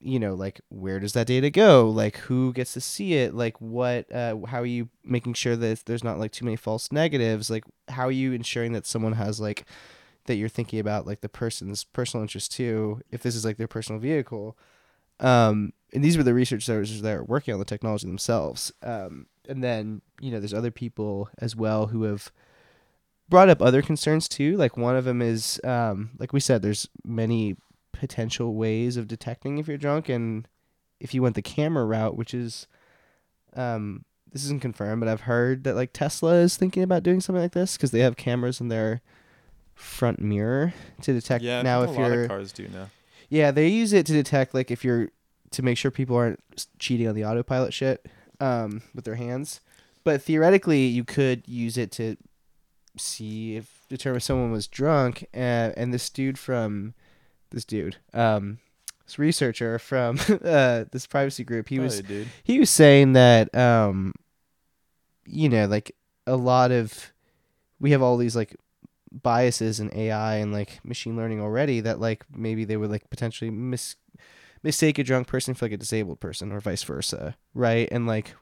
you 0.00 0.18
know 0.18 0.34
like 0.34 0.60
where 0.68 0.98
does 0.98 1.12
that 1.12 1.26
data 1.26 1.50
go? 1.50 1.88
Like 1.88 2.16
who 2.18 2.52
gets 2.52 2.72
to 2.74 2.80
see 2.80 3.14
it? 3.14 3.34
Like 3.34 3.60
what 3.60 4.10
uh, 4.12 4.36
how 4.46 4.60
are 4.60 4.66
you 4.66 4.88
making 5.04 5.34
sure 5.34 5.56
that 5.56 5.84
there's 5.84 6.04
not 6.04 6.18
like 6.18 6.32
too 6.32 6.44
many 6.44 6.56
false 6.56 6.90
negatives? 6.90 7.50
Like 7.50 7.64
how 7.88 8.06
are 8.06 8.12
you 8.12 8.32
ensuring 8.32 8.72
that 8.72 8.86
someone 8.86 9.12
has 9.12 9.40
like 9.40 9.64
that 10.26 10.36
you're 10.36 10.48
thinking 10.48 10.78
about 10.78 11.06
like 11.06 11.20
the 11.20 11.28
person's 11.28 11.84
personal 11.84 12.22
interest 12.22 12.52
too 12.52 13.00
if 13.10 13.22
this 13.22 13.34
is 13.34 13.44
like 13.44 13.58
their 13.58 13.68
personal 13.68 14.00
vehicle? 14.00 14.56
Um 15.20 15.72
and 15.92 16.02
these 16.02 16.16
were 16.16 16.22
the 16.22 16.34
researchers 16.34 17.02
that 17.02 17.14
are 17.14 17.24
working 17.24 17.52
on 17.52 17.60
the 17.60 17.66
technology 17.66 18.06
themselves. 18.06 18.72
Um 18.82 19.26
and 19.48 19.62
then 19.62 20.00
you 20.20 20.30
know 20.30 20.40
there's 20.40 20.54
other 20.54 20.70
people 20.70 21.28
as 21.38 21.54
well 21.54 21.88
who 21.88 22.04
have 22.04 22.32
brought 23.28 23.50
up 23.50 23.60
other 23.60 23.82
concerns 23.82 24.28
too. 24.28 24.56
Like 24.56 24.76
one 24.78 24.96
of 24.96 25.04
them 25.04 25.20
is 25.20 25.60
um 25.62 26.10
like 26.18 26.32
we 26.32 26.40
said 26.40 26.62
there's 26.62 26.88
many 27.04 27.56
potential 28.00 28.54
ways 28.54 28.96
of 28.96 29.06
detecting 29.06 29.58
if 29.58 29.68
you're 29.68 29.76
drunk 29.76 30.08
and 30.08 30.48
if 30.98 31.12
you 31.14 31.22
went 31.22 31.34
the 31.36 31.42
camera 31.42 31.84
route 31.84 32.16
which 32.16 32.32
is 32.34 32.66
um 33.54 34.04
this 34.32 34.42
isn't 34.44 34.62
confirmed 34.62 35.00
but 35.00 35.08
i've 35.08 35.22
heard 35.22 35.64
that 35.64 35.76
like 35.76 35.92
tesla 35.92 36.36
is 36.36 36.56
thinking 36.56 36.82
about 36.82 37.02
doing 37.02 37.20
something 37.20 37.42
like 37.42 37.52
this 37.52 37.76
because 37.76 37.90
they 37.90 38.00
have 38.00 38.16
cameras 38.16 38.60
in 38.60 38.68
their 38.68 39.02
front 39.74 40.18
mirror 40.20 40.72
to 41.02 41.12
detect 41.12 41.44
Yeah, 41.44 41.62
now 41.62 41.82
if 41.82 41.90
a 41.90 41.94
you're 41.94 42.22
of 42.22 42.28
cars 42.28 42.52
do 42.52 42.66
now. 42.68 42.88
yeah 43.28 43.50
they 43.50 43.68
use 43.68 43.92
it 43.92 44.06
to 44.06 44.12
detect 44.12 44.54
like 44.54 44.70
if 44.70 44.82
you're 44.84 45.10
to 45.50 45.62
make 45.62 45.76
sure 45.78 45.90
people 45.90 46.16
aren't 46.16 46.40
cheating 46.78 47.06
on 47.08 47.14
the 47.14 47.24
autopilot 47.24 47.74
shit 47.74 48.06
um 48.40 48.82
with 48.94 49.04
their 49.04 49.16
hands 49.16 49.60
but 50.04 50.22
theoretically 50.22 50.86
you 50.86 51.04
could 51.04 51.46
use 51.46 51.76
it 51.76 51.90
to 51.92 52.16
see 52.96 53.56
if 53.56 53.80
determine 53.88 54.16
if 54.16 54.22
someone 54.22 54.50
was 54.52 54.66
drunk 54.66 55.26
and 55.34 55.92
this 55.94 56.08
dude 56.10 56.38
from 56.38 56.94
this 57.50 57.64
dude 57.64 57.96
um 58.14 58.58
this 59.06 59.18
researcher 59.18 59.78
from 59.78 60.18
uh 60.44 60.84
this 60.92 61.06
privacy 61.06 61.44
group 61.44 61.68
he 61.68 61.78
was 61.78 62.00
Probably, 62.00 62.16
dude. 62.24 62.28
he 62.44 62.58
was 62.58 62.70
saying 62.70 63.12
that 63.14 63.54
um 63.54 64.14
you 65.26 65.48
know 65.48 65.66
like 65.66 65.94
a 66.26 66.36
lot 66.36 66.70
of 66.70 67.12
we 67.78 67.92
have 67.92 68.02
all 68.02 68.16
these 68.16 68.36
like 68.36 68.56
biases 69.12 69.80
in 69.80 69.92
AI 69.96 70.36
and 70.36 70.52
like 70.52 70.78
machine 70.84 71.16
learning 71.16 71.40
already 71.40 71.80
that 71.80 71.98
like 71.98 72.24
maybe 72.32 72.64
they 72.64 72.76
would 72.76 72.90
like 72.90 73.10
potentially 73.10 73.50
mis 73.50 73.96
mistake 74.62 74.98
a 74.98 75.04
drunk 75.04 75.26
person 75.26 75.54
for 75.54 75.64
like 75.64 75.72
a 75.72 75.76
disabled 75.76 76.20
person 76.20 76.52
or 76.52 76.60
vice 76.60 76.82
versa 76.82 77.36
right 77.54 77.88
and 77.90 78.06
like 78.06 78.34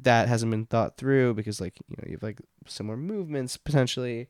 that 0.00 0.28
hasn't 0.28 0.50
been 0.50 0.66
thought 0.66 0.96
through 0.96 1.34
because 1.34 1.60
like 1.60 1.78
you 1.88 1.96
know 1.96 2.04
you 2.06 2.12
have 2.12 2.22
like 2.22 2.40
similar 2.66 2.96
movements 2.96 3.56
potentially 3.56 4.28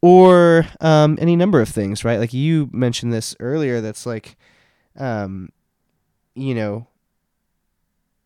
or 0.00 0.66
um 0.80 1.18
any 1.20 1.36
number 1.36 1.60
of 1.60 1.68
things 1.68 2.04
right? 2.04 2.18
Like 2.18 2.32
you 2.32 2.68
mentioned 2.72 3.12
this 3.12 3.34
earlier 3.40 3.80
that's 3.80 4.06
like 4.06 4.36
um 4.96 5.50
you 6.34 6.54
know 6.54 6.86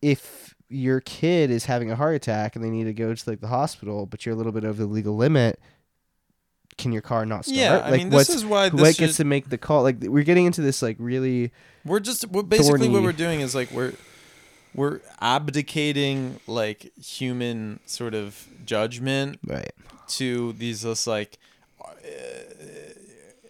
if 0.01 0.53
your 0.69 0.99
kid 1.01 1.51
is 1.51 1.65
having 1.65 1.91
a 1.91 1.95
heart 1.95 2.15
attack 2.15 2.55
and 2.55 2.63
they 2.63 2.69
need 2.69 2.85
to 2.85 2.93
go 2.93 3.13
to 3.13 3.29
like 3.29 3.41
the 3.41 3.47
hospital 3.47 4.05
but 4.05 4.25
you're 4.25 4.33
a 4.33 4.37
little 4.37 4.51
bit 4.51 4.63
over 4.63 4.81
the 4.81 4.87
legal 4.87 5.15
limit 5.15 5.59
can 6.77 6.91
your 6.91 7.01
car 7.01 7.25
not 7.25 7.45
start? 7.45 7.57
Yeah, 7.57 7.77
I 7.77 7.91
like 7.91 7.99
mean, 7.99 8.09
this 8.09 8.29
is 8.29 8.45
why 8.45 8.69
this 8.69 8.81
what 8.81 8.95
should- 8.95 9.05
gets 9.05 9.17
to 9.17 9.25
make 9.25 9.49
the 9.49 9.57
call? 9.57 9.83
Like 9.83 9.97
we're 10.01 10.23
getting 10.23 10.45
into 10.45 10.61
this 10.61 10.81
like 10.81 10.95
really 10.99 11.51
We're 11.85 11.99
just 11.99 12.27
we're 12.27 12.43
basically 12.43 12.89
what 12.89 13.03
we're 13.03 13.11
doing 13.11 13.41
is 13.41 13.53
like 13.53 13.71
we're 13.71 13.93
we're 14.73 15.01
abdicating 15.21 16.39
like 16.47 16.91
human 16.97 17.79
sort 17.85 18.15
of 18.15 18.47
judgment 18.65 19.39
right. 19.45 19.71
to 20.07 20.53
these 20.53 20.81
just 20.83 21.05
like 21.05 21.37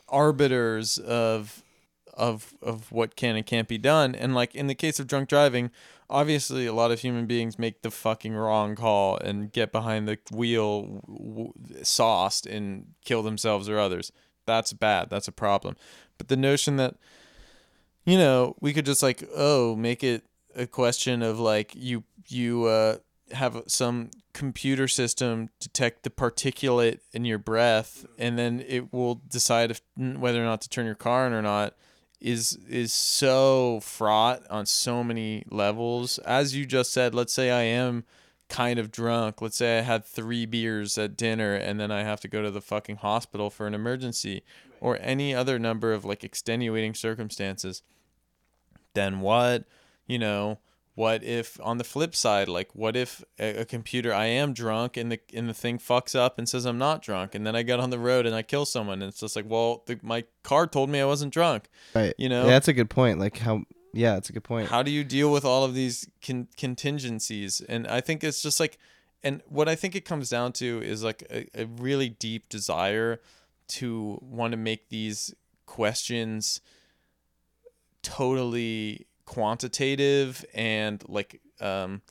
arbiters 0.09 0.97
of 0.97 1.63
of 2.13 2.53
of 2.61 2.91
what 2.91 3.15
can 3.15 3.35
and 3.35 3.45
can't 3.45 3.67
be 3.67 3.77
done. 3.77 4.13
And 4.15 4.35
like 4.35 4.53
in 4.55 4.67
the 4.67 4.75
case 4.75 4.99
of 4.99 5.07
drunk 5.07 5.29
driving 5.29 5.71
obviously 6.09 6.67
a 6.67 6.73
lot 6.73 6.91
of 6.91 6.99
human 6.99 7.25
beings 7.25 7.57
make 7.57 7.81
the 7.81 7.89
fucking 7.89 8.33
wrong 8.33 8.75
call 8.75 9.17
and 9.17 9.51
get 9.51 9.71
behind 9.71 10.07
the 10.07 10.19
wheel 10.31 11.01
w- 11.07 11.53
sauced 11.81 12.45
and 12.45 12.93
kill 13.03 13.23
themselves 13.23 13.67
or 13.67 13.79
others. 13.79 14.11
That's 14.45 14.73
bad. 14.73 15.09
That's 15.09 15.27
a 15.27 15.31
problem. 15.31 15.75
But 16.17 16.27
the 16.27 16.37
notion 16.37 16.77
that 16.77 16.95
you 18.05 18.17
know 18.17 18.55
we 18.61 18.73
could 18.73 18.85
just 18.85 19.01
like 19.01 19.27
oh 19.35 19.75
make 19.75 20.03
it 20.03 20.23
a 20.55 20.67
question 20.67 21.23
of 21.23 21.39
like 21.39 21.73
you 21.75 22.03
you 22.27 22.65
uh 22.65 22.97
have 23.31 23.63
some 23.67 24.11
computer 24.33 24.87
system 24.87 25.49
detect 25.59 26.03
the 26.03 26.09
particulate 26.09 26.99
in 27.11 27.23
your 27.23 27.37
breath 27.37 28.05
and 28.17 28.37
then 28.37 28.63
it 28.67 28.91
will 28.91 29.15
decide 29.15 29.69
if 29.69 29.81
whether 29.95 30.41
or 30.41 30.45
not 30.45 30.59
to 30.61 30.69
turn 30.69 30.85
your 30.85 30.95
car 30.95 31.27
on 31.27 31.33
or 31.33 31.41
not 31.41 31.75
is 32.19 32.57
is 32.67 32.91
so 32.91 33.79
fraught 33.81 34.41
on 34.49 34.65
so 34.65 35.03
many 35.03 35.43
levels. 35.49 36.17
As 36.19 36.55
you 36.55 36.65
just 36.65 36.91
said 36.91 37.13
let's 37.13 37.33
say 37.33 37.51
i 37.51 37.61
am 37.61 38.05
kind 38.49 38.79
of 38.79 38.91
drunk. 38.91 39.41
Let's 39.41 39.57
say 39.57 39.77
i 39.77 39.81
had 39.81 40.03
3 40.03 40.45
beers 40.47 40.97
at 40.97 41.15
dinner 41.15 41.53
and 41.53 41.79
then 41.79 41.91
i 41.91 42.01
have 42.03 42.19
to 42.21 42.27
go 42.27 42.41
to 42.41 42.51
the 42.51 42.61
fucking 42.61 42.97
hospital 42.97 43.49
for 43.49 43.67
an 43.67 43.73
emergency 43.73 44.43
or 44.81 44.97
any 44.99 45.35
other 45.35 45.59
number 45.59 45.93
of 45.93 46.05
like 46.05 46.23
extenuating 46.23 46.95
circumstances 46.95 47.83
then 48.93 49.21
what? 49.21 49.65
You 50.07 50.19
know 50.19 50.59
what 50.95 51.23
if 51.23 51.59
on 51.63 51.77
the 51.77 51.83
flip 51.83 52.15
side 52.15 52.47
like 52.47 52.69
what 52.73 52.95
if 52.95 53.23
a, 53.39 53.61
a 53.61 53.65
computer 53.65 54.13
i 54.13 54.25
am 54.25 54.53
drunk 54.53 54.97
and 54.97 55.11
the 55.11 55.19
and 55.33 55.49
the 55.49 55.53
thing 55.53 55.77
fucks 55.77 56.15
up 56.15 56.37
and 56.37 56.47
says 56.47 56.65
i'm 56.65 56.77
not 56.77 57.01
drunk 57.01 57.33
and 57.33 57.45
then 57.45 57.55
i 57.55 57.63
get 57.63 57.79
on 57.79 57.89
the 57.89 57.99
road 57.99 58.25
and 58.25 58.35
i 58.35 58.41
kill 58.41 58.65
someone 58.65 59.01
and 59.01 59.09
it's 59.09 59.19
just 59.19 59.35
like 59.35 59.45
well 59.47 59.83
the, 59.87 59.99
my 60.01 60.23
car 60.43 60.67
told 60.67 60.89
me 60.89 60.99
i 60.99 61.05
wasn't 61.05 61.33
drunk 61.33 61.69
right. 61.93 62.13
You 62.17 62.29
know? 62.29 62.43
yeah, 62.43 62.51
that's 62.51 62.67
a 62.67 62.73
good 62.73 62.89
point 62.89 63.19
like 63.19 63.37
how 63.37 63.63
yeah 63.93 64.13
that's 64.13 64.29
a 64.29 64.33
good 64.33 64.43
point. 64.43 64.69
How 64.69 64.81
do 64.81 64.89
you 64.89 65.03
deal 65.03 65.31
with 65.31 65.45
all 65.45 65.63
of 65.63 65.75
these 65.75 66.09
con- 66.25 66.47
contingencies? 66.57 67.61
And 67.61 67.87
i 67.87 68.01
think 68.01 68.23
it's 68.23 68.41
just 68.41 68.59
like 68.59 68.77
and 69.23 69.41
what 69.47 69.69
i 69.69 69.75
think 69.75 69.95
it 69.95 70.03
comes 70.05 70.29
down 70.29 70.51
to 70.53 70.81
is 70.83 71.03
like 71.03 71.23
a, 71.29 71.47
a 71.53 71.65
really 71.65 72.09
deep 72.09 72.49
desire 72.49 73.21
to 73.67 74.19
want 74.21 74.51
to 74.51 74.57
make 74.57 74.89
these 74.89 75.33
questions 75.65 76.59
totally 78.01 79.07
quantitative 79.33 80.45
and 80.53 81.03
like 81.07 81.41
um, 81.59 82.03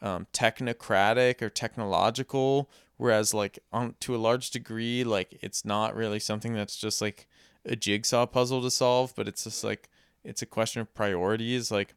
um, 0.00 0.28
technocratic 0.32 1.42
or 1.42 1.50
technological 1.50 2.70
whereas 2.98 3.34
like 3.34 3.58
on 3.72 3.96
to 3.98 4.14
a 4.14 4.16
large 4.16 4.50
degree 4.50 5.02
like 5.02 5.36
it's 5.42 5.64
not 5.64 5.96
really 5.96 6.20
something 6.20 6.54
that's 6.54 6.76
just 6.76 7.02
like 7.02 7.26
a 7.64 7.74
jigsaw 7.74 8.26
puzzle 8.26 8.62
to 8.62 8.70
solve 8.70 9.12
but 9.16 9.26
it's 9.26 9.42
just 9.42 9.64
like 9.64 9.88
it's 10.22 10.40
a 10.40 10.46
question 10.46 10.80
of 10.80 10.94
priorities 10.94 11.72
like 11.72 11.96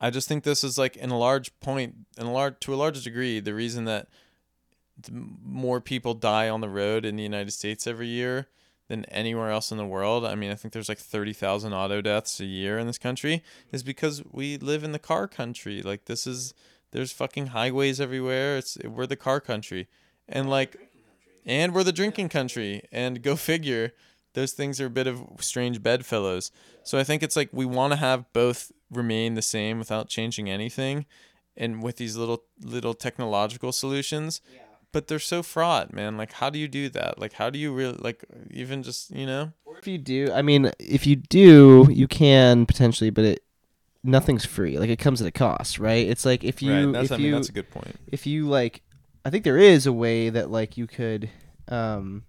i 0.00 0.08
just 0.08 0.26
think 0.26 0.42
this 0.42 0.64
is 0.64 0.78
like 0.78 0.96
in 0.96 1.10
a 1.10 1.18
large 1.18 1.58
point 1.60 1.94
in 2.16 2.24
a 2.24 2.32
large 2.32 2.58
to 2.58 2.72
a 2.72 2.76
large 2.76 3.04
degree 3.04 3.38
the 3.38 3.52
reason 3.52 3.84
that 3.84 4.08
more 5.12 5.80
people 5.80 6.14
die 6.14 6.48
on 6.48 6.62
the 6.62 6.70
road 6.70 7.04
in 7.04 7.16
the 7.16 7.22
united 7.22 7.50
states 7.50 7.86
every 7.86 8.08
year 8.08 8.48
than 8.90 9.04
anywhere 9.04 9.50
else 9.50 9.70
in 9.70 9.78
the 9.78 9.86
world. 9.86 10.24
I 10.24 10.34
mean, 10.34 10.50
I 10.50 10.56
think 10.56 10.74
there's 10.74 10.88
like 10.88 10.98
30,000 10.98 11.72
auto 11.72 12.00
deaths 12.00 12.40
a 12.40 12.44
year 12.44 12.76
in 12.76 12.88
this 12.88 12.98
country 12.98 13.44
is 13.70 13.84
because 13.84 14.20
we 14.32 14.58
live 14.58 14.82
in 14.82 14.90
the 14.90 14.98
car 14.98 15.28
country. 15.28 15.80
Like 15.80 16.06
this 16.06 16.26
is 16.26 16.54
there's 16.90 17.12
fucking 17.12 17.48
highways 17.48 18.00
everywhere. 18.00 18.56
It's 18.58 18.76
we're 18.84 19.06
the 19.06 19.14
car 19.14 19.40
country. 19.40 19.86
And 20.28 20.50
like 20.50 20.76
and 21.46 21.72
we're 21.72 21.84
the 21.84 21.92
drinking 21.92 22.30
country. 22.30 22.82
And 22.90 23.22
go 23.22 23.36
figure, 23.52 23.92
those 24.34 24.54
things 24.54 24.80
are 24.80 24.86
a 24.86 24.90
bit 24.90 25.06
of 25.06 25.24
strange 25.38 25.84
bedfellows. 25.84 26.50
So 26.82 26.98
I 26.98 27.04
think 27.04 27.22
it's 27.22 27.36
like 27.36 27.50
we 27.52 27.64
want 27.64 27.92
to 27.92 27.96
have 27.96 28.24
both 28.32 28.72
remain 28.90 29.34
the 29.34 29.42
same 29.42 29.78
without 29.78 30.08
changing 30.08 30.50
anything 30.50 31.06
and 31.56 31.80
with 31.80 31.96
these 31.96 32.16
little 32.16 32.42
little 32.60 32.94
technological 32.94 33.70
solutions 33.70 34.40
but 34.92 35.06
they're 35.08 35.18
so 35.18 35.42
fraught, 35.42 35.92
man. 35.92 36.16
Like, 36.16 36.32
how 36.32 36.50
do 36.50 36.58
you 36.58 36.68
do 36.68 36.88
that? 36.90 37.18
Like, 37.18 37.34
how 37.34 37.50
do 37.50 37.58
you 37.58 37.72
really 37.72 37.96
like 37.98 38.24
even 38.50 38.82
just 38.82 39.10
you 39.10 39.26
know? 39.26 39.52
if 39.78 39.86
you 39.86 39.96
do 39.96 40.30
i 40.34 40.42
mean 40.42 40.70
if 40.78 41.06
you 41.06 41.16
do 41.16 41.88
you 41.90 42.06
can 42.06 42.66
potentially 42.66 43.08
but 43.08 43.24
it 43.24 43.42
nothing's 44.02 44.44
free. 44.44 44.78
Like 44.78 44.90
it 44.90 44.98
comes 44.98 45.20
at 45.20 45.26
a 45.26 45.30
cost, 45.30 45.78
right? 45.78 46.06
It's 46.06 46.24
like 46.24 46.42
if 46.44 46.62
you 46.62 46.72
right. 46.86 46.92
That's, 46.92 47.06
if 47.06 47.12
I 47.12 47.16
mean, 47.16 47.26
you 47.26 47.32
that's 47.34 47.48
a 47.48 47.52
good 47.52 47.70
point. 47.70 47.96
if 48.08 48.26
you 48.26 48.46
like 48.48 48.82
I 49.24 49.30
think 49.30 49.44
there 49.44 49.58
is 49.58 49.86
a 49.86 49.92
way 49.92 50.30
that 50.30 50.50
like 50.50 50.76
you 50.76 50.86
could 50.86 51.30
um 51.68 52.24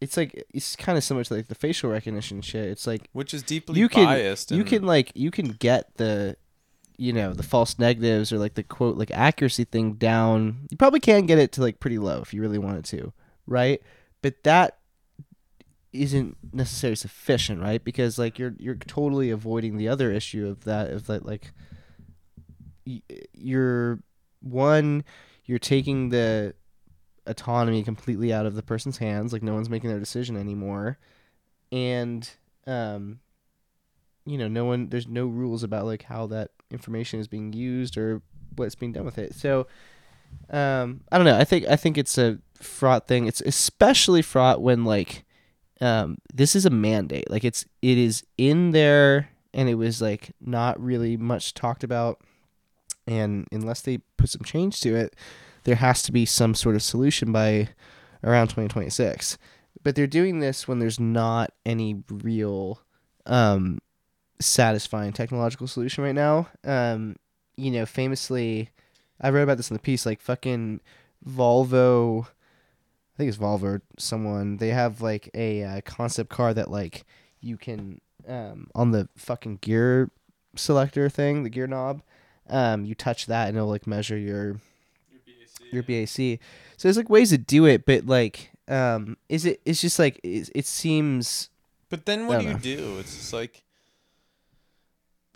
it's 0.00 0.16
like 0.16 0.44
it's 0.52 0.76
kind 0.76 0.98
of 0.98 1.04
similar 1.04 1.24
to 1.24 1.34
like 1.34 1.48
the 1.48 1.54
facial 1.54 1.90
recognition 1.90 2.40
shit. 2.42 2.66
It's 2.68 2.86
like 2.86 3.08
Which 3.12 3.32
is 3.32 3.42
deeply 3.42 3.78
you 3.78 3.88
can 3.88 4.04
biased. 4.06 4.50
you 4.50 4.58
and- 4.60 4.66
can 4.66 4.82
like 4.84 5.12
you 5.14 5.30
can 5.30 5.48
get 5.48 5.96
the 5.96 6.36
you 6.96 7.12
know 7.12 7.32
the 7.32 7.42
false 7.42 7.78
negatives 7.78 8.32
or 8.32 8.38
like 8.38 8.54
the 8.54 8.62
quote 8.62 8.96
like 8.96 9.10
accuracy 9.10 9.64
thing 9.64 9.94
down 9.94 10.66
you 10.70 10.76
probably 10.76 11.00
can 11.00 11.26
get 11.26 11.38
it 11.38 11.50
to 11.50 11.60
like 11.60 11.80
pretty 11.80 11.98
low 11.98 12.20
if 12.20 12.32
you 12.32 12.40
really 12.40 12.58
wanted 12.58 12.84
to 12.84 13.12
right? 13.46 13.82
But 14.22 14.42
that 14.44 14.78
isn't 15.92 16.36
necessarily 16.52 16.96
sufficient 16.96 17.60
right? 17.60 17.82
Because 17.82 18.18
like 18.18 18.38
you're 18.38 18.54
you're 18.58 18.74
totally 18.74 19.30
avoiding 19.30 19.76
the 19.76 19.88
other 19.88 20.10
issue 20.10 20.46
of 20.46 20.64
that 20.64 20.90
of 20.90 21.06
that 21.06 21.24
like 21.24 21.52
you're 23.32 24.00
one 24.40 25.04
you're 25.44 25.58
taking 25.58 26.10
the 26.10 26.54
autonomy 27.26 27.82
completely 27.82 28.32
out 28.32 28.44
of 28.44 28.54
the 28.54 28.62
person's 28.62 28.98
hands 28.98 29.32
like 29.32 29.42
no 29.42 29.54
one's 29.54 29.70
making 29.70 29.88
their 29.88 29.98
decision 29.98 30.36
anymore 30.36 30.98
and 31.72 32.32
um 32.66 33.18
you 34.26 34.38
know 34.38 34.48
no 34.48 34.64
one 34.64 34.88
there's 34.88 35.06
no 35.06 35.26
rules 35.26 35.62
about 35.62 35.84
like 35.84 36.02
how 36.02 36.26
that 36.26 36.50
information 36.70 37.20
is 37.20 37.28
being 37.28 37.52
used 37.52 37.96
or 37.96 38.22
what's 38.56 38.74
being 38.74 38.92
done 38.92 39.04
with 39.04 39.18
it. 39.18 39.34
So 39.34 39.66
um 40.50 41.02
i 41.12 41.16
don't 41.16 41.26
know. 41.26 41.38
I 41.38 41.44
think 41.44 41.66
i 41.68 41.76
think 41.76 41.98
it's 41.98 42.18
a 42.18 42.38
fraught 42.54 43.06
thing. 43.06 43.26
It's 43.26 43.40
especially 43.42 44.22
fraught 44.22 44.62
when 44.62 44.84
like 44.84 45.24
um 45.80 46.18
this 46.32 46.56
is 46.56 46.66
a 46.66 46.70
mandate. 46.70 47.30
Like 47.30 47.44
it's 47.44 47.66
it 47.82 47.98
is 47.98 48.24
in 48.38 48.70
there 48.72 49.30
and 49.52 49.68
it 49.68 49.74
was 49.74 50.02
like 50.02 50.32
not 50.40 50.80
really 50.82 51.16
much 51.16 51.54
talked 51.54 51.84
about. 51.84 52.20
And 53.06 53.46
unless 53.52 53.82
they 53.82 53.98
put 54.16 54.30
some 54.30 54.42
change 54.42 54.80
to 54.80 54.96
it 54.96 55.14
there 55.64 55.76
has 55.76 56.02
to 56.02 56.12
be 56.12 56.24
some 56.24 56.54
sort 56.54 56.76
of 56.76 56.82
solution 56.82 57.32
by 57.32 57.68
around 58.22 58.48
2026 58.48 59.36
but 59.82 59.94
they're 59.94 60.06
doing 60.06 60.38
this 60.38 60.68
when 60.68 60.78
there's 60.78 61.00
not 61.00 61.50
any 61.66 62.02
real 62.08 62.80
um 63.26 63.78
satisfying 64.40 65.12
technological 65.12 65.66
solution 65.66 66.04
right 66.04 66.14
now. 66.14 66.48
Um, 66.64 67.16
you 67.56 67.70
know, 67.70 67.86
famously, 67.86 68.70
I 69.20 69.30
wrote 69.30 69.42
about 69.42 69.56
this 69.56 69.70
in 69.70 69.74
the 69.74 69.80
piece. 69.80 70.04
Like 70.06 70.20
fucking 70.20 70.80
Volvo, 71.26 72.24
I 72.24 73.16
think 73.16 73.28
it's 73.28 73.38
Volvo. 73.38 73.62
Or 73.62 73.82
someone 73.98 74.58
they 74.58 74.68
have 74.68 75.00
like 75.00 75.30
a 75.34 75.62
uh, 75.62 75.80
concept 75.82 76.30
car 76.30 76.52
that 76.54 76.70
like 76.70 77.04
you 77.40 77.56
can 77.56 78.00
um 78.26 78.68
on 78.74 78.90
the 78.90 79.08
fucking 79.16 79.58
gear 79.60 80.10
selector 80.56 81.08
thing, 81.08 81.42
the 81.42 81.50
gear 81.50 81.66
knob. 81.66 82.02
Um, 82.48 82.84
you 82.84 82.94
touch 82.94 83.26
that 83.26 83.48
and 83.48 83.56
it'll 83.56 83.68
like 83.68 83.86
measure 83.86 84.18
your 84.18 84.56
your 85.72 85.82
BAC. 85.82 86.40
So 86.76 86.88
there's 86.88 86.96
like 86.96 87.10
ways 87.10 87.30
to 87.30 87.38
do 87.38 87.66
it, 87.66 87.84
but 87.86 88.06
like, 88.06 88.50
um, 88.68 89.16
is 89.28 89.44
it? 89.44 89.60
It's 89.64 89.80
just 89.80 89.98
like 89.98 90.20
it, 90.22 90.50
it 90.54 90.66
seems. 90.66 91.50
But 91.90 92.06
then 92.06 92.26
what 92.26 92.40
do 92.40 92.46
don't 92.46 92.64
you 92.64 92.76
do? 92.76 92.98
It's 92.98 93.14
just 93.14 93.32
like 93.32 93.62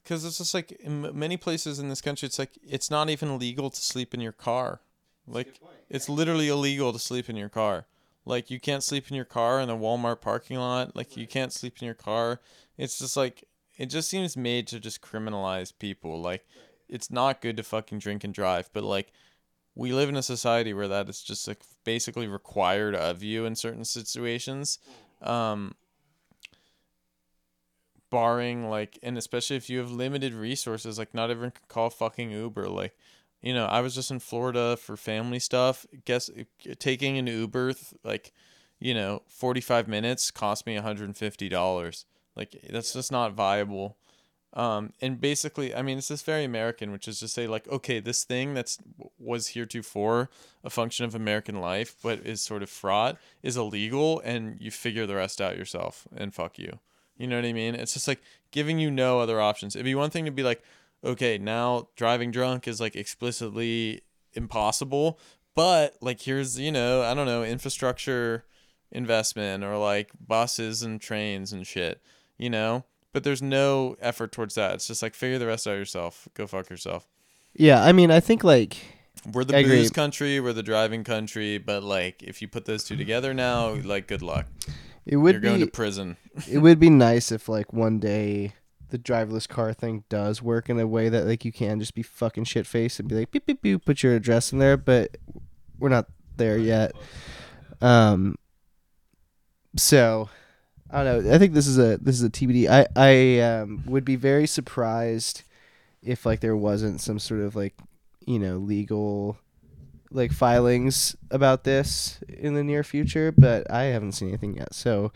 because 0.09 0.25
it's 0.25 0.39
just 0.39 0.55
like 0.55 0.73
in 0.81 1.07
many 1.13 1.37
places 1.37 1.79
in 1.79 1.91
this 1.91 2.01
country, 2.01 2.25
it's 2.25 2.39
like 2.39 2.53
it's 2.67 2.91
not 2.91 3.11
even 3.11 3.39
legal 3.39 3.69
to 3.69 3.81
sleep 3.83 4.15
in 4.15 4.21
your 4.21 4.33
car. 4.33 4.81
Like 5.27 5.61
it's 5.91 6.09
literally 6.09 6.49
illegal 6.49 6.95
to 6.95 6.99
sleep 6.99 7.29
in 7.29 7.37
your 7.37 7.51
car. 7.51 7.85
Like 8.25 8.51
you 8.51 8.59
can't 8.59 8.83
sleep 8.83 9.11
in 9.11 9.17
your 9.17 9.27
car 9.27 9.61
in 9.61 9.69
a 9.69 9.77
Walmart 9.77 10.23
parking 10.23 10.57
lot. 10.57 10.97
Like 10.97 11.19
you 11.19 11.27
can't 11.27 11.53
sleep 11.53 11.77
in 11.81 11.85
your 11.85 11.95
car. 11.95 12.41
It's 12.79 12.99
just 12.99 13.19
like 13.19 13.45
it 13.77 13.87
just 13.87 14.09
seems 14.09 14.35
made 14.35 14.67
to 14.69 14.81
just 14.81 15.03
criminalize 15.03 15.75
people. 15.79 16.19
Like 16.19 16.47
it's 16.89 17.11
not 17.11 17.43
good 17.43 17.59
to 17.59 17.63
fucking 17.63 17.99
drink 17.99 18.25
and 18.25 18.33
drive, 18.33 18.71
but 18.73 18.85
like 18.85 19.13
we 19.75 19.93
live 19.93 20.09
in 20.09 20.17
a 20.17 20.23
society 20.23 20.73
where 20.73 20.89
that 20.89 21.11
is 21.11 21.23
just 21.23 21.47
like 21.47 21.61
basically 21.85 22.29
required 22.29 22.95
of 22.95 23.23
you 23.23 23.45
in 23.45 23.55
certain 23.57 23.85
situations. 23.85 24.79
Um 25.21 25.75
barring 28.11 28.69
like 28.69 28.99
and 29.03 29.19
especially 29.19 29.57
if 29.57 29.69
you 29.69 29.79
have 29.79 29.91
limited 29.91 30.33
resources 30.35 30.99
like 30.99 31.15
not 31.15 31.31
everyone 31.31 31.51
can 31.51 31.65
call 31.69 31.91
fucking 31.91 32.31
uber 32.31 32.69
like 32.69 32.97
you 33.43 33.53
know 33.53 33.67
i 33.67 33.81
was 33.81 33.95
just 33.95 34.11
in 34.11 34.19
florida 34.19 34.77
for 34.77 34.97
family 34.97 35.39
stuff. 35.39 35.87
Guess 36.05 36.31
taking 36.79 37.19
an 37.19 37.27
uber 37.27 37.73
th- 37.73 37.95
like 38.05 38.33
you 38.79 38.95
know 38.95 39.23
45 39.27 39.89
minutes 39.89 40.31
cost 40.31 40.67
me 40.67 40.77
$150 40.77 42.05
like 42.37 42.57
that's 42.71 42.93
just 42.93 43.13
not 43.13 43.33
viable. 43.33 43.97
Um 44.55 44.95
and 45.03 45.21
basically 45.21 45.75
i 45.75 45.83
mean 45.83 45.99
it's 45.99 46.09
just 46.09 46.25
very 46.25 46.45
american 46.45 46.91
which 46.91 47.07
is 47.07 47.21
to 47.21 47.29
say 47.29 47.47
like 47.47 47.69
okay 47.69 48.01
this 48.01 48.25
thing 48.25 48.55
that's 48.55 48.79
was 49.19 49.49
heretofore 49.49 50.31
a 50.65 50.71
function 50.71 51.05
of 51.05 51.15
american 51.15 51.61
life 51.61 51.97
but 52.03 52.21
is 52.21 52.41
sort 52.41 52.63
of 52.63 52.71
fraught 52.71 53.19
is 53.43 53.59
illegal 53.59 54.21
and 54.25 54.57
you 54.59 54.71
figure 54.71 55.07
the 55.07 55.17
rest 55.17 55.43
out 55.43 55.59
yourself 55.59 56.09
and 56.17 56.35
fuck 56.35 56.59
you 56.59 56.79
you 57.19 57.27
know 57.27 57.37
what 57.37 57.45
I 57.45 57.53
mean? 57.53 57.75
It's 57.75 57.93
just 57.93 58.09
like 58.09 58.23
giving 58.51 58.79
you 58.79 58.91
no 58.91 59.21
other 59.21 59.41
options. 59.41 59.77
It'd 59.77 59.85
be 59.85 59.95
one 59.95 60.11
thing 60.11 60.25
to 60.25 60.31
be 60.31 60.43
like, 60.43 60.63
okay, 61.05 61.37
now 61.37 61.89
driving 61.97 62.31
drunk 62.31 62.67
is 62.67 62.81
like 62.81 62.97
explicitly 62.97 64.01
impossible, 64.33 65.19
but 65.55 65.97
like 66.01 66.23
here's, 66.23 66.59
you 66.59 66.73
know, 66.73 67.03
I 67.03 67.15
don't 67.15 67.27
know, 67.27 67.43
infrastructure 67.45 68.45
investment 68.91 69.65
or 69.65 69.77
like 69.77 70.11
buses 70.27 70.83
and 70.83 71.01
trains 71.01 71.53
and 71.53 71.67
shit, 71.67 72.01
you 72.39 72.49
know? 72.49 72.85
But 73.13 73.25
there's 73.25 73.43
no 73.43 73.97
effort 74.01 74.33
towards 74.33 74.55
that. 74.55 74.75
It's 74.75 74.87
just 74.87 75.03
like 75.03 75.15
figure 75.15 75.39
the 75.39 75.47
rest 75.47 75.67
out 75.67 75.73
yourself. 75.73 76.29
Go 76.35 76.47
fuck 76.47 76.71
yourself. 76.71 77.07
Yeah, 77.55 77.83
I 77.83 77.93
mean, 77.93 78.11
I 78.11 78.21
think 78.21 78.45
like 78.45 78.77
We're 79.33 79.45
the 79.45 79.57
I 79.57 79.61
agree. 79.61 79.77
booze 79.77 79.91
country, 79.91 80.39
we're 80.41 80.53
the 80.53 80.63
driving 80.63 81.05
country, 81.05 81.59
but 81.59 81.83
like 81.83 82.23
if 82.23 82.41
you 82.41 82.49
put 82.49 82.67
those 82.67 82.85
two 82.85 82.97
together 82.97 83.35
now, 83.35 83.75
like 83.75 84.07
good 84.07 84.23
luck. 84.23 84.47
It 85.09 85.17
would 85.17 85.35
You're 85.35 85.41
going 85.41 85.61
to 85.61 85.67
prison. 85.67 86.17
it 86.51 86.59
would 86.59 86.79
be 86.79 86.91
nice 86.91 87.33
if 87.33 87.49
like 87.49 87.73
one 87.73 87.99
day 87.99 88.53
the 88.91 88.99
driverless 88.99 89.49
car 89.49 89.73
thing 89.73 90.05
does 90.09 90.41
work 90.43 90.69
in 90.69 90.79
a 90.79 90.87
way 90.87 91.09
that 91.09 91.27
like 91.27 91.45
you 91.45 91.53
can 91.53 91.81
just 91.81 91.95
be 91.95 92.03
fucking 92.03 92.45
shit 92.45 92.67
faced 92.67 93.01
and 93.01 93.09
be 93.09 93.15
like 93.15 93.31
beep 93.31 93.47
beep 93.47 93.61
beep 93.63 93.85
put 93.85 94.03
your 94.03 94.15
address 94.15 94.53
in 94.53 94.59
there, 94.59 94.77
but 94.77 95.17
we're 95.79 95.89
not 95.89 96.07
there 96.37 96.59
yet. 96.59 96.93
Um 97.81 98.37
so 99.77 100.29
I 100.91 101.05
don't 101.05 101.25
know. 101.25 101.35
I 101.35 101.39
think 101.39 101.55
this 101.55 101.67
is 101.67 101.79
a 101.79 101.99
this 101.99 102.17
is 102.17 102.23
a 102.23 102.31
TBD. 102.31 102.69
I 102.69 102.87
I 102.97 103.41
um, 103.41 103.83
would 103.87 104.05
be 104.05 104.17
very 104.17 104.47
surprised 104.47 105.43
if 106.03 106.25
like 106.25 106.41
there 106.41 106.57
wasn't 106.57 107.01
some 107.01 107.19
sort 107.19 107.41
of 107.41 107.57
like 107.57 107.75
you 108.27 108.39
know 108.39 108.57
legal 108.57 109.39
like 110.11 110.33
filings 110.33 111.17
about 111.31 111.65
this 111.65 112.21
in 112.29 112.55
the 112.55 112.65
near 112.65 112.83
future, 112.83 113.33
but 113.33 113.71
I 113.71 113.85
haven't 113.85 114.13
seen 114.13 114.29
anything 114.29 114.57
yet. 114.57 114.75
So, 114.75 115.13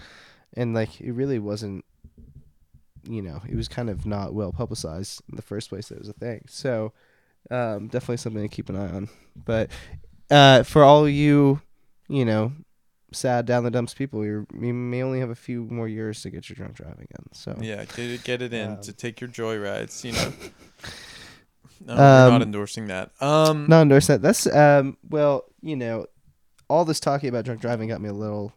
and 0.55 0.75
like 0.75 1.01
it 1.01 1.13
really 1.13 1.39
wasn't, 1.39 1.85
you 3.09 3.23
know, 3.23 3.43
it 3.49 3.57
was 3.57 3.69
kind 3.69 3.89
of 3.89 4.05
not 4.07 4.35
well 4.35 4.53
publicized 4.53 5.23
in 5.31 5.37
the 5.37 5.43
first 5.43 5.69
place 5.69 5.89
that 5.89 5.97
it 5.97 6.01
was 6.01 6.09
a 6.09 6.15
thing. 6.15 6.45
So, 6.49 6.93
um, 7.51 7.89
definitely 7.89 8.19
something 8.19 8.43
to 8.43 8.55
keep 8.55 8.69
an 8.69 8.77
eye 8.77 8.91
on. 8.91 9.09
But 9.35 9.71
uh, 10.31 10.63
for 10.63 10.83
all 10.85 11.09
you, 11.09 11.61
you 12.09 12.25
know, 12.25 12.53
sad 13.13 13.47
down 13.47 13.65
the 13.65 13.71
dumps 13.71 13.95
people, 13.95 14.25
you're, 14.25 14.47
you 14.59 14.73
may 14.73 15.03
only 15.03 15.21
have 15.21 15.31
a 15.31 15.35
few 15.35 15.65
more 15.65 15.89
years 15.89 16.23
to 16.23 16.31
get 16.31 16.49
your 16.49 16.57
drunk 16.57 16.75
driving 16.75 17.09
in. 17.11 17.33
So 17.33 17.57
Yeah, 17.61 17.85
get 17.85 17.99
it, 17.99 18.25
get 18.25 18.43
it 18.43 18.53
in 18.53 18.73
Um, 18.73 18.81
to 18.83 18.93
take 18.93 19.21
your 19.21 19.29
joy 19.29 19.59
rides. 19.59 20.05
You 20.05 20.13
know. 20.13 20.33
No, 21.87 21.95
we're 21.95 21.99
not 22.01 22.33
Um, 22.37 22.43
endorsing 22.43 22.87
that. 22.89 23.11
Um, 23.21 23.67
not 23.69 23.83
endorse 23.83 24.07
that. 24.07 24.23
That's 24.23 24.47
um. 24.47 24.97
Well, 25.09 25.45
you 25.61 25.77
know, 25.77 26.07
all 26.69 26.85
this 26.85 27.01
talking 27.01 27.29
about 27.29 27.45
drunk 27.45 27.61
driving 27.61 27.89
got 27.89 28.01
me 28.01 28.09
a 28.09 28.13
little, 28.13 28.53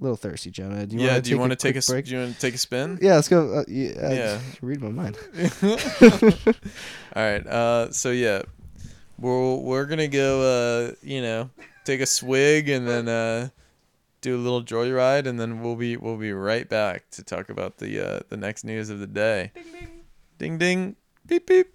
little 0.00 0.16
thirsty, 0.16 0.50
Jonah. 0.50 0.86
Do 0.86 0.96
you 0.96 1.02
yeah. 1.02 1.08
wanna 1.10 1.20
Do 1.22 1.30
you 1.30 1.38
want 1.38 1.52
to 1.52 1.56
take 1.56 1.76
a 1.76 1.82
break? 1.86 2.06
Do 2.06 2.12
you 2.12 2.18
want 2.20 2.34
to 2.34 2.40
take 2.40 2.54
a 2.54 2.58
spin? 2.58 2.98
Yeah, 3.00 3.14
let's 3.14 3.28
go. 3.28 3.60
Uh, 3.60 3.64
yeah, 3.68 4.12
Yeah. 4.12 4.40
read 4.60 4.80
my 4.80 4.90
mind. 4.90 5.16
All 7.14 7.22
right. 7.22 7.46
Uh, 7.46 7.90
so 7.92 8.10
yeah, 8.10 8.42
we're 9.18 9.56
we're 9.56 9.86
gonna 9.86 10.08
go. 10.08 10.42
Uh, 10.42 10.94
you 11.02 11.22
know, 11.22 11.50
take 11.84 12.00
a 12.00 12.06
swig 12.06 12.68
and 12.68 12.86
then 12.86 13.08
uh, 13.08 13.48
do 14.20 14.36
a 14.36 14.40
little 14.40 14.62
joyride, 14.62 15.26
and 15.26 15.38
then 15.38 15.62
we'll 15.62 15.76
be 15.76 15.96
we'll 15.96 16.16
be 16.16 16.32
right 16.32 16.68
back 16.68 17.08
to 17.12 17.22
talk 17.22 17.48
about 17.50 17.78
the 17.78 18.00
uh, 18.00 18.20
the 18.28 18.36
next 18.36 18.64
news 18.64 18.90
of 18.90 18.98
the 18.98 19.06
day. 19.06 19.52
Ding 19.54 19.64
ding. 19.72 19.88
Ding 20.38 20.58
ding. 20.58 20.96
Beep 21.26 21.46
beep. 21.46 21.74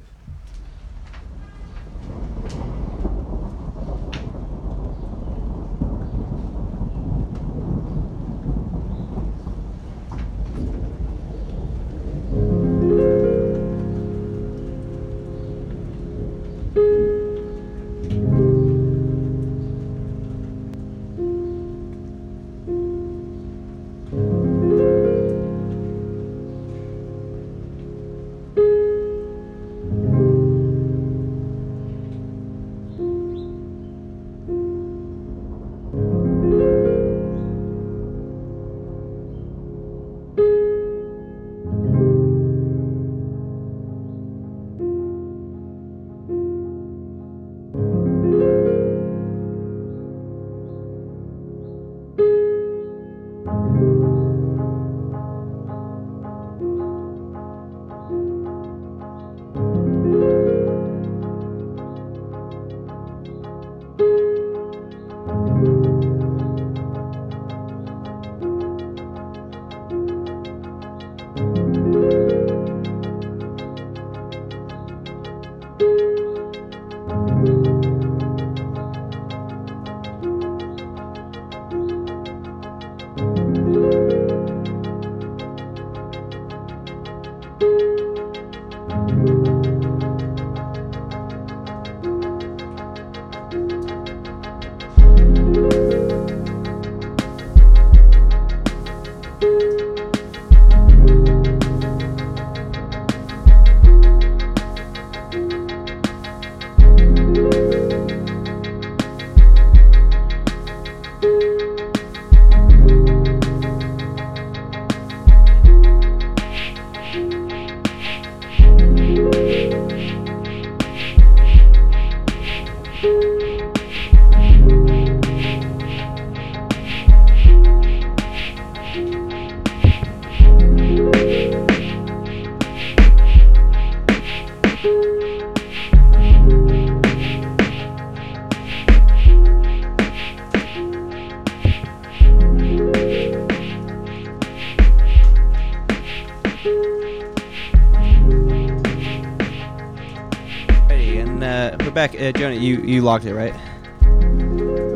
uh, 151.43 151.75
we're 151.79 151.91
back. 151.91 152.13
Uh, 152.19 152.31
Jonah, 152.31 152.55
you 152.55 152.81
you 152.81 153.01
locked 153.01 153.25
it 153.25 153.33
right? 153.35 153.53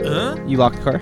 Huh? 0.06 0.38
You 0.46 0.58
locked 0.58 0.78
the 0.78 0.84
car. 0.84 1.02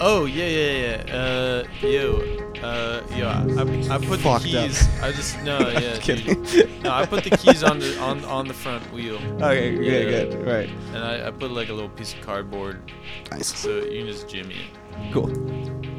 Oh 0.00 0.24
yeah 0.26 0.46
yeah 0.46 1.04
yeah. 1.06 1.14
Uh, 1.14 1.64
yo. 1.86 2.34
Uh, 2.58 3.02
yo, 3.14 3.28
I, 3.28 3.94
I 3.94 3.98
put 3.98 4.18
Fucked 4.18 4.42
the 4.42 4.58
up. 4.58 4.66
keys. 4.66 4.88
I 5.00 5.12
just 5.12 5.40
no, 5.44 5.58
yeah, 5.68 5.96
kidding. 5.98 6.42
dude. 6.42 6.82
No, 6.82 6.90
I 6.92 7.06
put 7.06 7.22
the 7.22 7.30
keys 7.30 7.62
on 7.62 7.78
the 7.78 7.96
on 8.00 8.24
on 8.24 8.48
the 8.48 8.54
front 8.54 8.82
wheel, 8.92 9.14
Okay, 9.40 9.74
Yeah. 9.76 10.10
good, 10.24 10.30
good, 10.32 10.46
right. 10.46 10.68
and 10.92 10.98
I, 11.04 11.28
I 11.28 11.30
put 11.30 11.52
like 11.52 11.68
a 11.68 11.72
little 11.72 11.88
piece 11.88 12.14
of 12.14 12.20
cardboard, 12.22 12.90
Nice, 13.30 13.56
so 13.56 13.68
you 13.84 13.98
can 14.02 14.06
just 14.08 14.28
jimmy 14.28 14.56
it. 14.56 15.12
cool. 15.12 15.28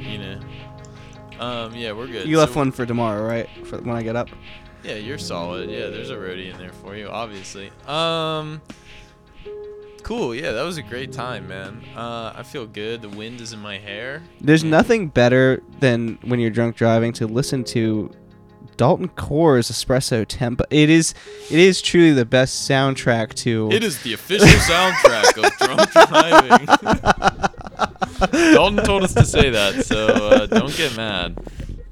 You 0.02 0.18
know. 0.18 0.40
Um, 1.40 1.74
yeah, 1.76 1.94
we're 1.94 2.08
good. 2.08 2.28
You 2.28 2.38
left 2.38 2.52
So- 2.54 2.60
one 2.60 2.72
for 2.74 2.86
tomorrow, 2.86 3.26
right? 3.26 3.48
For 3.66 3.78
when 3.78 3.96
I 3.96 4.04
get 4.04 4.18
up. 4.18 4.28
Yeah, 4.84 4.96
you're 4.96 5.18
solid. 5.18 5.70
Yeah, 5.70 5.88
there's 5.88 6.10
a 6.10 6.16
roadie 6.16 6.52
in 6.52 6.58
there 6.58 6.72
for 6.72 6.96
you, 6.96 7.10
obviously. 7.10 7.72
Um, 7.86 8.62
cool. 10.04 10.34
Yeah, 10.34 10.52
that 10.54 10.64
was 10.64 10.78
a 10.78 10.84
great 10.84 11.12
time, 11.12 11.48
man. 11.48 11.84
Uh, 11.96 12.34
I 12.36 12.44
feel 12.44 12.66
good. 12.66 13.02
The 13.02 13.10
wind 13.10 13.42
is 13.42 13.52
in 13.52 13.60
my 13.60 13.78
hair. 13.78 14.24
There's 14.40 14.64
nothing 14.64 15.10
better 15.10 15.62
than 15.80 16.18
when 16.24 16.40
you're 16.40 16.50
drunk 16.50 16.78
driving 16.78 17.12
to 17.14 17.28
listen 17.28 17.64
to 17.66 18.12
Dalton 18.78 19.10
Core's 19.10 19.70
Espresso 19.70 20.26
Tempo. 20.26 20.64
It 20.70 20.90
is, 20.90 21.14
it 21.52 21.60
is 21.60 21.82
truly 21.82 22.14
the 22.14 22.26
best 22.26 22.70
soundtrack 22.70 23.34
to. 23.36 23.70
It 23.72 23.84
is 23.84 24.02
the 24.04 24.14
official 24.14 24.48
soundtrack 24.48 25.38
of 25.44 25.58
drunk 25.58 25.92
driving. 25.92 26.66
Dalton 28.54 28.86
told 28.86 29.04
us 29.04 29.14
to 29.14 29.26
say 29.26 29.50
that, 29.50 29.86
so 29.86 30.08
uh, 30.08 30.46
don't 30.46 30.76
get 30.76 30.96
mad 30.96 31.38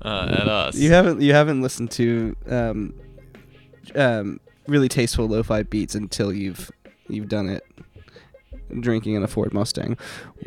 uh, 0.02 0.28
at 0.30 0.48
us. 0.48 0.76
You 0.76 0.92
haven't 0.92 1.22
you 1.22 1.34
haven't 1.34 1.62
listened 1.62 1.92
to 1.92 2.36
um, 2.50 2.94
um, 3.96 4.40
really 4.68 4.90
tasteful 4.90 5.28
lo-fi 5.28 5.64
beats 5.64 5.96
until 5.96 6.34
you've 6.34 6.72
you've 7.08 7.30
done 7.30 7.50
it 7.50 7.64
drinking 8.80 9.16
in 9.16 9.24
a 9.24 9.28
Ford 9.28 9.54
Mustang 9.54 9.98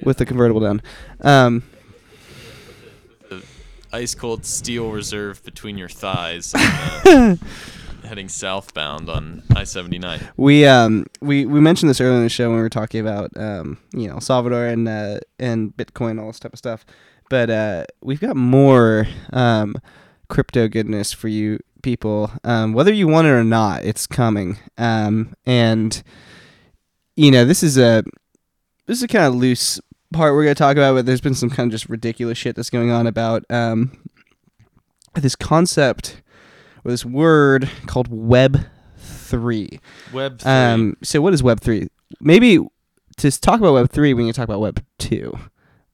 with 0.02 0.18
the 0.18 0.26
convertible 0.26 0.60
down. 0.60 0.82
Um, 1.20 1.62
ice 3.92 4.14
cold 4.14 4.44
steel 4.44 4.90
reserve 4.90 5.42
between 5.44 5.76
your 5.78 5.88
thighs, 5.88 6.54
uh, 6.56 7.36
heading 8.04 8.28
southbound 8.28 9.08
on 9.08 9.42
I-79. 9.54 10.30
we 10.36 10.66
um 10.66 11.06
we 11.20 11.46
we 11.46 11.60
mentioned 11.60 11.90
this 11.90 12.00
earlier 12.00 12.16
in 12.16 12.22
the 12.22 12.28
show 12.28 12.48
when 12.48 12.56
we 12.56 12.62
were 12.62 12.68
talking 12.68 13.00
about 13.00 13.30
um 13.36 13.78
you 13.92 14.08
know 14.08 14.18
Salvador 14.18 14.66
and 14.66 14.88
uh, 14.88 15.20
and 15.38 15.76
Bitcoin 15.76 16.20
all 16.20 16.28
this 16.28 16.40
type 16.40 16.52
of 16.52 16.58
stuff, 16.58 16.84
but 17.30 17.48
uh, 17.48 17.84
we've 18.02 18.20
got 18.20 18.36
more 18.36 19.06
um 19.32 19.74
crypto 20.28 20.68
goodness 20.68 21.12
for 21.12 21.28
you 21.28 21.58
people. 21.82 22.30
Um, 22.44 22.74
whether 22.74 22.92
you 22.92 23.08
want 23.08 23.26
it 23.26 23.30
or 23.30 23.44
not, 23.44 23.84
it's 23.84 24.06
coming. 24.06 24.58
Um, 24.76 25.34
and 25.46 26.02
you 27.16 27.30
know 27.30 27.46
this 27.46 27.62
is 27.62 27.78
a 27.78 28.04
this 28.86 28.98
is 28.98 29.02
a 29.02 29.08
kind 29.08 29.24
of 29.24 29.34
loose 29.34 29.80
part 30.12 30.34
we're 30.34 30.44
gonna 30.44 30.54
talk 30.54 30.76
about, 30.76 30.94
but 30.94 31.06
there's 31.06 31.20
been 31.22 31.34
some 31.34 31.48
kind 31.50 31.68
of 31.68 31.72
just 31.72 31.88
ridiculous 31.88 32.36
shit 32.36 32.56
that's 32.56 32.70
going 32.70 32.90
on 32.90 33.06
about 33.06 33.44
um 33.48 33.92
this 35.14 35.36
concept 35.36 36.20
or 36.84 36.90
this 36.90 37.04
word 37.04 37.70
called 37.86 38.08
Web 38.10 38.66
three. 38.96 39.80
Web 40.12 40.40
3. 40.40 40.50
Um, 40.50 40.96
so 41.02 41.20
what 41.20 41.32
is 41.32 41.42
Web 41.42 41.60
three? 41.60 41.88
Maybe 42.20 42.58
to 43.18 43.40
talk 43.40 43.60
about 43.60 43.74
Web 43.74 43.90
three, 43.90 44.14
we 44.14 44.24
need 44.24 44.32
to 44.32 44.36
talk 44.36 44.44
about 44.48 44.60
Web 44.60 44.84
two. 44.98 45.38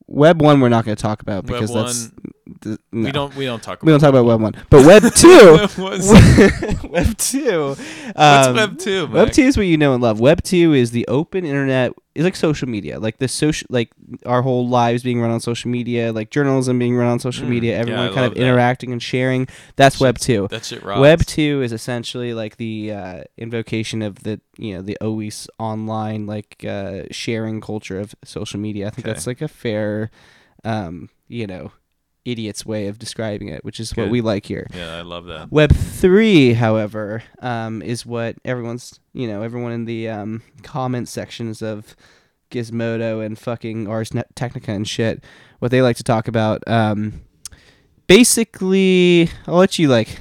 Web 0.09 0.41
one, 0.41 0.61
we're 0.61 0.69
not 0.69 0.85
going 0.85 0.97
to 0.97 1.03
talk 1.03 1.21
about 1.23 1.47
because 1.47 1.71
1, 1.71 1.85
that's 1.85 2.11
th- 2.11 2.36
no. 2.47 2.77
we 2.93 3.13
don't 3.13 3.35
we 3.35 3.45
don't 3.45 3.63
talk 3.63 3.83
we 3.83 3.91
don't 3.91 3.97
about 4.03 4.13
talk 4.13 4.21
about 4.21 4.27
Web 4.27 4.41
one, 4.41 4.55
but 4.71 4.87
Web 4.87 5.03
two, 5.15 5.59
Web 6.91 7.17
two. 7.19 7.69
what's 7.71 8.47
um, 8.47 8.55
Web 8.57 8.79
2, 8.79 9.07
Web 9.09 9.33
two 9.33 9.43
is 9.43 9.57
what 9.57 9.65
you 9.67 9.77
know 9.77 9.95
and 9.95 10.03
love. 10.03 10.21
Web 10.21 10.43
two 10.43 10.73
is 10.73 10.91
the 10.93 11.07
open 11.09 11.45
internet. 11.45 11.93
It's 12.15 12.25
like 12.25 12.37
social 12.37 12.67
media, 12.69 12.99
like 12.99 13.19
the 13.19 13.29
social, 13.29 13.67
like 13.69 13.91
our 14.25 14.41
whole 14.41 14.67
lives 14.67 15.03
being 15.03 15.21
run 15.21 15.31
on 15.31 15.39
social 15.41 15.71
media, 15.71 16.13
like 16.15 16.31
journalism 16.31 16.79
being 16.79 16.97
run 16.97 17.09
on 17.09 17.19
social 17.19 17.45
Mm, 17.47 17.51
media. 17.51 17.77
Everyone 17.79 18.09
I 18.09 18.15
kind 18.15 18.27
of 18.27 18.35
that. 18.35 18.41
interacting 18.41 18.91
and 18.93 19.03
sharing. 19.03 19.49
That's 19.77 20.01
Web 20.01 20.19
two. 20.19 20.49
That's 20.51 20.73
it. 20.73 20.83
rocks. 20.83 21.01
Web 21.01 21.27
two 21.27 21.61
is 21.63 21.73
essentially 21.73 22.33
like 22.33 22.57
the 22.57 22.93
uh, 22.93 23.25
invocation 23.37 24.01
of 24.03 24.23
the 24.23 24.41
you 24.57 24.75
know 24.77 24.83
the 24.83 24.97
always 25.03 25.47
online 25.59 26.27
like 26.27 26.65
uh, 26.67 27.03
sharing 27.11 27.61
culture 27.61 27.99
of 28.01 28.15
social 28.25 28.61
media. 28.61 28.87
I 28.87 28.91
think 28.91 29.07
Okay. 29.07 29.13
that's 29.13 29.27
like 29.27 29.43
a 29.43 29.49
fair, 29.49 30.11
um, 30.65 31.11
you 31.29 31.47
know, 31.47 31.73
idiot's 32.27 32.67
way 32.67 32.89
of 32.89 32.99
describing 32.99 33.49
it, 33.49 33.65
which 33.65 33.81
is 33.81 33.97
what 33.97 34.11
we 34.11 34.21
like 34.21 34.47
here. 34.47 34.67
Yeah, 34.75 34.97
I 34.97 35.03
love 35.03 35.27
that. 35.27 35.51
Web 35.51 35.73
three, 35.73 36.53
however, 36.55 37.23
um, 37.41 37.81
is 37.83 38.05
what 38.05 38.37
everyone's 38.45 39.01
you 39.13 39.27
know 39.29 39.43
everyone 39.43 39.73
in 39.73 39.85
the 39.85 40.09
um, 40.09 40.43
comment 40.63 41.09
sections 41.09 41.63
of 41.63 41.97
Gizmodo 42.51 43.25
and 43.25 43.39
fucking 43.39 43.89
Ars 43.89 44.13
Technica 44.35 44.73
and 44.73 44.87
shit, 44.87 45.25
what 45.59 45.71
they 45.71 45.83
like 45.83 45.97
to 45.97 46.05
talk 46.05 46.29
about. 46.29 46.63
Um, 46.67 47.23
basically, 48.07 49.31
I'll 49.47 49.57
let 49.57 49.79
you 49.79 49.89
like. 49.89 50.21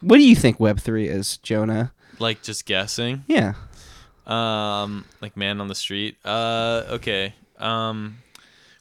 What 0.00 0.16
do 0.16 0.22
you 0.22 0.34
think 0.34 0.58
Web 0.58 0.80
three 0.80 1.08
is, 1.08 1.36
Jonah? 1.38 1.92
Like 2.18 2.42
just 2.42 2.66
guessing. 2.66 3.24
Yeah. 3.26 3.54
Um, 4.26 5.04
like 5.20 5.36
man 5.36 5.60
on 5.60 5.68
the 5.68 5.74
street. 5.74 6.16
Uh, 6.24 6.84
okay. 6.90 7.34
Um, 7.58 8.18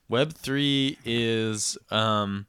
Web 0.10 0.34
three 0.34 0.98
is 1.06 1.78
um, 1.92 2.48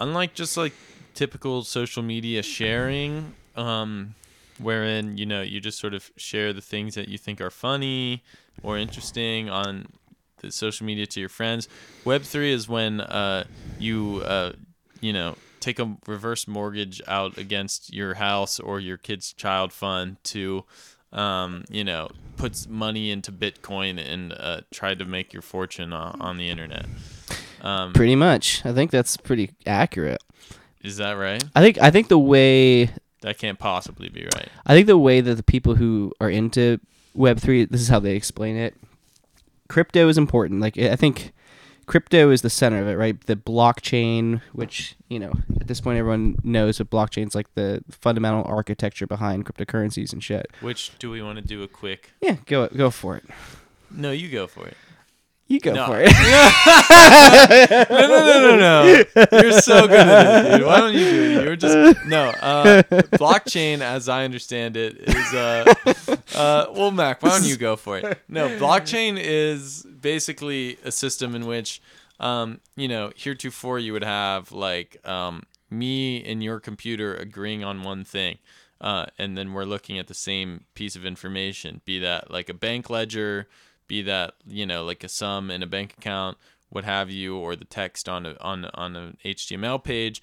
unlike 0.00 0.34
just 0.34 0.56
like 0.56 0.74
typical 1.14 1.62
social 1.62 2.02
media 2.02 2.42
sharing. 2.42 3.34
Um, 3.56 4.14
wherein 4.58 5.16
you 5.16 5.24
know 5.24 5.40
you 5.40 5.60
just 5.60 5.78
sort 5.78 5.94
of 5.94 6.10
share 6.16 6.52
the 6.52 6.60
things 6.60 6.94
that 6.96 7.08
you 7.08 7.16
think 7.16 7.40
are 7.40 7.50
funny 7.50 8.22
or 8.62 8.76
interesting 8.76 9.48
on 9.48 9.86
the 10.38 10.50
social 10.50 10.84
media 10.86 11.06
to 11.06 11.20
your 11.20 11.28
friends. 11.28 11.68
Web 12.04 12.22
three 12.22 12.52
is 12.52 12.68
when 12.68 13.00
uh 13.00 13.44
you 13.78 14.22
uh 14.24 14.52
you 15.00 15.12
know 15.12 15.36
take 15.60 15.78
a 15.78 15.96
reverse 16.06 16.46
mortgage 16.46 17.00
out 17.08 17.36
against 17.38 17.92
your 17.92 18.14
house 18.14 18.60
or 18.60 18.80
your 18.80 18.96
kid's 18.96 19.32
child 19.32 19.72
fund 19.72 20.16
to 20.24 20.64
um 21.12 21.64
you 21.70 21.84
know 21.84 22.08
puts 22.36 22.68
money 22.68 23.10
into 23.10 23.32
Bitcoin 23.32 23.98
and 23.98 24.32
uh 24.32 24.60
try 24.70 24.94
to 24.94 25.04
make 25.04 25.32
your 25.32 25.42
fortune 25.42 25.92
on, 25.92 26.20
on 26.20 26.36
the 26.36 26.48
internet. 26.50 26.86
Um, 27.60 27.92
Pretty 27.92 28.14
much. 28.14 28.64
I 28.64 28.72
think 28.72 28.90
that's 28.92 29.16
pretty 29.16 29.50
accurate. 29.66 30.22
is 30.82 30.98
that 30.98 31.12
right? 31.14 31.42
I 31.56 31.60
think 31.62 31.78
I 31.78 31.90
think 31.90 32.08
the 32.08 32.18
way 32.18 32.90
That 33.22 33.38
can't 33.38 33.58
possibly 33.58 34.08
be 34.08 34.24
right. 34.34 34.48
I 34.64 34.74
think 34.74 34.86
the 34.86 34.96
way 34.98 35.20
that 35.20 35.34
the 35.34 35.42
people 35.42 35.74
who 35.74 36.12
are 36.20 36.30
into 36.30 36.78
Web 37.14 37.40
three, 37.40 37.64
this 37.64 37.80
is 37.80 37.88
how 37.88 37.98
they 37.98 38.14
explain 38.14 38.56
it. 38.56 38.76
Crypto 39.68 40.08
is 40.08 40.16
important. 40.18 40.60
Like 40.60 40.78
I 40.78 40.94
think 40.94 41.32
crypto 41.88 42.30
is 42.30 42.42
the 42.42 42.50
center 42.50 42.80
of 42.80 42.86
it, 42.86 42.94
right? 42.94 43.20
The 43.26 43.34
blockchain, 43.34 44.40
which 44.52 44.94
you 45.08 45.18
know 45.18 45.32
at 45.60 45.66
this 45.66 45.80
point 45.80 45.98
everyone 45.98 46.36
knows 46.44 46.78
what 46.78 46.90
blockchain's 46.90 47.34
like 47.34 47.52
the 47.54 47.82
fundamental 47.90 48.44
architecture 48.44 49.08
behind 49.08 49.46
cryptocurrencies 49.46 50.12
and 50.12 50.22
shit. 50.22 50.46
Which 50.60 50.96
do 51.00 51.10
we 51.10 51.20
want 51.20 51.38
to 51.38 51.44
do 51.44 51.64
a 51.64 51.68
quick? 51.68 52.12
Yeah, 52.20 52.36
go 52.46 52.68
go 52.68 52.90
for 52.90 53.16
it. 53.16 53.24
No, 53.90 54.12
you 54.12 54.28
go 54.28 54.46
for 54.46 54.68
it. 54.68 54.76
You 55.48 55.60
go 55.60 55.72
No. 55.72 55.86
for 55.86 55.98
it. 56.02 56.12
no, 57.90 58.00
no, 58.00 58.08
no, 58.08 58.56
no, 58.56 58.56
no. 58.56 59.38
You're 59.40 59.52
so 59.60 59.88
good 59.88 59.98
at 60.06 60.44
it, 60.46 60.58
dude. 60.58 60.66
Why 60.66 60.78
don't 60.78 60.92
you 60.92 60.98
do 61.00 61.22
it? 61.40 61.44
You're 61.44 61.56
just 61.56 62.04
no. 62.06 62.28
Uh, 62.40 62.82
blockchain, 63.16 63.80
as 63.80 64.08
I 64.08 64.24
understand 64.24 64.76
it, 64.76 64.96
is 64.98 65.32
uh, 65.34 65.72
uh, 66.34 66.66
well, 66.74 66.90
Mack. 66.90 67.22
Why 67.22 67.30
don't 67.30 67.46
you 67.48 67.56
go 67.56 67.76
for 67.76 67.98
it? 67.98 68.20
No, 68.28 68.48
blockchain 68.58 69.16
is 69.18 69.84
basically 69.84 70.76
a 70.84 70.92
system 70.92 71.34
in 71.34 71.46
which, 71.46 71.80
um, 72.20 72.60
you 72.76 72.88
know, 72.88 73.12
heretofore 73.16 73.78
you 73.78 73.92
would 73.94 74.04
have 74.04 74.52
like 74.52 74.98
um, 75.08 75.44
me 75.70 76.22
and 76.24 76.42
your 76.42 76.60
computer 76.60 77.14
agreeing 77.14 77.64
on 77.64 77.82
one 77.82 78.04
thing. 78.04 78.38
Uh, 78.80 79.06
and 79.18 79.36
then 79.36 79.54
we're 79.54 79.64
looking 79.64 79.98
at 79.98 80.06
the 80.06 80.14
same 80.14 80.64
piece 80.74 80.94
of 80.94 81.04
information, 81.04 81.80
be 81.84 81.98
that 81.98 82.30
like 82.30 82.48
a 82.48 82.54
bank 82.54 82.88
ledger, 82.88 83.48
be 83.88 84.02
that 84.02 84.34
you 84.46 84.66
know 84.66 84.84
like 84.84 85.02
a 85.02 85.08
sum 85.08 85.50
in 85.50 85.62
a 85.62 85.66
bank 85.66 85.94
account, 85.98 86.38
what 86.70 86.84
have 86.84 87.10
you, 87.10 87.36
or 87.36 87.56
the 87.56 87.64
text 87.64 88.08
on 88.08 88.26
a, 88.26 88.36
on 88.40 88.66
on 88.74 88.94
an 88.94 89.16
HTML 89.24 89.82
page. 89.82 90.22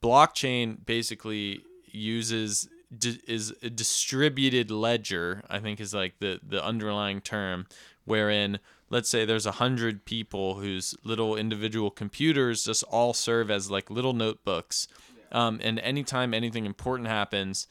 Blockchain 0.00 0.78
basically 0.86 1.62
uses 1.90 2.68
di- 2.96 3.20
is 3.26 3.54
a 3.62 3.70
distributed 3.70 4.70
ledger. 4.70 5.42
I 5.50 5.58
think 5.58 5.80
is 5.80 5.94
like 5.94 6.18
the 6.20 6.40
the 6.46 6.64
underlying 6.64 7.20
term, 7.20 7.66
wherein 8.04 8.58
let's 8.90 9.08
say 9.08 9.24
there's 9.24 9.46
a 9.46 9.52
hundred 9.52 10.04
people 10.04 10.54
whose 10.54 10.94
little 11.04 11.36
individual 11.36 11.90
computers 11.90 12.64
just 12.64 12.84
all 12.84 13.12
serve 13.12 13.50
as 13.50 13.70
like 13.70 13.90
little 13.90 14.12
notebooks. 14.12 14.88
Um, 15.32 15.58
and 15.62 15.80
anytime 15.80 16.32
anything 16.32 16.64
important 16.64 17.08
happens 17.08 17.66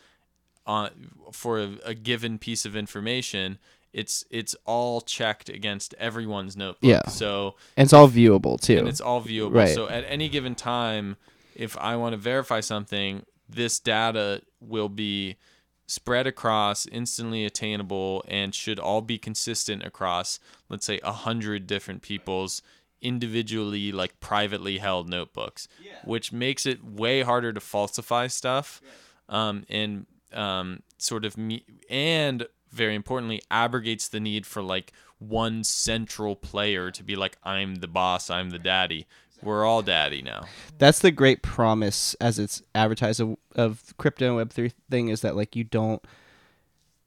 on 0.65 0.89
for 1.31 1.59
a, 1.59 1.77
a 1.85 1.93
given 1.93 2.37
piece 2.37 2.65
of 2.65 2.75
information, 2.75 3.57
it's 3.93 4.25
it's 4.29 4.55
all 4.65 5.01
checked 5.01 5.49
against 5.49 5.93
everyone's 5.99 6.57
notebook. 6.57 6.89
Yeah. 6.89 7.07
So 7.07 7.55
and 7.77 7.85
it's 7.85 7.93
all 7.93 8.09
viewable 8.09 8.59
too. 8.59 8.79
and 8.79 8.87
it's 8.87 9.01
all 9.01 9.21
viewable. 9.21 9.55
Right. 9.55 9.73
So 9.73 9.87
at 9.87 10.03
any 10.07 10.29
given 10.29 10.55
time, 10.55 11.15
if 11.55 11.77
I 11.77 11.95
want 11.95 12.13
to 12.13 12.17
verify 12.17 12.59
something, 12.59 13.23
this 13.47 13.79
data 13.79 14.41
will 14.59 14.89
be 14.89 15.37
spread 15.85 16.25
across, 16.25 16.85
instantly 16.87 17.45
attainable, 17.45 18.23
and 18.27 18.55
should 18.55 18.79
all 18.79 19.01
be 19.01 19.17
consistent 19.17 19.83
across, 19.83 20.39
let's 20.69 20.85
say, 20.85 20.99
a 21.03 21.11
hundred 21.11 21.67
different 21.67 22.01
people's 22.01 22.61
individually, 23.01 23.91
like 23.91 24.19
privately 24.19 24.77
held 24.79 25.09
notebooks, 25.09 25.67
yeah. 25.83 25.91
which 26.05 26.31
makes 26.31 26.65
it 26.65 26.83
way 26.83 27.21
harder 27.21 27.53
to 27.53 27.59
falsify 27.59 28.27
stuff, 28.27 28.81
um, 29.29 29.65
and 29.69 30.07
um, 30.31 30.81
sort 30.97 31.25
of 31.25 31.37
me 31.37 31.63
and 31.89 32.47
very 32.73 32.95
importantly 32.95 33.41
abrogates 33.49 34.07
the 34.07 34.19
need 34.19 34.45
for 34.45 34.61
like 34.61 34.91
one 35.19 35.63
central 35.63 36.35
player 36.35 36.91
to 36.91 37.03
be 37.03 37.15
like 37.15 37.37
I'm 37.43 37.75
the 37.75 37.87
boss, 37.87 38.29
I'm 38.29 38.49
the 38.49 38.59
daddy. 38.59 39.07
We're 39.41 39.65
all 39.65 39.81
daddy 39.81 40.21
now. 40.21 40.45
That's 40.77 40.99
the 40.99 41.11
great 41.11 41.41
promise 41.41 42.13
as 42.15 42.39
it's 42.39 42.61
advertised 42.73 43.19
of, 43.19 43.37
of 43.55 43.93
crypto 43.97 44.27
and 44.27 44.35
web 44.37 44.51
three 44.51 44.71
thing 44.89 45.09
is 45.09 45.21
that 45.21 45.35
like 45.35 45.55
you 45.55 45.63
don't 45.63 46.03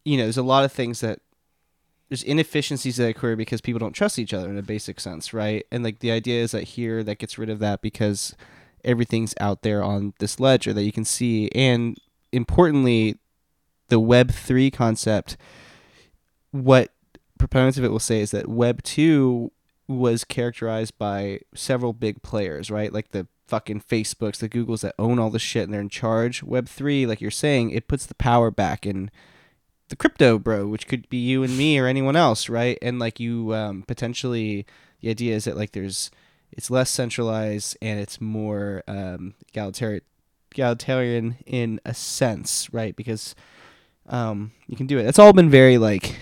you 0.05 0.17
know, 0.17 0.23
there's 0.23 0.37
a 0.37 0.43
lot 0.43 0.65
of 0.65 0.71
things 0.71 1.01
that 1.01 1.19
there's 2.09 2.23
inefficiencies 2.23 2.97
that 2.97 3.09
occur 3.09 3.35
because 3.35 3.61
people 3.61 3.81
don't 3.81 3.93
trust 3.93 4.19
each 4.19 4.33
other 4.33 4.49
in 4.49 4.57
a 4.57 4.63
basic 4.63 5.01
sense, 5.01 5.35
right? 5.35 5.67
And 5.73 5.83
like 5.83 5.99
the 5.99 6.13
idea 6.13 6.43
is 6.43 6.53
that 6.53 6.63
here 6.63 7.03
that 7.03 7.19
gets 7.19 7.39
rid 7.39 7.51
of 7.51 7.59
that 7.59 7.83
because 7.83 8.37
everything's 8.85 9.35
out 9.41 9.63
there 9.63 9.83
on 9.83 10.15
this 10.21 10.39
ledger 10.39 10.73
that 10.73 10.85
you 10.85 10.93
can 10.93 11.05
see 11.05 11.51
and 11.55 11.99
importantly 12.33 13.19
the 13.89 14.01
web 14.01 14.31
3 14.31 14.71
concept 14.71 15.37
what 16.51 16.93
proponents 17.39 17.79
of 17.79 17.85
it 17.85 17.91
will 17.91 17.99
say 17.99 18.21
is 18.21 18.31
that 18.31 18.49
web 18.49 18.83
2 18.83 19.51
was 19.89 20.25
characterized 20.25 20.99
by 20.99 21.41
several 21.55 21.93
big 21.93 22.23
players, 22.23 22.71
right? 22.71 22.93
Like 22.93 23.11
the 23.11 23.27
fucking 23.47 23.81
Facebooks, 23.83 24.39
the 24.39 24.49
Googles 24.49 24.81
that 24.81 24.95
own 24.99 25.19
all 25.19 25.31
the 25.31 25.39
shit 25.39 25.65
and 25.65 25.73
they're 25.73 25.81
in 25.81 25.89
charge. 25.89 26.43
Web 26.43 26.69
3, 26.69 27.07
like 27.07 27.21
you're 27.21 27.31
saying, 27.31 27.71
it 27.71 27.89
puts 27.89 28.07
the 28.07 28.15
power 28.15 28.51
back 28.51 28.85
in 28.85 29.11
the 29.89 29.97
crypto 29.97 30.39
bro, 30.39 30.67
which 30.67 30.89
could 30.89 31.09
be 31.09 31.19
you 31.19 31.45
and 31.45 31.57
me 31.57 31.79
or 31.79 31.87
anyone 31.87 32.17
else, 32.17 32.49
right? 32.49 32.79
And 32.83 32.99
like 32.99 33.21
you 33.21 33.55
um, 33.55 33.85
potentially, 33.87 34.67
the 35.01 35.11
idea 35.11 35.37
is 35.37 35.45
that 35.45 35.57
like 35.57 35.73
there's, 35.73 36.11
it's 36.51 36.71
less 36.71 36.91
centralized 36.91 37.77
and 37.81 38.01
it's 38.01 38.21
more 38.21 38.83
um, 38.89 39.35
egalitarian, 39.49 40.03
egalitarian 40.51 41.37
in 41.47 41.81
a 41.85 41.95
sense, 41.95 42.73
right? 42.73 42.97
Because 42.97 43.37
um, 44.09 44.53
you 44.67 44.77
can 44.77 44.87
do 44.87 44.99
it. 44.99 45.07
It's 45.07 45.19
all 45.19 45.33
been 45.33 45.51
very 45.51 45.79
like 45.79 46.17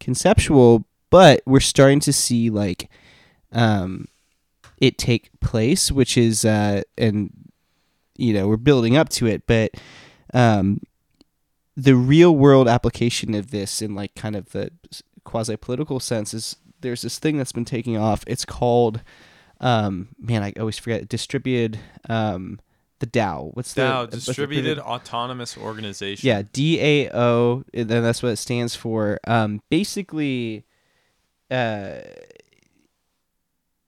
conceptual, 0.00 0.84
but 1.10 1.42
we're 1.46 1.60
starting 1.60 2.00
to 2.00 2.12
see 2.12 2.50
like 2.50 2.90
um, 3.52 4.08
it 4.78 4.98
take 4.98 5.30
place, 5.40 5.90
which 5.90 6.16
is 6.16 6.44
uh, 6.44 6.82
and 6.96 7.32
you 8.16 8.32
know 8.32 8.48
we're 8.48 8.56
building 8.56 8.96
up 8.96 9.08
to 9.10 9.26
it, 9.26 9.46
but 9.46 9.72
um, 10.34 10.80
the 11.76 11.94
real 11.94 12.34
world 12.34 12.68
application 12.68 13.34
of 13.34 13.50
this 13.50 13.80
in 13.80 13.94
like 13.94 14.14
kind 14.14 14.36
of 14.36 14.50
the 14.50 14.70
quasi 15.24 15.56
political 15.56 16.00
sense 16.00 16.34
is 16.34 16.56
there's 16.80 17.02
this 17.02 17.18
thing 17.18 17.38
that's 17.38 17.52
been 17.52 17.64
taking 17.64 17.96
off. 17.96 18.24
It's 18.26 18.44
called 18.44 19.02
um, 19.60 20.08
man, 20.18 20.42
I 20.42 20.52
always 20.58 20.78
forget 20.78 21.08
distributed 21.08 21.78
um, 22.08 22.60
the 23.00 23.06
DAO. 23.06 23.50
What's 23.54 23.74
the 23.74 23.82
DAO, 23.82 24.00
what's 24.02 24.10
the- 24.26 24.32
distributed 24.32 24.78
autonomous 24.78 25.56
organization. 25.56 26.26
yeah, 26.26 26.42
DAO, 26.42 27.64
and 27.72 27.88
then 27.88 28.02
that's 28.02 28.22
what 28.22 28.30
it 28.30 28.36
stands 28.36 28.74
for. 28.74 29.18
Um, 29.26 29.62
basically, 29.70 30.64
uh, 31.50 31.98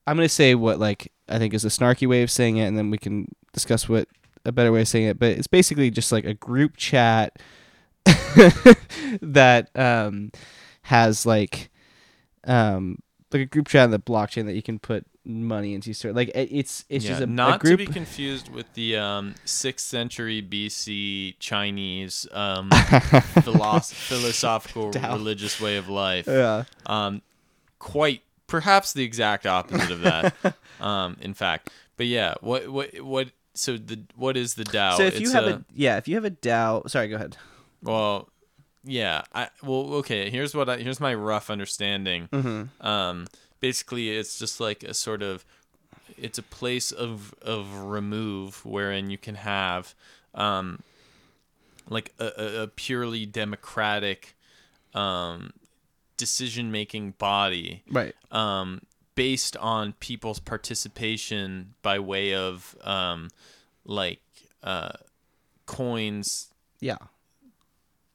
I'm 0.07 0.17
gonna 0.17 0.29
say 0.29 0.55
what 0.55 0.79
like 0.79 1.11
I 1.29 1.37
think 1.37 1.53
is 1.53 1.65
a 1.65 1.69
snarky 1.69 2.07
way 2.07 2.23
of 2.23 2.31
saying 2.31 2.57
it, 2.57 2.65
and 2.65 2.77
then 2.77 2.89
we 2.89 2.97
can 2.97 3.27
discuss 3.53 3.87
what 3.87 4.07
a 4.45 4.51
better 4.51 4.71
way 4.71 4.81
of 4.81 4.87
saying 4.87 5.05
it. 5.05 5.19
But 5.19 5.31
it's 5.31 5.47
basically 5.47 5.91
just 5.91 6.11
like 6.11 6.25
a 6.25 6.33
group 6.33 6.77
chat 6.77 7.37
that 9.21 9.69
um 9.75 10.31
has 10.83 11.25
like 11.25 11.69
um 12.45 12.97
like 13.31 13.43
a 13.43 13.45
group 13.45 13.67
chat 13.67 13.85
in 13.85 13.91
the 13.91 13.99
blockchain 13.99 14.45
that 14.45 14.55
you 14.55 14.63
can 14.63 14.79
put 14.79 15.05
money 15.25 15.73
into. 15.73 15.93
Sort 15.93 16.15
like 16.15 16.29
it- 16.29 16.49
it's 16.51 16.85
it's 16.89 17.05
Yeah, 17.05 17.11
just 17.11 17.21
a, 17.21 17.25
not 17.27 17.47
a 17.47 17.51
not 17.51 17.59
group. 17.59 17.79
to 17.79 17.85
be 17.85 17.91
confused 17.91 18.49
with 18.49 18.71
the 18.73 18.97
um, 18.97 19.35
6th 19.45 19.79
century 19.81 20.41
BC 20.41 21.35
Chinese 21.39 22.27
um, 22.31 22.69
philosoph- 23.43 23.93
philosophical 23.93 24.91
religious 24.91 25.59
way 25.61 25.77
of 25.77 25.89
life. 25.89 26.27
yeah. 26.27 26.63
Um, 26.85 27.21
quite 27.79 28.21
perhaps 28.47 28.93
the 28.93 29.03
exact 29.03 29.45
opposite 29.45 29.91
of 29.91 30.01
that. 30.01 30.33
um, 30.81 31.17
in 31.21 31.33
fact, 31.33 31.69
but 31.97 32.05
yeah, 32.07 32.35
what 32.41 32.67
what 32.69 32.99
what? 33.01 33.27
So 33.53 33.77
the 33.77 33.99
what 34.15 34.37
is 34.37 34.53
the 34.55 34.63
DAO? 34.63 34.97
So 34.97 35.03
if 35.03 35.15
you 35.19 35.25
It's 35.27 35.33
have 35.33 35.43
a, 35.45 35.65
yeah, 35.73 35.97
if 35.97 36.07
you 36.07 36.15
have 36.15 36.25
a 36.25 36.31
DAO, 36.31 36.89
sorry, 36.89 37.09
go 37.09 37.15
ahead. 37.17 37.35
well, 37.83 38.29
yeah, 38.83 39.23
I 39.33 39.49
well 39.61 39.93
okay. 39.95 40.29
Here's 40.29 40.55
what 40.55 40.69
I, 40.69 40.77
here's 40.77 40.99
my 40.99 41.13
rough 41.13 41.49
understanding. 41.49 42.29
Mm-hmm. 42.31 42.85
Um, 42.87 43.27
basically, 43.61 44.09
it's 44.09 44.37
just 44.37 44.59
like 44.59 44.83
a 44.83 44.93
sort 44.93 45.21
of, 45.21 45.45
it's 46.17 46.37
a 46.37 46.43
place 46.43 46.91
of 46.91 47.33
of 47.41 47.73
remove 47.73 48.65
wherein 48.65 49.09
you 49.09 49.17
can 49.17 49.35
have, 49.35 49.95
um, 50.35 50.79
like 51.87 52.13
a, 52.19 52.63
a, 52.63 52.67
purely 52.67 53.25
democratic, 53.25 54.35
um, 54.93 55.51
decision 56.17 56.71
making 56.71 57.11
body, 57.11 57.83
Right. 57.89 58.15
um, 58.31 58.81
based 59.15 59.55
on 59.57 59.93
people's 59.93 60.39
participation 60.39 61.73
by 61.81 61.99
way 61.99 62.33
of, 62.35 62.75
um, 62.83 63.29
like, 63.85 64.21
uh, 64.63 64.91
coins 65.65 66.49
Yeah. 66.79 66.97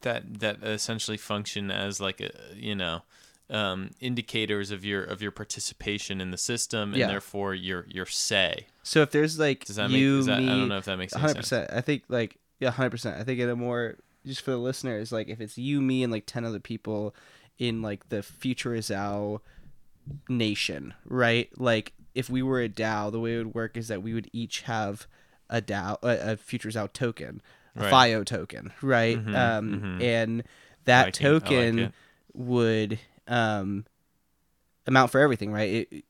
that 0.03 0.41
that 0.41 0.63
essentially 0.63 1.17
function 1.17 1.71
as 1.71 2.01
like 2.01 2.21
a 2.21 2.31
you 2.55 2.75
know 2.75 3.03
um, 3.51 3.91
indicators 4.01 4.71
of 4.71 4.85
your 4.85 5.05
of 5.05 5.23
your 5.23 5.31
participation 5.31 6.21
in 6.21 6.31
the 6.33 6.37
system 6.39 6.91
and 6.91 6.99
Yeah. 6.99 7.07
therefore 7.09 7.55
your 7.55 7.87
your 7.89 8.07
say. 8.07 8.67
So 8.83 9.03
if 9.03 9.11
there's 9.11 9.39
like 9.39 9.65
Does 9.65 9.77
that 9.77 9.91
you, 9.91 10.13
make? 10.15 10.21
Is 10.21 10.27
that, 10.27 10.41
me, 10.43 10.47
I 10.47 10.57
don't 10.57 10.69
know 10.69 10.79
if 10.79 10.85
that 10.87 10.97
makes 10.97 11.15
any 11.15 11.23
hundred 11.23 11.45
sense. 11.47 11.71
I 11.73 11.81
think 11.81 12.05
like 12.09 12.37
yeah, 12.61 12.71
hundred 12.71 12.91
percent. 12.91 13.19
I 13.21 13.25
think 13.25 13.39
in 13.41 13.49
a 13.49 13.57
more 13.57 13.97
just 14.25 14.41
for 14.41 14.51
the 14.51 14.59
listeners, 14.59 15.13
like 15.13 15.29
if 15.29 15.41
it's 15.41 15.57
you, 15.57 15.81
me, 15.81 16.03
and 16.03 16.13
like 16.13 16.25
ten 16.27 16.45
other 16.45 16.59
people 16.61 17.15
in 17.59 17.83
like 17.83 18.09
the 18.09 18.23
Future's 18.23 18.91
Out 18.91 19.41
nation, 20.29 20.95
right? 21.05 21.49
Like 21.59 21.93
if 22.15 22.31
we 22.31 22.43
were 22.43 22.61
a 22.61 22.69
DAO, 22.69 23.11
the 23.13 23.21
way 23.21 23.35
it 23.35 23.39
would 23.39 23.55
work 23.55 23.77
is 23.77 23.89
that 23.89 24.03
we 24.03 24.15
would 24.15 24.29
each 24.33 24.63
have 24.63 25.07
a 25.51 25.61
DAO, 25.61 25.99
a, 26.03 26.33
a 26.33 26.37
Future's 26.37 26.77
Out 26.77 26.95
token, 26.95 27.41
a 27.77 27.81
Right. 27.83 27.91
FIO 27.91 28.25
token, 28.25 28.73
right? 28.83 29.19
Mhm, 29.19 29.35
um, 29.37 29.81
mhm. 29.81 30.03
and 30.03 30.45
that 30.85 31.05
like 31.07 31.23
I 31.23 31.29
like 31.31 31.43
token 31.45 31.93
would 32.33 32.99
um, 33.29 33.85
amount 34.87 35.11
for 35.11 35.21
everything, 35.21 35.53
right? 35.53 35.87
It, 35.91 36.05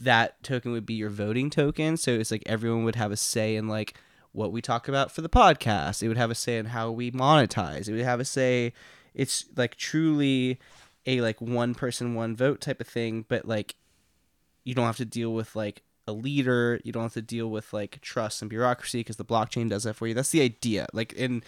that 0.00 0.42
token 0.42 0.72
would 0.72 0.86
be 0.86 0.94
your 0.94 1.10
voting 1.10 1.50
token, 1.50 1.96
so 1.96 2.12
it's 2.12 2.30
like 2.30 2.42
everyone 2.46 2.84
would 2.84 2.96
have 2.96 3.12
a 3.12 3.16
say 3.16 3.56
in 3.56 3.68
like 3.68 3.94
what 4.32 4.52
we 4.52 4.60
talk 4.60 4.88
about 4.88 5.10
for 5.10 5.22
the 5.22 5.28
podcast. 5.28 6.02
It 6.02 6.08
would 6.08 6.16
have 6.16 6.30
a 6.30 6.34
say 6.34 6.58
in 6.58 6.66
how 6.66 6.90
we 6.90 7.10
monetize. 7.10 7.88
It 7.88 7.92
would 7.92 8.04
have 8.04 8.20
a 8.20 8.24
say. 8.24 8.72
It's 9.14 9.46
like 9.56 9.76
truly 9.76 10.58
a 11.06 11.20
like 11.20 11.40
one 11.40 11.74
person 11.74 12.14
one 12.14 12.36
vote 12.36 12.60
type 12.60 12.80
of 12.80 12.86
thing, 12.86 13.24
but 13.28 13.46
like 13.46 13.74
you 14.64 14.74
don't 14.74 14.86
have 14.86 14.98
to 14.98 15.04
deal 15.04 15.32
with 15.32 15.56
like 15.56 15.82
a 16.06 16.12
leader. 16.12 16.80
You 16.84 16.92
don't 16.92 17.04
have 17.04 17.14
to 17.14 17.22
deal 17.22 17.48
with 17.48 17.72
like 17.72 18.00
trust 18.00 18.42
and 18.42 18.48
bureaucracy 18.48 19.00
because 19.00 19.16
the 19.16 19.24
blockchain 19.24 19.68
does 19.68 19.84
that 19.84 19.94
for 19.94 20.06
you. 20.06 20.14
That's 20.14 20.30
the 20.30 20.42
idea. 20.42 20.86
Like 20.92 21.12
in 21.14 21.42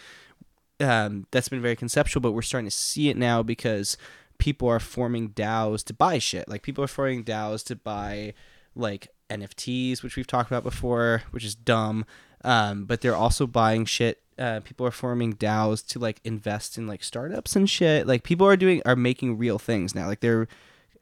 um, 0.80 1.26
that's 1.30 1.48
been 1.48 1.62
very 1.62 1.76
conceptual, 1.76 2.20
but 2.20 2.32
we're 2.32 2.42
starting 2.42 2.68
to 2.68 2.76
see 2.76 3.08
it 3.08 3.16
now 3.16 3.42
because 3.42 3.96
people 4.42 4.68
are 4.68 4.80
forming 4.80 5.28
DAOs 5.28 5.84
to 5.84 5.94
buy 5.94 6.18
shit. 6.18 6.48
Like 6.48 6.62
people 6.62 6.82
are 6.82 6.88
forming 6.88 7.22
DAOs 7.22 7.62
to 7.66 7.76
buy 7.76 8.34
like 8.74 9.06
NFTs, 9.30 10.02
which 10.02 10.16
we've 10.16 10.26
talked 10.26 10.50
about 10.50 10.64
before, 10.64 11.22
which 11.30 11.44
is 11.44 11.54
dumb. 11.54 12.04
Um, 12.42 12.84
but 12.84 13.02
they're 13.02 13.14
also 13.14 13.46
buying 13.46 13.84
shit. 13.84 14.20
Uh, 14.36 14.58
people 14.64 14.84
are 14.84 14.90
forming 14.90 15.34
DAOs 15.34 15.86
to 15.90 16.00
like 16.00 16.20
invest 16.24 16.76
in 16.76 16.88
like 16.88 17.04
startups 17.04 17.54
and 17.54 17.70
shit. 17.70 18.08
Like 18.08 18.24
people 18.24 18.44
are 18.44 18.56
doing 18.56 18.82
are 18.84 18.96
making 18.96 19.38
real 19.38 19.60
things 19.60 19.94
now. 19.94 20.08
Like 20.08 20.18
they're 20.18 20.48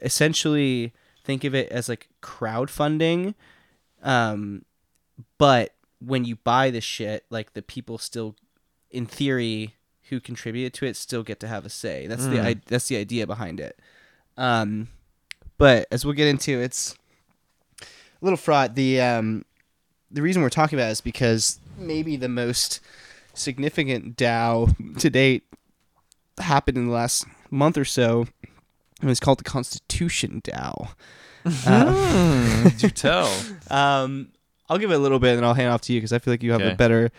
essentially 0.03 0.93
think 1.25 1.43
of 1.43 1.55
it 1.55 1.71
as 1.71 1.89
like 1.89 2.11
crowdfunding. 2.21 3.35
Um, 4.03 4.67
but 5.39 5.73
when 5.99 6.27
you 6.27 6.37
buy 6.37 6.69
the 6.69 6.83
shit, 6.83 7.25
like 7.31 7.55
the 7.55 7.63
people 7.63 7.97
still, 7.97 8.37
in 8.91 9.07
theory, 9.07 9.77
who 10.11 10.21
contributed 10.21 10.75
to 10.75 10.87
it 10.87 10.97
still 10.97 11.23
get 11.23 11.41
to 11.41 11.49
have 11.49 11.65
a 11.65 11.71
say. 11.71 12.07
That's 12.07 12.27
the 12.27 12.37
Mm. 12.37 12.45
I, 12.47 12.57
that's 12.67 12.89
the 12.89 12.97
idea 12.99 13.27
behind 13.27 13.59
it. 13.61 13.79
Um, 14.37 14.89
but 15.59 15.87
as 15.91 16.05
we'll 16.05 16.15
get 16.15 16.29
into, 16.29 16.61
it's 16.61 16.95
a 17.83 17.87
little 18.21 18.37
fraught. 18.37 18.75
The 18.75 19.01
um, 19.01 19.45
the 20.11 20.23
reason 20.23 20.43
we're 20.43 20.49
talking 20.51 20.79
about 20.79 20.89
it 20.89 20.93
is 20.93 21.01
because 21.01 21.59
maybe 21.79 22.17
the 22.17 22.29
most 22.29 22.81
significant 23.35 24.17
DAO 24.17 24.99
to 24.99 25.09
date 25.11 25.45
happened 26.39 26.77
in 26.79 26.87
the 26.87 26.93
last 26.93 27.25
month 27.51 27.77
or 27.79 27.85
so. 27.85 28.27
It 29.03 29.07
was 29.07 29.21
called 29.21 29.39
the 29.39 29.45
Constitution 29.45 30.43
DAO. 30.45 30.91
Uh, 31.67 32.69
Do 32.79 32.91
tell. 32.91 33.33
um, 33.71 34.29
I'll 34.69 34.79
give 34.79 34.91
it 34.91 34.95
a 34.95 34.99
little 34.99 35.19
bit 35.19 35.37
and 35.37 35.45
I'll 35.47 35.55
hand 35.55 35.69
off 35.71 35.81
to 35.83 35.93
you 35.93 35.99
because 36.01 36.13
I 36.13 36.19
feel 36.19 36.33
like 36.33 36.43
you 36.43 36.53
have 36.53 36.61
Okay. 36.61 36.73
a 36.73 36.77
better 36.77 37.11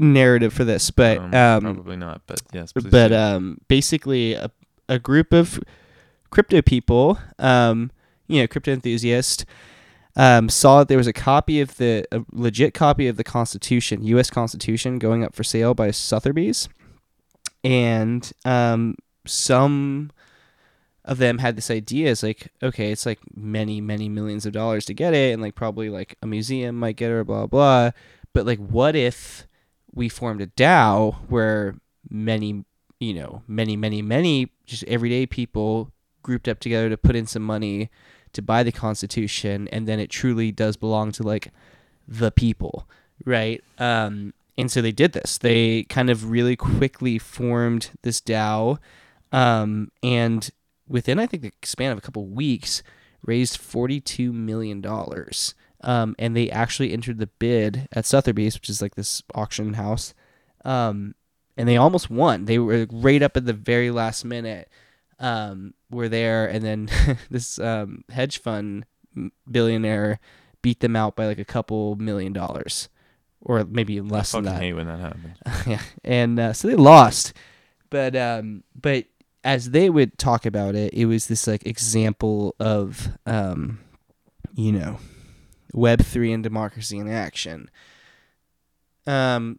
narrative 0.00 0.52
for 0.52 0.64
this, 0.64 0.90
but 0.90 1.18
Um, 1.18 1.34
um, 1.34 1.60
probably 1.74 1.96
not. 1.96 2.22
But 2.26 2.42
yes, 2.52 2.72
please 2.72 2.86
but 2.86 3.12
um, 3.12 3.58
basically 3.68 4.34
a, 4.34 4.50
a 4.88 4.98
group 4.98 5.32
of 5.32 5.60
crypto 6.30 6.62
people, 6.62 7.18
um, 7.38 7.90
you 8.28 8.40
know, 8.40 8.46
crypto 8.46 8.72
enthusiasts, 8.72 9.44
um, 10.16 10.48
saw 10.48 10.80
that 10.80 10.88
there 10.88 10.98
was 10.98 11.06
a 11.06 11.12
copy 11.12 11.60
of 11.60 11.76
the 11.76 12.04
a 12.12 12.24
legit 12.32 12.74
copy 12.74 13.06
of 13.06 13.16
the 13.16 13.24
Constitution, 13.24 14.02
U.S. 14.04 14.30
Constitution, 14.30 14.98
going 14.98 15.22
up 15.22 15.34
for 15.34 15.44
sale 15.44 15.74
by 15.74 15.90
Sotheby's, 15.90 16.68
and 17.62 18.32
um, 18.44 18.96
some 19.26 20.10
of 21.04 21.18
them 21.18 21.38
had 21.38 21.56
this 21.56 21.70
idea 21.70 22.10
is 22.10 22.22
like 22.22 22.52
okay 22.62 22.92
it's 22.92 23.06
like 23.06 23.18
many 23.34 23.80
many 23.80 24.06
millions 24.08 24.44
of 24.44 24.52
dollars 24.52 24.84
to 24.84 24.92
get 24.92 25.14
it 25.14 25.32
and 25.32 25.40
like 25.40 25.54
probably 25.54 25.88
like 25.88 26.14
a 26.22 26.26
museum 26.26 26.76
might 26.76 26.94
get 26.94 27.10
it 27.10 27.14
or 27.14 27.24
blah 27.24 27.46
blah 27.46 27.90
but 28.34 28.44
like 28.44 28.58
what 28.58 28.94
if 28.94 29.46
we 29.92 30.08
formed 30.08 30.40
a 30.40 30.46
DAO 30.46 31.14
where 31.28 31.74
many 32.08 32.64
you 32.98 33.14
know 33.14 33.42
many 33.46 33.76
many 33.76 34.02
many 34.02 34.50
just 34.66 34.84
everyday 34.84 35.26
people 35.26 35.90
grouped 36.22 36.48
up 36.48 36.60
together 36.60 36.88
to 36.88 36.96
put 36.96 37.16
in 37.16 37.26
some 37.26 37.42
money 37.42 37.90
to 38.32 38.42
buy 38.42 38.62
the 38.62 38.72
constitution 38.72 39.68
and 39.68 39.86
then 39.86 39.98
it 39.98 40.10
truly 40.10 40.52
does 40.52 40.76
belong 40.76 41.10
to 41.12 41.22
like 41.22 41.48
the 42.06 42.30
people 42.30 42.88
right 43.24 43.62
um 43.78 44.32
and 44.58 44.70
so 44.70 44.82
they 44.82 44.92
did 44.92 45.12
this 45.12 45.38
they 45.38 45.84
kind 45.84 46.10
of 46.10 46.30
really 46.30 46.56
quickly 46.56 47.18
formed 47.18 47.90
this 48.02 48.20
DAO 48.20 48.78
um 49.32 49.90
and 50.02 50.50
within 50.90 51.18
I 51.18 51.26
think 51.26 51.42
the 51.42 51.52
span 51.62 51.92
of 51.92 51.96
a 51.96 52.02
couple 52.02 52.26
weeks, 52.26 52.82
raised 53.24 53.56
forty 53.56 54.00
two 54.00 54.32
million 54.32 54.82
dollars. 54.82 55.54
Um, 55.82 56.14
and 56.18 56.36
they 56.36 56.50
actually 56.50 56.92
entered 56.92 57.18
the 57.18 57.26
bid 57.26 57.88
at 57.92 58.04
Sotheby's, 58.04 58.54
which 58.54 58.68
is 58.68 58.82
like 58.82 58.96
this 58.96 59.22
auction 59.34 59.74
house. 59.74 60.14
Um, 60.64 61.14
and 61.56 61.68
they 61.68 61.76
almost 61.76 62.10
won. 62.10 62.44
They 62.44 62.58
were 62.58 62.86
right 62.90 63.22
up 63.22 63.36
at 63.36 63.46
the 63.46 63.52
very 63.52 63.90
last 63.90 64.24
minute. 64.24 64.68
Um, 65.18 65.74
were 65.90 66.08
there, 66.08 66.46
and 66.46 66.64
then 66.64 66.88
this 67.30 67.58
um, 67.58 68.04
hedge 68.08 68.38
fund 68.38 68.86
billionaire 69.50 70.18
beat 70.62 70.80
them 70.80 70.96
out 70.96 71.16
by 71.16 71.26
like 71.26 71.38
a 71.38 71.44
couple 71.44 71.96
million 71.96 72.32
dollars, 72.32 72.88
or 73.42 73.64
maybe 73.64 74.00
less 74.00 74.34
I 74.34 74.38
than 74.38 74.44
that 74.46 74.62
hate 74.62 74.72
when 74.72 74.86
that 74.86 75.00
happens. 75.00 75.36
yeah, 75.66 75.82
and 76.04 76.38
uh, 76.38 76.52
so 76.54 76.68
they 76.68 76.74
lost, 76.76 77.34
but 77.90 78.16
um, 78.16 78.64
but 78.74 79.04
as 79.44 79.70
they 79.70 79.90
would 79.90 80.16
talk 80.18 80.46
about 80.46 80.74
it, 80.74 80.94
it 80.94 81.06
was 81.06 81.26
this 81.26 81.46
like 81.46 81.66
example 81.66 82.54
of 82.58 83.08
um, 83.26 83.78
you 84.54 84.72
know, 84.72 84.98
Web 85.72 86.02
three 86.02 86.32
and 86.32 86.42
democracy 86.42 86.98
in 86.98 87.08
action. 87.08 87.70
Um, 89.06 89.58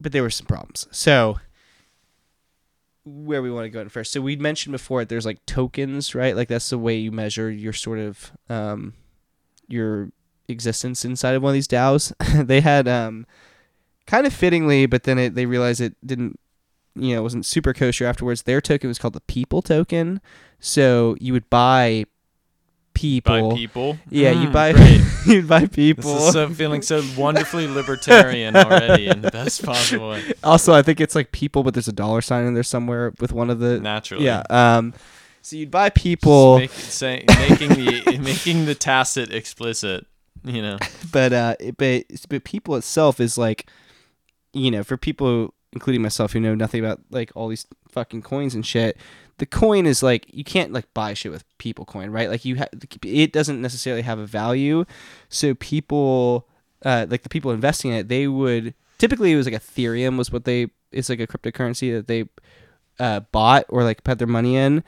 but 0.00 0.12
there 0.12 0.22
were 0.22 0.30
some 0.30 0.46
problems. 0.46 0.86
So 0.90 1.38
where 3.04 3.42
we 3.42 3.50
want 3.50 3.64
to 3.64 3.70
go 3.70 3.80
in 3.80 3.88
first. 3.88 4.12
So 4.12 4.20
we 4.20 4.36
mentioned 4.36 4.72
before 4.72 5.04
there's 5.04 5.26
like 5.26 5.44
tokens, 5.46 6.14
right? 6.14 6.36
Like 6.36 6.48
that's 6.48 6.70
the 6.70 6.78
way 6.78 6.96
you 6.96 7.10
measure 7.10 7.50
your 7.50 7.72
sort 7.72 7.98
of 7.98 8.32
um, 8.48 8.94
your 9.66 10.10
existence 10.48 11.04
inside 11.04 11.34
of 11.34 11.42
one 11.42 11.50
of 11.50 11.54
these 11.54 11.68
DAOs. 11.68 12.12
they 12.46 12.60
had 12.60 12.88
um 12.88 13.26
kind 14.06 14.26
of 14.26 14.32
fittingly, 14.32 14.86
but 14.86 15.04
then 15.04 15.18
it, 15.18 15.34
they 15.34 15.46
realized 15.46 15.80
it 15.80 15.94
didn't, 16.04 16.38
you 16.94 17.14
know, 17.14 17.22
wasn't 17.22 17.46
super 17.46 17.72
kosher 17.72 18.06
afterwards. 18.06 18.42
Their 18.42 18.60
token 18.60 18.88
was 18.88 18.98
called 18.98 19.14
the 19.14 19.20
People 19.22 19.62
token. 19.62 20.20
So 20.60 21.16
you 21.20 21.32
would 21.32 21.48
buy 21.50 22.06
people. 22.98 23.50
By 23.50 23.56
people. 23.56 23.98
Yeah, 24.10 24.32
you 24.32 24.48
Mm, 24.48 24.52
buy 24.52 24.72
Great. 24.72 25.00
you'd 25.26 25.46
buy 25.48 25.64
This 25.66 26.04
is 26.04 26.32
so 26.32 26.48
feeling 26.50 26.82
so 26.82 27.02
wonderfully 27.16 27.66
libertarian 27.68 28.56
already 28.56 29.06
in 29.06 29.20
the 29.22 29.30
best 29.30 29.64
possible 29.64 30.10
way. 30.10 30.32
also, 30.42 30.74
I 30.74 30.82
think 30.82 31.00
it's 31.00 31.14
like 31.14 31.30
people, 31.30 31.62
but 31.62 31.74
there's 31.74 31.88
a 31.88 31.92
dollar 31.92 32.20
sign 32.20 32.44
in 32.46 32.54
there 32.54 32.62
somewhere 32.64 33.12
with 33.20 33.32
one 33.32 33.50
of 33.50 33.60
the. 33.60 33.78
Naturally. 33.80 34.24
Yeah. 34.24 34.42
Um. 34.50 34.94
So 35.42 35.56
you'd 35.56 35.70
buy 35.70 35.90
people, 35.90 36.58
Make, 36.58 36.70
say, 36.72 37.24
making 37.28 37.68
the 37.70 38.18
making 38.22 38.66
the 38.66 38.74
tacit 38.74 39.32
explicit. 39.32 40.04
You 40.44 40.62
know. 40.62 40.78
but 41.12 41.32
uh, 41.32 41.54
it- 41.60 41.76
but 41.76 42.04
but 42.28 42.44
people 42.44 42.74
itself 42.76 43.20
is 43.20 43.38
like, 43.38 43.68
you 44.52 44.70
know, 44.70 44.82
for 44.82 44.96
people 44.96 45.54
including 45.72 46.02
myself 46.02 46.32
who 46.32 46.40
know 46.40 46.54
nothing 46.54 46.82
about 46.84 47.00
like 47.10 47.30
all 47.34 47.46
these 47.48 47.66
fucking 47.90 48.22
coins 48.22 48.54
and 48.54 48.66
shit. 48.66 48.96
The 49.38 49.46
coin 49.46 49.86
is 49.86 50.02
like 50.02 50.26
you 50.28 50.44
can't 50.44 50.72
like 50.72 50.92
buy 50.94 51.14
shit 51.14 51.32
with 51.32 51.44
people 51.58 51.84
coin, 51.84 52.10
right? 52.10 52.28
Like 52.28 52.44
you 52.44 52.56
ha- 52.56 52.68
it 53.04 53.32
doesn't 53.32 53.60
necessarily 53.60 54.02
have 54.02 54.18
a 54.18 54.26
value. 54.26 54.84
So 55.28 55.54
people 55.54 56.46
uh 56.84 57.06
like 57.08 57.22
the 57.22 57.28
people 57.28 57.50
investing 57.50 57.90
in 57.92 57.96
it, 57.98 58.08
they 58.08 58.26
would 58.28 58.74
typically 58.98 59.32
it 59.32 59.36
was 59.36 59.46
like 59.46 59.54
Ethereum 59.54 60.16
was 60.18 60.32
what 60.32 60.44
they 60.44 60.68
it's 60.92 61.08
like 61.08 61.20
a 61.20 61.26
cryptocurrency 61.26 61.94
that 61.94 62.06
they 62.08 62.28
uh 62.98 63.20
bought 63.32 63.64
or 63.68 63.84
like 63.84 64.02
put 64.04 64.18
their 64.18 64.26
money 64.26 64.56
in 64.56 64.82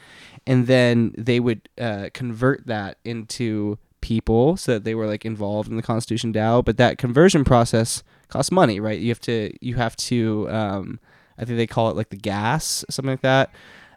and 0.46 0.66
then 0.66 1.14
they 1.16 1.38
would 1.38 1.68
uh 1.78 2.08
convert 2.12 2.66
that 2.66 2.98
into 3.04 3.78
people 4.00 4.56
so 4.56 4.72
that 4.72 4.84
they 4.84 4.94
were 4.94 5.06
like 5.06 5.24
involved 5.24 5.68
in 5.68 5.76
the 5.76 5.82
Constitution 5.82 6.32
DAO, 6.32 6.64
but 6.64 6.76
that 6.78 6.98
conversion 6.98 7.44
process 7.44 8.02
costs 8.28 8.50
money, 8.50 8.80
right? 8.80 8.98
You 8.98 9.08
have 9.08 9.20
to 9.20 9.52
you 9.60 9.76
have 9.76 9.96
to 9.96 10.48
um 10.50 11.00
I 11.38 11.44
think 11.44 11.56
they 11.56 11.66
call 11.66 11.90
it 11.90 11.96
like 11.96 12.10
the 12.10 12.16
gas, 12.16 12.84
something 12.90 13.12
like 13.12 13.22
that. 13.22 13.50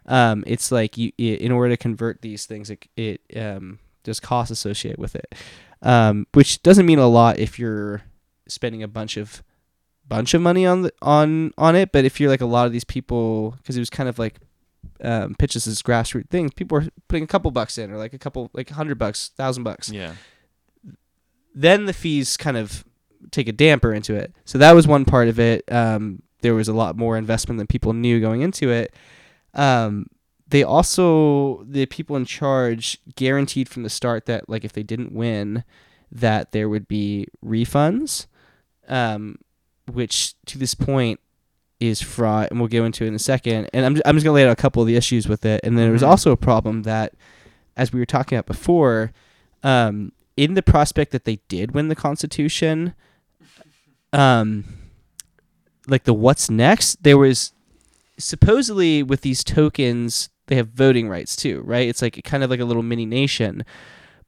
Um, 0.06 0.44
it's 0.46 0.70
like 0.70 0.98
you 0.98 1.12
in 1.18 1.50
order 1.52 1.70
to 1.70 1.76
convert 1.76 2.20
these 2.22 2.46
things, 2.46 2.70
it, 2.70 2.86
it 2.96 3.20
um, 3.36 3.78
there's 4.04 4.20
costs 4.20 4.50
associated 4.50 4.98
with 4.98 5.14
it, 5.16 5.34
um, 5.82 6.26
which 6.34 6.62
doesn't 6.62 6.86
mean 6.86 6.98
a 6.98 7.06
lot 7.08 7.38
if 7.38 7.58
you're 7.58 8.02
spending 8.48 8.82
a 8.82 8.88
bunch 8.88 9.16
of 9.16 9.42
bunch 10.06 10.34
of 10.34 10.42
money 10.42 10.66
on 10.66 10.82
the 10.82 10.92
on 11.00 11.52
on 11.56 11.74
it. 11.74 11.90
But 11.92 12.04
if 12.04 12.20
you're 12.20 12.28
like 12.30 12.42
a 12.42 12.46
lot 12.46 12.66
of 12.66 12.72
these 12.72 12.84
people, 12.84 13.52
because 13.58 13.76
it 13.76 13.80
was 13.80 13.88
kind 13.90 14.08
of 14.08 14.18
like 14.18 14.38
um, 15.02 15.34
pitches 15.36 15.66
as 15.66 15.80
grassroots 15.82 16.28
things, 16.28 16.52
people 16.52 16.76
are 16.78 16.86
putting 17.08 17.24
a 17.24 17.26
couple 17.26 17.50
bucks 17.50 17.78
in, 17.78 17.90
or 17.90 17.96
like 17.96 18.12
a 18.12 18.18
couple 18.18 18.50
like 18.52 18.70
a 18.70 18.74
hundred 18.74 18.98
bucks, 18.98 19.30
thousand 19.36 19.62
bucks 19.64 19.90
Yeah. 19.90 20.12
then 21.54 21.86
the 21.86 21.92
fees 21.92 22.36
kind 22.36 22.56
of 22.56 22.84
take 23.30 23.48
a 23.48 23.52
damper 23.52 23.92
into 23.94 24.14
it. 24.14 24.34
So 24.44 24.58
that 24.58 24.72
was 24.72 24.86
one 24.86 25.04
part 25.04 25.28
of 25.28 25.38
it. 25.40 25.64
Um, 25.72 26.22
there 26.42 26.54
was 26.54 26.68
a 26.68 26.74
lot 26.74 26.96
more 26.96 27.16
investment 27.16 27.56
than 27.58 27.66
people 27.66 27.92
knew 27.94 28.20
going 28.20 28.42
into 28.42 28.70
it. 28.70 28.94
Um, 29.54 30.06
they 30.48 30.62
also 30.62 31.64
the 31.64 31.86
people 31.86 32.16
in 32.16 32.24
charge 32.24 32.98
guaranteed 33.16 33.68
from 33.68 33.82
the 33.82 33.90
start 33.90 34.26
that 34.26 34.48
like 34.48 34.64
if 34.64 34.72
they 34.72 34.82
didn't 34.82 35.12
win, 35.12 35.64
that 36.12 36.52
there 36.52 36.68
would 36.68 36.86
be 36.86 37.26
refunds, 37.44 38.26
um, 38.88 39.38
which 39.90 40.34
to 40.46 40.58
this 40.58 40.74
point 40.74 41.18
is 41.80 42.00
fraught, 42.00 42.50
and 42.50 42.60
we'll 42.60 42.68
go 42.68 42.84
into 42.84 43.04
it 43.04 43.08
in 43.08 43.14
a 43.14 43.18
second. 43.18 43.68
And 43.72 43.84
I'm 43.84 44.00
I'm 44.04 44.16
just 44.16 44.24
gonna 44.24 44.34
lay 44.34 44.44
out 44.46 44.50
a 44.52 44.56
couple 44.56 44.82
of 44.82 44.86
the 44.88 44.96
issues 44.96 45.28
with 45.28 45.44
it. 45.44 45.60
And 45.64 45.76
then 45.76 45.86
there 45.86 45.92
was 45.92 46.02
Mhm. 46.02 46.08
also 46.08 46.30
a 46.30 46.36
problem 46.36 46.82
that, 46.82 47.14
as 47.76 47.92
we 47.92 47.98
were 47.98 48.06
talking 48.06 48.36
about 48.38 48.46
before, 48.46 49.12
um, 49.62 50.12
in 50.36 50.54
the 50.54 50.62
prospect 50.62 51.10
that 51.12 51.24
they 51.24 51.40
did 51.48 51.72
win 51.74 51.88
the 51.88 51.94
Constitution, 51.96 52.94
um, 54.12 54.64
like 55.86 56.04
the 56.04 56.14
what's 56.14 56.48
next, 56.50 57.02
there 57.02 57.18
was 57.18 57.52
supposedly 58.18 59.02
with 59.02 59.22
these 59.22 59.42
tokens 59.44 60.28
they 60.46 60.56
have 60.56 60.68
voting 60.68 61.08
rights 61.08 61.36
too, 61.36 61.62
right? 61.64 61.88
It's 61.88 62.02
like 62.02 62.22
kind 62.24 62.44
of 62.44 62.50
like 62.50 62.60
a 62.60 62.64
little 62.66 62.82
mini 62.82 63.06
nation, 63.06 63.64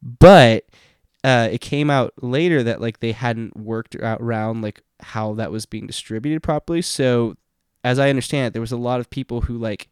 but 0.02 0.64
uh, 1.22 1.48
it 1.50 1.60
came 1.60 1.90
out 1.90 2.14
later 2.22 2.62
that 2.62 2.80
like 2.80 3.00
they 3.00 3.12
hadn't 3.12 3.56
worked 3.56 3.96
out 3.96 4.20
around 4.20 4.62
like 4.62 4.80
how 5.00 5.34
that 5.34 5.50
was 5.50 5.66
being 5.66 5.86
distributed 5.86 6.42
properly. 6.42 6.80
So, 6.82 7.36
as 7.84 7.98
I 7.98 8.08
understand 8.10 8.46
it, 8.48 8.52
there 8.54 8.60
was 8.62 8.72
a 8.72 8.76
lot 8.76 9.00
of 9.00 9.10
people 9.10 9.42
who 9.42 9.58
like 9.58 9.88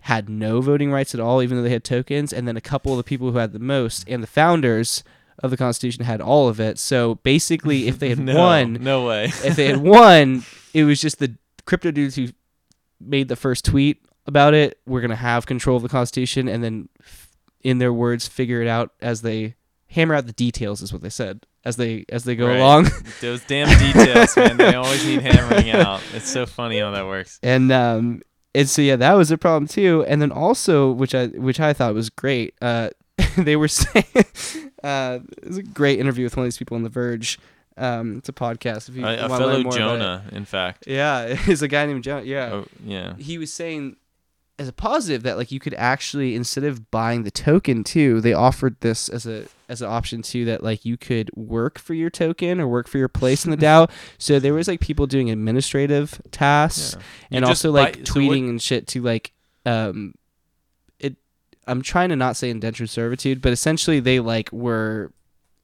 had 0.00 0.28
no 0.28 0.60
voting 0.60 0.90
rights 0.92 1.14
at 1.14 1.20
all, 1.20 1.42
even 1.42 1.56
though 1.56 1.62
they 1.62 1.70
had 1.70 1.84
tokens, 1.84 2.32
and 2.32 2.46
then 2.48 2.56
a 2.56 2.60
couple 2.62 2.92
of 2.92 2.98
the 2.98 3.04
people 3.04 3.30
who 3.30 3.38
had 3.38 3.52
the 3.52 3.58
most 3.58 4.08
and 4.08 4.22
the 4.22 4.26
founders 4.28 5.02
of 5.40 5.50
the 5.50 5.56
Constitution 5.56 6.04
had 6.04 6.20
all 6.20 6.48
of 6.48 6.60
it. 6.60 6.78
So 6.78 7.16
basically, 7.16 7.88
if 7.88 7.98
they 7.98 8.08
had 8.10 8.18
no, 8.20 8.36
won, 8.38 8.74
No 8.74 9.06
way. 9.06 9.24
if 9.26 9.56
they 9.56 9.66
had 9.66 9.78
won, 9.78 10.44
it 10.72 10.84
was 10.84 11.00
just 11.00 11.18
the 11.18 11.36
crypto 11.66 11.90
dudes 11.90 12.16
who 12.16 12.28
made 13.06 13.28
the 13.28 13.36
first 13.36 13.64
tweet 13.64 14.04
about 14.26 14.54
it. 14.54 14.78
We're 14.86 15.00
gonna 15.00 15.16
have 15.16 15.46
control 15.46 15.76
of 15.76 15.82
the 15.82 15.88
Constitution, 15.88 16.48
and 16.48 16.62
then, 16.64 16.88
in 17.62 17.78
their 17.78 17.92
words, 17.92 18.26
figure 18.28 18.62
it 18.62 18.68
out 18.68 18.92
as 19.00 19.22
they 19.22 19.54
hammer 19.88 20.14
out 20.14 20.26
the 20.26 20.32
details. 20.32 20.82
Is 20.82 20.92
what 20.92 21.02
they 21.02 21.10
said 21.10 21.44
as 21.64 21.76
they 21.76 22.04
as 22.08 22.24
they 22.24 22.36
go 22.36 22.46
Right. 22.48 22.58
along. 22.58 22.88
Those 23.20 23.42
damn 23.44 23.68
details, 23.78 24.36
man. 24.36 24.56
They 24.56 24.74
always 24.74 25.04
need 25.06 25.22
hammering 25.22 25.70
out. 25.70 26.00
It's 26.14 26.28
so 26.30 26.46
funny 26.46 26.78
how 26.80 26.90
that 26.90 27.06
works. 27.06 27.38
and 27.42 27.70
um 27.72 28.22
and 28.54 28.68
so 28.68 28.82
yeah 28.82 28.94
that 28.96 29.14
was 29.14 29.30
a 29.32 29.36
problem 29.38 29.66
too 29.66 30.04
and 30.06 30.22
then 30.22 30.30
also 30.30 30.92
which 30.92 31.12
i 31.12 31.26
which 31.26 31.58
i 31.58 31.72
thought 31.72 31.92
was 31.92 32.08
great 32.08 32.54
uh 32.62 32.88
they 33.36 33.56
were 33.56 33.66
saying 33.82 34.04
uh 34.84 35.18
it 35.42 35.48
was 35.48 35.56
a 35.58 35.62
great 35.64 35.98
interview 35.98 36.22
with 36.24 36.36
one 36.36 36.44
of 36.44 36.46
these 36.46 36.56
people 36.58 36.76
on 36.76 36.84
the 36.84 36.88
verge 36.88 37.38
um 37.76 38.18
it's 38.18 38.28
a 38.28 38.32
podcast 38.32 38.88
if 38.88 38.96
you 38.96 39.04
A, 39.04 39.14
a 39.24 39.28
fellow 39.28 39.52
more 39.60 39.60
about 39.60 39.74
it. 39.74 39.78
Jonah, 39.78 40.24
in 40.32 40.44
fact. 40.44 40.84
yeah 40.86 41.24
it's 41.46 41.62
a 41.62 41.68
guy 41.68 41.86
named 41.86 42.04
jonah 42.04 42.22
yeah 42.24 42.50
Oh, 42.52 42.66
yeah. 42.84 43.14
he 43.16 43.36
was 43.38 43.52
saying 43.52 43.96
as 44.56 44.68
a 44.68 44.72
positive 44.72 45.24
that 45.24 45.36
like 45.36 45.50
you 45.50 45.58
could 45.58 45.74
actually 45.74 46.36
instead 46.36 46.62
of 46.62 46.88
buying 46.92 47.24
the 47.24 47.30
token 47.32 47.82
too, 47.82 48.20
they 48.20 48.32
offered 48.32 48.76
this 48.82 49.08
as 49.08 49.26
a 49.26 49.46
as 49.68 49.82
an 49.82 49.88
option 49.88 50.22
too 50.22 50.44
that 50.44 50.62
like 50.62 50.84
you 50.84 50.96
could 50.96 51.28
work 51.34 51.76
for 51.76 51.92
your 51.92 52.08
token 52.08 52.60
or 52.60 52.68
work 52.68 52.86
for 52.86 52.98
your 52.98 53.08
place 53.08 53.44
in 53.44 53.50
the 53.50 53.56
DAO. 53.66 53.90
So 54.16 54.38
there 54.38 54.54
was 54.54 54.68
like 54.68 54.78
people 54.78 55.08
doing 55.08 55.28
administrative 55.28 56.22
tasks 56.30 56.94
Yeah. 57.30 57.36
And 57.38 57.44
also 57.44 57.72
like 57.72 57.98
buy- 57.98 58.04
so 58.04 58.20
what- 58.20 58.22
tweeting 58.30 58.48
and 58.48 58.62
shit 58.62 58.86
to 58.88 59.02
like 59.02 59.32
um 59.66 60.14
it 61.00 61.16
I'm 61.66 61.82
trying 61.82 62.10
to 62.10 62.16
not 62.16 62.36
say 62.36 62.48
indentured 62.48 62.90
servitude, 62.90 63.42
but 63.42 63.52
essentially 63.52 63.98
they 63.98 64.20
like 64.20 64.52
were 64.52 65.10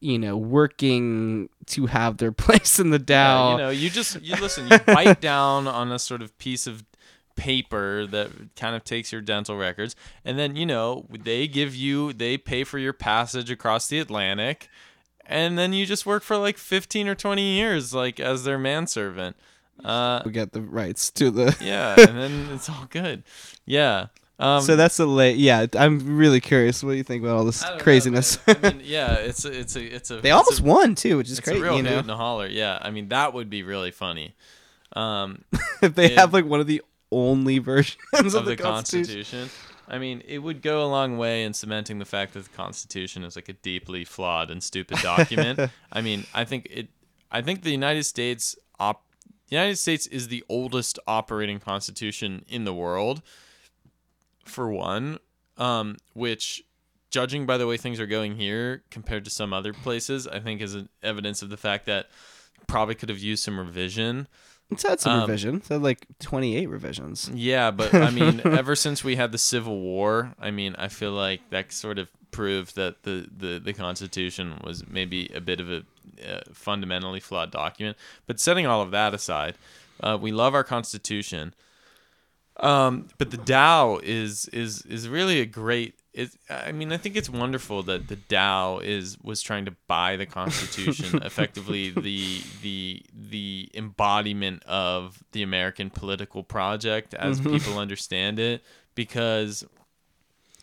you 0.00 0.18
know 0.18 0.36
working 0.36 1.48
to 1.66 1.86
have 1.86 2.16
their 2.16 2.32
place 2.46 2.78
in 2.78 2.90
the 2.90 2.98
DAO. 2.98 3.08
Yeah, 3.08 3.50
you 3.52 3.56
know, 3.58 3.70
you 3.70 3.90
just 3.90 4.20
you 4.22 4.36
listen. 4.36 4.68
You 4.68 4.78
bite 4.78 5.20
down 5.22 5.68
on 5.68 5.92
a 5.92 5.98
sort 5.98 6.22
of 6.22 6.36
piece 6.38 6.66
of 6.66 6.84
paper 7.36 8.06
that 8.06 8.30
kind 8.56 8.76
of 8.76 8.84
takes 8.84 9.12
your 9.12 9.20
dental 9.20 9.56
records, 9.56 9.94
and 10.24 10.38
then 10.38 10.56
you 10.56 10.66
know 10.66 11.06
they 11.10 11.46
give 11.46 11.74
you 11.74 12.12
they 12.12 12.36
pay 12.36 12.64
for 12.64 12.78
your 12.78 12.92
passage 12.92 13.50
across 13.50 13.88
the 13.88 13.98
Atlantic, 13.98 14.68
and 15.26 15.58
then 15.58 15.72
you 15.72 15.86
just 15.86 16.06
work 16.06 16.22
for 16.22 16.36
like 16.36 16.58
fifteen 16.58 17.08
or 17.08 17.14
twenty 17.14 17.56
years, 17.56 17.94
like 17.94 18.18
as 18.18 18.44
their 18.44 18.58
manservant. 18.58 19.36
Uh, 19.84 20.20
we 20.26 20.32
get 20.32 20.52
the 20.52 20.60
rights 20.60 21.10
to 21.10 21.30
the 21.30 21.56
yeah, 21.60 21.94
and 21.98 22.18
then 22.18 22.48
it's 22.52 22.68
all 22.68 22.86
good. 22.90 23.22
Yeah. 23.64 24.08
Um, 24.40 24.62
so 24.62 24.74
that's 24.74 24.96
the 24.96 25.06
late. 25.06 25.36
Yeah, 25.36 25.66
I'm 25.74 26.16
really 26.16 26.40
curious. 26.40 26.82
What 26.82 26.92
do 26.92 26.96
you 26.96 27.02
think 27.02 27.22
about 27.22 27.36
all 27.36 27.44
this 27.44 27.62
don't 27.62 27.76
know, 27.76 27.82
craziness? 27.82 28.38
I 28.46 28.56
mean, 28.62 28.80
yeah, 28.84 29.14
it's 29.14 29.44
a, 29.44 29.52
it's 29.52 29.76
a, 29.76 29.84
it's 29.84 30.10
a. 30.10 30.20
they 30.20 30.30
it's 30.30 30.36
almost 30.36 30.60
a, 30.60 30.64
won 30.64 30.94
too, 30.94 31.18
which 31.18 31.30
is 31.30 31.46
a 31.46 31.60
real 31.60 31.76
You 31.76 31.82
know, 31.82 31.90
hoot 31.90 31.98
and 32.00 32.10
a 32.10 32.16
holler. 32.16 32.46
Yeah, 32.46 32.78
I 32.80 32.90
mean 32.90 33.08
that 33.10 33.34
would 33.34 33.50
be 33.50 33.62
really 33.62 33.90
funny. 33.90 34.34
Um, 34.96 35.44
if 35.82 35.94
they 35.94 36.12
Yeah. 36.12 36.20
have 36.20 36.32
like 36.32 36.46
one 36.46 36.60
of 36.60 36.66
the 36.66 36.82
only 37.12 37.58
versions 37.58 37.98
of, 38.14 38.34
of 38.34 38.44
the, 38.46 38.56
Constitution. 38.56 39.14
Constitution. 39.14 39.50
I 39.88 39.98
mean, 39.98 40.22
it 40.26 40.38
would 40.38 40.62
go 40.62 40.84
a 40.84 40.86
long 40.86 41.18
way 41.18 41.42
in 41.42 41.52
cementing 41.52 41.98
the 41.98 42.04
fact 42.04 42.34
that 42.34 42.44
the 42.44 42.56
Constitution 42.56 43.24
is 43.24 43.34
like 43.34 43.48
a 43.48 43.54
deeply 43.54 44.04
flawed 44.04 44.50
and 44.50 44.62
stupid 44.62 44.98
document. 44.98 45.58
I 45.92 46.00
mean, 46.00 46.24
I 46.32 46.44
think 46.44 46.68
it. 46.70 46.88
I 47.30 47.42
think 47.42 47.62
the 47.62 47.72
United 47.72 48.04
States 48.04 48.56
op. 48.78 49.02
The 49.48 49.56
United 49.56 49.76
States 49.76 50.06
is 50.06 50.28
the 50.28 50.44
oldest 50.48 50.98
operating 51.08 51.58
constitution 51.58 52.44
in 52.48 52.64
the 52.64 52.72
world. 52.72 53.20
For 54.50 54.68
one, 54.70 55.18
um, 55.56 55.96
which, 56.14 56.62
judging 57.10 57.46
by 57.46 57.56
the 57.56 57.66
way 57.66 57.76
things 57.76 57.98
are 58.00 58.06
going 58.06 58.36
here 58.36 58.82
compared 58.90 59.24
to 59.24 59.30
some 59.30 59.52
other 59.52 59.72
places, 59.72 60.26
I 60.26 60.40
think 60.40 60.60
is 60.60 60.74
an 60.74 60.88
evidence 61.02 61.42
of 61.42 61.50
the 61.50 61.56
fact 61.56 61.86
that 61.86 62.08
probably 62.66 62.94
could 62.94 63.08
have 63.08 63.18
used 63.18 63.42
some 63.42 63.58
revision. 63.58 64.28
It's 64.70 64.84
had 64.84 65.00
some 65.00 65.12
Um, 65.12 65.20
revisions. 65.22 65.64
It 65.70 65.74
had 65.74 65.82
like 65.82 66.06
28 66.20 66.68
revisions. 66.68 67.28
Yeah, 67.34 67.70
but 67.72 67.92
I 67.94 68.10
mean, 68.18 68.40
ever 68.44 68.76
since 68.76 69.02
we 69.02 69.16
had 69.16 69.32
the 69.32 69.38
Civil 69.38 69.80
War, 69.80 70.34
I 70.38 70.50
mean, 70.52 70.76
I 70.78 70.88
feel 70.88 71.10
like 71.12 71.40
that 71.50 71.72
sort 71.72 71.98
of 71.98 72.08
proved 72.30 72.76
that 72.76 73.02
the, 73.02 73.28
the, 73.36 73.58
the 73.58 73.72
Constitution 73.72 74.60
was 74.62 74.86
maybe 74.86 75.28
a 75.34 75.40
bit 75.40 75.58
of 75.60 75.68
a 75.70 75.82
uh, 76.24 76.40
fundamentally 76.52 77.18
flawed 77.18 77.50
document. 77.50 77.96
But 78.28 78.38
setting 78.38 78.66
all 78.66 78.82
of 78.82 78.92
that 78.92 79.12
aside, 79.14 79.56
uh, 80.00 80.16
we 80.20 80.30
love 80.30 80.54
our 80.54 80.62
Constitution. 80.62 81.54
Um, 82.60 83.08
but 83.16 83.30
the 83.30 83.38
DAO 83.38 84.02
is 84.02 84.46
is 84.48 84.82
is 84.82 85.08
really 85.08 85.40
a 85.40 85.46
great. 85.46 85.94
It, 86.12 86.30
I 86.50 86.72
mean, 86.72 86.92
I 86.92 86.96
think 86.96 87.16
it's 87.16 87.30
wonderful 87.30 87.82
that 87.84 88.08
the 88.08 88.16
DAO 88.16 88.82
is 88.82 89.16
was 89.22 89.40
trying 89.40 89.64
to 89.64 89.74
buy 89.86 90.16
the 90.16 90.26
Constitution, 90.26 91.22
effectively 91.24 91.90
the 91.90 92.42
the 92.62 93.02
the 93.14 93.70
embodiment 93.74 94.62
of 94.64 95.24
the 95.32 95.42
American 95.42 95.88
political 95.88 96.42
project 96.42 97.14
as 97.14 97.40
people 97.40 97.78
understand 97.78 98.38
it, 98.38 98.62
because 98.94 99.64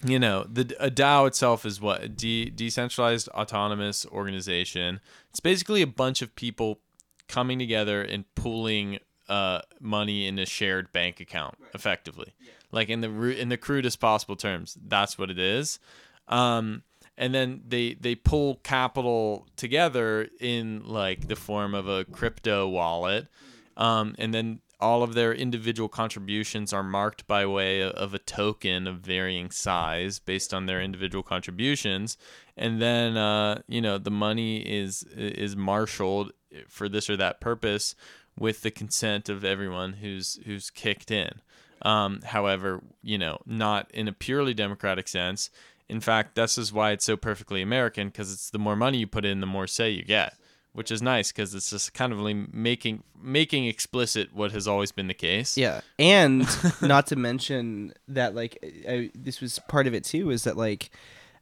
you 0.05 0.19
know 0.19 0.45
the 0.47 0.75
a 0.79 0.91
DAO 0.91 1.25
itself 1.25 1.65
is 1.65 1.81
what 1.81 2.03
a 2.03 2.07
de- 2.09 2.51
decentralized 2.51 3.27
autonomous 3.29 4.05
organization. 4.07 4.99
It's 5.31 5.39
basically 5.39 5.81
a 5.81 5.87
bunch 5.87 6.21
of 6.21 6.35
people 6.35 6.81
coming 7.27 7.57
together 7.57 8.01
and 8.01 8.23
pooling 8.35 8.99
uh, 9.29 9.61
money 9.79 10.27
in 10.27 10.39
a 10.39 10.45
shared 10.45 10.91
bank 10.91 11.19
account, 11.19 11.55
effectively, 11.73 12.33
like 12.71 12.89
in 12.89 13.01
the 13.01 13.09
in 13.39 13.49
the 13.49 13.57
crudest 13.57 13.99
possible 13.99 14.35
terms. 14.35 14.77
That's 14.87 15.17
what 15.17 15.29
it 15.29 15.39
is. 15.39 15.79
Um, 16.27 16.83
and 17.17 17.33
then 17.33 17.63
they 17.67 17.95
they 17.95 18.15
pull 18.15 18.55
capital 18.63 19.47
together 19.55 20.29
in 20.39 20.83
like 20.85 21.27
the 21.27 21.35
form 21.35 21.73
of 21.73 21.87
a 21.87 22.05
crypto 22.05 22.67
wallet, 22.67 23.27
um, 23.75 24.15
and 24.17 24.33
then 24.33 24.61
all 24.79 25.01
of 25.01 25.15
their 25.15 25.33
individual 25.33 25.89
contributions 25.89 26.71
are 26.71 26.83
marked 26.83 27.25
by 27.25 27.45
way 27.45 27.81
of 27.81 28.13
a 28.13 28.19
token 28.19 28.85
of 28.85 28.97
varying 28.99 29.49
size 29.49 30.19
based 30.19 30.53
on 30.53 30.67
their 30.67 30.79
individual 30.79 31.23
contributions. 31.23 32.15
And 32.55 32.79
then 32.79 33.17
uh, 33.17 33.61
you 33.67 33.81
know 33.81 33.97
the 33.97 34.11
money 34.11 34.57
is 34.57 35.03
is 35.15 35.55
marshaled 35.55 36.31
for 36.69 36.87
this 36.87 37.09
or 37.09 37.17
that 37.17 37.41
purpose 37.41 37.95
with 38.37 38.61
the 38.61 38.71
consent 38.71 39.29
of 39.29 39.43
everyone 39.43 39.93
who's 39.93 40.39
who's 40.45 40.69
kicked 40.69 41.11
in. 41.11 41.41
Um, 41.83 42.21
however 42.23 42.81
you 43.03 43.17
know 43.17 43.39
not 43.45 43.89
in 43.91 44.07
a 44.07 44.13
purely 44.13 44.53
democratic 44.53 45.07
sense. 45.07 45.49
In 45.89 46.01
fact 46.01 46.35
this 46.35 46.57
is 46.57 46.73
why 46.73 46.91
it's 46.91 47.05
so 47.05 47.15
perfectly 47.15 47.61
american 47.61 48.09
because 48.09 48.31
it's 48.33 48.49
the 48.49 48.59
more 48.59 48.75
money 48.75 48.97
you 48.97 49.07
put 49.07 49.23
in 49.23 49.39
the 49.39 49.47
more 49.47 49.67
say 49.67 49.89
you 49.89 50.03
get 50.03 50.33
which 50.77 50.91
is 50.91 51.01
nice 51.01 51.31
because 51.31 51.55
it's 51.55 51.71
just 51.71 51.95
kind 51.95 52.13
of 52.13 52.19
like 52.19 52.53
making 52.53 53.01
making 53.19 53.65
explicit 53.65 54.31
what 54.31 54.51
has 54.51 54.67
always 54.67 54.91
been 54.91 55.07
the 55.07 55.13
case. 55.15 55.57
Yeah, 55.57 55.81
and 55.97 56.47
not 56.83 57.07
to 57.07 57.15
mention 57.15 57.95
that 58.07 58.35
like 58.35 58.59
I, 58.87 59.09
this 59.15 59.41
was 59.41 59.57
part 59.67 59.87
of 59.87 59.95
it 59.95 60.03
too 60.03 60.29
is 60.29 60.43
that 60.43 60.55
like 60.55 60.91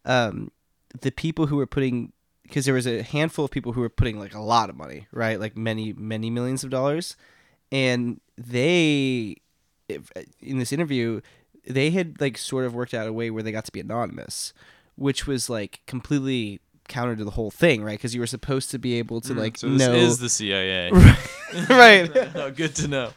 um 0.05 0.51
the 1.01 1.11
people 1.11 1.47
who 1.47 1.57
were 1.57 1.65
putting 1.65 2.13
because 2.45 2.65
there 2.65 2.73
was 2.73 2.88
a 2.88 3.03
handful 3.03 3.45
of 3.45 3.51
people 3.51 3.73
who 3.73 3.81
were 3.81 3.89
putting 3.89 4.19
like 4.19 4.34
a 4.34 4.39
lot 4.39 4.69
of 4.69 4.76
money, 4.76 5.07
right? 5.11 5.39
Like 5.39 5.57
many 5.57 5.93
many 5.93 6.30
millions 6.30 6.63
of 6.63 6.69
dollars, 6.69 7.15
and 7.72 8.22
they 8.38 9.38
in 10.41 10.59
this 10.59 10.72
interview 10.72 11.22
they 11.67 11.89
had 11.89 12.22
like 12.22 12.38
sort 12.38 12.65
of 12.65 12.73
worked 12.73 12.93
out 12.93 13.07
a 13.07 13.13
way 13.13 13.30
where 13.30 13.43
they 13.43 13.51
got 13.51 13.65
to 13.65 13.72
be 13.72 13.80
anonymous, 13.80 14.53
which 14.95 15.26
was 15.26 15.49
like 15.49 15.81
completely 15.88 16.59
counter 16.88 17.15
to 17.15 17.23
the 17.23 17.31
whole 17.31 17.51
thing, 17.51 17.84
right? 17.84 17.97
Because 17.97 18.13
you 18.13 18.19
were 18.22 18.27
supposed 18.27 18.72
to 18.72 18.80
be 18.80 18.99
able 18.99 19.22
to 19.22 19.34
like 19.34 19.55
Mm, 19.55 19.59
so 19.59 19.69
this 19.69 19.80
know 19.80 19.93
is 19.95 20.19
the 20.19 20.30
CIA. 20.30 20.91
right. 21.69 22.11
Oh, 22.35 22.51
good 22.51 22.76
to 22.76 22.88
know. 22.88 23.11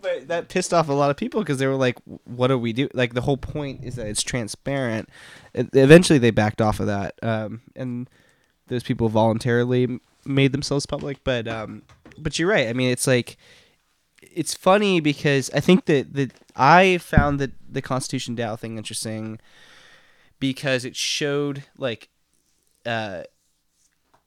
But 0.00 0.26
that 0.28 0.48
pissed 0.48 0.74
off 0.74 0.88
a 0.88 0.92
lot 0.92 1.10
of 1.10 1.16
people 1.16 1.40
because 1.40 1.58
they 1.58 1.68
were 1.68 1.76
like, 1.76 1.96
"What 2.24 2.48
do 2.48 2.58
we 2.58 2.72
do?" 2.72 2.88
Like 2.92 3.14
the 3.14 3.20
whole 3.20 3.36
point 3.36 3.84
is 3.84 3.94
that 3.94 4.08
it's 4.08 4.22
transparent. 4.22 5.08
Eventually, 5.54 6.18
they 6.18 6.32
backed 6.32 6.60
off 6.60 6.80
of 6.80 6.86
that, 6.86 7.14
um, 7.22 7.60
and 7.76 8.10
those 8.72 8.82
people 8.82 9.08
voluntarily 9.08 10.00
made 10.24 10.52
themselves 10.52 10.86
public. 10.86 11.22
But 11.24 11.46
um, 11.46 11.82
but 12.18 12.38
you're 12.38 12.48
right. 12.48 12.68
I 12.68 12.72
mean, 12.72 12.90
it's 12.90 13.06
like 13.06 13.36
it's 14.20 14.54
funny 14.54 15.00
because 15.00 15.50
I 15.54 15.60
think 15.60 15.84
that 15.86 16.14
that 16.14 16.32
I 16.56 16.98
found 16.98 17.38
that 17.40 17.52
the 17.70 17.82
Constitution 17.82 18.36
DAO 18.36 18.58
thing 18.58 18.78
interesting 18.78 19.38
because 20.40 20.84
it 20.84 20.96
showed 20.96 21.64
like 21.78 22.08
uh, 22.84 23.22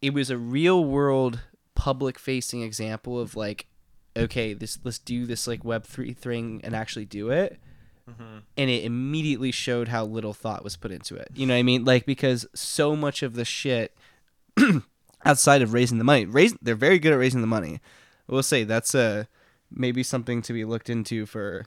it 0.02 0.14
was 0.14 0.30
a 0.30 0.38
real 0.38 0.84
world 0.86 1.42
public 1.76 2.18
facing 2.18 2.62
example 2.62 3.20
of 3.20 3.36
like 3.36 3.68
okay 4.16 4.54
this 4.54 4.80
let's 4.86 4.98
do 4.98 5.26
this 5.26 5.46
like 5.46 5.66
web 5.66 5.84
3 5.84 6.14
thing 6.14 6.62
and 6.64 6.74
actually 6.74 7.04
do 7.04 7.30
it 7.30 7.60
and 8.56 8.70
it 8.70 8.86
immediately 8.86 9.52
showed 9.52 9.90
how 9.90 10.06
little 10.06 10.34
thought 10.34 10.64
was 10.64 10.78
put 10.78 10.90
into 10.92 11.16
it 11.16 11.28
you 11.36 11.46
know 11.46 11.54
what 11.54 11.60
i 11.60 11.64
mean 11.64 11.84
like 11.84 12.06
because 12.06 12.48
so 12.54 12.96
much 12.96 13.22
of 13.24 13.34
the 13.34 13.44
shit 13.44 13.94
outside 15.26 15.62
of 15.62 15.74
raising 15.74 15.98
the 15.98 16.04
money 16.04 16.26
raise, 16.26 16.54
they're 16.62 16.76
very 16.76 17.00
good 17.00 17.14
at 17.14 17.20
raising 17.20 17.42
the 17.42 17.48
money 17.48 17.80
we'll 18.28 18.44
say 18.44 18.64
that's 18.64 18.96
uh 18.96 19.26
maybe 19.72 20.04
something 20.04 20.42
to 20.42 20.54
be 20.54 20.64
looked 20.66 20.90
into 20.90 21.26
for 21.26 21.66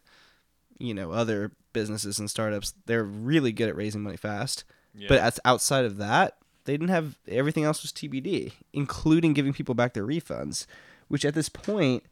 you 0.78 0.94
know 0.94 1.10
other 1.12 1.52
businesses 1.72 2.18
and 2.18 2.30
startups 2.30 2.74
they're 2.86 3.04
really 3.04 3.52
good 3.52 3.68
at 3.68 3.76
raising 3.76 4.02
money 4.02 4.16
fast 4.16 4.64
Yeah. 4.94 5.06
but 5.08 5.18
as 5.18 5.38
outside 5.44 5.84
of 5.84 5.96
that, 5.98 6.36
they 6.64 6.72
didn't 6.74 6.88
have 6.88 7.18
everything 7.28 7.64
else 7.64 7.82
was 7.82 7.92
TBD, 7.92 8.52
including 8.72 9.32
giving 9.32 9.52
people 9.54 9.74
back 9.74 9.94
their 9.94 10.04
refunds, 10.06 10.66
which 11.08 11.24
at 11.24 11.34
this 11.34 11.48
point, 11.48 12.02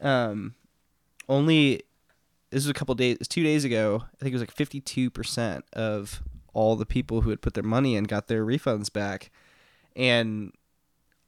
um, 0.00 0.54
only 1.28 1.82
this 2.50 2.62
was 2.64 2.68
a 2.68 2.74
couple 2.74 2.94
days, 2.94 3.18
two 3.28 3.42
days 3.42 3.64
ago. 3.64 4.04
I 4.04 4.16
think 4.22 4.32
it 4.32 4.36
was 4.38 4.42
like 4.42 4.50
fifty 4.52 4.80
two 4.80 5.10
percent 5.10 5.64
of 5.72 6.22
all 6.52 6.76
the 6.76 6.86
people 6.86 7.22
who 7.22 7.30
had 7.30 7.42
put 7.42 7.54
their 7.54 7.64
money 7.64 7.96
in 7.96 8.04
got 8.04 8.28
their 8.28 8.44
refunds 8.46 8.92
back, 8.92 9.30
and 9.96 10.52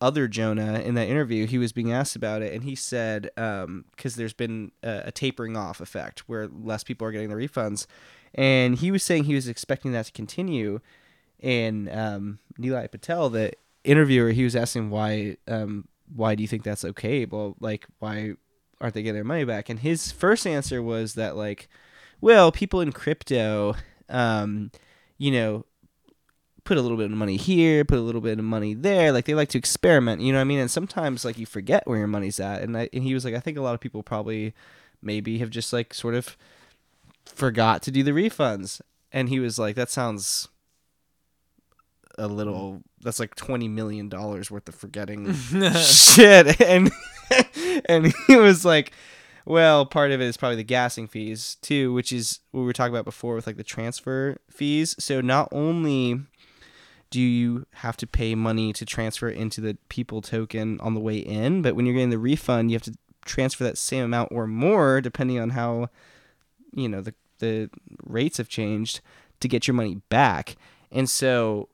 other 0.01 0.29
Jonah 0.29 0.79
in 0.81 0.95
that 0.95 1.09
interview, 1.09 1.47
he 1.47 1.59
was 1.59 1.73
being 1.73 1.93
asked 1.93 2.15
about 2.15 2.43
it, 2.43 2.53
and 2.55 2.63
he 2.63 2.75
said 2.75 3.31
because 3.35 4.15
there's 4.15 4.33
been 4.33 4.71
a, 4.83 5.05
a 5.07 5.13
tapering 5.13 5.57
off 5.57 5.81
effect 5.81 6.21
where 6.29 6.47
less 6.47 6.85
people 6.85 7.07
are 7.07 7.13
getting 7.13 7.31
the 7.31 7.35
refunds, 7.35 7.87
and 8.35 8.77
he 8.77 8.91
was 8.91 9.03
saying 9.03 9.25
he 9.25 9.35
was 9.35 9.49
expecting 9.49 9.93
that 9.93 10.07
to 10.07 10.13
continue. 10.13 10.81
And 11.41 11.89
um, 11.91 12.39
Nilay 12.59 12.91
Patel, 12.91 13.31
the 13.31 13.53
interviewer, 13.85 14.31
he 14.31 14.45
was 14.45 14.55
asking 14.55 14.91
why 14.91 15.37
um, 15.49 15.89
why 16.15 16.35
do 16.35 16.43
you 16.43 16.49
think 16.49 16.63
that's 16.63 16.85
okay? 16.85 17.25
Well, 17.25 17.57
like 17.61 17.87
why 17.99 18.35
aren't 18.81 18.95
they 18.95 19.03
getting 19.03 19.15
their 19.15 19.25
money 19.25 19.45
back? 19.45 19.69
And 19.69 19.81
his 19.81 20.13
first 20.13 20.47
answer 20.47 20.83
was 20.83 21.15
that 21.15 21.37
like, 21.37 21.69
well, 22.21 22.53
people 22.53 22.81
in 22.81 22.93
crypto, 22.93 23.75
um, 24.09 24.71
you 25.17 25.33
know, 25.33 25.65
put 26.69 26.77
a 26.77 26.83
little 26.83 26.99
bit 26.99 27.11
of 27.11 27.17
money 27.17 27.39
here, 27.39 27.83
put 27.83 27.97
a 27.97 28.03
little 28.03 28.21
bit 28.21 28.39
of 28.39 28.45
money 28.45 28.75
there. 28.75 29.11
Like 29.11 29.25
they 29.25 29.33
like 29.33 29.49
to 29.49 29.59
experiment, 29.59 30.21
you 30.21 30.33
know 30.33 30.39
what 30.39 30.43
I 30.43 30.45
mean? 30.45 30.59
And 30.59 30.71
sometimes 30.71 31.25
like 31.25 31.39
you 31.39 31.47
forget 31.47 31.87
where 31.87 31.97
your 31.97 32.07
money's 32.07 32.39
at. 32.39 32.61
And 32.61 32.77
I, 32.77 32.91
and 32.93 33.03
he 33.03 33.15
was 33.15 33.25
like, 33.25 33.35
I 33.35 33.41
think 33.41 33.57
a 33.57 33.63
lot 33.63 33.73
of 33.73 33.81
people 33.81 34.03
probably 34.03 34.53
maybe 35.01 35.39
have 35.39 35.49
just 35.49 35.73
like 35.73 35.95
sort 35.95 36.15
of 36.15 36.37
forgot 37.25 37.83
to 37.85 37.91
do 37.91 38.03
the 38.03 38.11
refunds. 38.11 38.83
And 39.11 39.31
he 39.31 39.41
was 39.41 39.59
like, 39.59 39.77
that 39.77 39.89
sounds 39.89 40.49
a 42.19 42.29
little 42.29 42.83
that's 43.01 43.21
like 43.21 43.35
20 43.35 43.67
million 43.69 44.11
dollars 44.11 44.51
worth 44.51 44.69
of 44.69 44.75
forgetting 44.75 45.33
shit 45.75 46.61
and 46.69 46.91
and 47.89 48.13
he 48.27 48.35
was 48.35 48.65
like 48.65 48.91
well 49.45 49.87
part 49.87 50.11
of 50.11 50.21
it 50.21 50.25
is 50.25 50.37
probably 50.37 50.57
the 50.57 50.65
gassing 50.65 51.07
fees 51.07 51.59
too 51.63 51.93
which 51.93 52.13
is 52.13 52.41
what 52.51 52.63
we 52.63 52.67
were 52.67 52.73
talking 52.73 52.93
about 52.93 53.05
before 53.05 53.37
with 53.37 53.47
like 53.47 53.57
the 53.57 53.63
transfer 53.63 54.37
fees 54.51 54.97
so 54.99 55.21
not 55.21 55.49
only 55.53 56.21
do 57.11 57.21
you 57.21 57.67
have 57.75 57.97
to 57.99 58.07
pay 58.07 58.35
money 58.35 58.73
to 58.73 58.85
transfer 58.85 59.29
into 59.29 59.61
the 59.61 59.77
people 59.89 60.21
token 60.21 60.79
on 60.81 60.95
the 60.95 61.01
way 61.01 61.19
in? 61.19 61.63
But 61.63 61.75
when 61.75 61.87
you're 61.87 61.95
getting 61.95 62.11
the 62.11 62.19
refund 62.19 62.71
you 62.71 62.75
have 62.77 62.83
to 62.83 62.95
transfer 63.25 63.65
that 63.65 63.79
same 63.79 64.05
amount 64.05 64.33
or 64.33 64.47
more 64.47 65.01
depending 65.01 65.39
on 65.39 65.51
how 65.51 65.91
you 66.73 66.89
know 66.89 67.01
the 67.01 67.15
the 67.39 67.71
rates 68.05 68.39
have 68.39 68.49
changed 68.49 69.01
to 69.41 69.49
get 69.49 69.67
your 69.67 69.75
money 69.75 70.01
back. 70.09 70.57
And 70.91 71.09
so 71.09 71.69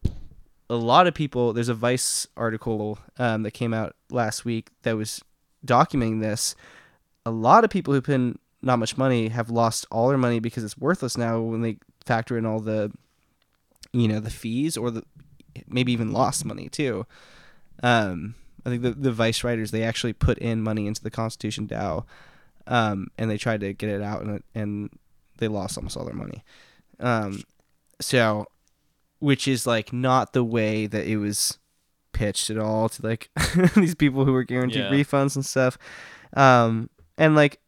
a 0.69 0.77
lot 0.77 1.07
of 1.07 1.15
people 1.15 1.53
there's 1.53 1.69
a 1.69 1.75
vice 1.75 2.27
article 2.37 2.99
um, 3.19 3.43
that 3.43 3.53
came 3.53 3.73
out 3.73 3.95
last 4.11 4.45
week 4.45 4.71
that 4.83 4.97
was 4.97 5.23
documenting 5.67 6.21
this. 6.21 6.55
A 7.27 7.31
lot 7.31 7.65
of 7.65 7.71
people 7.71 7.95
who 7.95 8.03
put 8.03 8.15
in 8.15 8.39
not 8.63 8.79
much 8.79 8.97
money 8.97 9.29
have 9.29 9.51
lost 9.51 9.87
all 9.91 10.09
their 10.09 10.19
money 10.19 10.41
because 10.41 10.65
it's 10.65 10.79
worthless 10.79 11.17
now 11.17 11.41
when 11.41 11.63
they 11.63 11.79
factor 12.05 12.37
in 12.37 12.47
all 12.47 12.61
the 12.61 12.91
you 13.93 14.09
know 14.09 14.21
the 14.21 14.31
fees 14.31 14.77
or 14.77 14.91
the 14.91 15.05
maybe 15.69 15.93
even 15.93 16.13
lost 16.13 16.45
money 16.45 16.69
too 16.69 17.07
um, 17.83 18.35
i 18.65 18.71
think 18.71 18.83
the, 18.83 18.91
the 18.93 19.13
vice 19.13 19.45
writers 19.45 19.71
they 19.71 19.83
actually 19.83 20.13
put 20.13 20.39
in 20.39 20.63
money 20.63 20.87
into 20.87 21.03
the 21.03 21.11
constitution 21.11 21.67
dao 21.67 22.05
um, 22.67 23.09
and 23.19 23.31
they 23.31 23.37
tried 23.37 23.61
to 23.61 23.73
get 23.75 23.91
it 23.91 24.01
out 24.03 24.23
and, 24.23 24.43
and 24.55 24.91
they 25.39 25.49
lost 25.49 25.77
almost 25.77 25.97
all 25.97 26.05
their 26.05 26.15
money 26.15 26.43
um, 27.01 27.43
so 28.01 28.47
which 29.19 29.47
is 29.49 29.67
like 29.67 29.93
not 29.93 30.33
the 30.33 30.45
way 30.45 30.87
that 30.87 31.07
it 31.07 31.17
was 31.17 31.59
pitched 32.13 32.49
at 32.51 32.59
all 32.59 32.89
to 32.89 33.03
like 33.07 33.29
these 33.77 33.95
people 33.95 34.25
who 34.25 34.33
were 34.33 34.45
guaranteed 34.45 34.85
Yeah. 34.85 34.91
refunds 34.91 35.35
and 35.35 35.45
stuff. 35.45 35.77
Um, 36.37 36.91
and 37.19 37.35
like, 37.35 37.59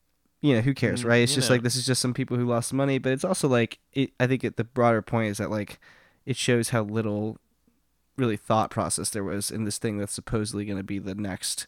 you 0.43 0.55
know, 0.55 0.61
who 0.61 0.75
cares, 0.75 1.03
Mm, 1.03 1.07
right? 1.07 1.23
It's 1.23 1.33
you 1.33 1.37
just 1.37 1.49
know. 1.51 1.55
like 1.57 1.63
this 1.63 1.75
is 1.77 1.87
just 1.87 2.01
some 2.01 2.15
people 2.15 2.37
who 2.37 2.45
lost 2.47 2.73
money, 2.73 2.99
but 2.99 3.13
it's 3.13 3.25
also 3.25 3.49
like 3.49 3.79
it, 3.93 4.13
I 4.21 4.27
think 4.27 4.45
it, 4.45 4.57
the 4.57 4.65
broader 4.65 5.03
point 5.03 5.31
is 5.31 5.39
that 5.39 5.51
like 5.51 5.79
it 6.27 6.37
shows 6.37 6.69
how 6.71 6.83
little 6.83 7.39
really 8.17 8.37
thought 8.37 8.71
process 8.71 9.11
there 9.11 9.25
was 9.25 9.51
in 9.51 9.65
this 9.65 9.79
thing 9.79 9.99
that's 9.99 10.13
supposedly 10.13 10.65
going 10.65 10.79
to 10.79 10.85
be 10.85 10.99
the 10.99 11.15
next, 11.15 11.67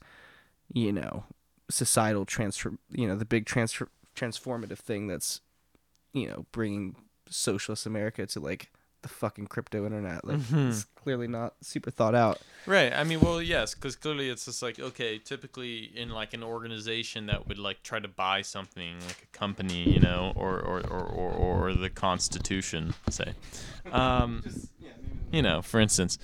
you 0.73 0.93
know, 0.93 1.25
societal 1.71 2.25
transfer, 2.25 2.75
you 2.91 3.07
know, 3.07 3.17
the 3.17 3.25
big 3.25 3.45
transfer 3.47 3.89
transformative 4.17 4.79
thing 4.79 5.07
that's, 5.07 5.41
you 6.13 6.27
know, 6.27 6.47
bringing 6.53 6.97
socialist 7.29 7.87
America 7.87 8.27
to 8.27 8.41
like 8.41 8.71
the 9.03 9.09
fucking 9.09 9.47
crypto 9.47 9.85
internet. 9.87 10.25
Like 10.25 10.39
Mhm. 10.39 10.71
it's 10.71 10.85
clearly 10.97 11.29
not 11.29 11.55
super 11.63 11.91
thought 11.93 12.17
out. 12.17 12.41
Right. 12.67 12.93
I 12.93 13.05
mean, 13.05 13.21
well, 13.21 13.41
yes, 13.41 13.73
because 13.75 13.95
clearly 13.95 14.29
it's 14.29 14.47
just 14.47 14.61
like 14.61 14.81
okay, 14.81 15.19
typically 15.19 15.85
in 15.97 16.09
like 16.11 16.35
an 16.35 16.43
organization 16.43 17.27
that 17.27 17.47
would 17.47 17.59
like 17.59 17.83
try 17.85 18.01
to 18.01 18.09
buy 18.09 18.43
something 18.43 18.99
like 19.07 19.23
a 19.33 19.37
company, 19.39 19.93
you 19.93 20.01
know, 20.01 20.33
or 20.35 20.59
or 20.59 20.81
or 20.81 21.03
or, 21.07 21.31
or 21.69 21.75
the 21.75 21.91
Constitution, 21.91 22.93
say, 23.09 23.35
um, 23.93 24.43
you 25.31 25.43
know, 25.43 25.63
for 25.63 25.81
instance, 25.81 26.19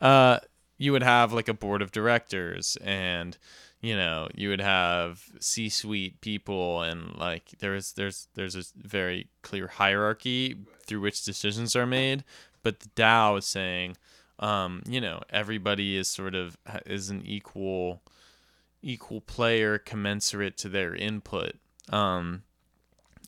uh, 0.00 0.38
you 0.78 0.92
would 0.92 1.02
have 1.02 1.32
like 1.32 1.48
a 1.48 1.54
board 1.54 1.82
of 1.82 1.92
directors 1.92 2.76
and 2.82 3.38
you 3.80 3.96
know 3.96 4.28
you 4.34 4.48
would 4.48 4.60
have 4.60 5.24
c-suite 5.40 6.20
people 6.20 6.82
and 6.82 7.16
like 7.16 7.50
there's 7.58 7.92
there's 7.92 8.28
there's 8.34 8.56
a 8.56 8.64
very 8.76 9.28
clear 9.42 9.68
hierarchy 9.68 10.56
through 10.86 11.00
which 11.00 11.24
decisions 11.24 11.76
are 11.76 11.86
made. 11.86 12.24
But 12.62 12.80
the 12.80 12.88
dao 12.90 13.38
is 13.38 13.46
saying 13.46 13.96
um, 14.38 14.82
you 14.88 15.00
know 15.00 15.20
everybody 15.30 15.96
is 15.96 16.08
sort 16.08 16.34
of 16.34 16.56
is 16.86 17.10
an 17.10 17.22
equal 17.24 18.02
equal 18.82 19.20
player 19.20 19.78
commensurate 19.78 20.56
to 20.58 20.68
their 20.68 20.94
input. 20.94 21.52
Um, 21.90 22.42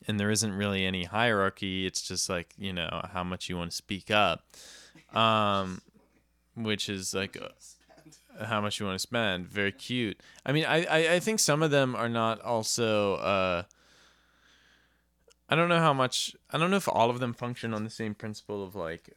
and 0.07 0.19
there 0.19 0.29
isn't 0.31 0.53
really 0.53 0.85
any 0.85 1.03
hierarchy 1.05 1.85
it's 1.85 2.01
just 2.01 2.29
like 2.29 2.53
you 2.57 2.71
know 2.73 3.01
how 3.13 3.23
much 3.23 3.49
you 3.49 3.57
want 3.57 3.71
to 3.71 3.75
speak 3.77 4.09
up 4.11 4.43
um, 5.13 5.81
which 6.55 6.89
is 6.89 7.13
like 7.13 7.37
uh, 7.41 8.45
how 8.45 8.59
much 8.61 8.79
you 8.79 8.85
want 8.85 8.95
to 8.95 8.99
spend 8.99 9.47
very 9.47 9.71
cute 9.71 10.19
i 10.45 10.51
mean 10.51 10.65
I, 10.65 10.83
I 10.85 11.13
i 11.15 11.19
think 11.19 11.39
some 11.39 11.63
of 11.63 11.71
them 11.71 11.95
are 11.95 12.09
not 12.09 12.41
also 12.41 13.15
uh 13.15 13.63
i 15.49 15.55
don't 15.55 15.69
know 15.69 15.79
how 15.79 15.93
much 15.93 16.35
i 16.51 16.57
don't 16.57 16.69
know 16.71 16.77
if 16.77 16.87
all 16.89 17.09
of 17.09 17.19
them 17.19 17.33
function 17.33 17.73
on 17.73 17.83
the 17.83 17.89
same 17.89 18.13
principle 18.15 18.63
of 18.63 18.75
like 18.75 19.09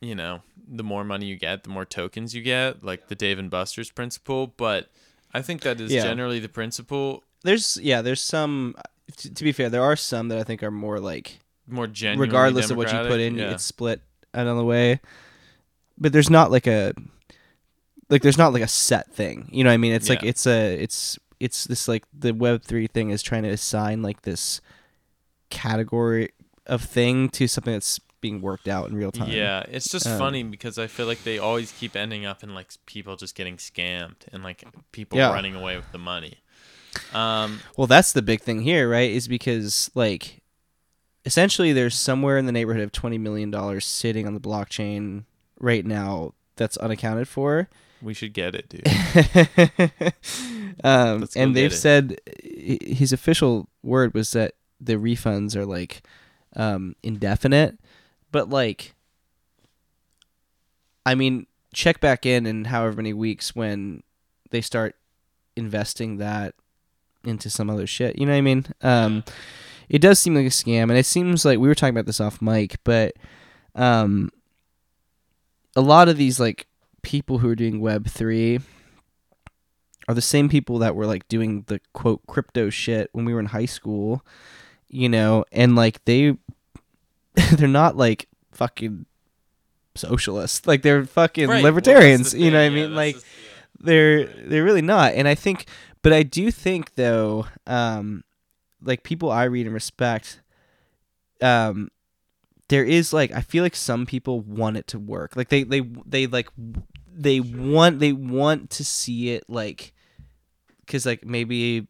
you 0.00 0.14
know 0.14 0.42
the 0.68 0.84
more 0.84 1.04
money 1.04 1.26
you 1.26 1.36
get 1.36 1.62
the 1.64 1.70
more 1.70 1.84
tokens 1.84 2.34
you 2.34 2.42
get 2.42 2.82
like 2.84 3.08
the 3.08 3.14
dave 3.14 3.38
and 3.38 3.50
buster's 3.50 3.90
principle 3.90 4.46
but 4.56 4.88
i 5.32 5.40
think 5.42 5.62
that 5.62 5.80
is 5.80 5.92
Yeah. 5.92 6.02
generally 6.02 6.38
the 6.40 6.48
principle 6.48 7.22
There's 7.42 7.78
yeah, 7.78 8.02
there's 8.02 8.20
some. 8.20 8.74
To, 9.16 9.34
to 9.34 9.44
be 9.44 9.52
fair, 9.52 9.68
there 9.68 9.82
are 9.82 9.96
some 9.96 10.28
that 10.28 10.38
I 10.38 10.44
think 10.44 10.62
are 10.62 10.70
more 10.70 11.00
like 11.00 11.38
more 11.66 11.86
genuinely 11.86 12.26
regardless 12.28 12.70
of 12.70 12.76
what 12.76 12.92
you 12.92 12.98
put 13.08 13.20
in, 13.20 13.36
yeah. 13.36 13.52
it's 13.52 13.64
split 13.64 14.00
another 14.34 14.64
way. 14.64 15.00
But 15.98 16.12
there's 16.12 16.30
not 16.30 16.50
like 16.50 16.66
a 16.66 16.92
like 18.08 18.22
there's 18.22 18.38
not 18.38 18.52
like 18.52 18.62
a 18.62 18.68
set 18.68 19.12
thing. 19.12 19.48
You 19.52 19.64
know 19.64 19.70
what 19.70 19.74
I 19.74 19.78
mean? 19.78 19.92
It's 19.92 20.08
like 20.08 20.22
it's 20.22 20.46
a 20.46 20.74
it's 20.74 21.18
it's 21.38 21.64
this 21.64 21.88
like 21.88 22.04
the 22.12 22.32
web 22.32 22.62
3 22.62 22.86
thing 22.88 23.10
is 23.10 23.22
trying 23.22 23.44
to 23.44 23.48
assign 23.48 24.02
like 24.02 24.22
this 24.22 24.60
category 25.48 26.30
of 26.66 26.82
thing 26.82 27.28
to 27.30 27.48
something 27.48 27.72
that's 27.72 27.98
being 28.20 28.42
worked 28.42 28.68
out 28.68 28.88
in 28.88 28.94
real 28.96 29.10
time. 29.10 29.30
Yeah, 29.30 29.64
it's 29.68 29.88
just 29.88 30.06
Um, 30.06 30.18
funny 30.18 30.42
because 30.42 30.78
I 30.78 30.86
feel 30.86 31.06
like 31.06 31.24
they 31.24 31.38
always 31.38 31.72
keep 31.72 31.96
ending 31.96 32.26
up 32.26 32.42
in 32.42 32.54
like 32.54 32.70
people 32.84 33.16
just 33.16 33.34
getting 33.34 33.56
scammed 33.56 34.16
and 34.32 34.42
like 34.42 34.62
people 34.92 35.18
Yeah. 35.18 35.32
running 35.32 35.54
away 35.54 35.76
with 35.76 35.90
the 35.92 35.98
money. 35.98 36.34
Um, 37.12 37.60
Well, 37.76 37.86
that's 37.86 38.12
the 38.12 38.22
big 38.22 38.40
thing 38.42 38.62
here, 38.62 38.88
right? 38.88 39.10
Is 39.10 39.28
because 39.28 39.90
like 39.94 40.40
essentially 41.24 41.72
there's 41.72 41.98
somewhere 41.98 42.38
in 42.38 42.46
the 42.46 42.52
neighborhood 42.52 42.82
of 42.82 42.92
20 42.92 43.18
million 43.18 43.50
dollars 43.50 43.84
sitting 43.84 44.26
on 44.26 44.34
the 44.34 44.40
blockchain 44.40 45.24
right 45.58 45.84
now 45.84 46.32
that's 46.56 46.76
unaccounted 46.78 47.28
for. 47.28 47.68
we 48.02 48.14
should 48.14 48.32
get 48.32 48.54
it, 48.54 48.68
dude. 48.68 48.86
um, 50.84 51.28
and 51.36 51.54
they've 51.54 51.74
said 51.74 52.18
his 52.42 53.12
official 53.12 53.68
word 53.82 54.14
was 54.14 54.30
that 54.32 54.54
the 54.80 54.94
refunds 54.94 55.54
are 55.54 55.66
like 55.66 56.02
um, 56.56 56.96
indefinite, 57.02 57.78
but 58.32 58.48
like, 58.48 58.94
I 61.04 61.14
mean, 61.14 61.46
check 61.74 62.00
back 62.00 62.24
in 62.24 62.46
in 62.46 62.64
however 62.66 62.96
many 62.96 63.12
weeks 63.12 63.54
when 63.54 64.02
they 64.50 64.60
start 64.60 64.96
investing 65.56 66.16
that 66.18 66.54
into 67.24 67.50
some 67.50 67.70
other 67.70 67.86
shit. 67.86 68.18
You 68.18 68.26
know 68.26 68.32
what 68.32 68.38
I 68.38 68.42
mean? 68.42 68.66
Um, 68.82 69.24
it 69.88 70.00
does 70.00 70.18
seem 70.18 70.34
like 70.34 70.46
a 70.46 70.50
scam, 70.50 70.84
and 70.84 70.96
it 70.96 71.06
seems 71.06 71.44
like 71.44 71.58
we 71.58 71.68
were 71.68 71.74
talking 71.74 71.94
about 71.94 72.06
this 72.06 72.20
off 72.20 72.40
mic, 72.40 72.76
but 72.84 73.14
um, 73.74 74.30
a 75.74 75.80
lot 75.80 76.08
of 76.08 76.16
these 76.16 76.38
like 76.38 76.66
people 77.02 77.38
who 77.38 77.48
are 77.48 77.56
doing 77.56 77.80
Web 77.80 78.08
three 78.08 78.60
are 80.08 80.14
the 80.14 80.20
same 80.20 80.48
people 80.48 80.78
that 80.78 80.94
were 80.94 81.06
like 81.06 81.26
doing 81.28 81.64
the 81.66 81.80
quote 81.92 82.26
crypto 82.26 82.70
shit 82.70 83.10
when 83.12 83.24
we 83.24 83.34
were 83.34 83.40
in 83.40 83.46
high 83.46 83.66
school, 83.66 84.24
you 84.88 85.08
know, 85.08 85.44
and 85.52 85.76
like 85.76 86.04
they 86.04 86.36
they're 87.52 87.68
not 87.68 87.96
like 87.96 88.28
fucking 88.52 89.06
socialists. 89.94 90.66
Like 90.66 90.82
they're 90.82 91.04
fucking 91.04 91.48
Right, 91.48 91.62
well, 91.62 91.72
that's 91.72 91.86
the 91.86 91.90
libertarians, 91.90 92.34
you 92.34 92.50
know 92.50 92.58
what 92.58 92.64
I 92.64 92.68
thing, 92.68 92.76
yeah, 92.76 92.82
mean? 92.86 92.94
that's 92.94 92.96
Like 92.96 93.14
yeah. 93.16 93.22
they're 93.80 94.24
they're 94.24 94.64
really 94.64 94.82
not 94.82 95.14
and 95.14 95.26
i 95.26 95.34
think 95.34 95.66
but 96.02 96.12
i 96.12 96.22
do 96.22 96.50
think 96.50 96.94
though 96.94 97.46
um 97.66 98.24
like 98.82 99.02
people 99.02 99.30
i 99.30 99.44
read 99.44 99.66
and 99.66 99.74
respect 99.74 100.40
um 101.42 101.90
there 102.70 102.84
is 102.84 103.12
like 103.12 103.32
i 103.32 103.40
feel 103.40 103.62
like 103.62 103.76
some 103.76 104.06
people 104.06 104.40
want 104.40 104.76
it 104.76 104.86
to 104.86 104.98
work. 104.98 105.36
Like 105.36 105.48
they 105.48 105.64
they 105.64 105.80
they 106.06 106.26
like 106.26 106.48
they 107.12 107.40
want 107.40 107.98
they 107.98 108.12
want 108.12 108.70
to 108.70 108.84
see 108.84 109.30
it 109.30 109.44
like 109.48 109.92
because 110.86 111.04
like 111.04 111.26
maybe 111.26 111.88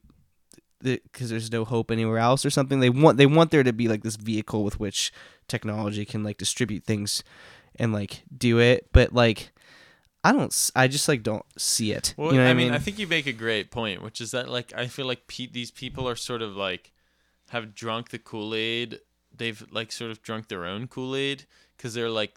because 0.83 1.29
there's 1.29 1.53
no 1.53 1.67
hope 1.67 1.91
anywhere 1.91 2.19
else 2.19 2.45
or 2.45 2.51
something. 2.51 2.81
They 2.81 2.91
want 2.91 3.19
they 3.19 3.27
want 3.27 3.51
there 3.51 3.63
to 3.63 3.73
be 3.73 3.89
like 3.89 4.03
this 4.03 4.17
vehicle 4.17 4.65
with 4.65 4.81
which 4.81 5.13
technology 5.47 6.07
can 6.07 6.25
like 6.25 6.39
distribute 6.39 6.85
things 6.85 7.23
and 7.77 7.93
like 7.93 8.23
do 8.37 8.59
it. 8.59 8.89
But 8.93 9.13
like 9.13 9.53
i 10.25 10.33
don't 10.33 10.53
s- 10.53 10.73
i 10.75 10.87
just 10.89 11.09
like 11.09 11.23
don't 11.23 11.45
see 11.57 11.93
it. 11.93 12.15
Well, 12.17 12.33
you 12.33 12.39
know 12.39 12.45
what 12.45 12.49
I 12.49 12.51
i 12.51 12.55
mean, 12.55 12.67
mean? 12.69 12.75
I 12.75 12.79
think 12.79 12.99
you 12.99 13.07
make 13.07 13.27
a 13.27 13.33
great 13.33 13.71
point, 13.71 14.03
which 14.03 14.21
is 14.21 14.31
that 14.33 14.49
like 14.49 14.73
I 14.77 14.87
feel 14.87 15.07
like 15.07 15.27
pe- 15.27 15.47
these 15.47 15.71
people 15.71 16.09
are 16.09 16.17
sort 16.17 16.43
of 16.43 16.57
like 16.57 16.93
have 17.51 17.75
drunk 17.75 18.11
the 18.11 18.19
Kool 18.19 18.55
Aid 18.55 19.01
they've 19.37 19.65
like 19.71 19.93
sort 19.93 20.11
of 20.11 20.23
drunk 20.23 20.49
their 20.49 20.65
own 20.65 20.87
kool-aid 20.89 21.47
because 21.77 21.95
they're 21.95 22.11
like 22.11 22.35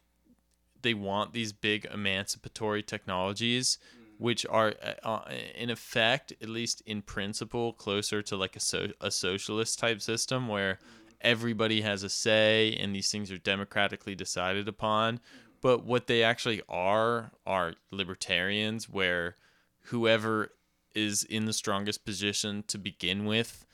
they 0.81 0.93
want 0.93 1.33
these 1.33 1.51
big 1.53 1.85
emancipatory 1.93 2.83
technologies 2.83 3.77
which 4.19 4.45
are 4.49 4.73
uh, 4.83 4.93
uh, 5.07 5.31
in 5.55 5.69
effect 5.69 6.31
at 6.41 6.49
least 6.49 6.81
in 6.85 7.01
principle 7.01 7.73
closer 7.73 8.21
to 8.21 8.37
like 8.37 8.55
a, 8.55 8.59
so- 8.59 8.91
a 9.01 9.09
socialist 9.11 9.79
type 9.79 10.01
system 10.01 10.47
where 10.47 10.79
everybody 11.21 11.81
has 11.81 12.03
a 12.03 12.09
say 12.09 12.75
and 12.79 12.95
these 12.95 13.09
things 13.11 13.31
are 13.31 13.37
democratically 13.37 14.13
decided 14.15 14.67
upon 14.67 15.19
but 15.63 15.85
what 15.85 16.07
they 16.07 16.21
actually 16.21 16.61
are 16.67 17.31
are 17.47 17.73
libertarians 17.89 18.87
where 18.87 19.37
whoever 19.85 20.49
is 20.93 21.23
in 21.23 21.45
the 21.45 21.53
strongest 21.53 22.05
position 22.05 22.63
to 22.67 22.77
begin 22.77 23.25
with 23.25 23.65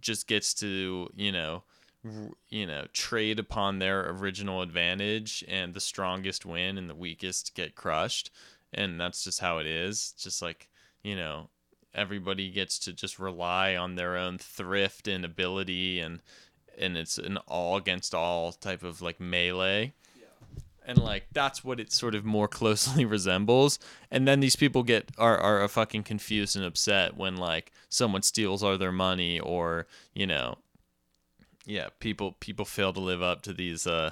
just 0.00 0.26
gets 0.26 0.52
to 0.54 1.08
you 1.14 1.30
know 1.30 1.62
you 2.48 2.66
know 2.66 2.86
trade 2.94 3.38
upon 3.38 3.78
their 3.78 4.08
original 4.10 4.62
advantage 4.62 5.44
and 5.46 5.74
the 5.74 5.80
strongest 5.80 6.46
win 6.46 6.78
and 6.78 6.88
the 6.88 6.94
weakest 6.94 7.54
get 7.54 7.76
crushed. 7.76 8.30
And 8.72 8.98
that's 9.00 9.24
just 9.24 9.40
how 9.40 9.58
it 9.58 9.66
is. 9.66 10.14
Just 10.18 10.40
like 10.40 10.68
you 11.02 11.14
know 11.14 11.50
everybody 11.94 12.50
gets 12.50 12.78
to 12.78 12.92
just 12.94 13.18
rely 13.18 13.76
on 13.76 13.96
their 13.96 14.16
own 14.16 14.38
thrift 14.38 15.06
and 15.06 15.24
ability 15.24 16.00
and 16.00 16.22
and 16.78 16.96
it's 16.96 17.18
an 17.18 17.36
all 17.46 17.76
against 17.76 18.14
all 18.14 18.52
type 18.52 18.82
of 18.82 19.02
like 19.02 19.20
melee 19.20 19.92
and 20.90 21.00
like 21.00 21.26
that's 21.32 21.62
what 21.62 21.78
it 21.78 21.92
sort 21.92 22.16
of 22.16 22.24
more 22.24 22.48
closely 22.60 23.04
resembles. 23.04 23.78
And 24.10 24.26
then 24.26 24.40
these 24.40 24.56
people 24.56 24.82
get 24.82 25.10
are, 25.16 25.38
are 25.38 25.68
fucking 25.68 26.02
confused 26.02 26.56
and 26.56 26.64
upset 26.64 27.16
when 27.16 27.36
like 27.36 27.72
someone 27.88 28.22
steals 28.22 28.62
all 28.62 28.76
their 28.76 28.92
money 28.92 29.38
or 29.38 29.86
you 30.12 30.26
know 30.26 30.58
yeah 31.64 31.88
people 32.00 32.32
people 32.40 32.64
fail 32.64 32.92
to 32.92 33.00
live 33.00 33.22
up 33.22 33.42
to 33.42 33.52
these 33.52 33.86
uh 33.86 34.10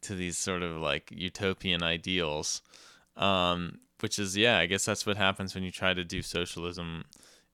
to 0.00 0.14
these 0.16 0.36
sort 0.36 0.62
of 0.62 0.76
like 0.76 1.10
utopian 1.12 1.82
ideals. 1.82 2.60
Um 3.16 3.78
which 4.00 4.18
is 4.18 4.34
yeah 4.34 4.56
i 4.58 4.64
guess 4.64 4.86
that's 4.86 5.04
what 5.04 5.18
happens 5.18 5.54
when 5.54 5.62
you 5.62 5.70
try 5.70 5.92
to 5.92 6.02
do 6.02 6.22
socialism 6.22 7.04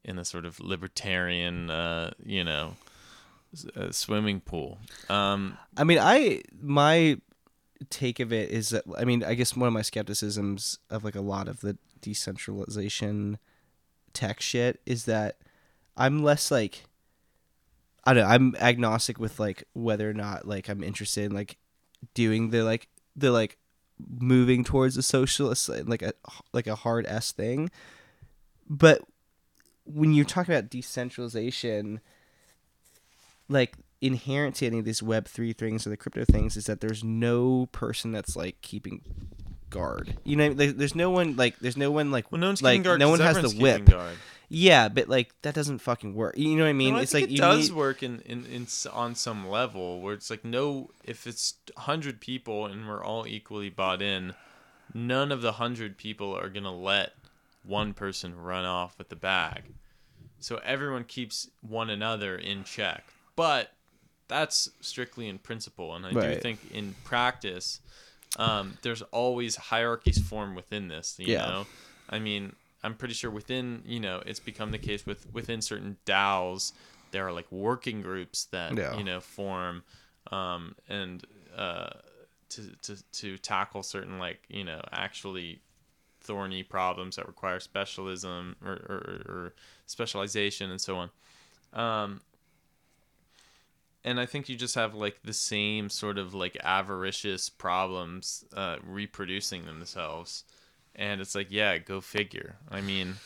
in 0.04 0.16
a 0.16 0.24
sort 0.24 0.46
of 0.46 0.60
libertarian 0.60 1.68
uh 1.68 2.08
you 2.24 2.44
know 2.44 2.76
uh, 3.74 3.90
swimming 3.90 4.40
pool. 4.40 4.78
Um 5.08 5.58
I 5.76 5.84
mean, 5.84 5.98
I 5.98 6.42
my 6.60 7.18
take 7.90 8.20
of 8.20 8.32
it 8.32 8.50
is 8.50 8.70
that 8.70 8.84
I 8.96 9.04
mean, 9.04 9.22
I 9.24 9.34
guess 9.34 9.56
one 9.56 9.66
of 9.66 9.72
my 9.72 9.82
skepticisms 9.82 10.78
of 10.90 11.04
like 11.04 11.14
a 11.14 11.20
lot 11.20 11.48
of 11.48 11.60
the 11.60 11.76
decentralization 12.00 13.38
tech 14.12 14.40
shit 14.40 14.80
is 14.86 15.04
that 15.04 15.38
I'm 15.96 16.22
less 16.22 16.50
like 16.50 16.84
I 18.04 18.14
don't 18.14 18.22
know, 18.22 18.28
I'm 18.28 18.56
agnostic 18.56 19.18
with 19.18 19.40
like 19.40 19.64
whether 19.72 20.08
or 20.08 20.14
not 20.14 20.46
like 20.46 20.68
I'm 20.68 20.82
interested 20.82 21.24
in 21.24 21.34
like 21.34 21.56
doing 22.14 22.50
the 22.50 22.62
like 22.62 22.88
the 23.16 23.30
like 23.30 23.58
moving 24.20 24.62
towards 24.62 24.96
a 24.96 25.02
socialist 25.02 25.68
like 25.68 26.02
a 26.02 26.12
like 26.52 26.66
a 26.66 26.76
hard 26.76 27.06
s 27.06 27.32
thing. 27.32 27.70
But 28.68 29.02
when 29.84 30.12
you 30.12 30.24
talk 30.24 30.48
about 30.48 30.70
decentralization 30.70 32.00
like 33.48 33.76
inherent 34.00 34.54
to 34.56 34.66
any 34.66 34.78
of 34.78 34.84
these 34.84 35.02
web 35.02 35.26
3 35.26 35.52
things 35.52 35.86
or 35.86 35.90
the 35.90 35.96
crypto 35.96 36.24
things 36.24 36.56
is 36.56 36.66
that 36.66 36.80
there's 36.80 37.02
no 37.02 37.66
person 37.72 38.12
that's 38.12 38.36
like 38.36 38.60
keeping 38.60 39.00
guard. 39.70 40.18
You 40.24 40.36
know 40.36 40.52
there- 40.52 40.72
there's 40.72 40.94
no 40.94 41.10
one 41.10 41.36
like 41.36 41.58
there's 41.58 41.76
no 41.76 41.90
one 41.90 42.10
like 42.10 42.30
well 42.30 42.40
no 42.40 42.48
one's 42.48 42.62
like 42.62 42.74
keeping 42.74 42.82
guard 42.84 43.00
no 43.00 43.08
one 43.10 43.20
has 43.20 43.36
the 43.40 43.58
whip. 43.60 43.84
guard. 43.86 44.16
yeah 44.48 44.88
but 44.88 45.08
like 45.08 45.32
that 45.42 45.54
doesn't 45.54 45.78
fucking 45.78 46.14
work. 46.14 46.36
You 46.36 46.56
know 46.56 46.64
what 46.64 46.70
i 46.70 46.74
mean? 46.74 46.94
No, 46.94 47.00
I 47.00 47.02
it's 47.02 47.14
like 47.14 47.30
it 47.30 47.36
does 47.36 47.68
need 47.70 47.76
work 47.76 48.02
in, 48.02 48.20
in, 48.20 48.44
in 48.46 48.66
on 48.92 49.14
some 49.14 49.48
level 49.48 50.00
where 50.00 50.14
it's 50.14 50.30
like 50.30 50.44
no 50.44 50.90
if 51.04 51.26
it's 51.26 51.54
100 51.74 52.20
people 52.20 52.66
and 52.66 52.86
we're 52.88 53.02
all 53.04 53.26
equally 53.26 53.70
bought 53.70 54.02
in 54.02 54.34
none 54.94 55.32
of 55.32 55.42
the 55.42 55.48
100 55.52 55.96
people 55.98 56.32
are 56.36 56.48
going 56.48 56.62
to 56.64 56.70
let 56.70 57.12
one 57.64 57.92
person 57.92 58.34
run 58.36 58.64
off 58.64 58.96
with 58.98 59.08
the 59.08 59.16
bag. 59.16 59.64
So 60.38 60.60
everyone 60.64 61.04
keeps 61.04 61.50
one 61.60 61.90
another 61.90 62.36
in 62.36 62.62
check. 62.62 63.04
But 63.34 63.72
that's 64.28 64.68
strictly 64.80 65.28
in 65.28 65.38
principle 65.38 65.94
and 65.94 66.04
i 66.06 66.12
do 66.12 66.34
think 66.40 66.64
in 66.64 66.94
practice 67.04 67.80
um, 68.38 68.76
there's 68.82 69.00
always 69.02 69.56
hierarchies 69.56 70.18
formed 70.18 70.56
within 70.56 70.88
this 70.88 71.16
you 71.18 71.28
Yeah. 71.28 71.46
know 71.46 71.68
i 72.10 72.18
mean 72.18 72.54
i'm 72.82 72.94
pretty 72.94 73.14
sure 73.14 73.30
within 73.30 73.82
you 73.86 74.00
know 74.00 74.22
it's 74.26 74.40
become 74.40 74.70
the 74.72 74.78
case 74.78 75.06
with 75.06 75.26
within 75.32 75.60
certain 75.62 75.96
daos 76.04 76.72
there 77.12 77.26
are 77.26 77.32
like 77.32 77.50
working 77.50 78.02
groups 78.02 78.44
that 78.46 78.76
Yeah. 78.76 78.96
you 78.96 79.04
know 79.04 79.20
form 79.20 79.82
um, 80.32 80.74
and 80.88 81.24
uh, 81.56 81.90
to, 82.48 82.62
to 82.82 82.96
to 83.12 83.38
tackle 83.38 83.82
certain 83.82 84.18
like 84.18 84.40
you 84.48 84.64
know 84.64 84.80
actually 84.92 85.60
thorny 86.20 86.62
problems 86.64 87.16
that 87.16 87.26
require 87.28 87.60
specialism 87.60 88.56
or, 88.64 88.72
or, 88.72 89.22
or 89.28 89.54
specialization 89.86 90.70
and 90.70 90.80
so 90.80 90.96
on 90.96 91.10
um, 91.72 92.20
and 94.06 94.18
I 94.18 94.24
think 94.24 94.48
you 94.48 94.56
just 94.56 94.74
have 94.76 94.94
like 94.94 95.20
the 95.24 95.34
same 95.34 95.90
sort 95.90 96.16
of 96.16 96.32
like 96.32 96.56
avaricious 96.62 97.50
problems 97.50 98.44
uh, 98.56 98.76
reproducing 98.82 99.66
themselves, 99.66 100.44
and 100.94 101.20
it's 101.20 101.34
like, 101.34 101.48
yeah, 101.50 101.76
go 101.76 102.00
figure. 102.00 102.56
I 102.70 102.80
mean, 102.80 103.16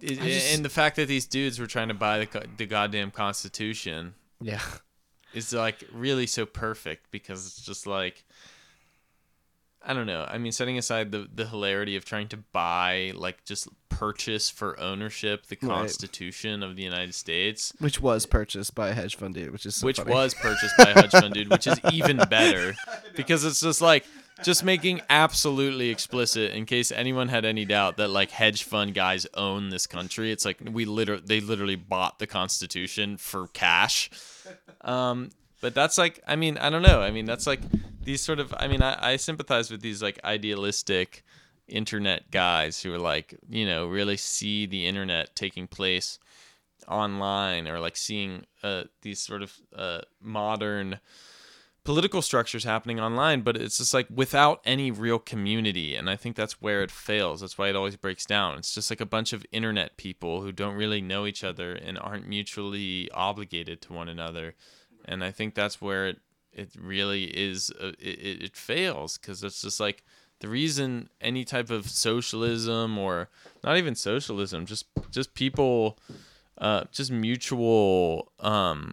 it, 0.00 0.20
I 0.22 0.26
just- 0.28 0.54
and 0.54 0.64
the 0.64 0.70
fact 0.70 0.96
that 0.96 1.08
these 1.08 1.26
dudes 1.26 1.58
were 1.58 1.66
trying 1.66 1.88
to 1.88 1.94
buy 1.94 2.24
the 2.24 2.46
the 2.56 2.66
goddamn 2.66 3.10
Constitution 3.10 4.14
yeah 4.40 4.62
is 5.34 5.52
like 5.52 5.84
really 5.92 6.26
so 6.26 6.46
perfect 6.46 7.10
because 7.10 7.46
it's 7.46 7.62
just 7.66 7.86
like. 7.86 8.24
I 9.84 9.94
don't 9.94 10.06
know. 10.06 10.24
I 10.28 10.38
mean, 10.38 10.52
setting 10.52 10.78
aside 10.78 11.10
the, 11.12 11.28
the 11.34 11.46
hilarity 11.46 11.96
of 11.96 12.04
trying 12.04 12.28
to 12.28 12.36
buy, 12.36 13.12
like, 13.14 13.44
just 13.44 13.68
purchase 13.88 14.48
for 14.48 14.78
ownership 14.80 15.46
the 15.46 15.58
Right. 15.60 15.68
Constitution 15.68 16.62
of 16.62 16.76
the 16.76 16.82
United 16.82 17.14
States, 17.14 17.72
which 17.78 18.00
was 18.00 18.24
purchased 18.26 18.74
by 18.74 18.88
a 18.90 18.94
hedge 18.94 19.16
fund 19.16 19.34
dude 19.34 19.52
which 19.52 19.66
is 19.66 19.76
so 19.76 19.86
which 19.86 19.98
funny. 19.98 20.10
was 20.10 20.34
purchased 20.34 20.74
by 20.78 20.90
a 20.90 20.94
hedge 20.94 21.10
fund 21.10 21.34
dude, 21.34 21.50
which 21.50 21.66
is 21.66 21.78
even 21.92 22.16
better 22.30 22.74
because 23.16 23.44
it's 23.44 23.60
just 23.60 23.80
like 23.80 24.04
just 24.42 24.64
making 24.64 25.00
absolutely 25.10 25.90
explicit 25.90 26.52
in 26.52 26.64
case 26.66 26.90
anyone 26.90 27.28
had 27.28 27.44
any 27.44 27.64
doubt 27.64 27.98
that 27.98 28.08
like 28.08 28.30
hedge 28.30 28.64
fund 28.64 28.94
guys 28.94 29.26
own 29.34 29.68
this 29.68 29.86
country. 29.86 30.32
It's 30.32 30.44
like 30.44 30.58
we 30.72 30.84
literally 30.84 31.22
they 31.24 31.40
literally 31.40 31.76
bought 31.76 32.18
the 32.18 32.26
Constitution 32.26 33.18
for 33.18 33.46
cash. 33.48 34.10
Um, 34.80 35.30
but 35.62 35.74
that's 35.74 35.96
like 35.96 36.20
I 36.26 36.36
mean 36.36 36.58
I 36.58 36.68
don't 36.68 36.82
know. 36.82 37.00
I 37.00 37.10
mean 37.10 37.24
that's 37.24 37.46
like 37.46 37.60
these 38.02 38.20
sort 38.20 38.40
of 38.40 38.52
I 38.58 38.68
mean 38.68 38.82
I, 38.82 39.12
I 39.12 39.16
sympathize 39.16 39.70
with 39.70 39.80
these 39.80 40.02
like 40.02 40.20
idealistic 40.24 41.24
internet 41.68 42.30
guys 42.30 42.82
who 42.82 42.92
are 42.92 42.98
like 42.98 43.34
you 43.48 43.64
know 43.64 43.86
really 43.86 44.18
see 44.18 44.66
the 44.66 44.86
internet 44.86 45.34
taking 45.34 45.66
place 45.66 46.18
online 46.88 47.68
or 47.68 47.78
like 47.78 47.96
seeing 47.96 48.44
uh, 48.62 48.82
these 49.02 49.20
sort 49.20 49.40
of 49.40 49.54
uh, 49.74 50.00
modern 50.20 50.98
political 51.84 52.22
structures 52.22 52.64
happening 52.64 52.98
online. 52.98 53.42
But 53.42 53.56
it's 53.56 53.78
just 53.78 53.94
like 53.94 54.08
without 54.12 54.60
any 54.64 54.90
real 54.90 55.20
community. 55.20 55.94
And 55.94 56.10
i 56.10 56.16
think 56.16 56.34
that's 56.34 56.60
where 56.60 56.82
it 56.82 56.90
fails. 56.90 57.40
That's 57.40 57.56
why 57.56 57.68
it 57.68 57.76
always 57.76 57.96
breaks 57.96 58.26
down. 58.26 58.58
It's 58.58 58.74
just 58.74 58.90
like 58.90 59.00
a 59.00 59.06
bunch 59.06 59.32
of 59.32 59.46
internet 59.52 59.96
people 59.96 60.42
who 60.42 60.50
don't 60.50 60.74
really 60.74 61.00
know 61.00 61.24
each 61.24 61.44
other 61.44 61.72
and 61.72 61.98
aren't 61.98 62.28
mutually 62.28 63.08
obligated 63.12 63.80
to 63.82 63.92
one 63.92 64.08
another 64.08 64.54
and 65.04 65.24
i 65.24 65.30
think 65.30 65.54
that's 65.54 65.80
where 65.80 66.06
it 66.06 66.18
it 66.52 66.70
really 66.78 67.24
is 67.24 67.70
uh, 67.80 67.92
it, 67.98 68.42
it 68.42 68.56
fails 68.56 69.18
because 69.18 69.42
it's 69.42 69.62
just 69.62 69.80
like 69.80 70.04
the 70.40 70.48
reason 70.48 71.08
any 71.20 71.44
type 71.44 71.70
of 71.70 71.88
socialism 71.88 72.98
or 72.98 73.28
not 73.62 73.76
even 73.76 73.94
socialism 73.94 74.66
just 74.66 74.86
just 75.10 75.34
people 75.34 75.98
uh 76.58 76.84
just 76.90 77.10
mutual 77.10 78.32
um 78.40 78.92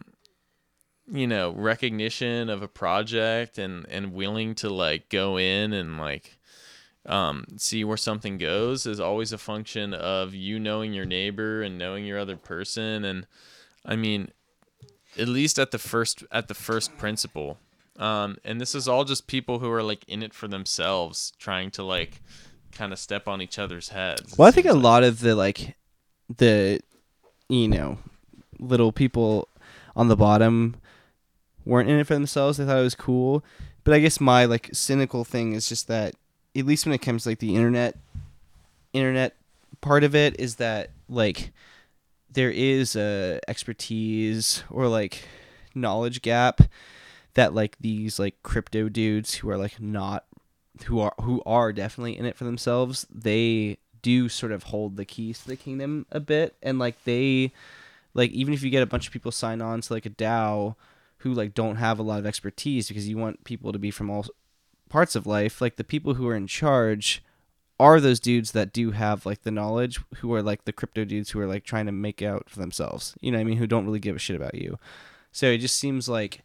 you 1.12 1.28
know 1.28 1.52
recognition 1.52 2.50
of 2.50 2.62
a 2.62 2.68
project 2.68 3.58
and 3.58 3.86
and 3.90 4.14
willing 4.14 4.54
to 4.56 4.70
like 4.70 5.10
go 5.10 5.38
in 5.38 5.74
and 5.74 5.98
like 5.98 6.38
um 7.06 7.46
see 7.58 7.84
where 7.84 7.98
something 7.98 8.38
goes 8.38 8.86
is 8.86 9.00
always 9.00 9.34
a 9.34 9.38
function 9.38 9.94
of 9.94 10.34
you 10.34 10.60
knowing 10.60 10.94
your 10.94 11.06
neighbor 11.06 11.62
and 11.62 11.78
knowing 11.78 12.06
your 12.06 12.20
other 12.20 12.36
person. 12.38 13.04
And 13.06 13.26
i 13.86 13.96
mean 13.96 14.30
at 15.18 15.28
least 15.28 15.58
at 15.60 15.72
the 15.72 15.80
first 15.80 16.24
at 16.32 16.48
the 16.48 16.54
first 16.54 16.98
principle 16.98 17.58
um 17.98 18.38
and 18.46 18.62
this 18.62 18.74
is 18.76 18.88
all 18.88 19.04
just 19.04 19.28
people 19.28 19.60
who 19.60 19.70
are 19.70 19.84
like 19.84 20.04
in 20.08 20.22
it 20.24 20.34
for 20.34 20.48
themselves 20.48 21.34
trying 21.40 21.70
to 21.72 21.84
like 21.84 22.22
kind 22.72 22.94
of 22.94 23.00
step 23.00 23.28
on 23.28 23.42
each 23.42 23.58
other's 23.58 23.90
heads 23.90 24.38
Well, 24.38 24.48
I 24.48 24.52
think 24.52 24.68
a 24.68 24.74
like. 24.74 24.84
lot 24.84 25.04
of 25.04 25.20
the 25.22 25.36
like 25.36 25.76
the 26.38 26.80
you 27.50 27.68
know 27.68 27.98
little 28.60 28.92
people 28.92 29.48
on 29.96 30.08
the 30.08 30.16
bottom 30.16 30.76
weren't 31.66 31.90
in 31.90 32.00
it 32.00 32.06
for 32.08 32.14
themselves. 32.14 32.58
They 32.58 32.66
thought 32.66 32.78
it 32.80 32.84
was 32.84 32.96
cool. 32.96 33.44
But 33.84 33.94
I 33.96 34.00
guess 34.00 34.20
my 34.20 34.46
like 34.46 34.70
cynical 34.72 35.24
thing 35.26 35.54
is 35.54 35.68
just 35.68 35.88
that 35.88 36.14
at 36.56 36.66
least 36.66 36.86
when 36.86 36.94
it 36.94 37.00
comes 37.02 37.24
to 37.24 37.30
like 37.30 37.40
the 37.40 37.56
internet 37.56 37.98
internet 38.94 39.36
part 39.82 40.04
of 40.04 40.14
it 40.16 40.40
is 40.40 40.56
that 40.58 40.92
like 41.10 41.52
there 42.32 42.52
is 42.52 42.96
a 42.96 43.40
expertise 43.48 44.64
or 44.70 44.88
like 44.88 45.24
knowledge 45.74 46.22
gap 46.22 46.62
that 47.34 47.54
like 47.54 47.78
these 47.80 48.20
like 48.20 48.42
crypto 48.44 48.90
dudes 48.90 49.36
who 49.36 49.50
are 49.50 49.58
like 49.58 49.80
not 49.80 50.26
who 50.86 51.00
are 51.00 51.14
who 51.22 51.42
are 51.46 51.74
definitely 51.74 52.18
in 52.18 52.26
it 52.26 52.36
for 52.36 52.46
themselves 52.46 53.06
they 53.10 53.78
do 54.02 54.30
sort 54.30 54.52
of 54.52 54.64
hold 54.64 54.98
the 54.98 55.06
keys 55.06 55.40
to 55.40 55.48
the 55.48 55.56
kingdom 55.56 56.06
a 56.12 56.20
bit. 56.20 56.56
And 56.62 56.80
like 56.80 57.04
they 57.04 57.52
like 58.14 58.32
even 58.32 58.54
if 58.54 58.64
you 58.64 58.70
get 58.70 58.84
a 58.84 58.88
bunch 58.88 59.08
of 59.08 59.14
people 59.14 59.32
sign 59.32 59.62
on 59.62 59.82
to 59.82 59.94
like 59.94 60.06
a 60.06 60.12
DAO 60.12 60.76
who 61.20 61.34
like 61.34 61.54
don't 61.54 61.78
have 61.78 62.00
a 62.00 62.04
lot 62.04 62.20
of 62.20 62.26
expertise 62.26 62.88
because 62.88 63.08
you 63.08 63.18
want 63.18 63.44
people 63.44 63.72
to 63.72 63.80
be 63.80 63.92
from 63.92 64.10
all 64.10 64.26
parts 64.90 65.16
of 65.16 65.28
life 65.28 65.62
like 65.62 65.76
the 65.76 65.84
people 65.84 66.16
who 66.16 66.28
are 66.28 66.36
in 66.36 66.48
charge 66.48 67.22
are 67.80 68.00
those 68.00 68.20
dudes 68.20 68.52
that 68.52 68.74
do 68.74 68.92
have 68.92 69.26
like 69.26 69.44
the 69.44 69.52
knowledge 69.52 70.00
who 70.18 70.34
are 70.34 70.44
like 70.44 70.66
the 70.66 70.74
crypto 70.74 71.06
dudes 71.06 71.30
who 71.32 71.40
are 71.40 71.48
like 71.48 71.64
trying 71.64 71.86
to 71.86 71.92
make 71.92 72.22
out 72.22 72.50
for 72.50 72.60
themselves 72.60 73.16
you 73.22 73.32
know 73.32 73.38
what 73.38 73.42
i 73.42 73.46
mean 73.46 73.58
who 73.58 73.68
don't 73.68 73.86
really 73.86 74.00
give 74.00 74.16
a 74.16 74.20
shit 74.20 74.36
about 74.36 74.56
you 74.56 74.78
so 75.32 75.48
it 75.48 75.60
just 75.60 75.78
seems 75.78 76.10
like 76.10 76.44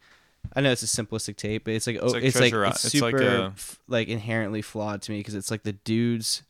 i 0.55 0.61
know 0.61 0.70
it's 0.70 0.82
a 0.82 0.86
simplistic 0.86 1.36
tape 1.36 1.65
but 1.65 1.74
it's 1.74 1.86
like 1.86 1.98
oh 2.01 2.06
like 2.06 2.23
it's 2.23 2.36
like 2.36 2.52
it's 2.52 2.55
Island. 2.55 2.74
It's 2.74 2.85
like 2.85 3.19
super 3.19 3.23
a- 3.23 3.47
f- 3.47 3.81
like 3.89 4.09
inherently 4.09 4.62
flawed 4.62 5.02
to 5.02 5.12
me 5.12 5.19
because 5.19 5.35
it's 5.35 5.51
like 5.51 5.62
the 5.65 5.73
dudes 5.73 6.43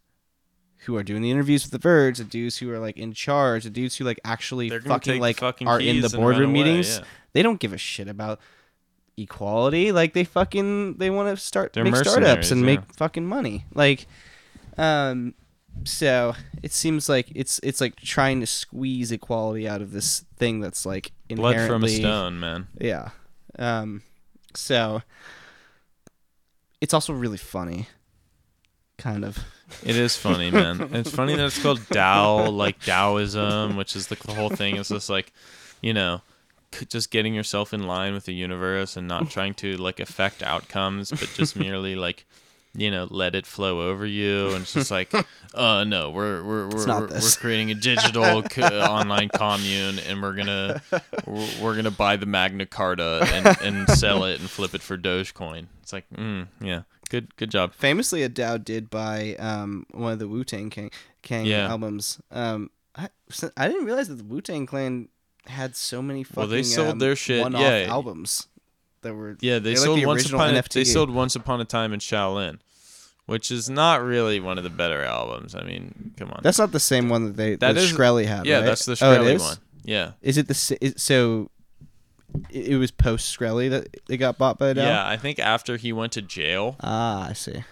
who 0.84 0.96
are 0.96 1.02
doing 1.02 1.22
the 1.22 1.30
interviews 1.30 1.64
with 1.64 1.72
the 1.72 1.78
Verge, 1.78 2.18
the 2.18 2.24
dudes 2.24 2.58
who 2.58 2.70
are 2.70 2.78
like 2.78 2.98
in 2.98 3.12
charge, 3.14 3.64
the 3.64 3.70
dudes 3.70 3.96
who 3.96 4.04
like 4.04 4.20
actually 4.24 4.68
fucking 4.68 5.18
like 5.20 5.38
fucking 5.38 5.66
are 5.66 5.80
in 5.80 5.96
the 5.96 6.02
keys 6.02 6.12
and 6.12 6.22
run 6.22 6.32
boardroom 6.32 6.52
meetings. 6.52 6.98
yeah. 6.98 7.04
They 7.32 7.42
don't 7.42 7.58
give 7.58 7.72
a 7.72 7.78
shit 7.78 8.06
about 8.06 8.38
equality. 9.16 9.92
Like 9.92 10.12
they 10.12 10.24
fucking 10.24 10.94
they 10.98 11.10
want 11.10 11.34
to 11.34 11.42
start 11.42 11.72
They're 11.72 11.84
make 11.84 11.96
startups 11.96 12.50
and 12.50 12.60
yeah. 12.60 12.66
make 12.66 12.92
fucking 12.94 13.26
money. 13.26 13.64
Like, 13.74 14.06
um, 14.76 15.34
so 15.84 16.34
it 16.62 16.72
seems 16.72 17.08
like 17.08 17.30
it's 17.34 17.60
it's 17.62 17.80
like 17.80 17.96
trying 17.96 18.40
to 18.40 18.46
squeeze 18.46 19.10
equality 19.10 19.68
out 19.68 19.82
of 19.82 19.90
this 19.90 20.24
thing 20.36 20.60
that's 20.60 20.86
like 20.86 21.12
Blood 21.28 21.56
inherently 21.56 21.68
from 21.68 21.84
a 21.84 21.88
stone, 21.88 22.40
man. 22.40 22.68
yeah. 22.80 23.10
Um, 23.58 24.02
so 24.54 25.02
it's 26.80 26.94
also 26.94 27.12
really 27.12 27.38
funny, 27.38 27.88
kind 28.98 29.24
of. 29.24 29.38
It 29.82 29.96
is 29.96 30.16
funny, 30.16 30.50
man. 30.50 30.90
it's 30.92 31.10
funny 31.10 31.34
that 31.34 31.46
it's 31.46 31.60
called 31.60 31.80
Tao, 31.90 32.50
like 32.50 32.80
Taoism, 32.80 33.76
which 33.76 33.96
is 33.96 34.08
the, 34.08 34.16
the 34.16 34.34
whole 34.34 34.50
thing. 34.50 34.76
Is 34.76 34.88
just 34.88 35.08
like, 35.10 35.32
you 35.80 35.92
know, 35.92 36.20
just 36.88 37.10
getting 37.10 37.34
yourself 37.34 37.72
in 37.72 37.86
line 37.86 38.14
with 38.14 38.26
the 38.26 38.34
universe 38.34 38.96
and 38.96 39.08
not 39.08 39.30
trying 39.30 39.54
to 39.54 39.76
like 39.76 40.00
affect 40.00 40.42
outcomes, 40.42 41.10
but 41.10 41.30
just 41.34 41.56
merely 41.66 41.96
like, 41.96 42.26
you 42.76 42.90
know, 42.90 43.06
let 43.10 43.34
it 43.34 43.46
flow 43.46 43.88
over 43.88 44.04
you. 44.04 44.48
And 44.48 44.62
it's 44.62 44.72
just 44.72 44.90
like, 44.90 45.12
uh, 45.54 45.84
no, 45.84 46.10
we're 46.10 46.42
we're 46.42 46.68
we're, 46.68 46.86
we're, 46.86 47.08
we're 47.08 47.30
creating 47.38 47.70
a 47.70 47.74
digital 47.74 48.42
co- 48.50 48.80
online 48.80 49.28
commune, 49.28 49.98
and 50.00 50.20
we're 50.22 50.34
gonna 50.34 50.82
we're, 51.26 51.48
we're 51.62 51.76
gonna 51.76 51.90
buy 51.90 52.16
the 52.16 52.26
Magna 52.26 52.66
Carta 52.66 53.26
and, 53.32 53.56
and 53.62 53.90
sell 53.90 54.24
it 54.24 54.40
and 54.40 54.50
flip 54.50 54.74
it 54.74 54.82
for 54.82 54.98
Dogecoin. 54.98 55.66
It's 55.82 55.92
like, 55.92 56.08
mm, 56.10 56.48
yeah, 56.60 56.82
good 57.10 57.34
good 57.36 57.50
job. 57.50 57.74
Famously, 57.74 58.22
a 58.22 58.28
DAO 58.28 58.62
did 58.62 58.90
buy 58.90 59.36
um 59.38 59.86
one 59.92 60.12
of 60.12 60.18
the 60.18 60.28
Wu 60.28 60.44
Tang 60.44 60.70
King, 60.70 60.90
King 61.22 61.46
Yeah. 61.46 61.68
albums. 61.68 62.20
Um, 62.30 62.70
I, 62.96 63.08
I 63.56 63.68
didn't 63.68 63.86
realize 63.86 64.08
that 64.08 64.16
the 64.16 64.24
Wu 64.24 64.40
Tang 64.40 64.66
Clan 64.66 65.08
had 65.46 65.76
so 65.76 66.00
many 66.00 66.24
fucking 66.24 66.40
Well, 66.40 66.46
they 66.48 66.62
sold 66.62 66.88
um, 66.88 66.98
their 67.00 67.14
shit, 67.16 67.42
one-off 67.42 67.60
yeah. 67.60 67.86
albums 67.88 68.48
that 69.04 69.14
were 69.14 69.36
Yeah, 69.40 69.60
they 69.60 69.70
like 69.70 69.78
sold 69.78 69.98
the 70.00 70.06
once 70.06 70.28
upon 70.28 70.54
a, 70.54 70.58
NFT. 70.62 70.72
they 70.72 70.84
sold 70.84 71.10
Once 71.10 71.36
Upon 71.36 71.60
a 71.60 71.64
Time 71.64 71.92
in 71.92 72.00
Shaolin, 72.00 72.58
which 73.26 73.50
is 73.50 73.70
not 73.70 74.02
really 74.02 74.40
one 74.40 74.58
of 74.58 74.64
the 74.64 74.70
better 74.70 75.02
albums. 75.02 75.54
I 75.54 75.62
mean, 75.62 76.12
come 76.18 76.30
on. 76.30 76.40
That's 76.42 76.58
not 76.58 76.72
the 76.72 76.80
same 76.80 77.08
one 77.08 77.24
that 77.26 77.36
they 77.36 77.50
That 77.54 77.74
that 77.74 77.76
is- 77.76 77.92
Shkreli 77.92 78.26
had. 78.26 78.44
yeah, 78.44 78.56
right? 78.56 78.64
that's 78.66 78.84
the 78.84 78.98
Oh, 79.00 79.12
it 79.12 79.18
Shkreli 79.20 79.34
is? 79.36 79.42
one. 79.42 79.56
Yeah. 79.84 80.10
Is 80.20 80.36
it 80.38 80.48
the 80.48 80.78
is, 80.80 80.94
so? 81.02 81.50
It 82.50 82.68
it 82.68 82.76
was 82.78 82.90
post 82.90 83.38
Shkreli 83.38 83.70
that 83.70 83.88
it 84.08 84.16
got 84.16 84.38
bought 84.38 84.58
by 84.58 84.68
a 84.70 84.74
DAO. 84.74 84.82
Yeah, 84.82 85.06
I 85.06 85.16
think 85.16 85.38
after 85.38 85.76
he 85.76 85.92
went 85.92 86.12
to 86.14 86.22
jail, 86.22 86.76
Ah, 86.82 87.28
I 87.28 87.32
see. 87.32 87.62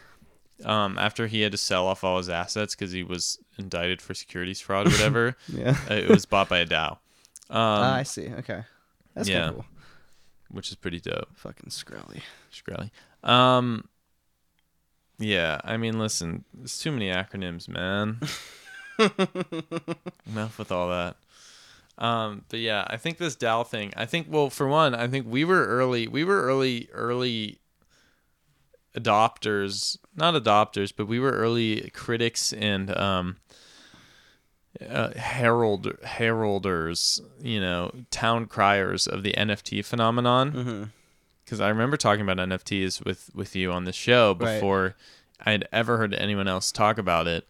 um, 0.65 0.99
after 0.99 1.27
he 1.27 1.41
had 1.41 1.51
to 1.53 1.59
sell 1.59 1.87
off 1.89 2.05
all 2.05 2.19
his 2.19 2.29
assets 2.29 2.75
because 2.77 2.93
he 2.93 3.03
was 3.03 3.39
indicted 3.59 4.01
for 4.01 4.15
securities 4.15 4.61
fraud 4.61 4.87
or 4.87 4.91
whatever, 4.91 5.37
Yeah. 5.49 5.77
it 5.91 6.09
was 6.09 6.27
bought 6.27 6.49
by 6.49 6.59
a 6.59 6.67
DAO, 6.67 6.93
um, 6.93 6.99
ah, 7.51 7.95
I 7.97 8.03
see. 8.05 8.29
Okay. 8.29 8.63
That's 9.15 9.29
yeah. 9.29 9.51
cool. 9.51 9.65
Which 10.53 10.71
is 10.71 10.77
pretty 10.77 11.01
dope. 11.01 11.29
Fucking 11.35 11.71
Shkreli. 11.71 12.21
Shkreli. 12.53 12.91
Um, 13.29 13.89
yeah, 15.19 15.61
I 15.65 15.77
mean, 15.77 15.99
listen, 15.99 16.45
there's 16.55 16.79
too 16.79 16.93
many 16.93 17.11
acronyms, 17.11 17.69
man. 17.69 18.21
Enough 20.27 20.59
with 20.59 20.71
all 20.73 20.89
that. 20.89 21.17
Um, 21.99 22.45
but 22.49 22.61
yeah, 22.61 22.85
I 22.89 22.97
think 22.97 23.19
this 23.19 23.37
DAO 23.37 23.67
thing. 23.67 23.93
I 23.97 24.07
think, 24.07 24.27
well, 24.31 24.51
for 24.51 24.67
one, 24.67 24.95
I 24.95 25.09
think 25.09 25.27
we 25.29 25.45
were 25.45 25.67
early. 25.67 26.09
We 26.09 26.25
were 26.25 26.43
early, 26.43 26.89
early 26.93 27.59
adopters, 28.97 29.97
not 30.15 30.35
adopters, 30.35 30.93
but 30.97 31.07
we 31.07 31.19
were 31.19 31.31
early 31.31 31.91
critics 31.91 32.53
and 32.53 32.97
um, 32.97 33.37
uh, 34.89 35.11
herald 35.15 35.87
heralders. 36.03 37.21
You 37.41 37.61
know, 37.61 37.93
town 38.11 38.47
criers 38.47 39.07
of 39.07 39.23
the 39.23 39.33
NFT 39.33 39.85
phenomenon 39.85 40.53
Mm-hmm. 40.53 40.83
because 41.45 41.61
I 41.61 41.69
remember 41.69 41.97
talking 41.97 42.23
about 42.23 42.39
NFTs 42.39 43.05
with 43.05 43.31
with 43.35 43.55
you 43.57 43.71
on 43.73 43.85
the 43.85 43.93
show 43.93 44.37
Right. 44.39 44.55
before 44.55 44.97
I 45.45 45.51
had 45.53 45.69
ever 45.73 45.99
heard 45.99 46.15
anyone 46.15 46.47
else 46.49 46.71
talk 46.71 46.99
about 46.99 47.27
it, 47.27 47.47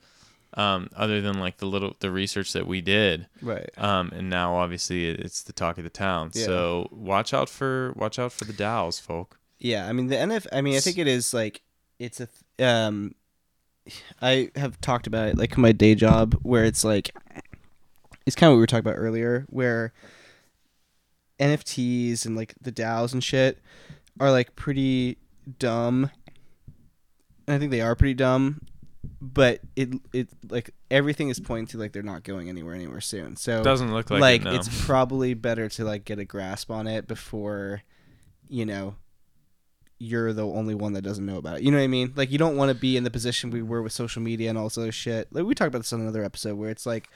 um, 0.54 0.88
other 0.96 1.20
than 1.20 1.38
like 1.38 1.58
the 1.58 1.66
little 1.66 1.94
the 2.00 2.10
research 2.10 2.52
that 2.54 2.66
we 2.66 2.80
did. 2.80 3.26
Right. 3.40 3.70
Um, 3.76 4.10
and 4.14 4.30
now 4.30 4.54
obviously 4.56 5.08
it's 5.10 5.42
the 5.42 5.52
talk 5.52 5.78
of 5.78 5.84
the 5.84 5.90
town. 5.90 6.30
Yeah. 6.34 6.46
So 6.46 6.88
watch 6.90 7.34
out 7.34 7.48
for 7.48 7.92
watch 7.96 8.18
out 8.18 8.32
for 8.32 8.44
the 8.44 8.52
DAOs, 8.54 9.00
folk. 9.00 9.38
Yeah, 9.58 9.86
I 9.88 9.92
mean 9.92 10.08
the 10.08 10.16
NF. 10.16 10.46
I 10.52 10.60
mean, 10.60 10.74
I 10.76 10.80
think 10.80 10.98
it 10.98 11.06
is 11.06 11.32
like 11.32 11.62
it's 11.98 12.20
a. 12.20 12.26
th- 12.26 12.68
Um, 12.68 13.14
I 14.20 14.50
have 14.56 14.80
talked 14.80 15.06
about 15.06 15.28
it 15.28 15.38
like 15.38 15.58
my 15.58 15.72
day 15.72 15.94
job 15.94 16.34
where 16.42 16.64
it's 16.64 16.84
like, 16.84 17.14
it's 18.26 18.36
kind 18.36 18.48
of 18.48 18.52
what 18.52 18.56
we 18.56 18.62
were 18.62 18.66
talking 18.66 18.86
about 18.86 18.98
earlier, 18.98 19.46
where 19.48 19.92
NFTs 21.40 22.24
and 22.24 22.36
like 22.36 22.54
the 22.60 22.72
DAOs 22.72 23.12
and 23.12 23.22
shit 23.22 23.58
are 24.20 24.30
like 24.30 24.54
pretty 24.54 25.18
dumb. 25.58 26.10
And 27.46 27.56
I 27.56 27.58
think 27.58 27.72
they 27.72 27.80
are 27.80 27.96
pretty 27.96 28.14
dumb, 28.14 28.60
but 29.20 29.60
it 29.74 29.90
it 30.12 30.28
like 30.48 30.70
everything 30.90 31.28
is 31.28 31.40
pointing 31.40 31.66
to 31.68 31.78
like 31.78 31.92
they're 31.92 32.02
not 32.02 32.22
going 32.22 32.48
anywhere 32.48 32.74
anywhere 32.74 33.00
soon. 33.00 33.34
So 33.36 33.64
Doesn't 33.64 33.92
look 33.92 34.10
like, 34.10 34.20
like 34.20 34.40
it, 34.42 34.44
no. 34.44 34.54
it's 34.54 34.84
probably 34.86 35.34
better 35.34 35.68
to 35.70 35.84
like 35.84 36.04
get 36.04 36.20
a 36.20 36.24
grasp 36.24 36.70
on 36.70 36.86
it 36.86 37.08
before 37.08 37.82
you 38.48 38.64
know 38.64 38.94
you're 40.04 40.32
the 40.32 40.44
only 40.44 40.74
one 40.74 40.94
that 40.94 41.02
doesn't 41.02 41.24
know 41.26 41.36
about 41.36 41.58
it 41.58 41.62
you 41.62 41.70
know 41.70 41.78
what 41.78 41.84
i 41.84 41.86
mean 41.86 42.12
like 42.16 42.32
you 42.32 42.38
don't 42.38 42.56
want 42.56 42.68
to 42.68 42.74
be 42.74 42.96
in 42.96 43.04
the 43.04 43.10
position 43.10 43.50
we 43.50 43.62
were 43.62 43.80
with 43.82 43.92
social 43.92 44.20
media 44.20 44.48
and 44.50 44.58
all 44.58 44.64
this 44.64 44.76
other 44.76 44.90
shit 44.90 45.28
like 45.32 45.44
we 45.44 45.54
talked 45.54 45.68
about 45.68 45.78
this 45.78 45.92
on 45.92 46.00
another 46.00 46.24
episode 46.24 46.56
where 46.56 46.70
it's 46.70 46.84
like 46.86 47.08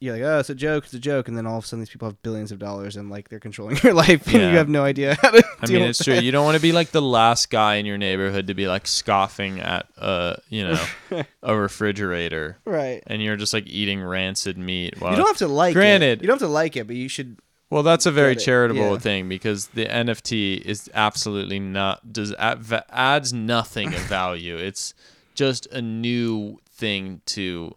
you're 0.00 0.12
like 0.14 0.22
oh 0.22 0.38
it's 0.38 0.50
a 0.50 0.54
joke 0.54 0.84
it's 0.84 0.92
a 0.92 0.98
joke 0.98 1.26
and 1.26 1.36
then 1.38 1.46
all 1.46 1.56
of 1.58 1.64
a 1.64 1.66
sudden 1.66 1.80
these 1.80 1.88
people 1.88 2.06
have 2.06 2.20
billions 2.22 2.52
of 2.52 2.58
dollars 2.58 2.96
and 2.96 3.08
like 3.10 3.28
they're 3.30 3.40
controlling 3.40 3.76
your 3.82 3.94
life 3.94 4.26
and 4.26 4.34
Yeah. 4.36 4.50
you 4.50 4.56
have 4.58 4.68
no 4.68 4.84
idea 4.84 5.16
how 5.22 5.30
to 5.30 5.42
I 5.60 5.66
mean, 5.66 5.82
it's 5.82 6.04
true. 6.04 6.14
that. 6.14 6.22
You 6.22 6.30
don't 6.30 6.44
want 6.44 6.56
to 6.56 6.62
be 6.62 6.70
like 6.72 6.90
the 6.90 7.02
last 7.02 7.50
guy 7.50 7.76
in 7.76 7.86
your 7.86 7.98
neighborhood 7.98 8.46
to 8.46 8.54
be 8.54 8.68
like 8.68 8.86
scoffing 8.86 9.58
at 9.58 9.86
a 9.96 10.38
you 10.50 10.68
know, 10.68 10.84
a 11.42 11.56
refrigerator, 11.56 12.58
right 12.64 13.02
and 13.06 13.22
you're 13.22 13.36
just 13.36 13.52
like 13.54 13.66
eating 13.66 14.00
rancid 14.02 14.56
meat. 14.58 15.00
While 15.00 15.12
you 15.12 15.16
don't 15.16 15.26
have 15.26 15.38
to 15.38 15.48
like 15.48 15.74
granted- 15.74 16.18
it 16.18 16.22
you 16.22 16.26
don't 16.28 16.34
have 16.40 16.46
to 16.48 16.52
like 16.52 16.76
it 16.76 16.86
but 16.86 16.94
you 16.94 17.08
should 17.08 17.38
Well, 17.70 17.82
that's 17.82 18.06
a 18.06 18.10
very 18.10 18.34
charitable 18.34 18.92
yeah. 18.92 18.98
thing 18.98 19.28
because 19.28 19.68
the 19.68 19.84
NFT 19.84 20.60
is 20.62 20.90
absolutely 20.94 21.58
not 21.60 22.12
does 22.12 22.34
adds 22.38 23.32
nothing 23.32 23.88
of 23.94 24.00
value. 24.02 24.56
It's 24.68 24.94
just 25.34 25.66
a 25.66 25.82
new 25.82 26.58
thing 26.70 27.20
to 27.26 27.74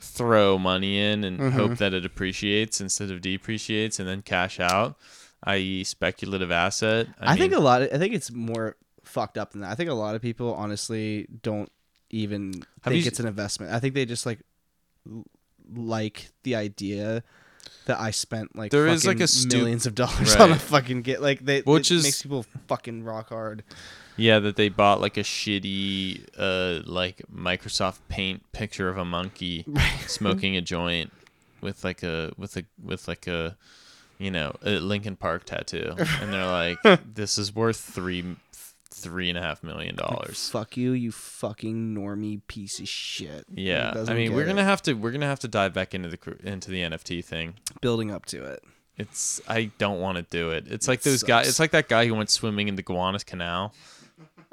throw 0.00 0.58
money 0.58 0.98
in 0.98 1.24
and 1.24 1.38
Mm-hmm. 1.38 1.56
hope 1.58 1.78
that 1.78 1.94
it 1.94 2.04
appreciates 2.04 2.80
instead 2.80 3.10
of 3.10 3.20
depreciates 3.20 4.00
and 4.00 4.08
then 4.08 4.22
cash 4.22 4.58
out, 4.58 4.96
i.e., 5.44 5.84
speculative 5.84 6.50
asset. 6.50 7.06
I, 7.20 7.34
I, 7.34 7.36
think 7.36 7.52
a 7.52 7.60
lot. 7.60 7.82
Of, 7.82 7.90
I 7.92 7.98
think 7.98 8.14
it's 8.14 8.32
more 8.32 8.76
fucked 9.04 9.36
up 9.38 9.52
than 9.52 9.60
that. 9.60 9.70
I 9.70 9.74
think 9.74 9.90
a 9.90 9.94
lot 9.94 10.14
of 10.14 10.22
people 10.22 10.54
honestly 10.54 11.26
don't 11.42 11.70
even 12.10 12.52
think 12.82 13.04
you- 13.04 13.08
it's 13.08 13.20
an 13.20 13.26
investment. 13.28 13.72
I 13.72 13.78
think 13.78 13.94
they 13.94 14.04
just 14.06 14.26
like 14.26 14.40
like 15.74 16.30
the 16.42 16.54
idea 16.56 17.22
that 17.86 17.98
I 18.00 18.10
spent 18.12 18.54
like 18.56 18.70
There 18.70 18.86
is, 18.86 19.06
like, 19.06 19.20
a 19.20 19.26
stu- 19.26 19.58
millions 19.58 19.86
of 19.86 19.94
dollars 19.94 20.34
on 20.36 20.52
a 20.52 20.56
fucking 20.58 21.02
get 21.02 21.20
like 21.22 21.44
they 21.44 21.60
Which 21.62 21.90
is- 21.90 22.04
makes 22.04 22.22
people 22.22 22.44
fucking 22.68 23.02
rock 23.04 23.30
hard. 23.30 23.64
yeah, 24.16 24.38
that 24.38 24.56
they 24.56 24.68
bought 24.68 25.00
like 25.00 25.16
a 25.16 25.22
shitty, 25.22 26.24
uh, 26.38 26.82
like 26.84 27.22
Microsoft 27.34 27.98
Paint 28.08 28.42
picture 28.52 28.88
of 28.88 28.98
a 28.98 29.04
monkey 29.04 29.64
smoking 30.06 30.56
a 30.56 30.60
joint 30.60 31.12
with 31.60 31.82
like 31.84 32.02
a 32.02 32.32
with 32.36 32.56
a 32.56 32.64
with 32.82 33.08
like 33.08 33.26
a 33.26 33.56
you 34.18 34.30
know 34.30 34.54
a 34.64 34.78
Linkin 34.78 35.16
Park 35.16 35.44
tattoo, 35.44 35.94
and 36.20 36.32
they're 36.32 36.46
like, 36.46 36.78
"This 37.14 37.38
is 37.38 37.54
worth 37.54 37.78
three 37.78 38.36
three 39.02 39.28
and 39.28 39.36
a 39.38 39.42
half 39.42 39.62
million 39.62 39.94
dollars." 39.96 40.48
Fuck 40.50 40.76
you, 40.76 40.92
you 40.92 41.10
fucking 41.12 41.94
normie 41.94 42.40
piece 42.46 42.80
of 42.80 42.88
shit. 42.88 43.44
Yeah, 43.54 44.04
I 44.08 44.14
mean, 44.14 44.32
we're 44.34 44.44
it. 44.44 44.46
gonna 44.46 44.64
have 44.64 44.82
to 44.82 44.94
we're 44.94 45.10
gonna 45.12 45.26
have 45.26 45.40
to 45.40 45.48
dive 45.48 45.74
back 45.74 45.94
into 45.94 46.08
the 46.08 46.36
into 46.42 46.70
the 46.70 46.82
NFT 46.82 47.24
thing. 47.24 47.54
building 47.80 48.10
up 48.10 48.26
to 48.26 48.44
it. 48.44 48.62
It's 48.96 49.40
I 49.48 49.70
don't 49.78 50.00
want 50.00 50.16
to 50.18 50.22
do 50.22 50.50
it. 50.50 50.66
It's 50.68 50.86
like 50.86 51.00
It 51.00 51.04
those 51.04 51.22
guys. 51.22 51.48
It's 51.48 51.58
like 51.58 51.70
that 51.72 51.88
guy 51.88 52.06
who 52.06 52.14
went 52.14 52.30
swimming 52.30 52.68
in 52.68 52.76
the 52.76 52.82
Gowanus 52.82 53.24
Canal. 53.24 53.74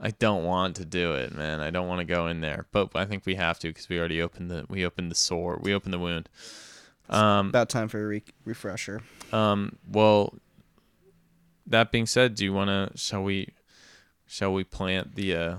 I 0.01 0.11
don't 0.11 0.45
want 0.45 0.77
to 0.77 0.85
do 0.85 1.13
it, 1.13 1.35
man. 1.35 1.59
I 1.59 1.71
don't 1.71 1.89
want 1.89 1.99
to 1.99 2.05
go 2.05 2.27
in 2.27 2.39
there, 2.39 2.65
but 2.71 2.91
I 2.95 3.03
think 3.05 3.25
we 3.25 3.35
have 3.35 3.59
to 3.59 3.67
because 3.67 3.89
we 3.89 3.99
already 3.99 4.21
opened 4.21 4.49
the 4.49 4.65
we 4.69 4.85
opened 4.85 5.11
the 5.11 5.15
sore. 5.15 5.59
We 5.61 5.73
opened 5.73 5.93
the 5.93 5.99
wound. 5.99 6.29
Um, 7.09 7.49
About 7.49 7.67
time 7.69 7.89
for 7.89 8.01
a 8.01 8.07
re- 8.07 8.23
refresher. 8.45 9.01
um. 9.33 9.77
Well, 9.91 10.33
that 11.67 11.91
being 11.91 12.05
said, 12.05 12.35
do 12.35 12.45
you 12.45 12.53
want 12.53 12.69
to? 12.69 12.97
Shall 12.97 13.23
we? 13.23 13.49
Shall 14.31 14.53
we 14.53 14.63
plant 14.63 15.15
the 15.15 15.35
uh, 15.35 15.55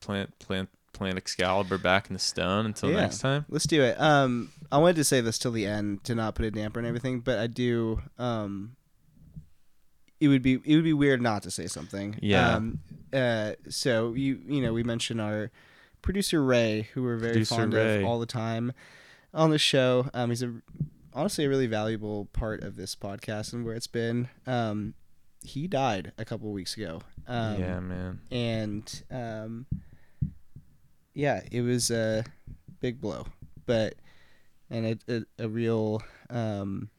plant 0.00 0.36
plant 0.40 0.68
plant 0.92 1.16
Excalibur 1.16 1.78
back 1.78 2.08
in 2.08 2.12
the 2.14 2.18
stone 2.18 2.66
until 2.66 2.90
Yeah. 2.90 2.96
next 3.02 3.20
time? 3.20 3.46
Let's 3.48 3.66
do 3.66 3.82
it. 3.82 4.00
Um, 4.00 4.50
I 4.72 4.78
wanted 4.78 4.96
to 4.96 5.04
say 5.04 5.20
this 5.20 5.38
till 5.38 5.52
the 5.52 5.64
end 5.64 6.02
to 6.04 6.14
not 6.16 6.34
put 6.34 6.44
a 6.44 6.50
damper 6.50 6.80
and 6.80 6.88
everything, 6.88 7.20
but 7.20 7.38
I 7.38 7.46
do. 7.46 8.02
Um, 8.18 8.74
it 10.20 10.26
would 10.28 10.42
be 10.42 10.54
it 10.64 10.74
would 10.74 10.82
be 10.84 10.92
weird 10.92 11.22
not 11.22 11.44
to 11.44 11.50
say 11.52 11.66
something. 11.68 12.18
Yeah. 12.20 12.56
Um, 12.56 12.80
uh, 13.12 13.52
so 13.68 14.12
you 14.14 14.40
you 14.48 14.60
know 14.60 14.72
we 14.72 14.82
mentioned 14.82 15.20
our 15.20 15.50
producer 16.02 16.42
Ray, 16.42 16.88
who 16.94 17.02
we're 17.04 17.16
very 17.16 17.32
Producer 17.34 17.54
fond 17.54 17.74
Ray. 17.74 17.98
of 18.00 18.04
all 18.04 18.18
the 18.18 18.26
time 18.26 18.72
on 19.32 19.50
the 19.50 19.58
show. 19.58 20.10
Um, 20.12 20.30
he's 20.30 20.42
a 20.42 20.52
honestly 21.14 21.44
a 21.44 21.48
really 21.48 21.68
valuable 21.68 22.24
part 22.32 22.64
of 22.64 22.74
this 22.74 22.96
podcast 22.96 23.52
and 23.52 23.64
where 23.64 23.74
it's 23.76 23.86
been. 23.86 24.28
Um, 24.48 24.94
he 25.48 25.66
died 25.66 26.12
a 26.18 26.24
couple 26.24 26.52
weeks 26.52 26.76
ago. 26.76 27.00
Um, 27.26 27.60
yeah, 27.60 27.80
man. 27.80 28.20
and 28.30 29.02
um, 29.10 29.66
yeah, 31.14 31.42
it 31.50 31.62
was 31.62 31.90
a 31.90 32.24
big 32.80 33.00
blow, 33.00 33.26
but 33.66 33.94
and 34.70 34.86
a 35.08 35.16
a, 35.38 35.44
a 35.44 35.48
real 35.48 36.02
um, 36.30 36.90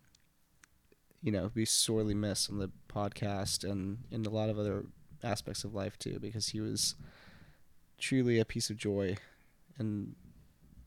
you 1.21 1.31
know 1.31 1.49
be 1.49 1.65
sorely 1.65 2.15
missed 2.15 2.49
on 2.49 2.59
the 2.59 2.71
podcast 2.87 3.63
and 3.69 3.99
in 4.11 4.25
a 4.25 4.29
lot 4.29 4.49
of 4.49 4.57
other 4.57 4.85
aspects 5.23 5.63
of 5.63 5.73
life 5.73 5.97
too, 5.99 6.19
because 6.19 6.49
he 6.49 6.59
was 6.59 6.95
truly 7.97 8.39
a 8.39 8.45
piece 8.45 8.69
of 8.69 8.77
joy 8.77 9.15
and 9.77 10.15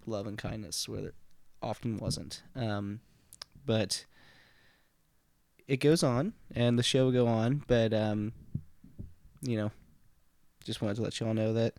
love 0.06 0.26
and 0.26 0.38
kindness 0.38 0.88
where 0.88 1.06
it 1.06 1.14
often 1.62 1.96
wasn't. 1.98 2.42
Um, 2.56 3.00
but 3.64 4.04
it 5.68 5.78
goes 5.78 6.02
on, 6.02 6.32
and 6.54 6.78
the 6.78 6.82
show 6.82 7.04
will 7.04 7.12
go 7.12 7.26
on, 7.26 7.62
but 7.66 7.92
um, 7.92 8.32
you 9.40 9.56
know, 9.56 9.70
just 10.64 10.80
wanted 10.80 10.96
to 10.96 11.02
let 11.02 11.18
y'all 11.20 11.34
know 11.34 11.52
that 11.52 11.74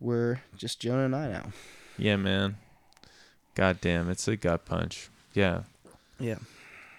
we're 0.00 0.40
just 0.56 0.80
Jonah 0.80 1.04
and 1.04 1.16
I 1.16 1.28
now. 1.28 1.46
Yeah, 1.96 2.16
man. 2.16 2.56
God 3.54 3.80
damn, 3.80 4.10
it's 4.10 4.26
a 4.28 4.36
gut 4.36 4.64
punch. 4.64 5.08
Yeah. 5.34 5.62
Yeah. 6.18 6.38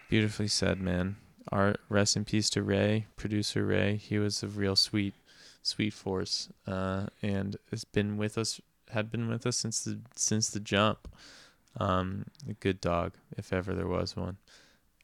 Beautifully 0.10 0.48
said, 0.48 0.80
man. 0.80 1.18
Our 1.52 1.76
rest 1.90 2.15
in 2.15 2.26
peace 2.26 2.49
to 2.52 2.64
Ray, 2.64 3.07
producer 3.15 3.65
Ray. 3.65 3.98
He 3.98 4.18
was 4.18 4.41
a 4.44 4.48
real 4.48 4.76
sweet, 4.76 5.14
sweet 5.61 5.94
force, 5.94 6.49
uh, 6.65 7.07
and 7.22 7.57
has 7.72 7.84
been 7.84 8.18
with 8.18 8.38
us. 8.38 8.61
Had 8.91 9.11
been 9.11 9.27
with 9.27 9.45
us 9.45 9.57
since 9.57 9.84
the 9.84 9.99
since 10.15 10.49
the 10.49 10.60
jump. 10.60 11.07
Um, 11.77 12.26
a 12.48 12.53
good 12.53 12.80
dog, 12.80 13.14
if 13.35 13.52
ever 13.52 13.73
there 13.73 13.88
was 13.88 14.15
one. 14.15 14.38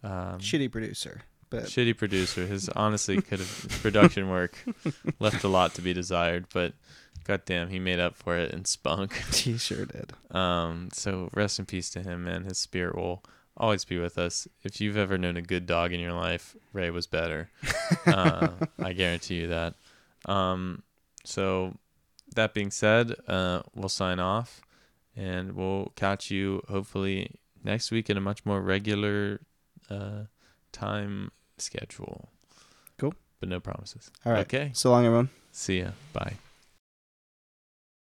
Um, 0.03 0.39
Shitty 0.39 0.71
producer, 0.71 1.23
but 1.49 1.65
shitty 1.65 1.97
producer. 1.97 2.45
His 2.45 2.69
honestly 2.69 3.21
could 3.21 3.39
have 3.39 3.63
his 3.63 3.77
production 3.79 4.29
work 4.29 4.57
left 5.19 5.43
a 5.43 5.47
lot 5.47 5.73
to 5.75 5.81
be 5.81 5.93
desired, 5.93 6.45
but 6.53 6.73
goddamn, 7.25 7.69
he 7.69 7.79
made 7.79 7.99
up 7.99 8.15
for 8.15 8.37
it 8.37 8.51
in 8.51 8.65
spunk. 8.65 9.13
he 9.33 9.57
sure 9.57 9.85
did. 9.85 10.13
Um, 10.31 10.89
so 10.93 11.29
rest 11.33 11.59
in 11.59 11.65
peace 11.65 11.89
to 11.91 12.01
him, 12.01 12.23
man. 12.23 12.45
His 12.45 12.57
spirit 12.57 12.95
will 12.95 13.23
always 13.57 13.83
be 13.83 13.99
with 13.99 14.17
us. 14.17 14.47
If 14.63 14.79
you've 14.79 14.97
ever 14.97 15.17
known 15.17 15.37
a 15.37 15.41
good 15.41 15.65
dog 15.65 15.91
in 15.91 15.99
your 15.99 16.13
life, 16.13 16.55
Ray 16.71 16.89
was 16.89 17.07
better. 17.07 17.49
uh, 18.05 18.49
I 18.79 18.93
guarantee 18.93 19.35
you 19.35 19.47
that. 19.47 19.75
Um, 20.25 20.83
so 21.25 21.77
that 22.35 22.53
being 22.53 22.71
said, 22.71 23.13
uh, 23.27 23.63
we'll 23.75 23.89
sign 23.89 24.19
off, 24.19 24.61
and 25.15 25.53
we'll 25.53 25.91
catch 25.95 26.31
you 26.31 26.63
hopefully 26.69 27.35
next 27.63 27.91
week 27.91 28.09
in 28.09 28.17
a 28.17 28.21
much 28.21 28.45
more 28.45 28.61
regular 28.61 29.41
uh, 29.89 30.23
time 30.71 31.31
schedule. 31.57 32.29
Cool. 32.97 33.13
But 33.39 33.49
no 33.49 33.59
promises. 33.59 34.11
All 34.25 34.33
right. 34.33 34.41
Okay. 34.41 34.71
So 34.73 34.91
long, 34.91 35.05
everyone. 35.05 35.29
See 35.51 35.79
ya. 35.79 35.91
Bye. 36.13 36.37